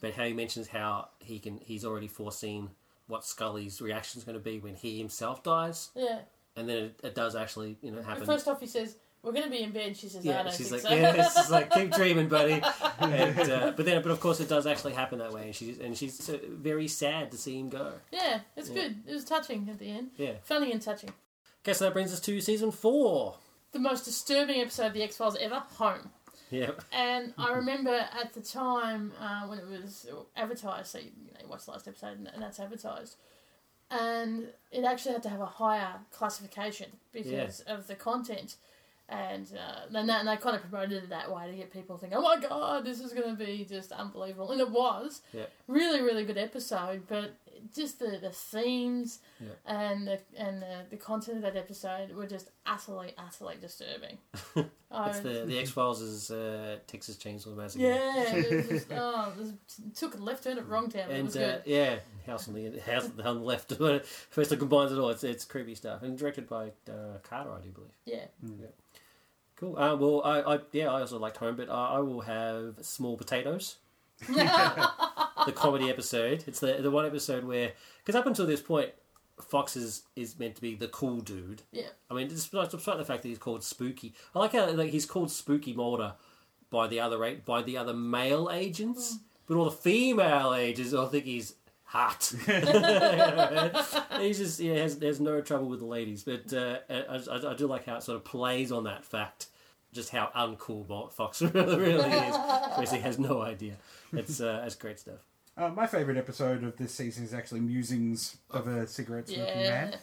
but 0.02 0.14
how 0.14 0.24
he 0.26 0.34
mentions 0.34 0.68
how 0.68 1.10
he 1.20 1.40
can 1.40 1.60
he's 1.64 1.86
already 1.86 2.08
foreseen 2.10 2.72
what 3.08 3.24
Scully's 3.24 3.82
reaction 3.82 4.20
is 4.20 4.26
going 4.26 4.38
to 4.38 4.44
be 4.44 4.60
when 4.60 4.76
he 4.76 4.98
himself 4.98 5.44
dies, 5.44 5.90
yeah. 5.96 6.20
and 6.58 6.68
then 6.68 6.78
it, 6.78 7.00
it 7.04 7.16
does 7.16 7.36
actually 7.36 7.78
you 7.82 7.92
know 7.92 8.00
And 8.00 8.06
happen. 8.08 8.26
first 8.26 8.48
off, 8.48 8.60
he 8.60 8.68
says, 8.68 8.96
We're 9.26 9.32
going 9.32 9.46
to 9.46 9.50
be 9.50 9.64
in 9.64 9.72
bed. 9.72 9.98
She 9.98 10.08
says, 10.08 10.26
I 10.28 10.44
don't 10.44 10.54
she's 10.54 10.70
think 10.70 10.84
like, 10.84 10.92
so. 10.92 10.96
yeah, 10.98 11.30
She's 11.30 11.50
like 11.50 11.72
keep 11.72 11.92
dreaming, 12.00 12.28
buddy. 12.30 12.62
And, 13.00 13.40
uh, 13.52 13.74
but 13.76 13.86
then, 13.86 14.02
but 14.02 14.12
of 14.12 14.20
course, 14.20 14.40
it 14.40 14.48
does 14.48 14.66
actually 14.68 14.94
happen 14.94 15.20
that 15.20 15.34
way, 15.34 15.44
and 15.48 15.56
she's 15.56 15.78
and 15.80 15.98
she's 15.98 16.30
uh, 16.30 16.38
very 16.50 16.88
sad 16.88 17.32
to 17.32 17.38
see 17.38 17.60
him 17.60 17.70
go. 17.70 17.94
yeah, 18.12 18.40
it's 18.56 18.70
Yeah. 18.70 18.76
good. 18.84 18.96
It 19.08 19.14
was 19.14 19.26
touching 19.26 19.68
at 19.70 19.80
the 19.80 19.90
end. 19.90 20.12
Yeah. 20.18 20.34
Funny 20.44 20.72
and 20.72 20.82
touching. 20.82 21.10
Okay, 21.64 21.74
so 21.74 21.86
that 21.86 21.94
brings 21.94 22.14
us 22.14 22.20
to 22.22 22.40
season 22.42 22.72
four. 22.72 23.38
the 23.74 23.80
most 23.80 24.06
disturbing 24.06 24.62
episode 24.62 24.88
of 24.88 24.94
the 24.94 25.04
X 25.04 25.18
Files 25.18 25.36
ever, 25.42 25.62
Home. 25.78 26.10
Yeah. 26.52 26.72
And 26.94 27.34
I 27.38 27.52
remember 27.62 27.94
at 27.94 28.34
the 28.34 28.42
time 28.42 29.12
uh, 29.20 29.48
when 29.48 29.58
it 29.60 29.68
was 29.68 30.06
advertised, 30.38 30.88
so 30.92 31.00
you, 31.00 31.06
you 31.26 31.34
know, 31.34 31.40
you 31.42 31.48
watch 31.50 31.66
the 31.66 31.72
last 31.72 31.88
episode 31.88 32.18
and, 32.20 32.28
and 32.34 32.42
that's 32.42 32.60
advertised, 32.60 33.16
and 33.92 34.48
it 34.72 34.84
actually 34.84 35.14
had 35.14 35.24
to 35.24 35.30
have 35.30 35.42
a 35.42 35.46
higher 35.46 35.96
classification 36.12 36.88
because 37.12 37.60
of 37.62 37.88
the 37.88 37.96
content. 37.96 38.56
And 39.08 39.46
uh, 39.56 39.82
then 39.92 40.08
that, 40.08 40.22
and 40.22 40.28
they 40.28 40.36
kind 40.38 40.56
of 40.56 40.64
promoted 40.64 41.04
it 41.04 41.10
that 41.10 41.32
way 41.32 41.48
to 41.52 41.56
get 41.56 41.72
people 41.72 41.96
thinking, 41.98 42.18
"Oh 42.18 42.24
my 42.24 42.40
god, 42.40 42.84
this 42.86 43.00
is 43.00 43.14
going 43.14 43.38
to 43.38 43.46
be 43.46 43.64
just 43.70 43.92
unbelievable," 43.92 44.52
and 44.52 44.60
it 44.60 44.72
was. 44.72 45.22
Yep. 45.32 45.52
Really, 45.68 46.02
really 46.02 46.26
good 46.26 46.40
episode, 46.40 47.04
but 47.08 47.36
just 47.74 48.00
the, 48.00 48.18
the 48.20 48.32
themes 48.32 49.20
Yep. 49.40 49.58
and 49.68 50.08
the 50.08 50.20
and 50.38 50.62
the, 50.62 50.78
the 50.90 50.98
content 50.98 51.38
of 51.38 51.44
that 51.44 51.56
episode 51.56 52.16
were 52.16 52.26
just 52.26 52.50
utterly, 52.66 53.14
utterly 53.16 53.58
disturbing. 53.62 54.18
I 54.90 55.10
It's 55.10 55.20
the 55.20 55.44
the 55.46 55.60
X 55.60 55.70
Files 55.70 56.02
is 56.02 56.32
uh, 56.32 56.78
Texas 56.88 57.16
Chainsaw 57.18 57.56
Massacre. 57.56 57.86
yeah, 57.86 58.34
it, 58.36 58.70
just, 58.70 58.88
oh, 58.92 59.34
it 59.36 59.40
was, 59.40 59.54
took 59.96 60.16
a 60.16 60.18
left 60.18 60.46
turn 60.46 60.58
at 60.58 60.68
wrong 60.68 60.90
town. 60.90 61.04
but 61.08 61.14
it 61.16 61.20
And 61.20 61.26
was 61.28 61.38
uh, 61.38 61.40
good. 61.40 61.62
yeah, 61.68 61.96
House 62.26 62.48
on 62.48 62.56
the 62.56 62.80
House 62.80 63.06
on 63.06 63.18
the 63.18 63.32
left. 63.46 63.72
First, 64.32 64.52
it 64.52 64.58
combines 64.58 64.92
it 64.92 64.98
all. 64.98 65.10
It's 65.12 65.24
it's 65.24 65.46
creepy 65.46 65.76
stuff, 65.76 66.02
and 66.02 66.18
directed 66.18 66.48
by 66.50 66.72
uh, 66.90 67.20
Carter, 67.22 67.52
I 67.52 67.62
do 67.62 67.70
believe. 67.70 67.92
Yeah, 68.06 68.26
Cool. 69.58 69.78
Uh, 69.78 69.96
well, 69.96 70.22
I, 70.24 70.56
I 70.56 70.60
yeah, 70.72 70.92
I 70.92 71.02
also 71.02 71.18
liked 71.18 71.38
Home, 71.38 71.56
but 71.56 71.70
I, 71.70 71.96
I 71.96 72.00
will 72.00 72.22
have 72.22 72.76
Small 72.82 73.16
Potatoes, 73.16 73.78
the 74.28 75.54
comedy 75.56 75.90
episode. 75.90 76.44
It's 76.48 76.60
the 76.60 76.74
the 76.82 76.92
one 76.92 77.06
episode 77.06 77.46
where 77.46 77.72
because 78.04 78.20
up 78.20 78.28
until 78.28 78.46
this 78.46 78.62
point, 78.62 78.92
Fox 79.42 79.76
is 79.78 80.04
is 80.16 80.38
meant 80.38 80.56
to 80.56 80.62
be 80.62 80.76
the 80.76 80.88
cool 80.90 81.22
dude. 81.22 81.62
yeah, 81.72 81.88
I 82.10 82.14
mean, 82.14 82.28
despite, 82.28 82.70
despite 82.70 82.98
the 82.98 83.06
fact 83.06 83.22
that 83.24 83.30
he's 83.30 83.38
called 83.38 83.64
Spooky, 83.64 84.14
I 84.34 84.40
like 84.40 84.52
how 84.52 84.70
like 84.72 84.92
he's 84.92 85.06
called 85.06 85.32
Spooky 85.32 85.74
Mulder 85.74 86.14
by 86.70 86.88
the 86.88 87.00
other 87.00 87.36
by 87.46 87.62
the 87.62 87.78
other 87.78 87.94
male 87.94 88.50
agents, 88.52 89.20
but 89.48 89.56
all 89.56 89.66
the 89.66 89.72
female 89.72 90.54
agents 90.54 90.94
all 90.94 91.08
think 91.08 91.26
he's 91.26 91.54
hot. 91.86 92.34
he's 94.20 94.38
just 94.38 94.60
yeah 94.60 94.76
has 94.76 95.02
has 95.02 95.20
no 95.20 95.42
trouble 95.42 95.68
with 95.70 95.80
the 95.80 95.86
ladies, 95.86 96.24
but 96.24 96.52
uh, 96.54 96.80
I, 96.90 97.20
I, 97.32 97.52
I 97.52 97.54
do 97.56 97.68
like 97.68 97.86
how 97.86 97.96
it 97.98 98.04
sort 98.04 98.18
of 98.18 98.26
plays 98.26 98.72
on 98.72 98.84
that 98.86 99.06
fact, 99.06 99.48
just 99.94 100.10
how 100.10 100.30
uncool 100.36 100.88
Mo- 100.88 101.08
Fox 101.08 101.42
really, 101.42 101.78
really 101.78 102.10
is. 102.12 102.36
Whereas 102.76 102.92
he 102.92 103.00
has 103.00 103.18
no 103.20 103.42
idea. 103.42 103.76
It's 104.14 104.42
uh, 104.42 104.64
it's 104.66 104.76
great 104.76 105.00
stuff. 105.00 105.20
Uh, 105.58 105.70
my 105.70 105.88
favourite 105.88 106.18
episode 106.18 106.64
of 106.66 106.76
this 106.78 106.94
season 106.94 107.24
is 107.24 107.34
actually 107.34 107.62
Musings 107.62 108.38
of 108.52 108.68
a 108.68 108.86
Cigarette 108.86 109.30
Smoking 109.30 109.62
yeah. 109.62 109.70
Man. 109.86 109.96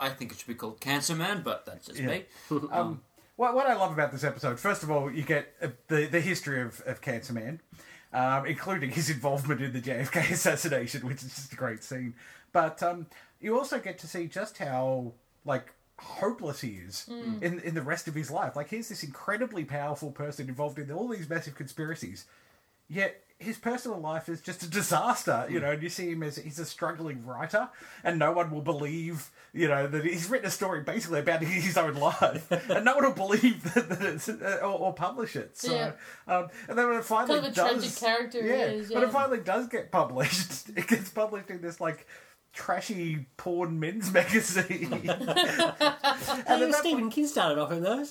I 0.00 0.08
think 0.08 0.32
it 0.32 0.38
should 0.38 0.46
be 0.48 0.54
called 0.54 0.80
Cancer 0.80 1.14
Man, 1.14 1.42
but 1.44 1.66
that's 1.66 1.86
just 1.86 2.00
Yeah. 2.00 2.06
me. 2.06 2.24
Um, 2.70 3.02
what, 3.36 3.54
what 3.54 3.66
I 3.66 3.74
love 3.74 3.92
about 3.92 4.10
this 4.12 4.24
episode, 4.24 4.58
first 4.58 4.82
of 4.82 4.90
all, 4.90 5.10
you 5.10 5.22
get 5.22 5.52
uh, 5.60 5.68
the, 5.88 6.06
the 6.06 6.20
history 6.20 6.62
of, 6.62 6.80
of 6.86 7.02
Cancer 7.02 7.34
Man, 7.34 7.60
um, 8.16 8.46
including 8.46 8.90
his 8.90 9.10
involvement 9.10 9.60
in 9.60 9.74
the 9.74 9.80
JFK 9.80 10.30
assassination, 10.32 11.06
which 11.06 11.22
is 11.22 11.34
just 11.34 11.52
a 11.52 11.56
great 11.56 11.84
scene. 11.84 12.14
But 12.50 12.82
um, 12.82 13.06
you 13.40 13.56
also 13.58 13.78
get 13.78 13.98
to 13.98 14.08
see 14.08 14.26
just 14.26 14.56
how, 14.56 15.12
like, 15.44 15.74
hopeless 15.98 16.62
he 16.62 16.78
is 16.86 17.08
in, 17.42 17.60
in 17.60 17.74
the 17.74 17.82
rest 17.82 18.08
of 18.08 18.14
his 18.14 18.30
life. 18.30 18.56
Like, 18.56 18.70
here's 18.70 18.88
this 18.88 19.02
incredibly 19.02 19.66
powerful 19.66 20.10
person 20.10 20.48
involved 20.48 20.78
in 20.78 20.90
all 20.90 21.08
these 21.08 21.28
massive 21.28 21.54
conspiracies, 21.56 22.24
yet 22.88 23.22
his 23.38 23.58
personal 23.58 23.98
life 24.00 24.28
is 24.30 24.40
just 24.40 24.62
a 24.62 24.70
disaster, 24.70 25.46
you 25.50 25.60
know. 25.60 25.72
And 25.72 25.82
you 25.82 25.88
see 25.90 26.10
him 26.10 26.22
as 26.22 26.36
he's 26.36 26.58
a 26.58 26.64
struggling 26.64 27.24
writer, 27.26 27.68
and 28.02 28.18
no 28.18 28.32
one 28.32 28.50
will 28.50 28.62
believe, 28.62 29.30
you 29.52 29.68
know, 29.68 29.86
that 29.86 30.04
he's 30.04 30.30
written 30.30 30.46
a 30.46 30.50
story 30.50 30.80
basically 30.82 31.20
about 31.20 31.42
his 31.42 31.76
own 31.76 31.94
life, 31.96 32.50
and 32.50 32.84
no 32.84 32.94
one 32.94 33.04
will 33.04 33.12
believe 33.12 33.62
that, 33.74 33.88
that 33.90 34.02
it's 34.02 34.28
uh, 34.30 34.60
or, 34.62 34.66
or 34.78 34.94
publish 34.94 35.36
it. 35.36 35.56
So, 35.58 35.72
Yeah. 35.74 35.92
um, 36.26 36.48
and 36.68 36.78
then 36.78 36.88
when 36.88 36.96
it 36.98 37.04
finally 37.04 37.40
Kind 37.40 37.46
of 37.46 37.52
a 37.52 37.54
does, 37.54 37.70
tragic 37.82 37.96
character 37.98 38.40
yeah, 38.40 38.66
is, 38.68 38.88
when 38.90 39.02
yeah. 39.02 39.08
it 39.08 39.12
finally 39.12 39.40
does 39.40 39.68
get 39.68 39.90
published, 39.92 40.70
it 40.76 40.86
gets 40.86 41.10
published 41.10 41.50
in 41.50 41.60
this 41.60 41.78
like 41.80 42.06
trashy 42.54 43.26
porn 43.36 43.78
men's 43.78 44.10
magazine. 44.14 44.88
and 44.90 45.04
And 45.04 45.28
at 45.28 46.46
that 46.46 46.74
Stephen 46.76 47.10
King 47.10 47.26
started 47.26 47.58
off 47.60 47.70
him 47.70 47.82
though. 47.82 48.02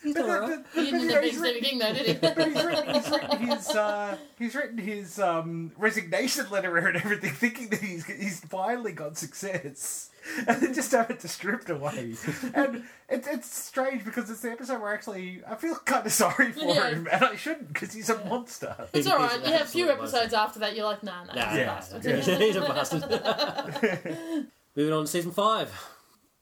So 0.00 0.06
He's, 0.08 0.14
he's 0.14 0.14
done 0.14 0.30
all 0.30 0.48
right. 0.48 0.64
He 0.74 0.84
didn't 0.84 1.00
you 1.00 1.16
end 1.16 1.24
he's 1.24 1.38
written- 1.38 1.62
Stephen 1.64 1.78
though, 1.80 1.92
did 1.92 2.06
he? 2.06 2.12
but 2.14 2.38
he's 2.48 2.64
written, 2.64 2.94
he's 2.94 3.10
written 3.10 3.38
his 3.48 3.68
uh, 3.70 4.16
he's 4.38 4.54
written 4.54 4.78
his 4.78 5.18
um, 5.18 5.72
resignation 5.76 6.48
letter 6.50 6.76
and 6.78 6.96
everything, 6.96 7.32
thinking 7.32 7.68
that 7.70 7.80
he's 7.80 8.04
he's 8.06 8.40
finally 8.40 8.92
got 8.92 9.16
success, 9.18 10.10
and 10.46 10.60
then 10.62 10.72
just 10.72 10.92
have 10.92 11.10
it 11.10 11.20
stripped 11.22 11.68
away. 11.68 12.14
And 12.54 12.84
it's 13.08 13.26
it's 13.26 13.52
strange 13.56 14.04
because 14.04 14.30
it's 14.30 14.40
the 14.40 14.52
episode 14.52 14.80
where 14.80 14.94
actually 14.94 15.40
I 15.48 15.56
feel 15.56 15.74
kind 15.84 16.06
of 16.06 16.12
sorry 16.12 16.52
for 16.52 16.60
Yeah. 16.60 16.90
him, 16.90 17.08
and 17.10 17.24
I 17.24 17.34
shouldn't 17.34 17.72
because 17.72 17.92
he's 17.92 18.08
a 18.10 18.24
monster. 18.26 18.76
It's 18.92 19.08
all 19.08 19.16
right. 19.18 19.32
an 19.40 19.46
You 19.46 19.52
have 19.52 19.62
a 19.62 19.66
few 19.66 19.88
absolute 19.90 19.98
episodes 20.20 20.34
after 20.34 20.60
that, 20.60 20.76
you're 20.76 20.84
like, 20.86 21.02
nah, 21.02 21.24
nah, 21.24 21.34
Nah, 21.34 21.46
he's 21.48 21.56
a 21.56 21.60
Yeah. 21.60 21.66
bastard. 21.66 22.04
Yeah, 22.04 22.16
he's 22.38 22.56
a 22.56 22.60
bastard. 22.60 24.46
Moving 24.76 24.92
on 24.94 25.04
to 25.04 25.06
season 25.10 25.32
five. 25.32 25.72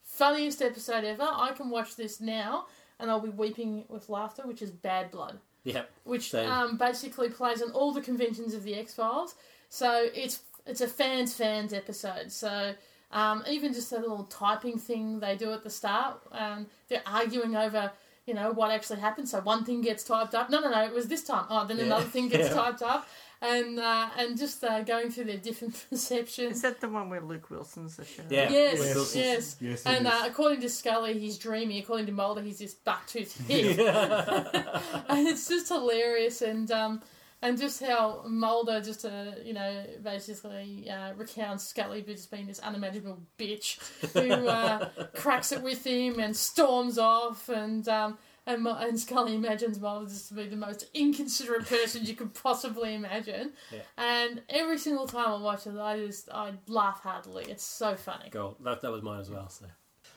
Funniest 0.02 0.62
episode 0.62 1.04
ever. 1.04 1.22
I 1.30 1.52
can 1.56 1.68
watch 1.70 1.96
this 1.96 2.20
now 2.20 2.66
and 3.00 3.10
I'll 3.10 3.20
be 3.20 3.28
weeping 3.28 3.84
with 3.88 4.08
laughter, 4.08 4.42
which 4.46 4.62
is 4.62 4.70
Bad 4.70 5.10
Blood. 5.10 5.38
Yep. 5.64 5.90
which 6.04 6.30
Same. 6.30 6.48
um, 6.48 6.76
basically 6.76 7.28
plays 7.28 7.60
on 7.60 7.72
all 7.72 7.92
the 7.92 8.00
conventions 8.00 8.54
of 8.54 8.62
the 8.62 8.76
X 8.76 8.94
Files. 8.94 9.34
So 9.68 10.08
it's 10.14 10.40
it's 10.64 10.80
a 10.80 10.86
fans 10.88 11.34
fans 11.34 11.72
episode. 11.72 12.30
So 12.30 12.74
um, 13.10 13.42
even 13.50 13.72
just 13.72 13.90
a 13.92 13.96
little 13.98 14.24
typing 14.24 14.78
thing 14.78 15.18
they 15.18 15.36
do 15.36 15.52
at 15.52 15.64
the 15.64 15.70
start, 15.70 16.20
um, 16.30 16.66
they're 16.88 17.02
arguing 17.04 17.56
over 17.56 17.90
you 18.26 18.34
know 18.34 18.52
what 18.52 18.70
actually 18.70 19.00
happened. 19.00 19.28
So 19.28 19.40
one 19.40 19.64
thing 19.64 19.80
gets 19.82 20.04
typed 20.04 20.34
up. 20.36 20.50
No, 20.50 20.60
no, 20.60 20.70
no, 20.70 20.84
it 20.84 20.92
was 20.92 21.08
this 21.08 21.24
time. 21.24 21.46
Oh, 21.50 21.66
then 21.66 21.78
Yeah. 21.78 21.84
another 21.84 22.04
thing 22.06 22.28
gets 22.28 22.48
Yeah. 22.50 22.54
typed 22.54 22.82
up, 22.82 23.08
and 23.42 23.78
uh, 23.78 24.08
and 24.18 24.36
just 24.38 24.62
uh, 24.64 24.82
going 24.82 25.10
through 25.10 25.24
their 25.24 25.36
different 25.36 25.84
perceptions. 25.90 26.56
Is 26.56 26.62
that 26.62 26.80
the 26.80 26.88
one 26.88 27.10
where 27.10 27.20
Luke 27.20 27.50
Wilson's 27.50 27.96
the 27.96 28.04
show? 28.04 28.22
Yeah. 28.30 28.50
Yes, 28.50 28.78
Yes. 28.78 29.14
yes. 29.14 29.56
Yes, 29.60 29.86
and 29.86 30.06
uh, 30.06 30.22
according 30.24 30.60
to 30.62 30.68
Scully, 30.68 31.18
he's 31.18 31.38
dreamy. 31.38 31.78
According 31.80 32.06
to 32.06 32.12
Mulder, 32.12 32.40
he's 32.42 32.58
just 32.58 32.84
buck-toothed 32.84 33.36
hick. 33.48 33.78
and 35.08 35.28
it's 35.28 35.48
just 35.48 35.68
hilarious 35.68 36.42
and 36.42 36.70
um 36.70 37.02
and 37.42 37.58
just 37.58 37.82
how 37.84 38.22
Mulder 38.26 38.80
just 38.80 39.04
uh, 39.04 39.32
you 39.44 39.52
know 39.52 39.84
basically 40.02 40.88
uh, 40.90 41.12
recounts 41.14 41.64
Scully 41.64 42.02
just 42.02 42.30
being 42.30 42.46
this 42.46 42.58
unimaginable 42.60 43.18
bitch 43.38 43.78
who 44.14 44.48
uh, 44.48 44.88
cracks 45.14 45.52
it 45.52 45.62
with 45.62 45.84
him 45.86 46.18
and 46.18 46.34
storms 46.34 46.96
off 46.98 47.48
and 47.50 47.86
um 47.88 48.16
and, 48.46 48.66
and 48.66 48.98
Scully 48.98 49.34
imagines 49.34 49.80
Mulder 49.80 50.08
just 50.08 50.28
to 50.28 50.34
be 50.34 50.46
the 50.46 50.56
most 50.56 50.88
inconsiderate 50.94 51.66
person 51.66 52.04
you 52.04 52.14
could 52.14 52.32
possibly 52.34 52.94
imagine. 52.94 53.52
Yeah. 53.72 53.80
And 53.98 54.42
every 54.48 54.78
single 54.78 55.06
time 55.06 55.28
I 55.28 55.36
watch 55.36 55.66
it, 55.66 55.76
I 55.76 55.98
just 55.98 56.30
I 56.32 56.52
laugh 56.68 57.00
heartily. 57.02 57.46
It's 57.48 57.64
so 57.64 57.96
funny. 57.96 58.30
Goal. 58.30 58.56
That, 58.62 58.80
that 58.82 58.90
was 58.90 59.02
mine 59.02 59.20
as 59.20 59.30
well. 59.30 59.48
So. 59.48 59.66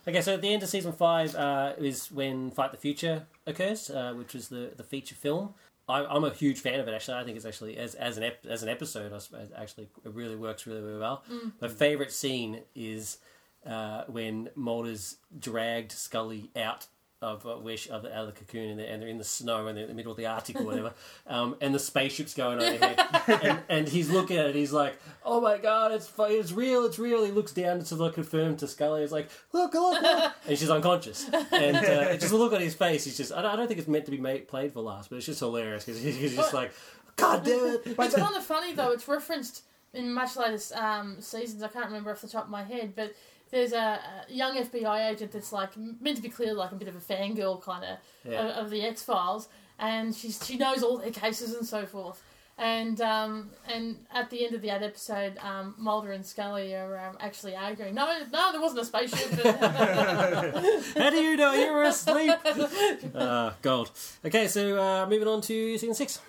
Okay, 0.07 0.21
so 0.21 0.33
at 0.35 0.41
the 0.41 0.53
end 0.53 0.63
of 0.63 0.69
season 0.69 0.91
five 0.91 1.35
uh, 1.35 1.73
is 1.77 2.11
when 2.11 2.51
Fight 2.51 2.71
the 2.71 2.77
Future 2.77 3.25
occurs, 3.45 3.89
uh, 3.89 4.13
which 4.15 4.33
was 4.33 4.47
the, 4.47 4.71
the 4.75 4.83
feature 4.83 5.15
film. 5.15 5.53
I, 5.87 6.05
I'm 6.05 6.23
a 6.23 6.29
huge 6.29 6.59
fan 6.59 6.79
of 6.79 6.87
it. 6.87 6.93
Actually, 6.93 7.17
I 7.17 7.23
think 7.23 7.35
it's 7.35 7.45
actually 7.45 7.77
as 7.77 7.95
as 7.95 8.17
an 8.17 8.23
ep- 8.23 8.45
as 8.45 8.61
an 8.61 8.69
episode, 8.69 9.11
suppose, 9.21 9.49
actually 9.57 9.89
it 10.05 10.13
really 10.13 10.35
works 10.35 10.67
really 10.67 10.81
really 10.81 10.99
well. 10.99 11.23
My 11.59 11.67
favorite 11.67 12.11
scene 12.11 12.61
is 12.75 13.17
uh, 13.65 14.03
when 14.07 14.49
Mulder's 14.55 15.17
dragged 15.37 15.91
Scully 15.91 16.51
out 16.55 16.85
of 17.21 17.45
uh, 17.45 17.55
where 17.55 17.75
she, 17.75 17.89
of 17.89 18.03
the, 18.03 18.15
out 18.15 18.27
of 18.27 18.33
the 18.33 18.39
cocoon 18.39 18.69
and 18.69 18.79
they're, 18.79 18.87
and 18.87 19.01
they're 19.01 19.09
in 19.09 19.17
the 19.17 19.23
snow 19.23 19.67
and 19.67 19.77
they're 19.77 19.83
in 19.83 19.89
the 19.89 19.95
middle 19.95 20.11
of 20.11 20.17
the 20.17 20.25
Arctic 20.25 20.59
or 20.59 20.63
whatever, 20.63 20.93
um, 21.27 21.55
and 21.59 21.75
the 21.75 21.79
spaceship's 21.79 22.33
going 22.33 22.61
overhead, 22.61 22.99
and, 23.43 23.59
and 23.67 23.87
he's 23.89 24.09
looking 24.09 24.37
at 24.37 24.45
it. 24.47 24.55
He's 24.55 24.71
like, 24.71 24.97
"Oh 25.23 25.41
my 25.41 25.57
god, 25.57 25.91
it's 25.91 26.11
it's 26.17 26.51
real, 26.51 26.85
it's 26.85 26.97
real." 26.97 27.25
He 27.25 27.31
looks 27.31 27.51
down 27.51 27.83
to 27.83 27.95
look 27.95 28.13
confirm 28.13 28.55
to 28.57 28.67
Scully. 28.67 29.01
He's 29.01 29.11
like, 29.11 29.29
"Look, 29.51 29.73
look, 29.73 30.01
look," 30.01 30.33
and 30.47 30.57
she's 30.57 30.69
unconscious. 30.69 31.29
And 31.51 31.77
uh, 31.77 32.15
just 32.17 32.31
a 32.31 32.37
look 32.37 32.53
on 32.53 32.61
his 32.61 32.75
face. 32.75 33.03
He's 33.03 33.17
just 33.17 33.33
I 33.33 33.41
don't, 33.41 33.51
I 33.51 33.55
don't 33.57 33.67
think 33.67 33.79
it's 33.79 33.89
meant 33.89 34.05
to 34.05 34.11
be 34.11 34.17
made, 34.17 34.47
played 34.47 34.71
for 34.71 34.81
laughs, 34.81 35.09
but 35.09 35.17
it's 35.17 35.25
just 35.25 35.39
hilarious 35.39 35.85
because 35.85 36.01
he's, 36.01 36.15
he's 36.15 36.35
just 36.35 36.53
like, 36.53 36.71
"God 37.17 37.43
damn 37.43 37.75
it!" 37.75 37.81
It's 37.85 38.15
kind 38.15 38.35
of 38.35 38.43
funny 38.43 38.73
though. 38.73 38.91
It's 38.91 39.07
referenced 39.07 39.63
in 39.93 40.13
much 40.13 40.37
later 40.37 40.59
um, 40.75 41.17
seasons. 41.19 41.63
I 41.63 41.67
can't 41.67 41.87
remember 41.87 42.11
off 42.11 42.21
the 42.21 42.27
top 42.27 42.45
of 42.45 42.49
my 42.49 42.63
head, 42.63 42.93
but 42.95 43.13
there's 43.51 43.73
a, 43.73 43.77
a 43.77 44.25
young 44.31 44.55
FBI 44.57 45.11
agent 45.11 45.31
that's 45.31 45.51
like 45.51 45.71
meant 45.77 46.17
to 46.17 46.21
be 46.21 46.29
clear, 46.29 46.53
like 46.53 46.71
a 46.71 46.75
bit 46.75 46.87
of 46.87 46.95
a 46.95 46.99
fangirl 46.99 47.61
kind 47.61 47.83
of 47.83 47.97
Yeah. 48.23 48.41
of, 48.41 48.65
of 48.65 48.69
the 48.69 48.81
X 48.83 49.01
Files, 49.03 49.47
and 49.79 50.15
she's 50.15 50.39
she 50.45 50.57
knows 50.57 50.83
all 50.83 50.97
their 50.97 51.11
cases 51.11 51.53
and 51.53 51.65
so 51.65 51.85
forth. 51.85 52.21
And 52.57 52.99
um, 52.99 53.51
and 53.73 53.95
at 54.13 54.29
the 54.29 54.45
end 54.45 54.53
of 54.53 54.61
the 54.61 54.69
ad 54.69 54.83
episode, 54.83 55.37
um, 55.37 55.75
Mulder 55.77 56.11
and 56.11 56.25
Scully 56.25 56.75
are 56.75 56.99
um, 56.99 57.17
actually 57.21 57.55
arguing. 57.55 57.95
No, 57.95 58.05
no, 58.33 58.51
there 58.51 58.59
wasn't 58.59 58.81
a 58.81 58.85
spaceship. 58.85 59.31
How 60.97 61.09
do 61.09 61.17
you 61.21 61.37
know 61.37 61.53
you 61.53 61.71
were 61.71 61.83
asleep? 61.83 62.35
uh, 63.15 63.51
gold. 63.61 63.91
Okay, 64.25 64.47
so 64.47 64.77
uh, 64.77 65.05
moving 65.09 65.27
on 65.29 65.39
to 65.41 65.77
season 65.77 65.95
six. 65.95 66.19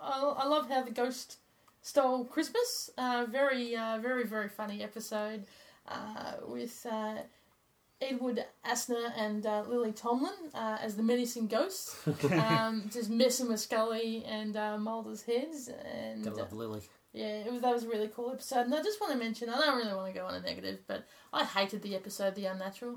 I, 0.00 0.20
I 0.38 0.46
love 0.46 0.68
how 0.68 0.82
the 0.82 0.92
ghost 0.92 1.38
stole 1.82 2.24
Christmas. 2.24 2.90
Uh, 2.96 3.26
very, 3.28 3.74
uh, 3.76 3.98
very, 4.00 4.24
very 4.24 4.48
funny 4.48 4.82
episode 4.82 5.44
with 6.48 6.86
uh, 6.90 7.14
Edward 8.00 8.44
Asner 8.66 9.12
and 9.16 9.46
uh, 9.46 9.62
Lily 9.68 9.92
Tomlin 9.92 10.32
uh, 10.54 10.78
as 10.80 10.96
the 10.96 11.02
menacing 11.02 11.46
ghosts, 11.48 11.96
um, 12.32 12.88
just 12.92 13.10
messing 13.10 13.48
with 13.48 13.60
Scully 13.60 14.24
and 14.26 14.56
uh, 14.56 14.78
Mulder's 14.78 15.22
heads. 15.22 15.68
And 15.84 16.24
Gotta 16.24 16.36
uh, 16.36 16.38
love 16.40 16.52
Lily. 16.52 16.80
yeah, 17.12 17.44
it 17.44 17.52
was, 17.52 17.62
that 17.62 17.72
was 17.72 17.84
a 17.84 17.88
really 17.88 18.10
cool 18.14 18.30
episode. 18.30 18.60
And 18.66 18.74
I 18.74 18.82
just 18.82 19.00
want 19.00 19.12
to 19.12 19.18
mention, 19.18 19.48
I 19.48 19.58
don't 19.58 19.76
really 19.78 19.94
want 19.94 20.12
to 20.12 20.18
go 20.18 20.26
on 20.26 20.34
a 20.34 20.40
negative, 20.40 20.80
but 20.86 21.06
I 21.32 21.44
hated 21.44 21.82
the 21.82 21.94
episode 21.94 22.34
The 22.34 22.46
Unnatural. 22.46 22.96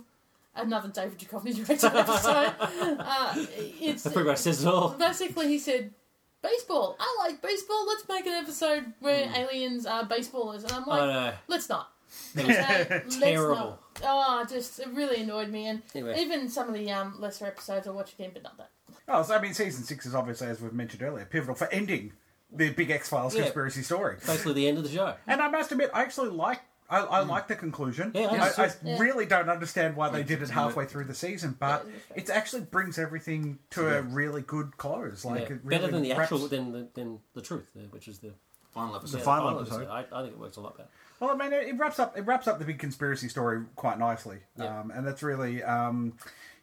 Another 0.55 0.89
David 0.89 1.19
Duchovny 1.19 1.53
directed 1.55 1.85
episode. 1.95 2.53
uh, 2.59 3.33
it's 3.79 4.01
That 4.03 4.13
pretty 4.13 4.27
much 4.29 4.39
says 4.39 4.63
it 4.63 4.67
all. 4.67 4.89
basically 4.89 5.47
he 5.49 5.59
said, 5.59 5.93
"Baseball. 6.41 6.95
I 6.99 7.15
like 7.19 7.43
baseball. 7.43 7.85
Let's 7.87 8.07
make 8.09 8.25
an 8.25 8.33
episode 8.33 8.93
where 8.99 9.29
aliens 9.35 9.85
are 9.85 10.03
baseballers." 10.03 10.63
And 10.63 10.71
I'm 10.71 10.85
like, 10.87 11.01
Oh 11.03 11.05
no. 11.05 11.33
"Let's 11.47 11.69
not." 11.69 11.91
Okay, 12.39 12.87
let's 12.89 13.17
Terrible. 13.17 13.55
not. 13.55 13.81
Oh, 14.03 14.45
just 14.49 14.79
it 14.79 14.89
really 14.89 15.21
annoyed 15.21 15.49
me, 15.49 15.67
and 15.67 15.81
Anyway. 15.95 16.15
even 16.19 16.49
some 16.49 16.67
of 16.69 16.73
the 16.75 16.91
um, 16.91 17.15
lesser 17.19 17.45
episodes 17.45 17.87
I'll 17.87 17.93
watch 17.93 18.13
again, 18.13 18.31
but 18.33 18.43
not 18.43 18.57
that. 18.57 18.69
Oh, 19.07 19.23
so 19.23 19.35
I 19.35 19.41
mean, 19.41 19.53
season 19.53 19.83
six 19.83 20.05
is 20.05 20.13
obviously, 20.15 20.47
as 20.47 20.61
we've 20.61 20.73
mentioned 20.73 21.01
earlier, 21.03 21.25
pivotal 21.25 21.55
for 21.55 21.67
ending 21.71 22.13
the 22.51 22.69
big 22.71 22.89
X 22.91 23.09
Files 23.09 23.35
Yeah. 23.35 23.43
conspiracy 23.43 23.81
story. 23.83 24.17
Basically 24.25 24.53
the 24.53 24.67
end 24.67 24.77
of 24.77 24.83
the 24.83 24.89
show. 24.89 25.15
And 25.27 25.41
I 25.41 25.47
must 25.49 25.71
admit, 25.71 25.89
I 25.93 26.01
actually 26.01 26.29
like. 26.29 26.61
I, 26.89 26.99
I 26.99 27.19
like 27.19 27.49
the 27.49 27.55
conclusion. 27.57 28.13
Yeah, 28.15 28.27
I 28.27 28.61
I, 28.63 28.65
I. 28.67 28.71
Yeah. 28.81 28.97
really 28.97 29.25
don't 29.25 29.49
understand 29.49 29.97
why 29.97 30.07
they 30.07 30.23
did 30.23 30.41
it 30.41 30.49
halfway 30.49 30.85
through 30.85 31.03
the 31.03 31.13
season, 31.13 31.57
but 31.59 31.85
Yeah, 31.85 32.21
it 32.21 32.29
actually 32.29 32.61
brings 32.61 32.97
everything 32.97 33.59
to 33.71 33.97
a 33.97 34.01
really 34.03 34.41
good 34.41 34.77
close. 34.77 35.25
Like 35.25 35.49
Yeah. 35.49 35.55
it 35.55 35.59
really 35.65 35.79
Better 35.79 35.91
than 35.91 36.01
the 36.03 36.09
wraps- 36.11 36.21
actual 36.31 36.47
than 36.47 36.71
the 36.71 36.87
than 36.93 37.19
the 37.33 37.41
truth, 37.41 37.67
uh, 37.75 37.81
which 37.89 38.07
is 38.07 38.19
the, 38.19 38.31
Final 38.71 38.95
episode. 38.95 39.17
yeah, 39.17 39.23
final 39.25 39.59
episode. 39.59 39.87
I, 39.89 40.05
I 40.13 40.21
think 40.21 40.33
it 40.35 40.39
works 40.39 40.55
a 40.55 40.61
lot 40.61 40.77
better. 40.77 40.87
Well, 41.19 41.31
I 41.31 41.35
mean, 41.35 41.53
it, 41.53 41.67
it 41.69 41.77
wraps 41.77 41.99
up. 41.99 42.17
It 42.17 42.21
wraps 42.21 42.47
up 42.47 42.59
the 42.59 42.65
big 42.65 42.79
conspiracy 42.79 43.27
story 43.29 43.63
quite 43.75 43.97
nicely, 43.99 44.39
Yeah. 44.57 44.79
um, 44.81 44.91
and 44.91 45.05
that's 45.05 45.23
really, 45.23 45.63
um, 45.63 46.13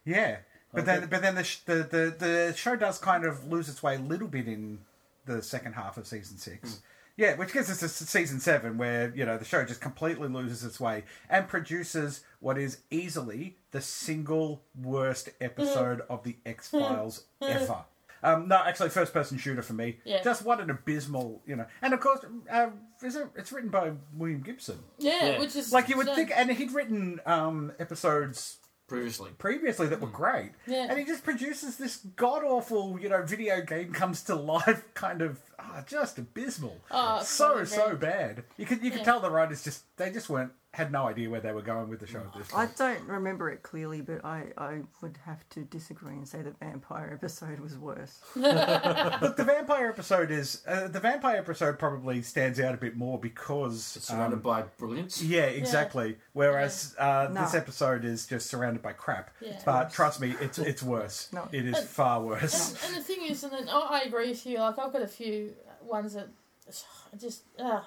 yeah. 0.05 0.37
But 0.73 0.83
Okay. 0.83 0.99
then, 0.99 1.09
but 1.09 1.21
then 1.21 1.35
the, 1.35 1.43
sh- 1.43 1.59
the 1.65 1.75
the 1.75 2.15
the 2.17 2.53
show 2.55 2.75
does 2.75 2.97
kind 2.97 3.25
of 3.25 3.45
lose 3.47 3.69
its 3.69 3.81
way 3.83 3.95
a 3.95 3.99
little 3.99 4.27
bit 4.27 4.47
in 4.47 4.79
the 5.25 5.41
second 5.41 5.73
half 5.73 5.97
of 5.97 6.05
season 6.07 6.37
six. 6.37 6.81
Yeah, 7.17 7.35
which 7.37 7.53
gets 7.53 7.69
us 7.71 7.79
to 7.79 7.87
season 7.87 8.41
seven, 8.41 8.77
where 8.77 9.13
you 9.15 9.25
know 9.25 9.37
the 9.37 9.45
show 9.45 9.63
just 9.63 9.79
completely 9.79 10.27
loses 10.27 10.65
its 10.65 10.79
way 10.81 11.05
and 11.29 11.47
produces 11.47 12.25
what 12.41 12.57
is 12.57 12.79
easily 12.91 13.55
the 13.71 13.79
single 13.79 14.63
worst 14.81 15.29
episode 15.39 16.01
of 16.09 16.23
the 16.23 16.35
X 16.45 16.67
Files 16.67 17.23
ever. 17.41 17.85
Um, 18.25 18.47
no, 18.47 18.57
actually, 18.57 18.89
first 18.89 19.13
person 19.13 19.37
shooter 19.37 19.61
for 19.61 19.73
me. 19.73 19.99
Yeah. 20.03 20.21
Just 20.23 20.43
what 20.43 20.59
an 20.59 20.69
abysmal, 20.69 21.41
you 21.45 21.55
know. 21.55 21.65
And 21.81 21.93
of 21.93 21.99
course, 21.99 22.19
uh, 22.51 22.69
is 23.03 23.15
it, 23.15 23.27
it's 23.35 23.51
written 23.51 23.69
by 23.69 23.91
William 24.13 24.41
Gibson. 24.41 24.79
Yeah, 24.97 25.25
Yeah. 25.25 25.39
which 25.39 25.55
is 25.55 25.71
Like 25.71 25.89
you 25.89 25.97
would 25.97 26.07
so- 26.07 26.15
think, 26.15 26.31
and 26.35 26.51
he'd 26.51 26.71
written 26.71 27.19
um, 27.25 27.71
episodes 27.79 28.57
Previously. 28.87 29.31
previously 29.39 29.87
that 29.87 29.99
were 29.99 30.07
great. 30.09 30.51
Yeah. 30.67 30.85
And 30.89 30.99
he 30.99 31.05
just 31.05 31.23
produces 31.23 31.77
this 31.77 31.97
god 32.15 32.43
awful, 32.43 32.99
you 32.99 33.09
know, 33.09 33.23
video 33.23 33.61
game 33.61 33.91
comes 33.91 34.21
to 34.23 34.35
life 34.35 34.83
kind 34.93 35.23
of 35.23 35.39
ah, 35.57 35.83
just 35.87 36.19
abysmal. 36.19 36.77
Oh, 36.91 37.23
so 37.23 37.53
really 37.55 37.65
so 37.65 37.95
bad. 37.95 38.35
bad. 38.35 38.43
You 38.57 38.65
could 38.67 38.83
you 38.83 38.91
could 38.91 38.99
Yeah. 38.99 39.05
tell 39.05 39.19
the 39.21 39.31
writers 39.31 39.63
just 39.63 39.83
they 39.97 40.11
just 40.11 40.29
weren't 40.29 40.51
had 40.75 40.91
no 40.91 41.07
idea 41.07 41.29
where 41.29 41.39
they 41.39 41.53
were 41.53 41.61
going 41.61 41.87
with 41.89 42.01
the 42.01 42.07
show 42.07 42.19
at 42.19 42.33
this 42.37 42.53
I 42.53 42.67
don't 42.77 43.07
remember 43.07 43.49
it 43.49 43.63
clearly, 43.63 44.01
but 44.01 44.25
I, 44.25 44.47
I 44.57 44.81
would 45.01 45.17
have 45.25 45.47
to 45.51 45.61
disagree 45.61 46.15
and 46.15 46.27
say 46.27 46.41
the 46.41 46.51
vampire 46.51 47.11
episode 47.13 47.61
was 47.61 47.77
worse. 47.77 48.19
Look, 48.35 49.37
the 49.37 49.45
vampire 49.45 49.87
episode 49.87 50.31
is 50.31 50.63
uh, 50.67 50.89
the 50.89 50.99
vampire 50.99 51.37
episode 51.37 51.79
probably 51.79 52.21
stands 52.21 52.59
out 52.59 52.73
a 52.73 52.77
bit 52.77 52.97
more 52.97 53.17
because 53.17 53.95
It's 53.95 54.07
surrounded 54.07 54.37
um, 54.37 54.41
by 54.41 54.63
brilliance. 54.77 55.23
Yeah, 55.23 55.45
exactly. 55.45 56.17
Whereas 56.33 56.93
uh, 56.99 57.29
No. 57.31 57.41
this 57.41 57.55
episode 57.55 58.03
is 58.03 58.27
just 58.27 58.47
surrounded 58.47 58.81
by 58.81 58.91
crap. 58.91 59.31
Yeah. 59.39 59.57
But 59.65 59.91
trust 59.93 60.19
me, 60.19 60.35
it's 60.41 60.59
it's 60.59 60.83
worse. 60.83 61.29
No. 61.31 61.47
It 61.53 61.65
is 61.65 61.79
far 61.79 62.21
worse. 62.21 62.71
And, 62.83 62.95
and 62.95 63.01
the 63.01 63.05
thing 63.07 63.25
is, 63.25 63.43
and 63.45 63.53
then 63.53 63.67
oh, 63.71 63.87
I 63.89 64.01
agree 64.01 64.29
with 64.29 64.45
you. 64.45 64.59
Like 64.59 64.77
I've 64.77 64.91
got 64.91 65.01
a 65.01 65.07
few 65.07 65.53
ones 65.81 66.15
that 66.15 66.27
I 67.13 67.17
just 67.17 67.43
uh, 67.59 67.81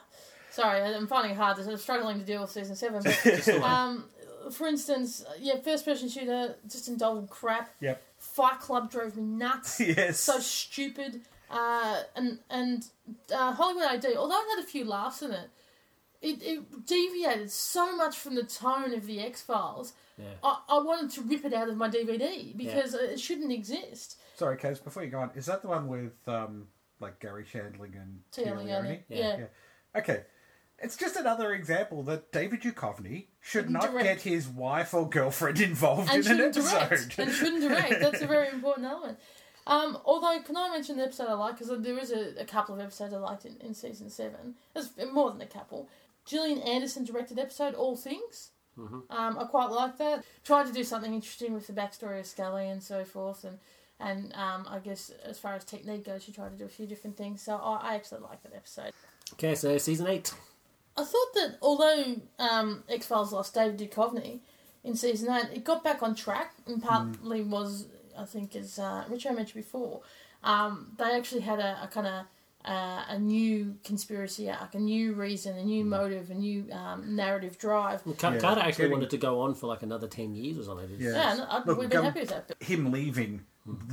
sorry, 0.58 0.80
I'm 0.82 1.06
finding 1.06 1.32
it 1.32 1.36
hard. 1.36 1.56
to- 1.58 1.70
I'm 1.70 1.76
struggling 1.76 2.18
to 2.18 2.24
deal 2.24 2.40
with 2.42 2.50
season 2.50 2.74
seven. 2.76 3.02
But 3.04 3.48
um, 3.62 4.04
for 4.52 4.66
instance, 4.66 5.24
yeah, 5.38 5.58
first 5.60 5.84
person 5.84 6.08
shooter 6.08 6.56
just 6.68 6.88
indulged 6.88 7.30
crap. 7.30 7.70
Yep. 7.80 8.02
Fight 8.18 8.58
Club 8.60 8.90
drove 8.90 9.16
me 9.16 9.22
nuts. 9.22 9.80
Yes. 9.80 10.18
so 10.20 10.38
stupid. 10.40 11.22
Uh, 11.50 12.02
and 12.16 12.38
and 12.50 12.84
uh, 13.32 13.52
Hollywood 13.52 13.84
AD, 13.84 14.04
although 14.16 14.40
it 14.40 14.56
had 14.56 14.64
a 14.64 14.66
few 14.66 14.84
laughs 14.84 15.22
in 15.22 15.30
it, 15.30 15.48
it, 16.20 16.42
it 16.42 16.86
deviated 16.86 17.50
so 17.50 17.96
much 17.96 18.16
from 18.18 18.34
the 18.34 18.42
tone 18.42 18.92
of 18.92 19.06
the 19.06 19.20
X 19.20 19.40
Files. 19.42 19.92
Yeah. 20.18 20.24
I, 20.42 20.58
I 20.68 20.78
wanted 20.80 21.10
to 21.12 21.22
rip 21.22 21.44
it 21.44 21.54
out 21.54 21.68
of 21.68 21.76
my 21.76 21.88
DVD 21.88 22.54
because 22.56 22.92
it 22.94 23.20
shouldn't 23.20 23.52
exist. 23.52 24.18
Sorry, 24.34 24.56
Case, 24.56 24.78
before 24.80 25.04
you 25.04 25.10
go 25.10 25.20
on, 25.20 25.30
is 25.36 25.46
that 25.46 25.62
the 25.62 25.68
one 25.68 25.86
with 25.88 26.16
um, 26.26 26.66
like 27.00 27.20
Garry 27.20 27.44
Shandling 27.44 27.94
and 28.02 28.20
Téa 28.32 28.46
Téa 28.52 28.56
Leoni, 28.58 28.64
Leoni? 28.88 29.00
yeah. 29.08 29.36
Yeah. 29.38 29.46
Okay. 30.00 30.22
It's 30.80 30.96
just 30.96 31.16
another 31.16 31.52
example 31.52 32.02
that 32.04 32.30
David 32.30 32.62
Duchovny 32.62 33.26
should 33.40 33.64
Shouldn't 33.66 33.72
not 33.72 33.90
direct. 33.90 34.04
get 34.04 34.20
his 34.22 34.46
wife 34.48 34.94
or 34.94 35.08
girlfriend 35.08 35.60
involved 35.70 36.10
and 36.12 36.24
in 36.24 36.32
an 36.32 36.40
episode. 36.50 36.88
direct. 36.88 37.18
And 37.18 37.32
shouldn't 37.32 37.62
direct. 37.62 37.90
That's 38.00 38.22
a 38.22 38.26
very 38.26 38.48
important 38.48 38.86
element. 38.86 39.18
Um, 39.66 39.98
although, 40.04 40.40
can 40.42 40.56
I 40.56 40.70
mention 40.70 40.96
the 40.96 41.02
episode 41.04 41.26
I 41.28 41.34
like? 41.34 41.58
Because 41.58 41.82
there 41.82 41.98
is 41.98 42.10
a, 42.12 42.40
a 42.40 42.44
couple 42.44 42.74
of 42.74 42.80
episodes 42.80 43.12
I 43.12 43.18
liked 43.18 43.44
in, 43.44 43.56
in 43.60 43.74
season 43.74 44.08
seven. 44.08 44.54
There's 44.72 44.90
more 45.12 45.30
than 45.30 45.40
a 45.42 45.46
couple. 45.46 45.88
Gillian 46.24 46.58
Anderson 46.60 47.04
directed 47.04 47.38
episode 47.38 47.74
All 47.74 47.96
Things. 47.96 48.50
Um, 48.78 49.04
I 49.10 49.44
quite 49.50 49.70
like 49.70 49.98
that. 49.98 50.24
Tried 50.44 50.66
to 50.68 50.72
do 50.72 50.84
something 50.84 51.12
interesting 51.12 51.52
with 51.52 51.66
the 51.66 51.72
backstory 51.72 52.20
of 52.20 52.26
Scully 52.26 52.68
and 52.68 52.80
so 52.80 53.04
forth, 53.04 53.42
and 53.42 53.58
and 53.98 54.32
um, 54.34 54.66
I 54.70 54.78
guess 54.78 55.10
as 55.24 55.36
far 55.40 55.54
as 55.54 55.64
technique 55.64 56.04
goes, 56.04 56.22
she 56.22 56.30
tried 56.30 56.50
to 56.52 56.56
do 56.56 56.64
a 56.64 56.68
few 56.68 56.86
different 56.86 57.16
things. 57.16 57.42
So 57.42 57.56
I, 57.56 57.90
I 57.90 57.94
actually 57.96 58.20
like 58.20 58.40
that 58.44 58.54
episode. 58.54 58.92
Okay, 59.32 59.56
so 59.56 59.76
season 59.78 60.06
eight. 60.06 60.32
I 61.00 61.04
thought 61.04 61.34
that 61.34 61.58
although 61.62 62.16
um, 62.38 62.82
X 62.88 63.06
Files 63.06 63.32
lost 63.32 63.54
David 63.54 63.78
Duchovny 63.78 64.40
in 64.84 64.94
season 64.96 65.32
eight, 65.34 65.46
it 65.56 65.64
got 65.64 65.82
back 65.84 66.02
on 66.02 66.14
track, 66.14 66.54
and 66.66 66.82
partly 66.82 67.42
was 67.42 67.86
I 68.18 68.24
think 68.24 68.56
as 68.56 68.78
uh, 68.78 69.04
Richo 69.10 69.34
mentioned 69.34 69.62
before, 69.64 70.00
um, 70.42 70.92
they 70.98 71.16
actually 71.16 71.42
had 71.42 71.58
a, 71.60 71.78
a 71.84 71.88
kind 71.88 72.06
of 72.06 72.24
uh, 72.64 73.04
a 73.08 73.18
new 73.18 73.76
conspiracy 73.84 74.50
arc, 74.50 74.74
a 74.74 74.78
new 74.78 75.12
reason, 75.14 75.56
a 75.56 75.62
new 75.64 75.84
motive, 75.84 76.30
a 76.30 76.34
new 76.34 76.66
um, 76.72 77.14
narrative 77.16 77.56
drive. 77.58 78.04
Well, 78.04 78.16
Car- 78.16 78.34
Yeah, 78.34 78.40
Carter 78.40 78.60
actually 78.60 78.84
getting- 78.84 78.92
wanted 78.92 79.10
to 79.10 79.16
go 79.18 79.40
on 79.42 79.54
for 79.54 79.68
like 79.68 79.82
another 79.84 80.08
ten 80.08 80.34
years 80.34 80.58
or 80.58 80.64
something. 80.64 80.88
Yeah. 80.98 81.10
Yeah, 81.12 81.32
and 81.32 81.42
I, 81.42 81.62
Look, 81.64 81.78
we've 81.78 81.88
been 81.88 81.98
um, 81.98 82.04
happy 82.06 82.20
with 82.20 82.30
that. 82.30 82.48
But 82.48 82.62
Him 82.62 82.90
leaving 82.90 83.42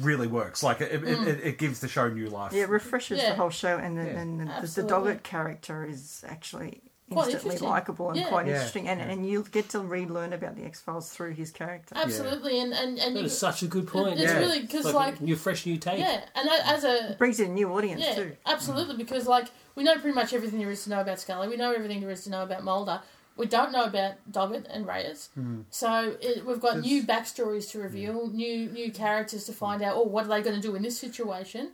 really 0.02 0.28
works. 0.28 0.64
Like 0.64 0.82
it, 0.82 0.92
it, 0.92 1.04
it, 1.04 1.40
it 1.44 1.58
gives 1.58 1.80
the 1.82 1.88
show 1.88 2.08
new 2.10 2.28
life. 2.30 2.54
Yeah, 2.54 2.64
it 2.64 2.70
refreshes 2.70 3.20
Yeah. 3.22 3.30
the 3.32 3.36
whole 3.36 3.50
show, 3.52 3.78
and 3.78 3.98
the, 3.98 4.04
Yeah. 4.06 4.20
and 4.20 4.40
the, 4.40 4.46
the, 4.68 4.82
the 4.82 4.88
Doggett 4.88 5.22
character 5.24 5.86
is 5.86 6.24
actually 6.28 6.82
Quite 7.12 7.26
instantly 7.26 7.50
interesting. 7.52 7.70
likable 7.70 8.10
and 8.10 8.20
Yeah. 8.20 8.30
quite 8.30 8.48
Yeah. 8.48 8.54
interesting, 8.54 8.88
and, 8.88 9.00
and 9.00 9.30
you 9.30 9.46
get 9.52 9.70
to 9.70 9.80
relearn 9.80 10.34
about 10.34 10.56
the 10.56 10.64
X 10.64 10.82
Files 10.82 11.12
through 11.12 11.34
his 11.34 11.52
character. 11.52 11.94
Absolutely, 11.96 12.60
and 12.60 12.74
and 12.74 12.98
and 12.98 13.16
That 13.16 13.20
you, 13.20 13.26
is 13.28 13.38
such 13.38 13.62
a 13.62 13.68
good 13.68 13.88
point. 13.88 14.20
it's 14.20 14.24
Yeah. 14.32 14.40
really 14.40 14.62
because 14.62 14.86
It's 14.88 14.96
like 14.96 15.20
a 15.20 15.24
new, 15.24 15.36
fresh, 15.36 15.68
new 15.68 15.78
take. 15.78 16.00
yeah, 16.00 16.22
and 16.34 16.50
a- 16.50 16.68
as 16.68 16.84
a 16.84 17.12
It 17.12 17.18
brings 17.20 17.40
in 17.40 17.52
a 17.52 17.54
new 17.54 17.72
audience 17.72 18.02
Yeah, 18.02 18.16
too. 18.16 18.38
absolutely. 18.48 18.96
Because 18.98 19.28
like 19.28 19.50
we 19.76 19.84
know 19.84 19.94
pretty 20.00 20.16
much 20.16 20.34
everything 20.34 20.58
there 20.60 20.72
is 20.72 20.84
to 20.86 20.90
know 20.90 21.02
about 21.02 21.20
Scully. 21.20 21.48
We 21.48 21.58
know 21.58 21.72
everything 21.72 22.02
there 22.02 22.10
is 22.10 22.24
to 22.24 22.32
know 22.32 22.42
about 22.42 22.64
Mulder. 22.64 23.02
We 23.38 23.46
don't 23.46 23.72
know 23.72 23.84
about 23.84 24.14
Doggett 24.32 24.66
and 24.70 24.88
Reyes. 24.88 25.30
So 25.70 26.16
it, 26.22 26.44
we've 26.46 26.60
got 26.62 26.80
new 26.80 27.04
backstories 27.04 27.70
to 27.72 27.80
reveal, 27.80 28.30
new 28.30 28.68
new 28.72 28.92
characters 28.92 29.44
to 29.46 29.54
find 29.54 29.84
out. 29.84 29.96
Oh, 29.96 30.04
what 30.04 30.26
are 30.26 30.30
they 30.30 30.42
going 30.42 30.56
to 30.56 30.62
do 30.62 30.74
in 30.76 30.82
this 30.82 30.98
situation? 30.98 31.72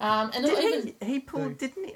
Um, 0.00 0.32
and 0.34 0.44
Did 0.44 0.58
even 0.64 0.94
he, 1.00 1.06
he 1.06 1.20
pulled, 1.20 1.58
didn't 1.58 1.84
he? 1.84 1.94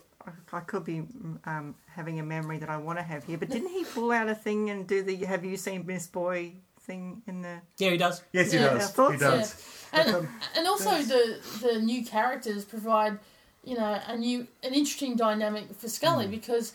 I 0.53 0.61
could 0.61 0.85
be 0.85 1.03
um, 1.45 1.75
having 1.89 2.19
a 2.21 2.23
memory 2.23 2.59
that 2.59 2.69
I 2.69 2.77
want 2.77 2.99
to 2.99 3.03
have 3.03 3.25
here, 3.25 3.39
but 3.39 3.49
didn't 3.51 3.69
he 3.69 3.85
pull 3.85 4.11
out 4.13 4.29
a 4.29 4.35
thing 4.35 4.71
and 4.71 4.87
do 4.87 5.03
the 5.03 5.17
"Have 5.25 5.45
you 5.45 5.57
seen 5.57 5.87
Miss 5.87 6.07
Boy" 6.07 6.53
thing 6.81 7.23
in 7.27 7.43
the? 7.43 7.61
Yeah, 7.79 7.91
he 7.91 7.97
does. 7.97 8.23
Yes, 8.33 8.53
he 8.53 8.59
Yeah, 8.59 8.75
does. 8.75 8.89
He 8.89 8.95
so. 8.95 9.17
does. 9.17 9.89
and 9.93 10.15
um, 10.15 10.29
and 10.57 10.67
also 10.67 11.03
the 11.03 11.39
the 11.63 11.81
new 11.81 12.05
characters 12.05 12.65
provide 12.65 13.19
you 13.65 13.77
know 13.77 14.01
a 14.07 14.17
new 14.17 14.47
an 14.63 14.75
interesting 14.75 15.17
dynamic 15.17 15.73
for 15.75 15.89
Scully 15.89 16.27
because 16.27 16.73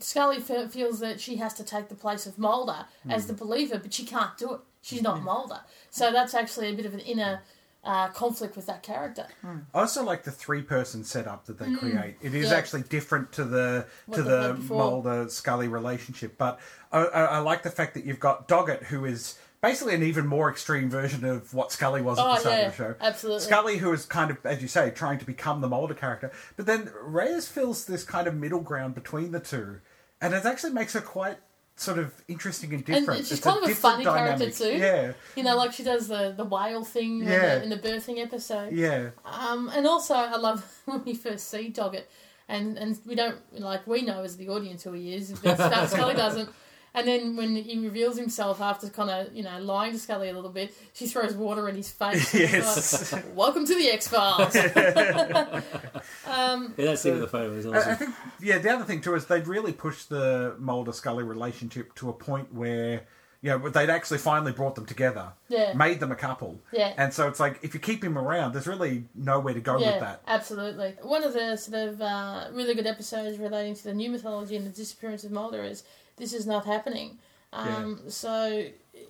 Scully 0.00 0.40
fe- 0.40 0.68
feels 0.68 1.00
that 1.00 1.20
she 1.20 1.36
has 1.36 1.54
to 1.54 1.64
take 1.64 1.88
the 1.88 1.94
place 1.94 2.26
of 2.26 2.38
Mulder 2.38 2.86
as 3.08 3.26
the 3.26 3.32
believer, 3.32 3.78
but 3.78 3.92
she 3.92 4.04
can't 4.04 4.36
do 4.38 4.54
it. 4.54 4.60
She's 4.82 5.02
not 5.02 5.22
Mulder, 5.22 5.60
so 5.90 6.12
that's 6.12 6.34
actually 6.34 6.68
a 6.68 6.74
bit 6.74 6.86
of 6.86 6.94
an 6.94 7.00
inner 7.00 7.42
uh, 7.88 8.08
conflict 8.08 8.54
with 8.54 8.66
that 8.66 8.82
character. 8.82 9.26
I 9.42 9.80
also 9.80 10.04
like 10.04 10.22
the 10.22 10.30
three-person 10.30 11.04
setup 11.04 11.46
that 11.46 11.58
they 11.58 11.72
create. 11.74 12.16
It 12.20 12.34
is. 12.34 12.50
Yeah. 12.50 12.56
actually 12.56 12.82
different 12.82 13.32
to 13.32 13.44
the 13.44 13.86
What 14.06 14.16
to 14.16 14.22
they've 14.22 14.30
the 14.48 14.54
before. 14.54 14.76
Mulder 14.78 15.28
Scully 15.30 15.68
relationship, 15.68 16.36
but 16.36 16.60
I, 16.92 16.98
I, 17.04 17.24
I 17.24 17.38
like 17.38 17.62
the 17.62 17.70
fact 17.70 17.94
that 17.94 18.04
you've 18.04 18.20
got 18.20 18.46
Doggett, 18.46 18.84
who 18.84 19.06
is 19.06 19.38
basically 19.62 19.94
an 19.94 20.02
even 20.02 20.26
more 20.26 20.50
extreme 20.50 20.90
version 20.90 21.24
of 21.24 21.54
what 21.54 21.72
Scully 21.72 22.02
was 22.02 22.18
at 22.18 22.24
Oh, 22.26 22.34
the 22.34 22.40
start 22.40 22.54
yeah, 22.58 22.66
of 22.66 22.76
the 22.76 22.76
show. 22.76 22.94
absolutely. 23.00 23.40
Scully, 23.42 23.78
who 23.78 23.92
is 23.92 24.04
kind 24.04 24.30
of, 24.30 24.36
as 24.44 24.60
you 24.60 24.68
say, 24.68 24.90
trying 24.90 25.18
to 25.18 25.24
become 25.24 25.62
the 25.62 25.68
Mulder 25.68 25.94
character, 25.94 26.30
but 26.56 26.66
then 26.66 26.92
Reyes 27.02 27.48
fills 27.48 27.86
this 27.86 28.04
kind 28.04 28.26
of 28.28 28.34
middle 28.34 28.60
ground 28.60 28.94
between 28.94 29.32
the 29.32 29.40
two, 29.40 29.80
and 30.20 30.34
it 30.34 30.44
actually 30.44 30.74
makes 30.74 30.92
her 30.92 31.00
quite 31.00 31.38
sort 31.80 31.98
of 31.98 32.12
interesting 32.26 32.74
and 32.74 32.84
different. 32.84 33.20
she's 33.20 33.32
It's 33.32 33.40
kind 33.40 33.62
of 33.62 33.70
a 33.70 33.74
funny 33.74 34.04
character 34.04 34.50
too. 34.50 34.76
Yeah, 34.76 35.12
You 35.36 35.44
know, 35.44 35.56
like 35.56 35.72
she 35.72 35.82
does 35.84 36.08
the, 36.08 36.34
the 36.36 36.44
whale 36.44 36.84
thing 36.84 37.20
in, 37.20 37.26
the, 37.26 37.62
in 37.62 37.70
the 37.70 37.78
birthing 37.78 38.18
episode. 38.22 38.72
yeah, 38.72 39.10
Um, 39.24 39.70
and 39.74 39.86
also, 39.86 40.14
I 40.14 40.36
love 40.36 40.64
when 40.86 41.04
we 41.04 41.14
first 41.14 41.48
see 41.48 41.70
Doggett, 41.70 42.04
and, 42.48 42.76
and 42.78 42.98
we 43.06 43.14
don't, 43.14 43.36
like, 43.52 43.86
we 43.86 44.02
know 44.02 44.22
as 44.22 44.36
the 44.36 44.48
audience 44.48 44.82
who 44.82 44.92
he 44.92 45.14
is, 45.14 45.32
but 45.38 45.56
Sc- 45.56 45.94
Scully 45.94 46.14
doesn't. 46.26 46.50
And 46.98 47.06
then 47.06 47.36
when 47.36 47.54
he 47.54 47.78
reveals 47.78 48.16
himself 48.18 48.60
after 48.60 48.88
kind 48.88 49.08
of, 49.08 49.32
you 49.32 49.42
know, 49.44 49.58
lying 49.60 49.92
to 49.92 49.98
Scully 49.98 50.28
a 50.30 50.32
little 50.32 50.50
bit, 50.50 50.74
she 50.92 51.06
throws 51.06 51.34
water 51.34 51.68
in 51.68 51.76
his 51.76 51.90
face. 51.90 52.34
and 52.34 52.42
Yes. 52.52 53.12
like, 53.12 53.24
Welcome 53.36 53.64
to 53.66 53.74
the 53.74 53.88
X 53.88 54.08
Files. 54.08 54.56
um, 56.26 56.74
Yeah, 56.76 56.86
that 56.86 56.98
scene 56.98 57.12
with 57.14 57.22
the 57.22 57.28
photo 57.28 57.52
is 57.52 57.66
I, 57.66 57.92
I 57.92 57.94
think 57.94 58.14
yeah. 58.40 58.58
The 58.58 58.70
other 58.70 58.84
thing 58.84 59.00
too 59.00 59.14
is 59.14 59.26
they'd 59.26 59.46
really 59.46 59.72
pushed 59.72 60.08
the 60.08 60.56
Mulder 60.58 60.92
Scully 60.92 61.24
relationship 61.24 61.94
to 61.96 62.08
a 62.08 62.12
point 62.12 62.52
where 62.52 63.02
you 63.40 63.50
know 63.50 63.68
they'd 63.68 63.90
actually 63.90 64.18
finally 64.18 64.50
brought 64.52 64.74
them 64.74 64.84
together, 64.86 65.28
Yeah. 65.48 65.72
made 65.74 66.00
them 66.00 66.10
a 66.10 66.16
couple, 66.16 66.58
Yeah. 66.72 66.92
And 66.96 67.14
so 67.14 67.28
it's 67.28 67.38
like 67.38 67.60
if 67.62 67.72
you 67.74 67.80
keep 67.80 68.02
him 68.02 68.18
around, 68.18 68.52
there's 68.52 68.66
really 68.66 69.04
nowhere 69.14 69.54
to 69.54 69.60
go 69.60 69.78
yeah, 69.78 69.92
with 69.92 70.00
that. 70.00 70.22
absolutely. 70.26 70.96
One 71.02 71.22
of 71.22 71.32
the 71.34 71.56
sort 71.56 71.76
of 71.88 72.02
uh, 72.02 72.48
really 72.52 72.74
good 72.74 72.86
episodes 72.86 73.38
relating 73.38 73.74
to 73.76 73.84
the 73.84 73.94
new 73.94 74.10
mythology 74.10 74.56
and 74.56 74.66
the 74.66 74.70
disappearance 74.70 75.22
of 75.24 75.30
Mulder 75.30 75.62
is 75.62 75.84
This 76.18 76.32
Is 76.32 76.46
Not 76.46 76.66
Happening. 76.66 77.18
Um, 77.52 78.00
So 78.08 78.66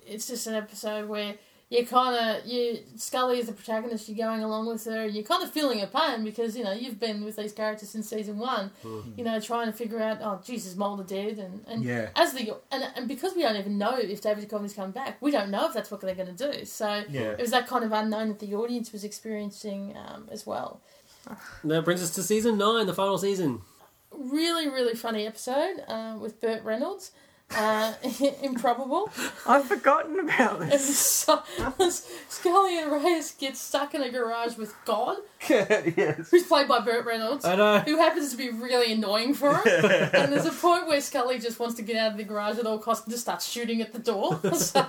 it's 0.07 0.27
just 0.27 0.47
an 0.47 0.55
episode 0.55 1.09
where 1.09 1.35
you 1.69 1.85
kind 1.85 2.15
of 2.15 2.45
you 2.47 2.79
Scully 2.95 3.37
is 3.39 3.45
the 3.45 3.51
protagonist. 3.53 4.09
You're 4.09 4.25
going 4.25 4.41
along 4.41 4.65
with 4.67 4.85
her. 4.85 5.01
and 5.03 5.13
You're 5.13 5.23
kind 5.23 5.43
of 5.43 5.51
feeling 5.51 5.79
her 5.79 5.87
pain 5.87 6.23
because 6.23 6.57
you 6.57 6.63
know 6.63 6.71
you've 6.71 6.99
been 6.99 7.23
with 7.23 7.35
these 7.35 7.51
characters 7.53 7.89
since 7.89 8.09
season 8.09 8.39
one. 8.39 8.71
You 9.17 9.23
know, 9.23 9.39
trying 9.39 9.67
to 9.67 9.73
figure 9.73 9.99
out 10.01 10.17
oh 10.21 10.41
Jesus, 10.43 10.75
Mulder 10.75 11.03
dead, 11.03 11.37
and 11.37 11.63
and 11.67 11.83
Yeah. 11.83 12.09
as 12.15 12.33
the 12.33 12.55
and, 12.71 12.83
and 12.95 13.07
because 13.07 13.35
we 13.35 13.43
don't 13.43 13.55
even 13.57 13.77
know 13.77 13.97
if 13.97 14.19
David 14.21 14.49
Duchovny's 14.49 14.73
coming 14.73 14.91
back, 14.91 15.21
we 15.21 15.29
don't 15.31 15.51
know 15.51 15.67
if 15.67 15.73
that's 15.73 15.91
what 15.91 16.01
they're 16.01 16.15
going 16.15 16.35
to 16.35 16.51
do. 16.51 16.65
So 16.65 17.03
Yeah. 17.09 17.31
it 17.33 17.39
was 17.41 17.51
that 17.51 17.67
kind 17.67 17.83
of 17.83 17.91
unknown 17.91 18.29
that 18.29 18.39
the 18.39 18.55
audience 18.55 18.91
was 18.91 19.03
experiencing 19.03 19.95
um, 19.95 20.27
as 20.31 20.47
well. 20.47 20.81
That 21.63 21.83
brings 21.85 22.01
us 22.01 22.09
to 22.15 22.23
season 22.23 22.57
nine, 22.57 22.87
the 22.87 22.93
final 22.95 23.17
season. 23.19 23.61
Really, 24.11 24.67
really 24.67 24.95
funny 24.95 25.27
episode 25.27 25.83
uh, 25.87 26.17
with 26.19 26.41
Burt 26.41 26.63
Reynolds. 26.63 27.11
Uh, 27.55 27.93
improbable. 28.43 29.09
I've 29.47 29.65
forgotten 29.65 30.19
about 30.19 30.59
this. 30.69 30.97
so, 30.99 31.41
Scully 32.29 32.77
and 32.79 32.91
Reyes 32.91 33.31
get 33.39 33.57
stuck 33.57 33.95
in 33.95 34.03
a 34.03 34.09
garage 34.11 34.55
with 34.55 34.73
God, 34.85 35.17
yes. 35.49 36.29
who's 36.29 36.43
played 36.43 36.67
by 36.67 36.79
Burt 36.79 37.05
Reynolds, 37.05 37.45
I 37.45 37.55
know. 37.55 37.79
who 37.79 37.97
happens 37.97 38.31
to 38.31 38.37
be 38.37 38.49
really 38.49 38.93
annoying 38.93 39.33
for 39.33 39.55
him. 39.55 39.85
and 40.13 40.31
there's 40.31 40.45
a 40.45 40.51
point 40.51 40.87
where 40.87 41.01
Scully 41.01 41.39
just 41.39 41.59
wants 41.59 41.75
to 41.75 41.81
get 41.81 41.95
out 41.95 42.11
of 42.11 42.17
the 42.17 42.23
garage 42.23 42.59
at 42.59 42.65
all 42.67 42.77
costs 42.77 43.05
and 43.05 43.11
just 43.13 43.23
starts 43.23 43.47
shooting 43.49 43.81
at 43.81 43.93
the 43.93 43.99
door. 43.99 44.39
So- 44.53 44.85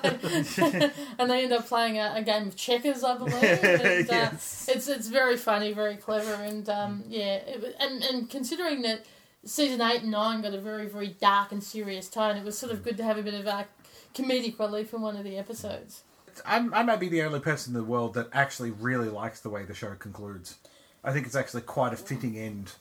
and 1.19 1.31
they 1.31 1.45
end 1.45 1.53
up 1.53 1.67
playing 1.67 1.99
a, 1.99 2.13
a 2.17 2.23
game 2.23 2.49
of 2.49 2.57
checkers, 2.57 3.03
I 3.05 3.17
believe. 3.17 3.43
And, 3.43 4.11
uh, 4.11 4.13
Yes. 4.21 4.67
it's 4.71 4.89
it's 4.89 5.09
very 5.09 5.37
funny, 5.37 5.73
very 5.73 5.97
clever, 5.97 6.35
and 6.35 6.69
um, 6.69 7.05
yeah, 7.09 7.37
it, 7.37 7.77
and 7.81 8.03
and 8.03 8.29
considering 8.31 8.83
that 8.83 9.05
season 9.45 9.81
eight 9.81 10.03
and 10.03 10.11
nine 10.11 10.43
got 10.43 10.55
a 10.55 10.61
very 10.61 10.87
very 10.87 11.09
dark 11.09 11.53
and 11.53 11.63
serious 11.63 12.09
tone, 12.09 12.37
it 12.37 12.45
was 12.45 12.59
sort 12.59 12.73
of 12.73 12.81
mm. 12.81 12.85
good 12.85 12.97
to 12.99 13.05
have 13.05 13.19
a 13.19 13.23
bit 13.23 13.35
of 13.35 13.47
a 13.47 13.67
comedic 14.15 14.59
relief 14.59 14.93
in 14.93 15.01
one 15.01 15.17
of 15.17 15.25
the 15.25 15.37
episodes. 15.37 16.03
I'm, 16.47 16.73
I 16.73 16.83
might 16.83 17.01
be 17.01 17.09
the 17.09 17.23
only 17.23 17.41
person 17.41 17.75
in 17.75 17.81
the 17.81 17.85
world 17.85 18.15
that 18.15 18.29
actually 18.33 18.71
really 18.71 19.09
likes 19.09 19.41
the 19.41 19.51
way 19.51 19.65
the 19.65 19.75
show 19.75 19.95
concludes. 19.95 20.57
I 21.03 21.13
think 21.13 21.27
it's 21.27 21.35
actually 21.35 21.63
quite 21.63 21.93
a 21.93 21.97
fitting 21.97 22.37
end 22.37 22.73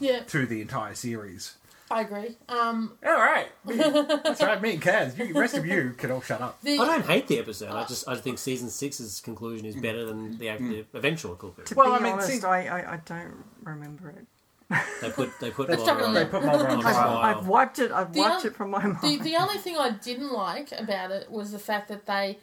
Yeah, 0.00 0.20
to 0.24 0.46
the 0.46 0.60
entire 0.60 0.94
series. 0.94 1.56
I 1.90 2.02
agree. 2.02 2.36
Um, 2.50 2.98
All 3.06 3.14
right, 3.14 3.46
that's 3.64 4.42
right. 4.42 4.60
Me 4.60 4.72
and 4.74 4.82
Kaz, 4.82 5.16
you, 5.16 5.32
the 5.32 5.40
rest 5.40 5.56
of 5.56 5.64
you 5.64 5.94
can 5.96 6.10
all 6.10 6.20
shut 6.20 6.40
up. 6.42 6.60
the 6.60 6.78
I 6.78 6.84
don't 6.84 7.06
hate 7.06 7.28
the 7.28 7.38
episode. 7.38 7.70
I 7.70 7.80
uh, 7.80 7.86
just 7.86 8.06
I 8.06 8.16
think 8.16 8.38
season 8.38 8.68
six's 8.68 9.20
conclusion 9.20 9.64
is 9.64 9.74
better 9.74 10.04
than 10.04 10.36
the, 10.36 10.46
mm. 10.46 10.58
the 10.58 10.74
mm. 10.74 10.84
eventual 10.92 11.34
conclusion. 11.34 11.64
To 11.66 11.74
Well, 11.76 11.92
be 11.92 11.96
I 11.96 12.00
mean, 12.00 12.12
honest, 12.14 12.28
see- 12.28 12.46
I, 12.46 12.80
I, 12.80 12.92
I 12.94 13.00
don't 13.06 13.42
remember 13.62 14.10
it. 14.10 14.26
They 15.00 15.10
put 15.10 15.30
they 15.40 15.50
put 15.50 15.68
Let's 15.68 15.80
Mulder 15.84 15.94
talk 16.00 16.08
on, 16.08 16.14
They 16.14 16.24
put 16.26 16.44
Mulder 16.44 16.66
on 16.68 16.74
on 16.76 16.80
trial. 16.82 16.94
trial. 16.94 17.16
I've 17.18 17.46
wiped 17.46 17.78
it. 17.78 17.90
I've 17.90 18.12
The 18.12 18.20
wiped 18.20 18.40
un- 18.44 18.46
it 18.48 18.54
from 18.56 18.70
my 18.70 18.82
mind. 18.84 18.98
the 19.02 19.16
the 19.18 19.36
only 19.36 19.56
thing 19.58 19.76
I 19.78 19.90
didn't 19.90 20.30
like 20.32 20.72
about 20.78 21.10
it 21.10 21.30
was 21.30 21.52
the 21.52 21.58
fact 21.58 21.88
that 21.88 22.04
they. 22.06 22.38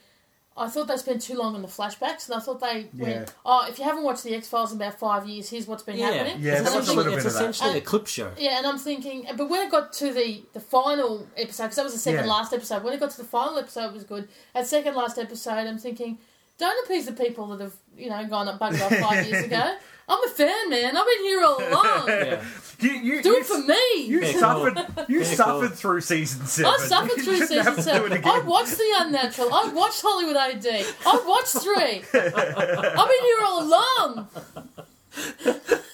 I 0.58 0.70
thought 0.70 0.88
they 0.88 0.96
spent 0.96 1.22
too 1.22 1.36
long 1.38 1.54
on 1.54 1.62
the 1.62 1.68
flashbacks, 1.68 2.28
and 2.30 2.36
I 2.36 2.40
thought 2.40 2.62
they 2.62 2.90
Yeah. 2.94 3.04
went, 3.18 3.34
"Oh, 3.46 3.66
if 3.70 3.78
you 3.78 3.84
haven't 3.84 4.04
watched 4.04 4.24
the 4.24 4.34
X 4.34 4.48
Files 4.48 4.72
in 4.72 4.78
about 4.82 4.98
five 4.98 5.28
years, 5.28 5.50
here's 5.50 5.68
what's 5.68 5.84
been 5.84 5.98
Yeah, 5.98 6.12
happening." 6.12 6.42
Yeah, 6.42 6.54
it's 6.54 6.62
there 6.62 6.64
was 6.64 6.74
a 6.90 6.92
essentially, 6.92 6.96
little 6.96 7.14
it's 7.14 7.24
bit 7.26 7.34
of 7.34 7.40
that. 7.40 7.50
essentially 7.50 7.78
a 7.78 7.82
clip 7.82 8.08
show. 8.08 8.32
Yeah, 8.38 8.58
and 8.58 8.66
I'm 8.66 8.78
thinking, 8.80 9.28
but 9.36 9.50
when 9.50 9.62
it 9.68 9.70
got 9.70 9.92
to 9.94 10.14
the 10.14 10.44
the 10.54 10.62
final 10.62 11.28
episode, 11.38 11.64
because 11.64 11.76
that 11.76 11.84
was 11.84 11.94
the 11.94 12.00
second 12.00 12.26
Yeah. 12.26 12.32
last 12.32 12.54
episode, 12.54 12.84
when 12.84 12.94
it 12.94 13.02
got 13.02 13.12
to 13.12 13.18
the 13.18 13.26
final 13.26 13.58
episode, 13.60 13.88
it 13.88 13.94
was 13.94 14.04
good. 14.06 14.30
At 14.56 14.66
second 14.66 14.96
last 14.96 15.20
episode, 15.20 15.68
I'm 15.68 15.78
thinking, 15.78 16.20
don't 16.58 16.86
appease 16.86 17.06
the 17.06 17.14
people 17.14 17.47
that 17.47 17.60
have 17.62 17.74
you 17.97 18.10
know 18.10 18.26
gone 18.28 18.47
up 18.47 18.60
buggered 18.60 18.82
off 18.82 18.97
five 19.10 19.26
years 19.28 19.45
ago. 19.45 19.76
I'm 20.08 20.24
a 20.24 20.30
fan, 20.30 20.70
man. 20.70 20.95
I've 20.95 21.06
been 21.08 21.24
here 21.24 21.43
all 21.43 21.58
along. 21.58 22.08
Yeah. 22.08 22.43
You, 22.80 22.91
you, 22.91 23.24
Do 23.24 23.30
you, 23.30 23.38
it 23.38 23.45
for 23.47 23.58
me. 23.58 24.03
You 24.06 24.20
Yeah, 24.22 24.32
cool. 24.34 24.39
suffered. 24.41 25.10
You 25.10 25.20
Yeah, 25.20 25.24
suffered 25.34 25.68
cool. 25.70 25.76
through 25.78 26.01
season 26.01 26.45
seven. 26.45 26.72
I 26.72 26.78
suffered 26.86 27.18
You 27.18 27.24
through 27.24 27.34
shouldn't 27.38 27.49
season 27.49 27.64
have 27.64 27.76
to 27.78 27.82
do 27.82 27.89
seven. 27.89 28.12
it 28.12 28.16
again. 28.20 28.32
I 28.36 28.39
watched 28.45 28.78
The 28.78 28.93
Unnatural. 28.97 29.51
I 29.53 29.68
watched 29.74 30.01
Hollywood 30.03 30.36
AD. 30.36 30.68
I 30.68 31.24
watched 31.26 31.58
three. 31.64 32.03
I've 32.22 33.10
been 33.10 33.24
here 33.24 33.41
all 33.43 33.64
along. 33.64 34.28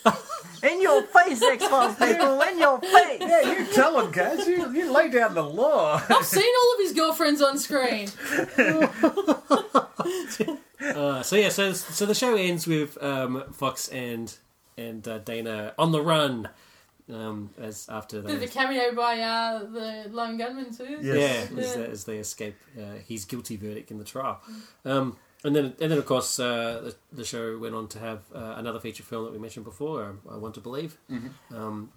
In 0.64 0.82
your 0.82 1.02
face, 1.04 1.42
X 1.42 1.68
Files 1.68 1.96
people. 2.00 2.42
In 2.42 2.60
your 2.60 2.80
face. 2.80 3.20
Yeah, 3.22 3.42
you 3.60 3.66
tell 3.74 4.00
him, 4.00 4.12
guys. 4.12 4.48
You, 4.48 4.72
you 4.74 4.92
lay 4.94 5.10
down 5.10 5.34
the 5.34 5.44
law. 5.44 6.02
I've 6.10 6.26
seen 6.26 6.44
all 6.62 6.74
of 6.74 6.80
his 6.80 6.94
girlfriends 6.94 7.42
on 7.42 7.58
screen. 7.58 8.10
Uh, 10.82 11.22
so 11.22 11.36
yeah, 11.36 11.50
so 11.50 11.72
so 11.74 12.08
the 12.08 12.16
show 12.16 12.36
ends 12.36 12.66
with 12.66 13.02
um, 13.04 13.44
Fox 13.54 13.88
and 13.90 14.36
and 14.80 15.08
uh, 15.08 15.20
Dana 15.20 15.74
on 15.78 15.92
the 15.92 16.02
run. 16.02 16.50
Um, 17.12 17.52
as 17.60 17.88
after 17.90 18.20
the, 18.22 18.34
of 18.34 18.40
they 18.40 18.46
a 18.46 18.50
cameo 18.50 18.96
by 18.96 19.20
uh, 19.20 19.60
the 19.60 20.06
Lone 20.10 20.38
Gunmen 20.38 20.76
too. 20.76 20.98
Yeah. 21.02 21.14
yeah, 21.14 21.20
Yes. 21.20 21.52
as, 21.52 21.76
Yeah. 21.78 21.84
as 21.84 22.04
they 22.06 22.18
escape 22.18 22.56
uh, 22.80 22.96
his 23.08 23.26
guilty 23.26 23.58
verdict 23.58 23.92
in 23.92 24.00
the 24.00 24.04
trial. 24.04 24.42
Um, 24.86 25.18
and 25.44 25.56
then, 25.56 25.66
and 25.80 25.92
then 25.92 25.98
of 25.98 26.06
course, 26.06 26.40
uh, 26.40 26.82
the, 26.84 26.96
the 27.12 27.26
show 27.26 27.58
went 27.58 27.76
on 27.76 27.88
to 27.90 28.00
have 28.00 28.20
uh, 28.34 28.56
another 28.58 28.80
feature 28.80 29.04
film 29.04 29.26
that 29.26 29.34
we 29.34 29.40
mentioned 29.40 29.66
before. 29.66 30.06
um, 30.06 30.22
I 30.30 30.38
want 30.38 30.54
to 30.56 30.62
believe, 30.62 30.98
um, 31.54 31.92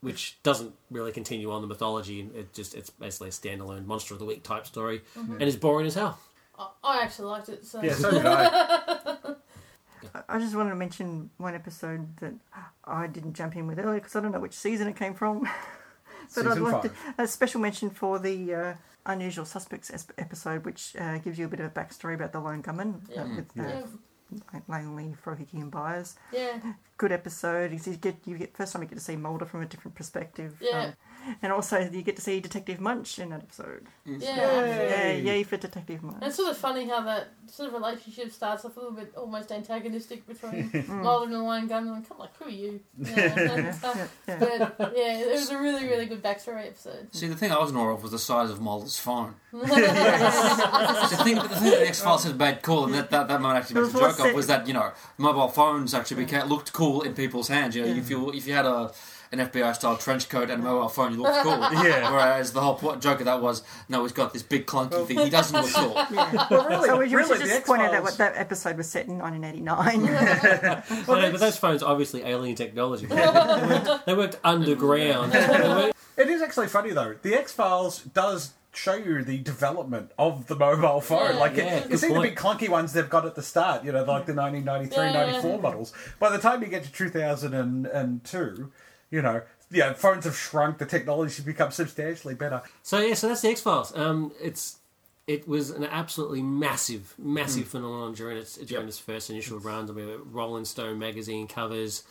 which 0.00 0.38
doesn't 0.42 0.74
really 0.90 1.12
continue 1.12 1.50
on 1.50 1.60
the 1.62 1.68
mythology. 1.68 2.28
It 2.34 2.54
just 2.54 2.74
it's 2.74 2.90
basically 2.90 3.28
a 3.28 3.32
standalone 3.32 3.86
monster 3.86 4.14
of 4.14 4.20
the 4.20 4.26
week 4.26 4.42
type 4.42 4.66
story, 4.66 5.02
and 5.14 5.42
is 5.42 5.56
boring 5.56 5.86
as 5.86 5.94
hell. 5.94 6.18
I, 6.58 6.68
I 6.82 7.02
actually 7.02 7.28
liked 7.28 7.48
it. 7.48 7.66
So. 7.66 7.82
Yeah, 7.82 7.94
so 7.94 8.10
did 8.10 8.26
I. 8.26 9.34
I 10.28 10.38
just 10.38 10.54
wanted 10.54 10.70
to 10.70 10.76
mention 10.76 11.30
one 11.36 11.54
episode 11.54 12.16
that 12.18 12.32
I 12.84 13.06
didn't 13.06 13.34
jump 13.34 13.56
in 13.56 13.66
with 13.66 13.78
earlier 13.78 14.00
because 14.00 14.16
I 14.16 14.20
don't 14.20 14.32
know 14.32 14.40
which 14.40 14.54
season 14.54 14.88
it 14.88 14.96
came 14.96 15.14
from. 15.14 15.48
but 16.34 16.44
Season 16.44 16.52
I'd 16.52 16.58
like 16.58 16.82
five. 16.82 17.16
to, 17.16 17.22
a 17.22 17.26
special 17.28 17.60
mention 17.60 17.90
for 17.90 18.18
the 18.18 18.54
uh, 18.54 18.74
Unusual 19.06 19.44
Suspects 19.44 19.90
episode, 20.18 20.64
which 20.64 20.94
uh, 20.98 21.18
gives 21.18 21.38
you 21.38 21.46
a 21.46 21.48
bit 21.48 21.60
of 21.60 21.66
a 21.66 21.70
backstory 21.70 22.14
about 22.14 22.32
the 22.32 22.40
Lone 22.40 22.60
Gunmen 22.62 23.00
uh, 23.16 23.24
with 23.36 23.50
uh, 23.58 23.62
Yeah, 23.62 24.60
Langley, 24.68 25.14
Frohike, 25.24 25.52
and 25.52 25.70
Byers. 25.70 26.16
yeah, 26.32 26.58
Good 26.98 27.12
episode. 27.12 27.72
You 27.72 27.78
see- 27.78 27.96
get 27.96 28.16
you 28.24 28.38
get 28.38 28.56
first 28.56 28.72
time 28.72 28.82
you 28.82 28.88
get 28.88 28.98
to 28.98 29.04
see 29.04 29.16
Mulder 29.16 29.44
from 29.44 29.62
a 29.62 29.66
different 29.66 29.94
perspective. 29.94 30.56
Yeah. 30.60 30.86
Um, 30.86 30.92
and 31.42 31.52
also 31.52 31.78
you 31.78 32.02
get 32.02 32.16
to 32.16 32.22
see 32.22 32.40
Detective 32.40 32.80
Munch 32.80 33.18
in 33.18 33.30
that 33.30 33.42
episode. 33.42 33.86
yeah. 34.04 34.18
Yeah, 34.36 35.06
Yay. 35.06 35.22
yay 35.22 35.42
for 35.42 35.56
Detective 35.56 36.02
Munch. 36.02 36.16
And 36.20 36.24
it's 36.28 36.36
sort 36.36 36.50
of 36.50 36.56
funny 36.56 36.88
how 36.88 37.02
that 37.02 37.28
sort 37.46 37.68
of 37.68 37.74
relationship 37.74 38.32
starts 38.32 38.64
off 38.64 38.76
a 38.76 38.80
little 38.80 38.94
bit 38.94 39.12
almost 39.16 39.52
antagonistic 39.52 40.26
between 40.26 40.70
mm. 40.70 40.88
Mulder 40.88 41.26
and 41.26 41.34
the 41.34 41.42
Lone 41.42 41.66
Gunmen. 41.66 41.92
Like, 41.94 42.08
Come 42.08 42.18
like, 42.18 42.36
who 42.38 42.44
are 42.46 42.50
you? 42.50 42.80
Yeah, 42.98 43.38
and 43.38 43.74
stuff. 43.74 44.16
yeah, 44.28 44.38
yeah. 44.40 44.70
But 44.76 44.92
yeah, 44.96 45.18
it 45.18 45.30
was 45.32 45.50
a 45.50 45.58
really, 45.58 45.84
really 45.84 46.06
good 46.06 46.22
backstory 46.22 46.66
episode. 46.66 47.14
See, 47.14 47.28
the 47.28 47.36
thing 47.36 47.52
I 47.52 47.58
was 47.58 47.70
in 47.70 47.76
awe 47.76 47.92
of 47.92 48.02
was 48.02 48.12
the 48.12 48.18
size 48.18 48.50
of 48.50 48.60
Mulder's 48.60 48.98
phone. 48.98 49.34
the 49.52 49.66
thing, 51.24 51.36
the 51.36 51.48
thing 51.48 51.70
that 51.70 51.86
X 51.86 52.02
Files 52.02 52.24
had 52.24 52.38
made 52.38 52.62
cool, 52.62 52.84
and 52.84 52.94
that, 52.94 53.10
that, 53.10 53.28
that 53.28 53.40
moment 53.40 53.60
actually 53.60 53.82
makes 53.82 53.94
a 53.94 53.98
joke 53.98 54.18
of, 54.20 54.34
was 54.34 54.46
that 54.48 54.66
you 54.66 54.74
know 54.74 54.92
mobile 55.18 55.48
phones 55.48 55.94
actually 55.94 56.24
became, 56.24 56.46
looked 56.46 56.72
cool 56.72 57.02
in 57.02 57.14
people's 57.14 57.48
hands. 57.48 57.74
You 57.74 57.84
know, 57.84 57.88
if 57.94 58.10
you 58.10 58.32
if 58.32 58.46
you 58.46 58.54
had 58.54 58.66
a 58.66 58.92
an 59.32 59.38
FBI 59.40 59.74
style 59.74 59.96
trench 59.96 60.28
coat 60.28 60.50
and 60.50 60.62
a 60.62 60.64
mobile 60.64 60.88
phone, 60.88 61.12
you 61.12 61.22
looked 61.22 61.42
cool. 61.42 61.56
Yeah. 61.86 62.10
Whereas 62.10 62.52
the 62.52 62.60
whole 62.60 62.74
po- 62.74 62.96
joke 62.96 63.20
of 63.20 63.26
that 63.26 63.40
was, 63.42 63.62
no, 63.88 64.02
he's 64.02 64.12
got 64.12 64.32
this 64.32 64.42
big 64.42 64.66
clunky 64.66 65.06
thing. 65.06 65.18
He 65.18 65.30
doesn't 65.30 65.60
look 65.60 65.72
cool. 65.72 65.94
Yeah. 66.10 66.46
Well, 66.50 66.68
really, 66.68 66.88
so 66.88 66.98
we, 66.98 67.06
we 67.08 67.14
really, 67.14 67.38
should 67.38 67.46
just 67.46 67.66
point 67.66 67.82
out 67.82 67.92
that 67.92 68.02
what 68.02 68.16
that 68.18 68.36
episode 68.36 68.76
was 68.76 68.88
set 68.88 69.06
in 69.06 69.18
1989. 69.18 71.04
But, 71.06 71.06
but 71.32 71.40
those 71.40 71.56
phones 71.56 71.82
obviously 71.82 72.22
alien 72.22 72.56
technology. 72.56 73.06
they, 73.06 73.14
worked, 73.16 74.06
they 74.06 74.14
worked 74.14 74.38
underground. 74.44 75.32
It 75.34 76.28
is 76.30 76.40
actually 76.42 76.68
funny 76.68 76.90
though. 76.90 77.14
The 77.20 77.34
X 77.34 77.52
Files 77.52 78.00
does 78.02 78.54
show 78.72 78.94
you 78.94 79.22
the 79.22 79.38
development 79.38 80.12
of 80.18 80.46
the 80.46 80.54
mobile 80.56 81.00
phone. 81.00 81.34
Yeah. 81.34 81.38
like 81.40 81.56
Yeah, 81.56 81.64
it, 81.64 81.84
you 81.84 81.90
good 81.90 81.98
see 81.98 82.12
the 82.12 82.20
big 82.20 82.36
clunky 82.36 82.68
ones 82.68 82.92
they've 82.92 83.08
got 83.08 83.26
at 83.26 83.34
the 83.34 83.42
start. 83.42 83.84
You 83.84 83.92
know, 83.92 84.04
like 84.04 84.26
the 84.26 84.34
1993, 84.34 84.96
Yeah. 84.96 85.12
94 85.12 85.60
models. 85.60 85.92
By 86.18 86.30
the 86.30 86.38
time 86.38 86.62
you 86.62 86.68
get 86.68 86.84
to 86.84 86.92
2002, 86.92 88.72
you 89.10 89.22
know, 89.22 89.42
yeah, 89.70 89.92
phones 89.92 90.24
have 90.24 90.36
shrunk. 90.36 90.78
The 90.78 90.86
technology 90.86 91.34
has 91.36 91.44
become 91.44 91.70
substantially 91.70 92.34
better. 92.34 92.62
So 92.82 92.98
yeah, 93.00 93.14
so 93.14 93.28
that's 93.28 93.40
the 93.40 93.48
X 93.48 93.60
Files. 93.60 93.96
Um, 93.96 94.32
it's 94.40 94.78
it 95.26 95.48
was 95.48 95.70
an 95.70 95.84
absolutely 95.84 96.42
massive, 96.42 97.14
massive 97.18 97.66
phenomenon 97.66 98.14
during 98.14 98.38
its 98.38 98.56
during 98.56 98.86
its 98.86 98.98
first 98.98 99.28
initial 99.30 99.58
runs. 99.58 99.90
I 99.90 99.94
mean, 99.94 100.18
Rolling 100.30 100.64
Stone 100.64 100.98
magazine 101.00 101.48
covers, 101.48 102.04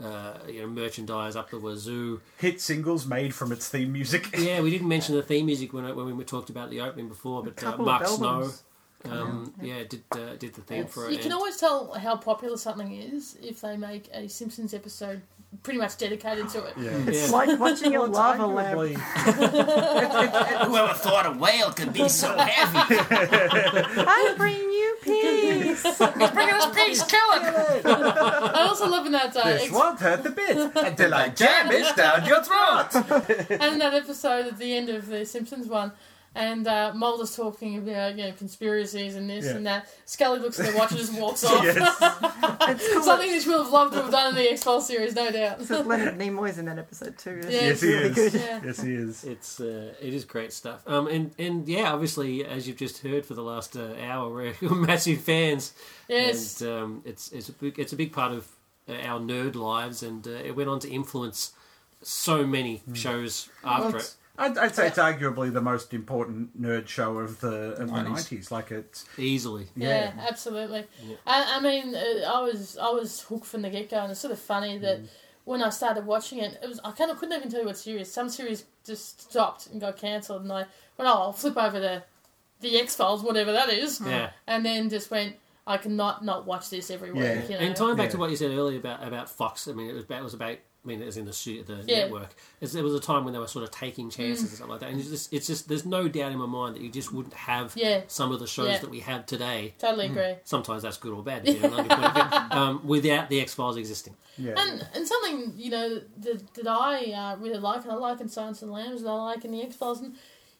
uh, 0.00 0.34
you 0.48 0.60
know, 0.60 0.68
merchandise 0.68 1.34
up 1.34 1.50
the 1.50 1.58
wazoo. 1.58 2.20
Hit 2.38 2.60
singles 2.60 3.06
made 3.06 3.34
from 3.34 3.50
its 3.50 3.68
theme 3.68 3.92
music. 3.92 4.28
Yeah, 4.38 4.60
we 4.60 4.70
didn't 4.70 4.88
mention 4.88 5.16
the 5.16 5.22
theme 5.22 5.46
music 5.46 5.72
when 5.72 5.84
when 5.96 6.16
we 6.16 6.24
talked 6.24 6.50
about 6.50 6.70
the 6.70 6.80
opening 6.80 7.08
before, 7.08 7.42
but 7.42 7.62
uh, 7.64 7.76
Mark 7.76 8.06
Snow, 8.06 8.50
um, 9.06 9.52
yeah, 9.60 9.82
did 9.82 10.04
uh, 10.12 10.36
did 10.38 10.54
the 10.54 10.60
theme 10.60 10.86
for 10.86 11.06
it. 11.06 11.12
You 11.12 11.18
can 11.18 11.32
always 11.32 11.56
tell 11.56 11.92
how 11.94 12.16
popular 12.16 12.56
something 12.56 12.94
is 12.94 13.36
if 13.42 13.62
they 13.62 13.76
make 13.76 14.08
a 14.12 14.28
Simpsons 14.28 14.74
episode 14.74 15.22
pretty 15.62 15.78
much 15.78 15.98
dedicated 15.98 16.48
to 16.50 16.64
it. 16.64 16.74
Yeah. 16.78 16.90
It's 17.06 17.26
Yeah. 17.30 17.36
like 17.36 17.58
watching 17.60 17.94
a 17.94 18.00
Well, 18.00 18.08
it's 18.08 18.16
lava 18.16 18.46
lamp. 18.46 18.78
Whoever 20.68 20.94
thought 20.94 21.26
a 21.26 21.32
whale 21.32 21.70
could 21.72 21.92
be 21.92 22.08
so 22.08 22.36
heavy? 22.36 22.96
I 23.00 24.34
bring 24.36 24.54
you 24.56 24.96
peace. 25.02 25.82
Bringing 26.32 26.54
us 26.54 26.74
peace, 26.74 27.02
kill 27.04 27.20
it! 27.32 27.84
I 27.86 28.64
also 28.68 28.88
love 28.88 29.06
in 29.06 29.12
that 29.12 29.36
uh, 29.36 29.44
This 29.44 29.62
ex- 29.64 29.72
won't 29.72 29.98
hurt 30.00 30.22
the 30.22 30.30
bit 30.30 30.56
until 30.76 31.14
I 31.14 31.28
jam 31.28 31.70
it 31.70 31.96
down 31.96 32.24
your 32.26 32.42
throat. 32.42 32.88
and 33.50 33.72
in 33.74 33.78
that 33.80 33.94
episode 33.94 34.46
at 34.46 34.58
the 34.58 34.74
end 34.76 34.88
of 34.88 35.06
the 35.08 35.24
Simpsons 35.26 35.66
one, 35.66 35.92
and 36.34 36.66
uh, 36.68 36.92
Mulder's 36.94 37.34
talking 37.34 37.76
about 37.78 38.16
you 38.16 38.24
know 38.24 38.32
conspiracies 38.32 39.16
and 39.16 39.28
this 39.28 39.44
Yeah. 39.46 39.52
and 39.56 39.66
that. 39.66 39.88
Scully 40.06 40.38
looks 40.38 40.60
at 40.60 40.70
the 40.72 40.78
watch 40.78 40.90
and 40.92 41.00
just 41.00 41.12
walks 41.18 41.42
off. 41.50 41.64
Yes. 41.64 41.76
It's 41.78 42.88
cool. 42.92 43.02
Something 43.02 43.32
that 43.32 43.42
she 43.42 43.48
would 43.48 43.58
have 43.58 43.70
loved 43.70 43.92
to 43.94 44.02
have 44.02 44.10
done 44.10 44.28
in 44.30 44.34
the 44.36 44.50
X 44.52 44.62
Files 44.62 44.86
series, 44.86 45.14
no 45.14 45.30
doubt. 45.30 45.62
So 45.62 45.80
Leonard 45.82 46.18
Nimoy's 46.18 46.58
in 46.58 46.66
that 46.66 46.78
episode 46.78 47.18
too. 47.18 47.40
It's 47.42 47.46
Yeah. 47.50 47.60
Yes, 47.60 47.80
he 47.80 47.88
really 47.88 48.06
is. 48.08 48.14
good. 48.14 48.34
Yeah. 48.40 48.60
Yes, 48.64 48.82
he 48.82 48.92
is. 48.92 49.24
It's 49.24 49.60
uh, 49.60 49.94
it 50.00 50.14
is 50.14 50.24
great 50.24 50.52
stuff. 50.52 50.82
Um, 50.86 51.06
and 51.08 51.32
and 51.38 51.68
yeah, 51.68 51.92
obviously, 51.92 52.44
as 52.44 52.68
you've 52.68 52.76
just 52.78 52.98
heard 53.02 53.26
for 53.26 53.34
the 53.34 53.42
last 53.42 53.76
uh, 53.76 53.94
hour, 54.00 54.30
we're 54.30 54.54
massive 54.74 55.20
fans. 55.22 55.72
Yes. 56.08 56.60
and 56.60 56.70
um, 56.70 57.02
it's 57.04 57.32
it's 57.32 57.48
a 57.48 57.52
big, 57.52 57.78
it's 57.78 57.92
a 57.92 57.96
big 57.96 58.12
part 58.12 58.32
of 58.32 58.46
uh, 58.88 58.92
our 59.04 59.20
nerd 59.20 59.54
lives, 59.56 60.02
and 60.02 60.26
uh, 60.26 60.30
it 60.30 60.54
went 60.56 60.68
on 60.68 60.78
to 60.80 60.88
influence 60.90 61.52
so 62.02 62.46
many 62.46 62.82
shows 62.94 63.48
after 63.64 63.88
Well, 63.88 63.96
it. 63.96 64.14
It's- 64.40 64.58
I'd, 64.58 64.64
I'd 64.64 64.74
say 64.74 64.86
it's 64.88 64.98
arguably 64.98 65.52
the 65.52 65.60
most 65.60 65.92
important 65.94 66.60
nerd 66.60 66.88
show 66.88 67.18
of 67.18 67.40
the 67.40 67.72
of 67.72 67.88
the 67.88 67.94
90s. 67.94 68.50
Like 68.50 68.70
it's 68.70 69.04
Easily, 69.18 69.66
Yeah, 69.76 70.12
absolutely. 70.28 70.86
I, 71.26 71.56
I 71.56 71.60
mean, 71.60 71.94
uh, 71.94 72.30
I 72.32 72.40
was 72.42 72.78
I 72.78 72.90
was 72.90 73.20
hooked 73.22 73.46
from 73.46 73.62
the 73.62 73.70
get 73.70 73.90
go, 73.90 73.98
and 73.98 74.10
it's 74.10 74.20
sort 74.20 74.32
of 74.32 74.38
funny 74.38 74.78
that 74.78 75.00
when 75.44 75.62
I 75.62 75.70
started 75.70 76.06
watching 76.06 76.38
it, 76.38 76.58
it 76.62 76.68
was 76.68 76.80
I 76.84 76.92
kind 76.92 77.10
of 77.10 77.18
couldn't 77.18 77.36
even 77.36 77.50
tell 77.50 77.60
you 77.60 77.66
what 77.66 77.76
series. 77.76 78.10
Some 78.10 78.28
series 78.28 78.64
just 78.84 79.30
stopped 79.30 79.68
and 79.68 79.80
got 79.80 79.96
cancelled, 79.96 80.42
and 80.42 80.52
I 80.52 80.56
went, 80.56 80.68
oh, 81.00 81.06
I'll 81.06 81.32
flip 81.32 81.56
over 81.56 81.80
to 81.80 82.04
the 82.60 82.78
X 82.78 82.94
Files, 82.94 83.22
whatever 83.22 83.52
that 83.52 83.70
is, 83.70 84.00
yeah. 84.04 84.30
and 84.46 84.64
then 84.64 84.90
just 84.90 85.10
went, 85.10 85.36
I 85.66 85.76
cannot 85.78 86.24
not 86.24 86.46
watch 86.46 86.70
this 86.70 86.90
every 86.90 87.12
week. 87.12 87.22
Yeah. 87.22 87.42
You 87.44 87.50
know? 87.50 87.58
And 87.58 87.76
tying 87.76 87.96
back 87.96 88.10
to 88.10 88.18
what 88.18 88.30
you 88.30 88.36
said 88.36 88.50
earlier 88.50 88.78
about 88.78 89.06
about 89.06 89.30
Fox, 89.30 89.66
I 89.68 89.72
mean, 89.72 89.88
it 89.88 89.94
was 89.94 90.04
about, 90.04 90.20
it 90.20 90.24
was 90.24 90.34
about 90.34 90.58
I 90.82 90.88
mean, 90.88 91.02
it 91.02 91.04
was 91.06 91.18
in 91.18 91.26
the 91.26 91.32
studio, 91.32 91.62
the 91.62 91.84
Yeah. 91.86 91.98
network. 92.04 92.30
It's, 92.60 92.72
there 92.72 92.82
was 92.82 92.94
a 92.94 93.00
time 93.00 93.24
when 93.24 93.34
they 93.34 93.38
were 93.38 93.46
sort 93.48 93.64
of 93.64 93.70
taking 93.70 94.08
chances 94.08 94.44
and 94.44 94.52
stuff 94.52 94.68
like 94.70 94.80
that, 94.80 94.88
and 94.90 94.98
it's 94.98 95.10
just, 95.10 95.30
it's 95.32 95.46
just 95.46 95.68
there's 95.68 95.84
no 95.84 96.08
doubt 96.08 96.32
in 96.32 96.38
my 96.38 96.46
mind 96.46 96.74
that 96.76 96.82
you 96.82 96.88
just 96.90 97.12
wouldn't 97.12 97.34
have 97.34 97.74
Yeah. 97.76 98.00
some 98.06 98.32
of 98.32 98.40
the 98.40 98.46
shows 98.46 98.68
Yeah. 98.68 98.78
that 98.78 98.90
we 98.90 99.00
have 99.00 99.26
today. 99.26 99.74
totally 99.78 100.06
agree. 100.06 100.36
Sometimes 100.44 100.82
that's 100.82 100.96
good 100.96 101.12
or 101.12 101.22
bad, 101.22 101.44
depending 101.44 101.72
on 101.78 101.86
your 101.86 101.96
point 101.96 102.16
of 102.16 102.30
view, 102.32 102.58
um, 102.58 102.86
without 102.86 103.28
the 103.28 103.40
X 103.40 103.52
Files 103.52 103.76
existing. 103.76 104.16
yeah. 104.38 104.54
And 104.56 104.86
and 104.94 105.06
something 105.06 105.52
you 105.56 105.70
know 105.70 106.00
that, 106.18 106.54
that 106.54 106.66
I 106.66 107.12
uh, 107.12 107.36
really 107.36 107.58
like, 107.58 107.82
and 107.82 107.92
I 107.92 107.96
like 107.96 108.20
in 108.22 108.28
Silence 108.30 108.62
of 108.62 108.68
the 108.68 108.74
Lambs, 108.74 109.02
and 109.02 109.10
I 109.10 109.14
like 109.14 109.44
in 109.44 109.50
the 109.52 109.62
X 109.62 109.76
Files, 109.76 110.00
and 110.00 110.14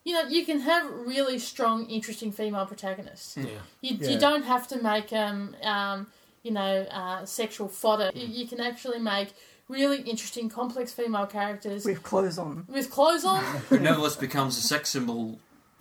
you 0.05 0.13
know 0.13 0.25
you 0.29 0.45
can 0.45 0.61
have 0.61 0.85
really 0.93 1.39
strong, 1.39 1.89
interesting 1.89 2.31
female 2.31 2.67
protagonists. 2.67 3.39
Yeah. 3.39 3.45
You, 3.81 3.97
Yeah. 3.99 4.11
you 4.11 4.19
don't 4.19 4.45
have 4.45 4.69
to 4.69 4.83
make 4.83 5.15
um, 5.15 5.57
um 5.63 6.09
you 6.43 6.51
know 6.51 6.83
uh, 6.91 7.25
sexual 7.25 7.69
fodder. 7.69 8.11
You, 8.15 8.27
you 8.27 8.47
can 8.47 8.61
actually 8.61 8.99
make 8.99 9.29
really 9.71 9.99
interesting, 10.03 10.49
complex 10.49 10.93
female 10.93 11.27
characters 11.27 11.85
with, 11.85 11.95
With 11.95 12.03
clothes 12.03 12.39
on. 12.39 12.67
With 12.69 12.91
clothes 12.91 13.25
on. 13.25 13.43
Who 13.71 13.79
nevertheless 13.79 14.17
becomes 14.17 14.59
a 14.59 14.61
sex 14.63 14.91
symbol 14.91 15.39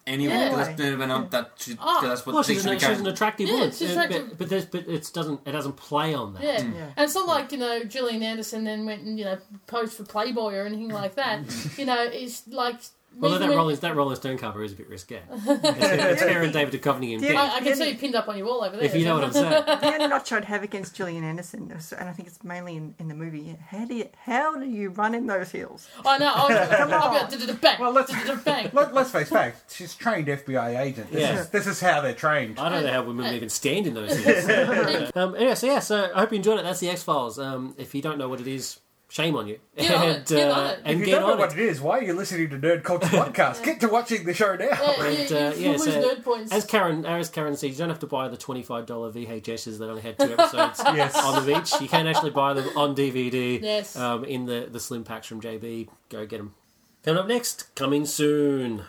anyway. 0.07 0.33
Yeah. 0.33 0.55
That's, 0.55 0.77
been, 0.77 0.97
been, 0.99 1.11
um, 1.11 1.27
that, 1.31 1.51
she, 1.57 1.73
Oh. 1.73 1.77
Ah. 1.79 1.99
that's 2.07 2.25
what 2.25 2.33
Well, 2.33 2.43
she 2.43 2.53
she's, 2.55 2.65
an, 2.65 2.79
she's 2.79 2.99
an 2.99 3.07
attractive 3.07 3.47
Yeah, 3.47 3.53
woman, 3.55 3.71
she's 3.71 3.89
uh, 3.89 3.91
attractive. 4.01 4.29
but 4.29 4.37
but, 4.37 4.49
there's, 4.49 4.65
but 4.65 4.87
it 4.87 5.09
doesn't 5.13 5.41
it 5.45 5.51
doesn't 5.51 5.75
play 5.77 6.13
on 6.13 6.33
that. 6.33 6.43
Yeah. 6.43 6.61
Mm. 6.61 6.75
Yeah. 6.75 6.85
And 6.95 7.05
it's 7.05 7.15
not 7.15 7.27
like, 7.27 7.51
you 7.51 7.57
know, 7.57 7.83
Gillian 7.83 8.23
Anderson 8.23 8.63
then 8.63 8.85
went 8.85 9.01
and, 9.03 9.17
you 9.19 9.25
know, 9.25 9.37
posed 9.67 9.93
for 9.93 10.03
Playboy 10.03 10.53
or 10.55 10.65
anything 10.65 10.89
like 10.89 11.15
that. 11.15 11.41
you 11.77 11.85
know, 11.85 12.01
it's 12.03 12.47
like. 12.47 12.79
Although 13.21 13.37
that 13.39 13.47
when- 13.49 13.57
Rolling 13.57 13.75
that 13.77 13.95
Rolling 13.95 14.15
Stone 14.15 14.37
cover 14.37 14.63
is 14.63 14.71
a 14.73 14.75
bit 14.75 14.89
risque. 14.89 15.19
it's 15.31 16.21
her 16.21 16.41
and 16.43 16.53
David 16.53 16.81
Duchovny 16.81 17.13
in 17.13 17.21
Yeah. 17.23 17.29
bed. 17.29 17.35
I, 17.37 17.55
I 17.57 17.59
can 17.61 17.75
see 17.75 17.89
it 17.89 17.99
pinned 17.99 18.15
up 18.15 18.27
on 18.27 18.37
your 18.37 18.47
wall 18.47 18.63
over 18.63 18.75
there. 18.75 18.85
If 18.85 18.95
you 18.95 19.05
know 19.05 19.15
what 19.15 19.23
I'm 19.25 19.33
saying. 19.33 19.49
The 19.49 19.85
only 19.93 20.07
notch 20.07 20.31
I'd 20.31 20.45
have 20.45 20.63
against 20.63 20.95
Gillian 20.95 21.23
Anderson, 21.23 21.71
and 21.71 22.09
I 22.09 22.13
think 22.13 22.27
it's 22.27 22.43
mainly 22.43 22.75
in, 22.77 22.95
in 22.99 23.07
the 23.07 23.15
movie, 23.15 23.55
how 23.69 23.85
do 23.85 23.93
you 23.95 24.09
how 24.25 24.57
do 24.57 24.65
you 24.65 24.89
run 24.89 25.13
in 25.15 25.27
those 25.27 25.51
heels? 25.51 25.87
I 26.05 26.17
know. 26.17 26.31
I 26.33 26.47
was, 26.67 26.77
Come 26.77 26.93
on. 26.93 27.11
be 27.11 27.17
like, 27.19 27.29
"Da-da-da-bang, 27.29 27.79
Well, 27.79 27.91
let's- 27.91 28.11
da-da-da-bang." 28.11 28.69
Let, 28.73 28.93
let's 28.93 29.11
face 29.11 29.29
fact. 29.29 29.73
She's 29.73 29.95
trained 29.95 30.27
FBI 30.27 30.79
agent. 30.79 31.11
This, 31.11 31.21
Yeah. 31.21 31.39
is, 31.41 31.49
this 31.49 31.67
is 31.67 31.79
how 31.81 32.01
they're 32.01 32.13
trained. 32.13 32.59
I 32.59 32.69
don't 32.69 32.83
know 32.83 32.91
how 32.93 33.03
women 33.03 33.33
even 33.33 33.49
stand 33.49 33.87
in 33.87 33.93
those 33.93 34.17
things. 34.19 35.11
um, 35.15 35.35
yeah, 35.37 35.53
so 35.53 35.67
yeah, 35.67 35.79
so 35.79 36.11
I 36.15 36.19
hope 36.21 36.31
you 36.31 36.37
enjoyed 36.37 36.59
it. 36.59 36.63
That's 36.63 36.79
the 36.79 36.89
X 36.89 37.03
Files. 37.03 37.37
Um, 37.39 37.75
if 37.77 37.93
you 37.95 38.01
don't 38.01 38.17
know 38.17 38.29
what 38.29 38.39
it 38.39 38.47
is, 38.47 38.79
shame 39.09 39.35
on 39.35 39.47
you. 39.47 39.59
Get 39.75 39.91
on 39.91 40.07
it, 40.09 40.25
get 40.27 40.49
on 40.51 40.65
it. 40.67 40.79
And 40.85 40.93
if 40.93 40.99
you 40.99 41.05
get 41.05 41.19
don't 41.19 41.29
know 41.29 41.35
what 41.35 41.51
it. 41.51 41.59
it 41.59 41.65
is, 41.65 41.81
why 41.81 41.99
are 41.99 42.03
you 42.03 42.13
listening 42.13 42.49
to 42.51 42.57
Nerd 42.57 42.83
Culture 42.83 43.07
Podcast? 43.09 43.63
Get 43.63 43.79
to 43.81 43.89
watching 43.89 44.25
the 44.25 44.33
show 44.33 44.55
now. 44.55 44.65
Yeah, 44.69 44.95
you, 44.97 45.03
And, 45.03 45.29
you, 45.29 45.37
uh, 45.37 45.51
you 45.51 45.55
yeah, 45.65 45.71
lose 45.71 45.83
so 45.83 46.01
nerd 46.15 46.23
points. 46.23 46.51
As 46.53 46.63
Karen, 46.65 47.05
as 47.05 47.29
Karen 47.29 47.57
said, 47.57 47.71
you 47.71 47.75
don't 47.75 47.89
have 47.89 47.99
to 47.99 48.07
buy 48.07 48.27
the 48.29 48.37
twenty-five 48.37 48.85
dollar 48.85 49.11
VHSs 49.11 49.77
that 49.79 49.89
only 49.89 50.01
had 50.01 50.17
two 50.17 50.31
episodes 50.33 50.81
Yes. 50.95 51.15
on 51.17 51.45
them 51.45 51.61
each. 51.61 51.81
You 51.81 51.87
can 51.89 52.07
actually 52.07 52.31
buy 52.31 52.53
them 52.53 52.69
on 52.77 52.95
DVD. 52.95 53.61
Yes. 53.61 53.95
Um, 53.95 54.23
in 54.23 54.45
the 54.45 54.67
the 54.71 54.79
slim 54.79 55.03
packs 55.03 55.27
from 55.27 55.41
JB. 55.41 55.89
Go 56.09 56.25
get 56.25 56.37
them. 56.37 56.55
Coming 57.03 57.19
up 57.19 57.27
next, 57.27 57.73
coming 57.75 58.05
soon. 58.05 58.83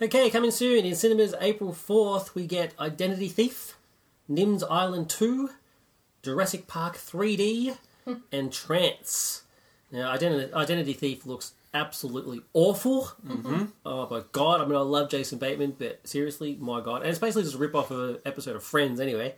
Okay, 0.00 0.30
coming 0.30 0.50
soon 0.50 0.84
in 0.84 0.96
cinemas 0.96 1.32
April 1.40 1.72
4th, 1.72 2.34
we 2.34 2.44
get 2.46 2.74
Identity 2.80 3.28
Thief, 3.28 3.76
Nim's 4.34 4.62
Island 4.64 5.10
2, 5.10 5.50
Jurassic 6.22 6.66
Park 6.66 6.96
3D, 6.96 7.76
and 8.32 8.52
Trance. 8.52 9.42
Now, 9.90 10.10
Identity, 10.10 10.52
Identity 10.52 10.92
Thief 10.94 11.26
looks 11.26 11.52
absolutely 11.74 12.40
awful. 12.52 13.12
Mm-hmm. 13.26 13.64
Oh 13.84 14.08
my 14.10 14.22
god, 14.32 14.60
I 14.60 14.64
mean, 14.64 14.74
I 14.76 14.80
love 14.80 15.10
Jason 15.10 15.38
Bateman, 15.38 15.76
but 15.78 16.06
seriously, 16.06 16.56
my 16.60 16.80
god. 16.80 17.02
And 17.02 17.10
it's 17.10 17.18
basically 17.18 17.44
just 17.44 17.54
a 17.54 17.58
rip 17.58 17.74
off 17.74 17.90
of 17.90 18.10
an 18.10 18.18
episode 18.24 18.56
of 18.56 18.62
Friends, 18.62 19.00
anyway. 19.00 19.34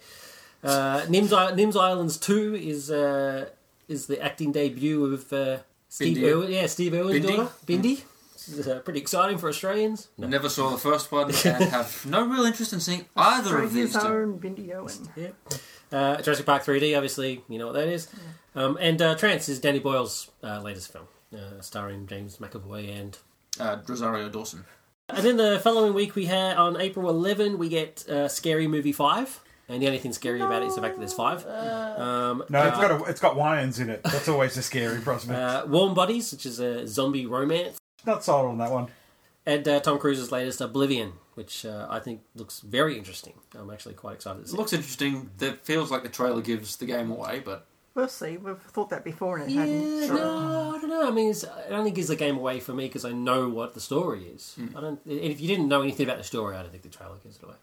Uh, 0.63 1.05
Nim's, 1.09 1.33
Nim's 1.55 1.77
Islands 1.77 2.17
2 2.17 2.55
is 2.55 2.91
uh, 2.91 3.51
is 3.89 4.07
the 4.07 4.21
acting 4.23 4.51
debut 4.53 5.13
of 5.13 5.33
uh, 5.33 5.59
Steve 5.89 6.23
Irwin. 6.25 6.51
Yeah, 6.51 6.67
Steve 6.67 6.95
Irwin's 6.95 7.25
Bindi? 7.25 7.37
daughter, 7.37 7.51
Bindi. 7.67 7.83
This 7.83 8.05
is 8.49 8.69
uh, 8.69 8.81
pretty 8.81 9.01
exciting 9.01 9.39
for 9.39 9.49
Australians. 9.49 10.09
No. 10.19 10.27
Never 10.27 10.49
saw 10.49 10.71
the 10.71 10.79
first 10.79 11.11
one 11.13 11.27
and 11.45 11.65
have 11.65 12.05
no 12.09 12.27
real 12.27 12.45
interest 12.45 12.73
in 12.73 12.81
seeing 12.81 13.07
either 13.17 13.59
of 13.63 13.73
these 13.73 13.95
Australia's 13.97 14.41
two. 14.41 14.49
own 14.49 14.55
Bindi 14.57 14.73
Irwin. 14.75 15.09
Yeah. 15.17 15.29
Uh, 15.93 16.21
Jurassic 16.23 16.47
Park 16.47 16.65
3D, 16.65 16.97
obviously, 16.97 17.43
you 17.49 17.59
know 17.59 17.67
what 17.67 17.75
that 17.75 17.89
is. 17.89 18.09
Um, 18.55 18.77
and 18.81 19.01
uh, 19.01 19.15
Trance 19.17 19.49
is 19.49 19.61
Danny 19.61 19.79
Boyle's 19.79 20.31
uh, 20.43 20.61
latest 20.61 20.93
film, 20.93 21.07
uh, 21.35 21.61
starring 21.61 22.07
James 22.07 22.39
McAvoy 22.39 22.99
and. 23.01 23.19
Uh, 23.61 23.79
Rosario 23.87 24.29
Dawson. 24.29 24.65
And 25.09 25.19
then 25.25 25.37
the 25.37 25.61
following 25.63 25.95
week, 25.95 26.15
we 26.17 26.25
had 26.27 26.57
on 26.57 26.81
April 26.81 27.09
11, 27.09 27.59
we 27.59 27.69
get 27.69 28.09
uh, 28.09 28.27
Scary 28.27 28.67
Movie 28.67 28.93
5. 28.93 29.41
And 29.69 29.81
the 29.81 29.87
only 29.87 29.99
thing 29.99 30.13
scary 30.13 30.41
about 30.43 30.63
it 30.63 30.67
is 30.67 30.75
the 30.75 30.83
fact 30.83 30.95
that 30.95 31.01
there's 31.01 31.15
five. 31.15 31.47
Um, 31.47 32.45
No, 32.51 32.67
it's 32.69 32.77
got 32.77 32.91
a, 32.91 33.05
it's 33.05 33.21
got 33.21 33.35
wines 33.35 33.79
in 33.81 33.89
it. 33.89 34.03
That's 34.03 34.29
always 34.29 34.57
a 34.59 34.63
scary 34.63 35.01
prospect. 35.01 35.39
uh, 35.39 35.65
Warm 35.67 35.95
Bodies, 35.95 36.33
which 36.33 36.45
is 36.45 36.59
a 36.61 36.87
zombie 36.87 37.25
romance. 37.25 37.79
Not 38.07 38.25
sold 38.25 38.47
on 38.47 38.59
that 38.59 38.71
one. 38.71 38.89
And 39.47 39.67
uh, 39.69 39.81
Tom 39.81 39.99
Cruise's 39.99 40.33
latest 40.33 40.61
Oblivion, 40.61 41.13
which 41.35 41.67
uh, 41.67 41.87
I 41.91 41.99
think 42.01 42.23
looks 42.35 42.61
very 42.61 42.97
interesting. 42.97 43.35
I'm 43.59 43.71
actually 43.71 43.95
quite 43.95 44.15
excited 44.15 44.47
to 44.47 44.53
It 44.53 44.57
looks 44.57 44.73
interesting. 44.73 45.31
It 45.41 45.65
feels 45.65 45.91
like 45.91 46.03
the 46.03 46.09
trailer 46.09 46.41
gives 46.41 46.77
the 46.77 46.87
game 46.87 47.11
away, 47.11 47.43
but 47.45 47.67
We'll 47.95 48.09
see. 48.09 48.37
We've 48.39 48.59
thought 48.59 48.91
that 48.91 49.05
before 49.05 49.39
and 49.39 49.49
it 49.49 49.55
Yeah, 49.55 49.61
hadn't. 49.67 50.09
So- 50.09 50.15
no, 50.17 50.75
I 50.77 50.81
don't 50.81 50.91
know. 50.91 51.07
I 51.07 51.13
mean, 51.13 51.31
it's, 51.31 51.45
it 51.45 51.71
only 51.71 51.93
gives 51.93 52.09
the 52.09 52.17
game 52.17 52.37
away 52.37 52.59
for 52.59 52.73
me 52.75 52.87
because 52.89 53.05
I 53.05 53.13
know 53.13 53.49
what 53.49 53.75
the 53.75 53.81
story 53.81 54.25
is. 54.25 54.57
I 54.77 54.81
don't. 54.81 54.99
and 55.07 55.21
If 55.21 55.41
you 55.41 55.47
didn't 55.47 55.69
know 55.69 55.81
anything 55.83 56.05
about 56.07 56.19
the 56.19 56.25
story, 56.25 56.57
I 56.57 56.63
don't 56.63 56.73
think 56.73 56.83
the 56.83 56.89
trailer 56.89 57.15
gives 57.23 57.37
it 57.37 57.45
away. 57.45 57.55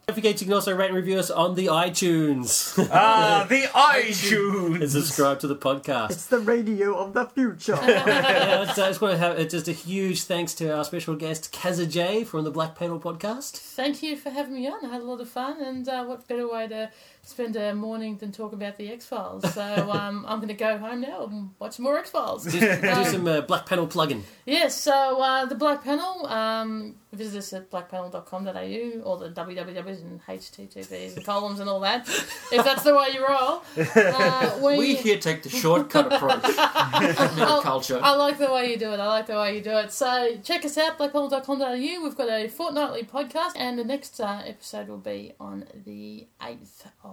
Don't 0.08 0.16
forget 0.16 0.42
you 0.42 0.48
can 0.48 0.54
also 0.56 0.76
rate 0.76 0.88
and 0.88 0.96
review 0.96 1.20
us 1.20 1.30
on 1.30 1.54
the 1.54 1.68
iTunes 1.68 2.74
Ah, 2.92 3.46
the 3.50 3.62
iTunes. 3.62 4.82
and 4.82 4.90
subscribe 4.92 5.40
to 5.42 5.48
the 5.48 5.56
podcast. 5.56 6.10
It's 6.12 6.26
the 6.26 6.40
radio 6.40 6.96
of 6.98 7.14
the 7.14 7.26
future. 7.28 7.74
yeah, 7.88 8.62
I 8.62 8.66
just- 8.66 8.80
I 8.80 8.88
just 8.88 9.02
want 9.02 9.12
to 9.14 9.18
have 9.20 9.38
uh, 9.38 9.44
just 9.44 9.68
a 9.68 9.72
huge 9.72 10.24
thanks 10.24 10.56
to 10.56 10.76
our 10.76 10.84
special 10.84 11.16
guest 11.16 11.54
Kaza 11.54 11.88
J 11.88 12.24
from 12.24 12.44
the 12.44 12.50
Black 12.50 12.74
Panel 12.76 13.00
podcast. 13.00 13.52
Thank 13.58 14.02
you 14.02 14.18
for 14.18 14.32
having 14.32 14.56
me 14.56 14.68
on. 14.68 14.84
I 14.84 14.90
had 14.90 15.02
a 15.02 15.06
lot 15.06 15.22
of 15.22 15.30
fun, 15.30 15.62
and 15.62 15.88
uh, 15.88 16.04
what 16.06 16.28
better 16.28 16.52
way 16.52 16.68
to 16.70 16.90
spend 17.24 17.56
a 17.56 17.74
morning 17.76 18.18
than 18.18 18.32
talk 18.32 18.54
about 18.54 18.78
the 18.78 18.92
X 18.92 19.06
Files? 19.06 19.52
So 19.54 19.62
um, 19.92 20.26
I'm 20.28 20.38
going 20.40 20.50
to 20.50 20.54
go 20.54 20.78
home 20.78 21.02
now 21.02 21.26
and 21.26 21.50
watch 21.60 21.80
more 21.80 21.98
X 21.98 22.10
Files. 22.12 22.46
Do, 22.46 22.60
do 22.60 23.04
some 23.06 23.28
uh, 23.28 23.42
Black 23.42 23.66
Panel 23.66 23.88
plugging. 23.88 24.24
Yes, 24.46 24.76
so 24.80 25.22
uh, 25.22 25.46
the 25.46 25.56
Black 25.56 25.84
Panel, 25.84 26.26
um, 26.28 26.96
visit 27.14 27.40
us 27.40 27.54
at 27.54 27.72
blackpanel.com.au 27.72 29.02
or 29.02 29.18
the 29.18 29.30
wwws 29.30 30.02
and 30.02 30.22
https 30.22 31.16
and 31.16 31.26
columns 31.26 31.60
and 31.60 31.70
all 31.70 31.80
that, 31.80 32.08
if 32.08 32.64
that's 32.64 32.84
the 32.84 32.96
way 32.96 33.08
you 33.14 33.26
roll. 33.28 33.64
Uh, 33.96 34.60
we, 34.64 34.78
We 34.90 34.96
here 34.96 35.18
take 35.20 35.44
the 35.44 35.50
shortcut 35.50 36.14
approach. 36.14 36.42
Nerd 36.44 37.62
culture. 37.62 38.00
I 38.02 38.16
like 38.16 38.38
the 38.38 38.52
way 38.52 38.72
you 38.72 38.78
do 38.78 38.92
it. 38.92 39.00
I 39.00 39.08
like 39.08 39.28
the 39.28 39.36
way 39.36 39.56
you 39.56 39.62
do 39.62 39.72
it. 39.78 39.92
So 39.92 40.38
check 40.44 40.66
us 40.66 40.78
out, 40.78 40.98
blackpanel.com.au. 40.98 42.04
We've 42.04 42.16
got 42.16 42.30
a 42.30 42.48
fortnightly 42.48 43.04
podcast, 43.04 43.52
and 43.56 43.78
the 43.78 43.84
next 43.84 44.20
uh, 44.20 44.42
episode 44.46 44.88
will 44.88 44.98
be 44.98 45.34
on 45.40 45.66
the 45.86 46.28
8th 46.42 46.86
of 47.04 47.09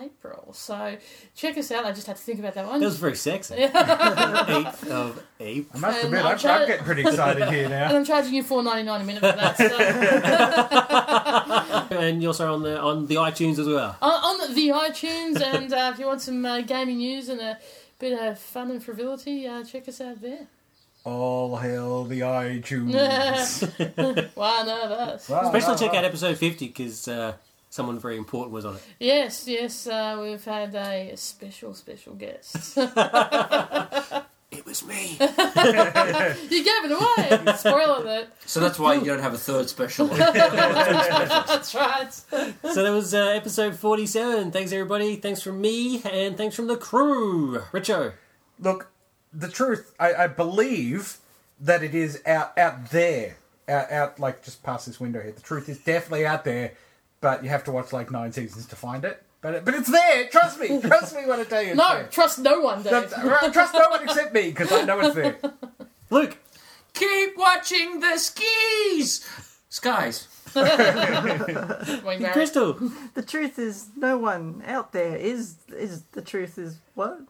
April. 0.00 0.52
So 0.52 0.96
check 1.34 1.58
us 1.58 1.72
out. 1.72 1.84
I 1.84 1.90
just 1.92 2.06
had 2.06 2.14
to 2.16 2.22
think 2.22 2.38
about 2.38 2.54
that 2.54 2.66
one. 2.66 2.78
That 2.78 2.86
was 2.86 2.98
very 2.98 3.16
sexy. 3.16 3.54
8th 3.56 4.86
of 4.88 5.22
April. 5.40 5.70
I 5.74 5.78
must 5.78 5.96
And 5.98 6.04
admit, 6.06 6.20
I'll 6.24 6.32
I'm, 6.32 6.38
try- 6.38 6.60
I'm 6.60 6.66
getting 6.68 6.84
pretty 6.84 7.02
excited 7.02 7.48
here 7.48 7.68
now, 7.68 7.82
and 7.84 7.92
now. 7.92 7.98
I'm 7.98 8.04
charging 8.04 8.34
you 8.34 8.42
four 8.44 8.62
ninety 8.62 8.84
nine 8.84 9.00
a 9.00 9.04
minute 9.04 9.20
for 9.20 9.32
that. 9.32 9.56
So. 9.56 9.68
And 11.98 12.22
you're 12.22 12.28
also 12.30 12.52
on 12.52 12.62
the 12.62 12.78
on 12.80 13.06
the 13.06 13.16
iTunes 13.16 13.58
as 13.58 13.66
well. 13.66 13.96
on, 14.00 14.12
on 14.40 14.54
the 14.54 14.68
iTunes, 14.68 15.40
and 15.40 15.72
uh, 15.72 15.90
if 15.92 15.98
you 15.98 16.06
want 16.06 16.20
some 16.20 16.44
uh, 16.44 16.60
gaming 16.60 16.98
news 16.98 17.28
and 17.28 17.40
a 17.40 17.58
bit 17.98 18.12
of 18.18 18.38
fun 18.38 18.70
and 18.70 18.82
frivolity, 18.84 19.46
uh, 19.46 19.64
check 19.64 19.88
us 19.88 20.00
out 20.00 20.20
there. 20.20 20.46
All 21.04 21.56
hail 21.56 22.04
the 22.04 22.20
iTunes. 22.20 22.92
Why 24.34 24.62
not 24.64 24.92
us? 24.92 25.28
Wow, 25.28 25.40
Especially 25.46 25.72
wow, 25.72 25.76
check 25.76 25.92
wow. 25.92 25.98
out 25.98 26.04
episode 26.04 26.36
50 26.36 26.66
because 26.68 27.08
uh, 27.08 27.32
someone 27.70 27.98
very 27.98 28.16
important 28.16 28.52
was 28.52 28.64
on 28.64 28.76
it. 28.76 28.82
Yes, 28.98 29.46
yes, 29.46 29.86
uh, 29.86 30.18
we've 30.20 30.44
had 30.44 30.74
a 30.74 31.16
special, 31.16 31.74
special 31.74 32.14
guest. 32.14 32.78
It 34.50 34.64
was 34.64 34.82
me. 34.86 35.10
you 35.12 35.18
gave 35.18 36.84
it 36.84 36.90
away. 36.90 37.54
Spoiler 37.56 38.02
alert. 38.02 38.28
So 38.46 38.60
that's 38.60 38.78
why 38.78 38.94
you 38.94 39.04
don't 39.04 39.20
have 39.20 39.34
a 39.34 39.38
third 39.38 39.68
special. 39.68 40.06
That's 40.06 41.74
right. 41.74 42.10
so 42.12 42.82
that 42.82 42.90
was 42.90 43.12
uh, 43.12 43.26
episode 43.26 43.76
47. 43.76 44.50
Thanks, 44.50 44.72
everybody. 44.72 45.16
Thanks 45.16 45.42
from 45.42 45.60
me 45.60 46.00
and 46.02 46.38
thanks 46.38 46.56
from 46.56 46.66
the 46.66 46.78
crew. 46.78 47.58
Richo. 47.72 48.14
Look, 48.58 48.90
the 49.34 49.48
truth, 49.48 49.94
I, 50.00 50.14
I 50.14 50.26
believe 50.28 51.18
that 51.60 51.82
it 51.82 51.94
is 51.94 52.22
out 52.24 52.56
out 52.56 52.90
there, 52.90 53.36
out, 53.68 53.92
out 53.92 54.18
like 54.18 54.42
just 54.42 54.62
past 54.62 54.86
this 54.86 54.98
window 54.98 55.20
here. 55.20 55.32
The 55.32 55.42
truth 55.42 55.68
is 55.68 55.78
definitely 55.78 56.24
out 56.24 56.44
there, 56.44 56.72
but 57.20 57.42
you 57.42 57.50
have 57.50 57.64
to 57.64 57.72
watch 57.72 57.92
like 57.92 58.10
nine 58.10 58.32
seasons 58.32 58.66
to 58.66 58.76
find 58.76 59.04
it. 59.04 59.22
But 59.40 59.64
but 59.64 59.74
it's 59.74 59.90
there. 59.90 60.28
Trust 60.28 60.60
me. 60.60 60.80
Trust 60.82 61.14
me 61.14 61.26
when 61.26 61.40
I 61.40 61.44
tell 61.44 61.62
you. 61.62 61.74
No, 61.74 61.94
there. 61.94 62.06
trust 62.08 62.38
no 62.40 62.60
one, 62.60 62.82
Dave. 62.82 63.10
Trust, 63.10 63.52
trust 63.52 63.74
no 63.74 63.88
one 63.90 64.02
except 64.02 64.34
me 64.34 64.50
because 64.50 64.72
I 64.72 64.82
know 64.82 64.98
it's 65.00 65.14
there. 65.14 65.38
Luke. 66.10 66.36
Keep 66.94 67.36
watching 67.36 68.00
the 68.00 68.18
skis! 68.18 69.24
Skies. 69.68 70.26
Crystal. 72.32 72.72
the 73.14 73.22
truth 73.24 73.58
is, 73.58 73.88
no 73.96 74.18
one 74.18 74.62
out 74.66 74.92
there 74.92 75.14
is 75.16 75.56
is 75.76 76.02
the 76.12 76.22
truth 76.22 76.58
is 76.58 76.78
what? 76.94 77.20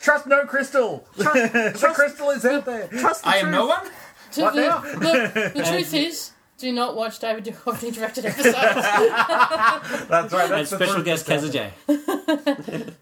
Trust 0.00 0.26
no 0.26 0.44
crystal. 0.44 1.06
Trust, 1.18 1.52
the 1.52 1.92
crystal 1.94 2.30
is 2.30 2.44
out 2.44 2.64
there. 2.64 2.88
Trust 2.88 3.22
the 3.24 3.30
I 3.30 3.36
am 3.36 3.50
no 3.50 3.66
one? 3.66 3.86
To 4.32 4.42
What 4.42 4.54
the, 4.54 4.60
now? 4.60 4.82
Look, 4.82 5.34
the 5.54 5.64
truth 5.66 5.94
is, 5.94 6.30
do 6.60 6.72
not 6.72 6.94
watch 6.94 7.18
David 7.18 7.44
Duchovny 7.44 7.92
directed 7.92 8.26
episodes. 8.26 8.54
That's 10.08 10.32
right. 10.32 10.44
And 10.44 10.52
That's 10.52 10.70
the 10.70 10.76
special 10.76 11.02
guest 11.02 11.26
that's 11.26 11.44
out 11.44 11.50
Kaza 11.50 11.74
there. 11.86 12.78
J. 12.84 12.92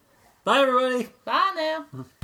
Bye, 0.45 0.59
everybody. 0.59 1.09
Bye 1.25 1.51
now. 1.93 2.05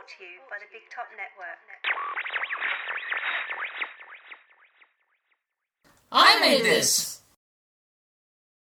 brought 0.00 0.08
to 0.08 0.24
you 0.24 0.40
by 0.48 0.56
the 0.58 0.66
Big 0.72 0.88
Top 0.88 1.06
Network. 1.12 1.60
I 6.10 6.40
made 6.40 6.64
this. 6.64 7.19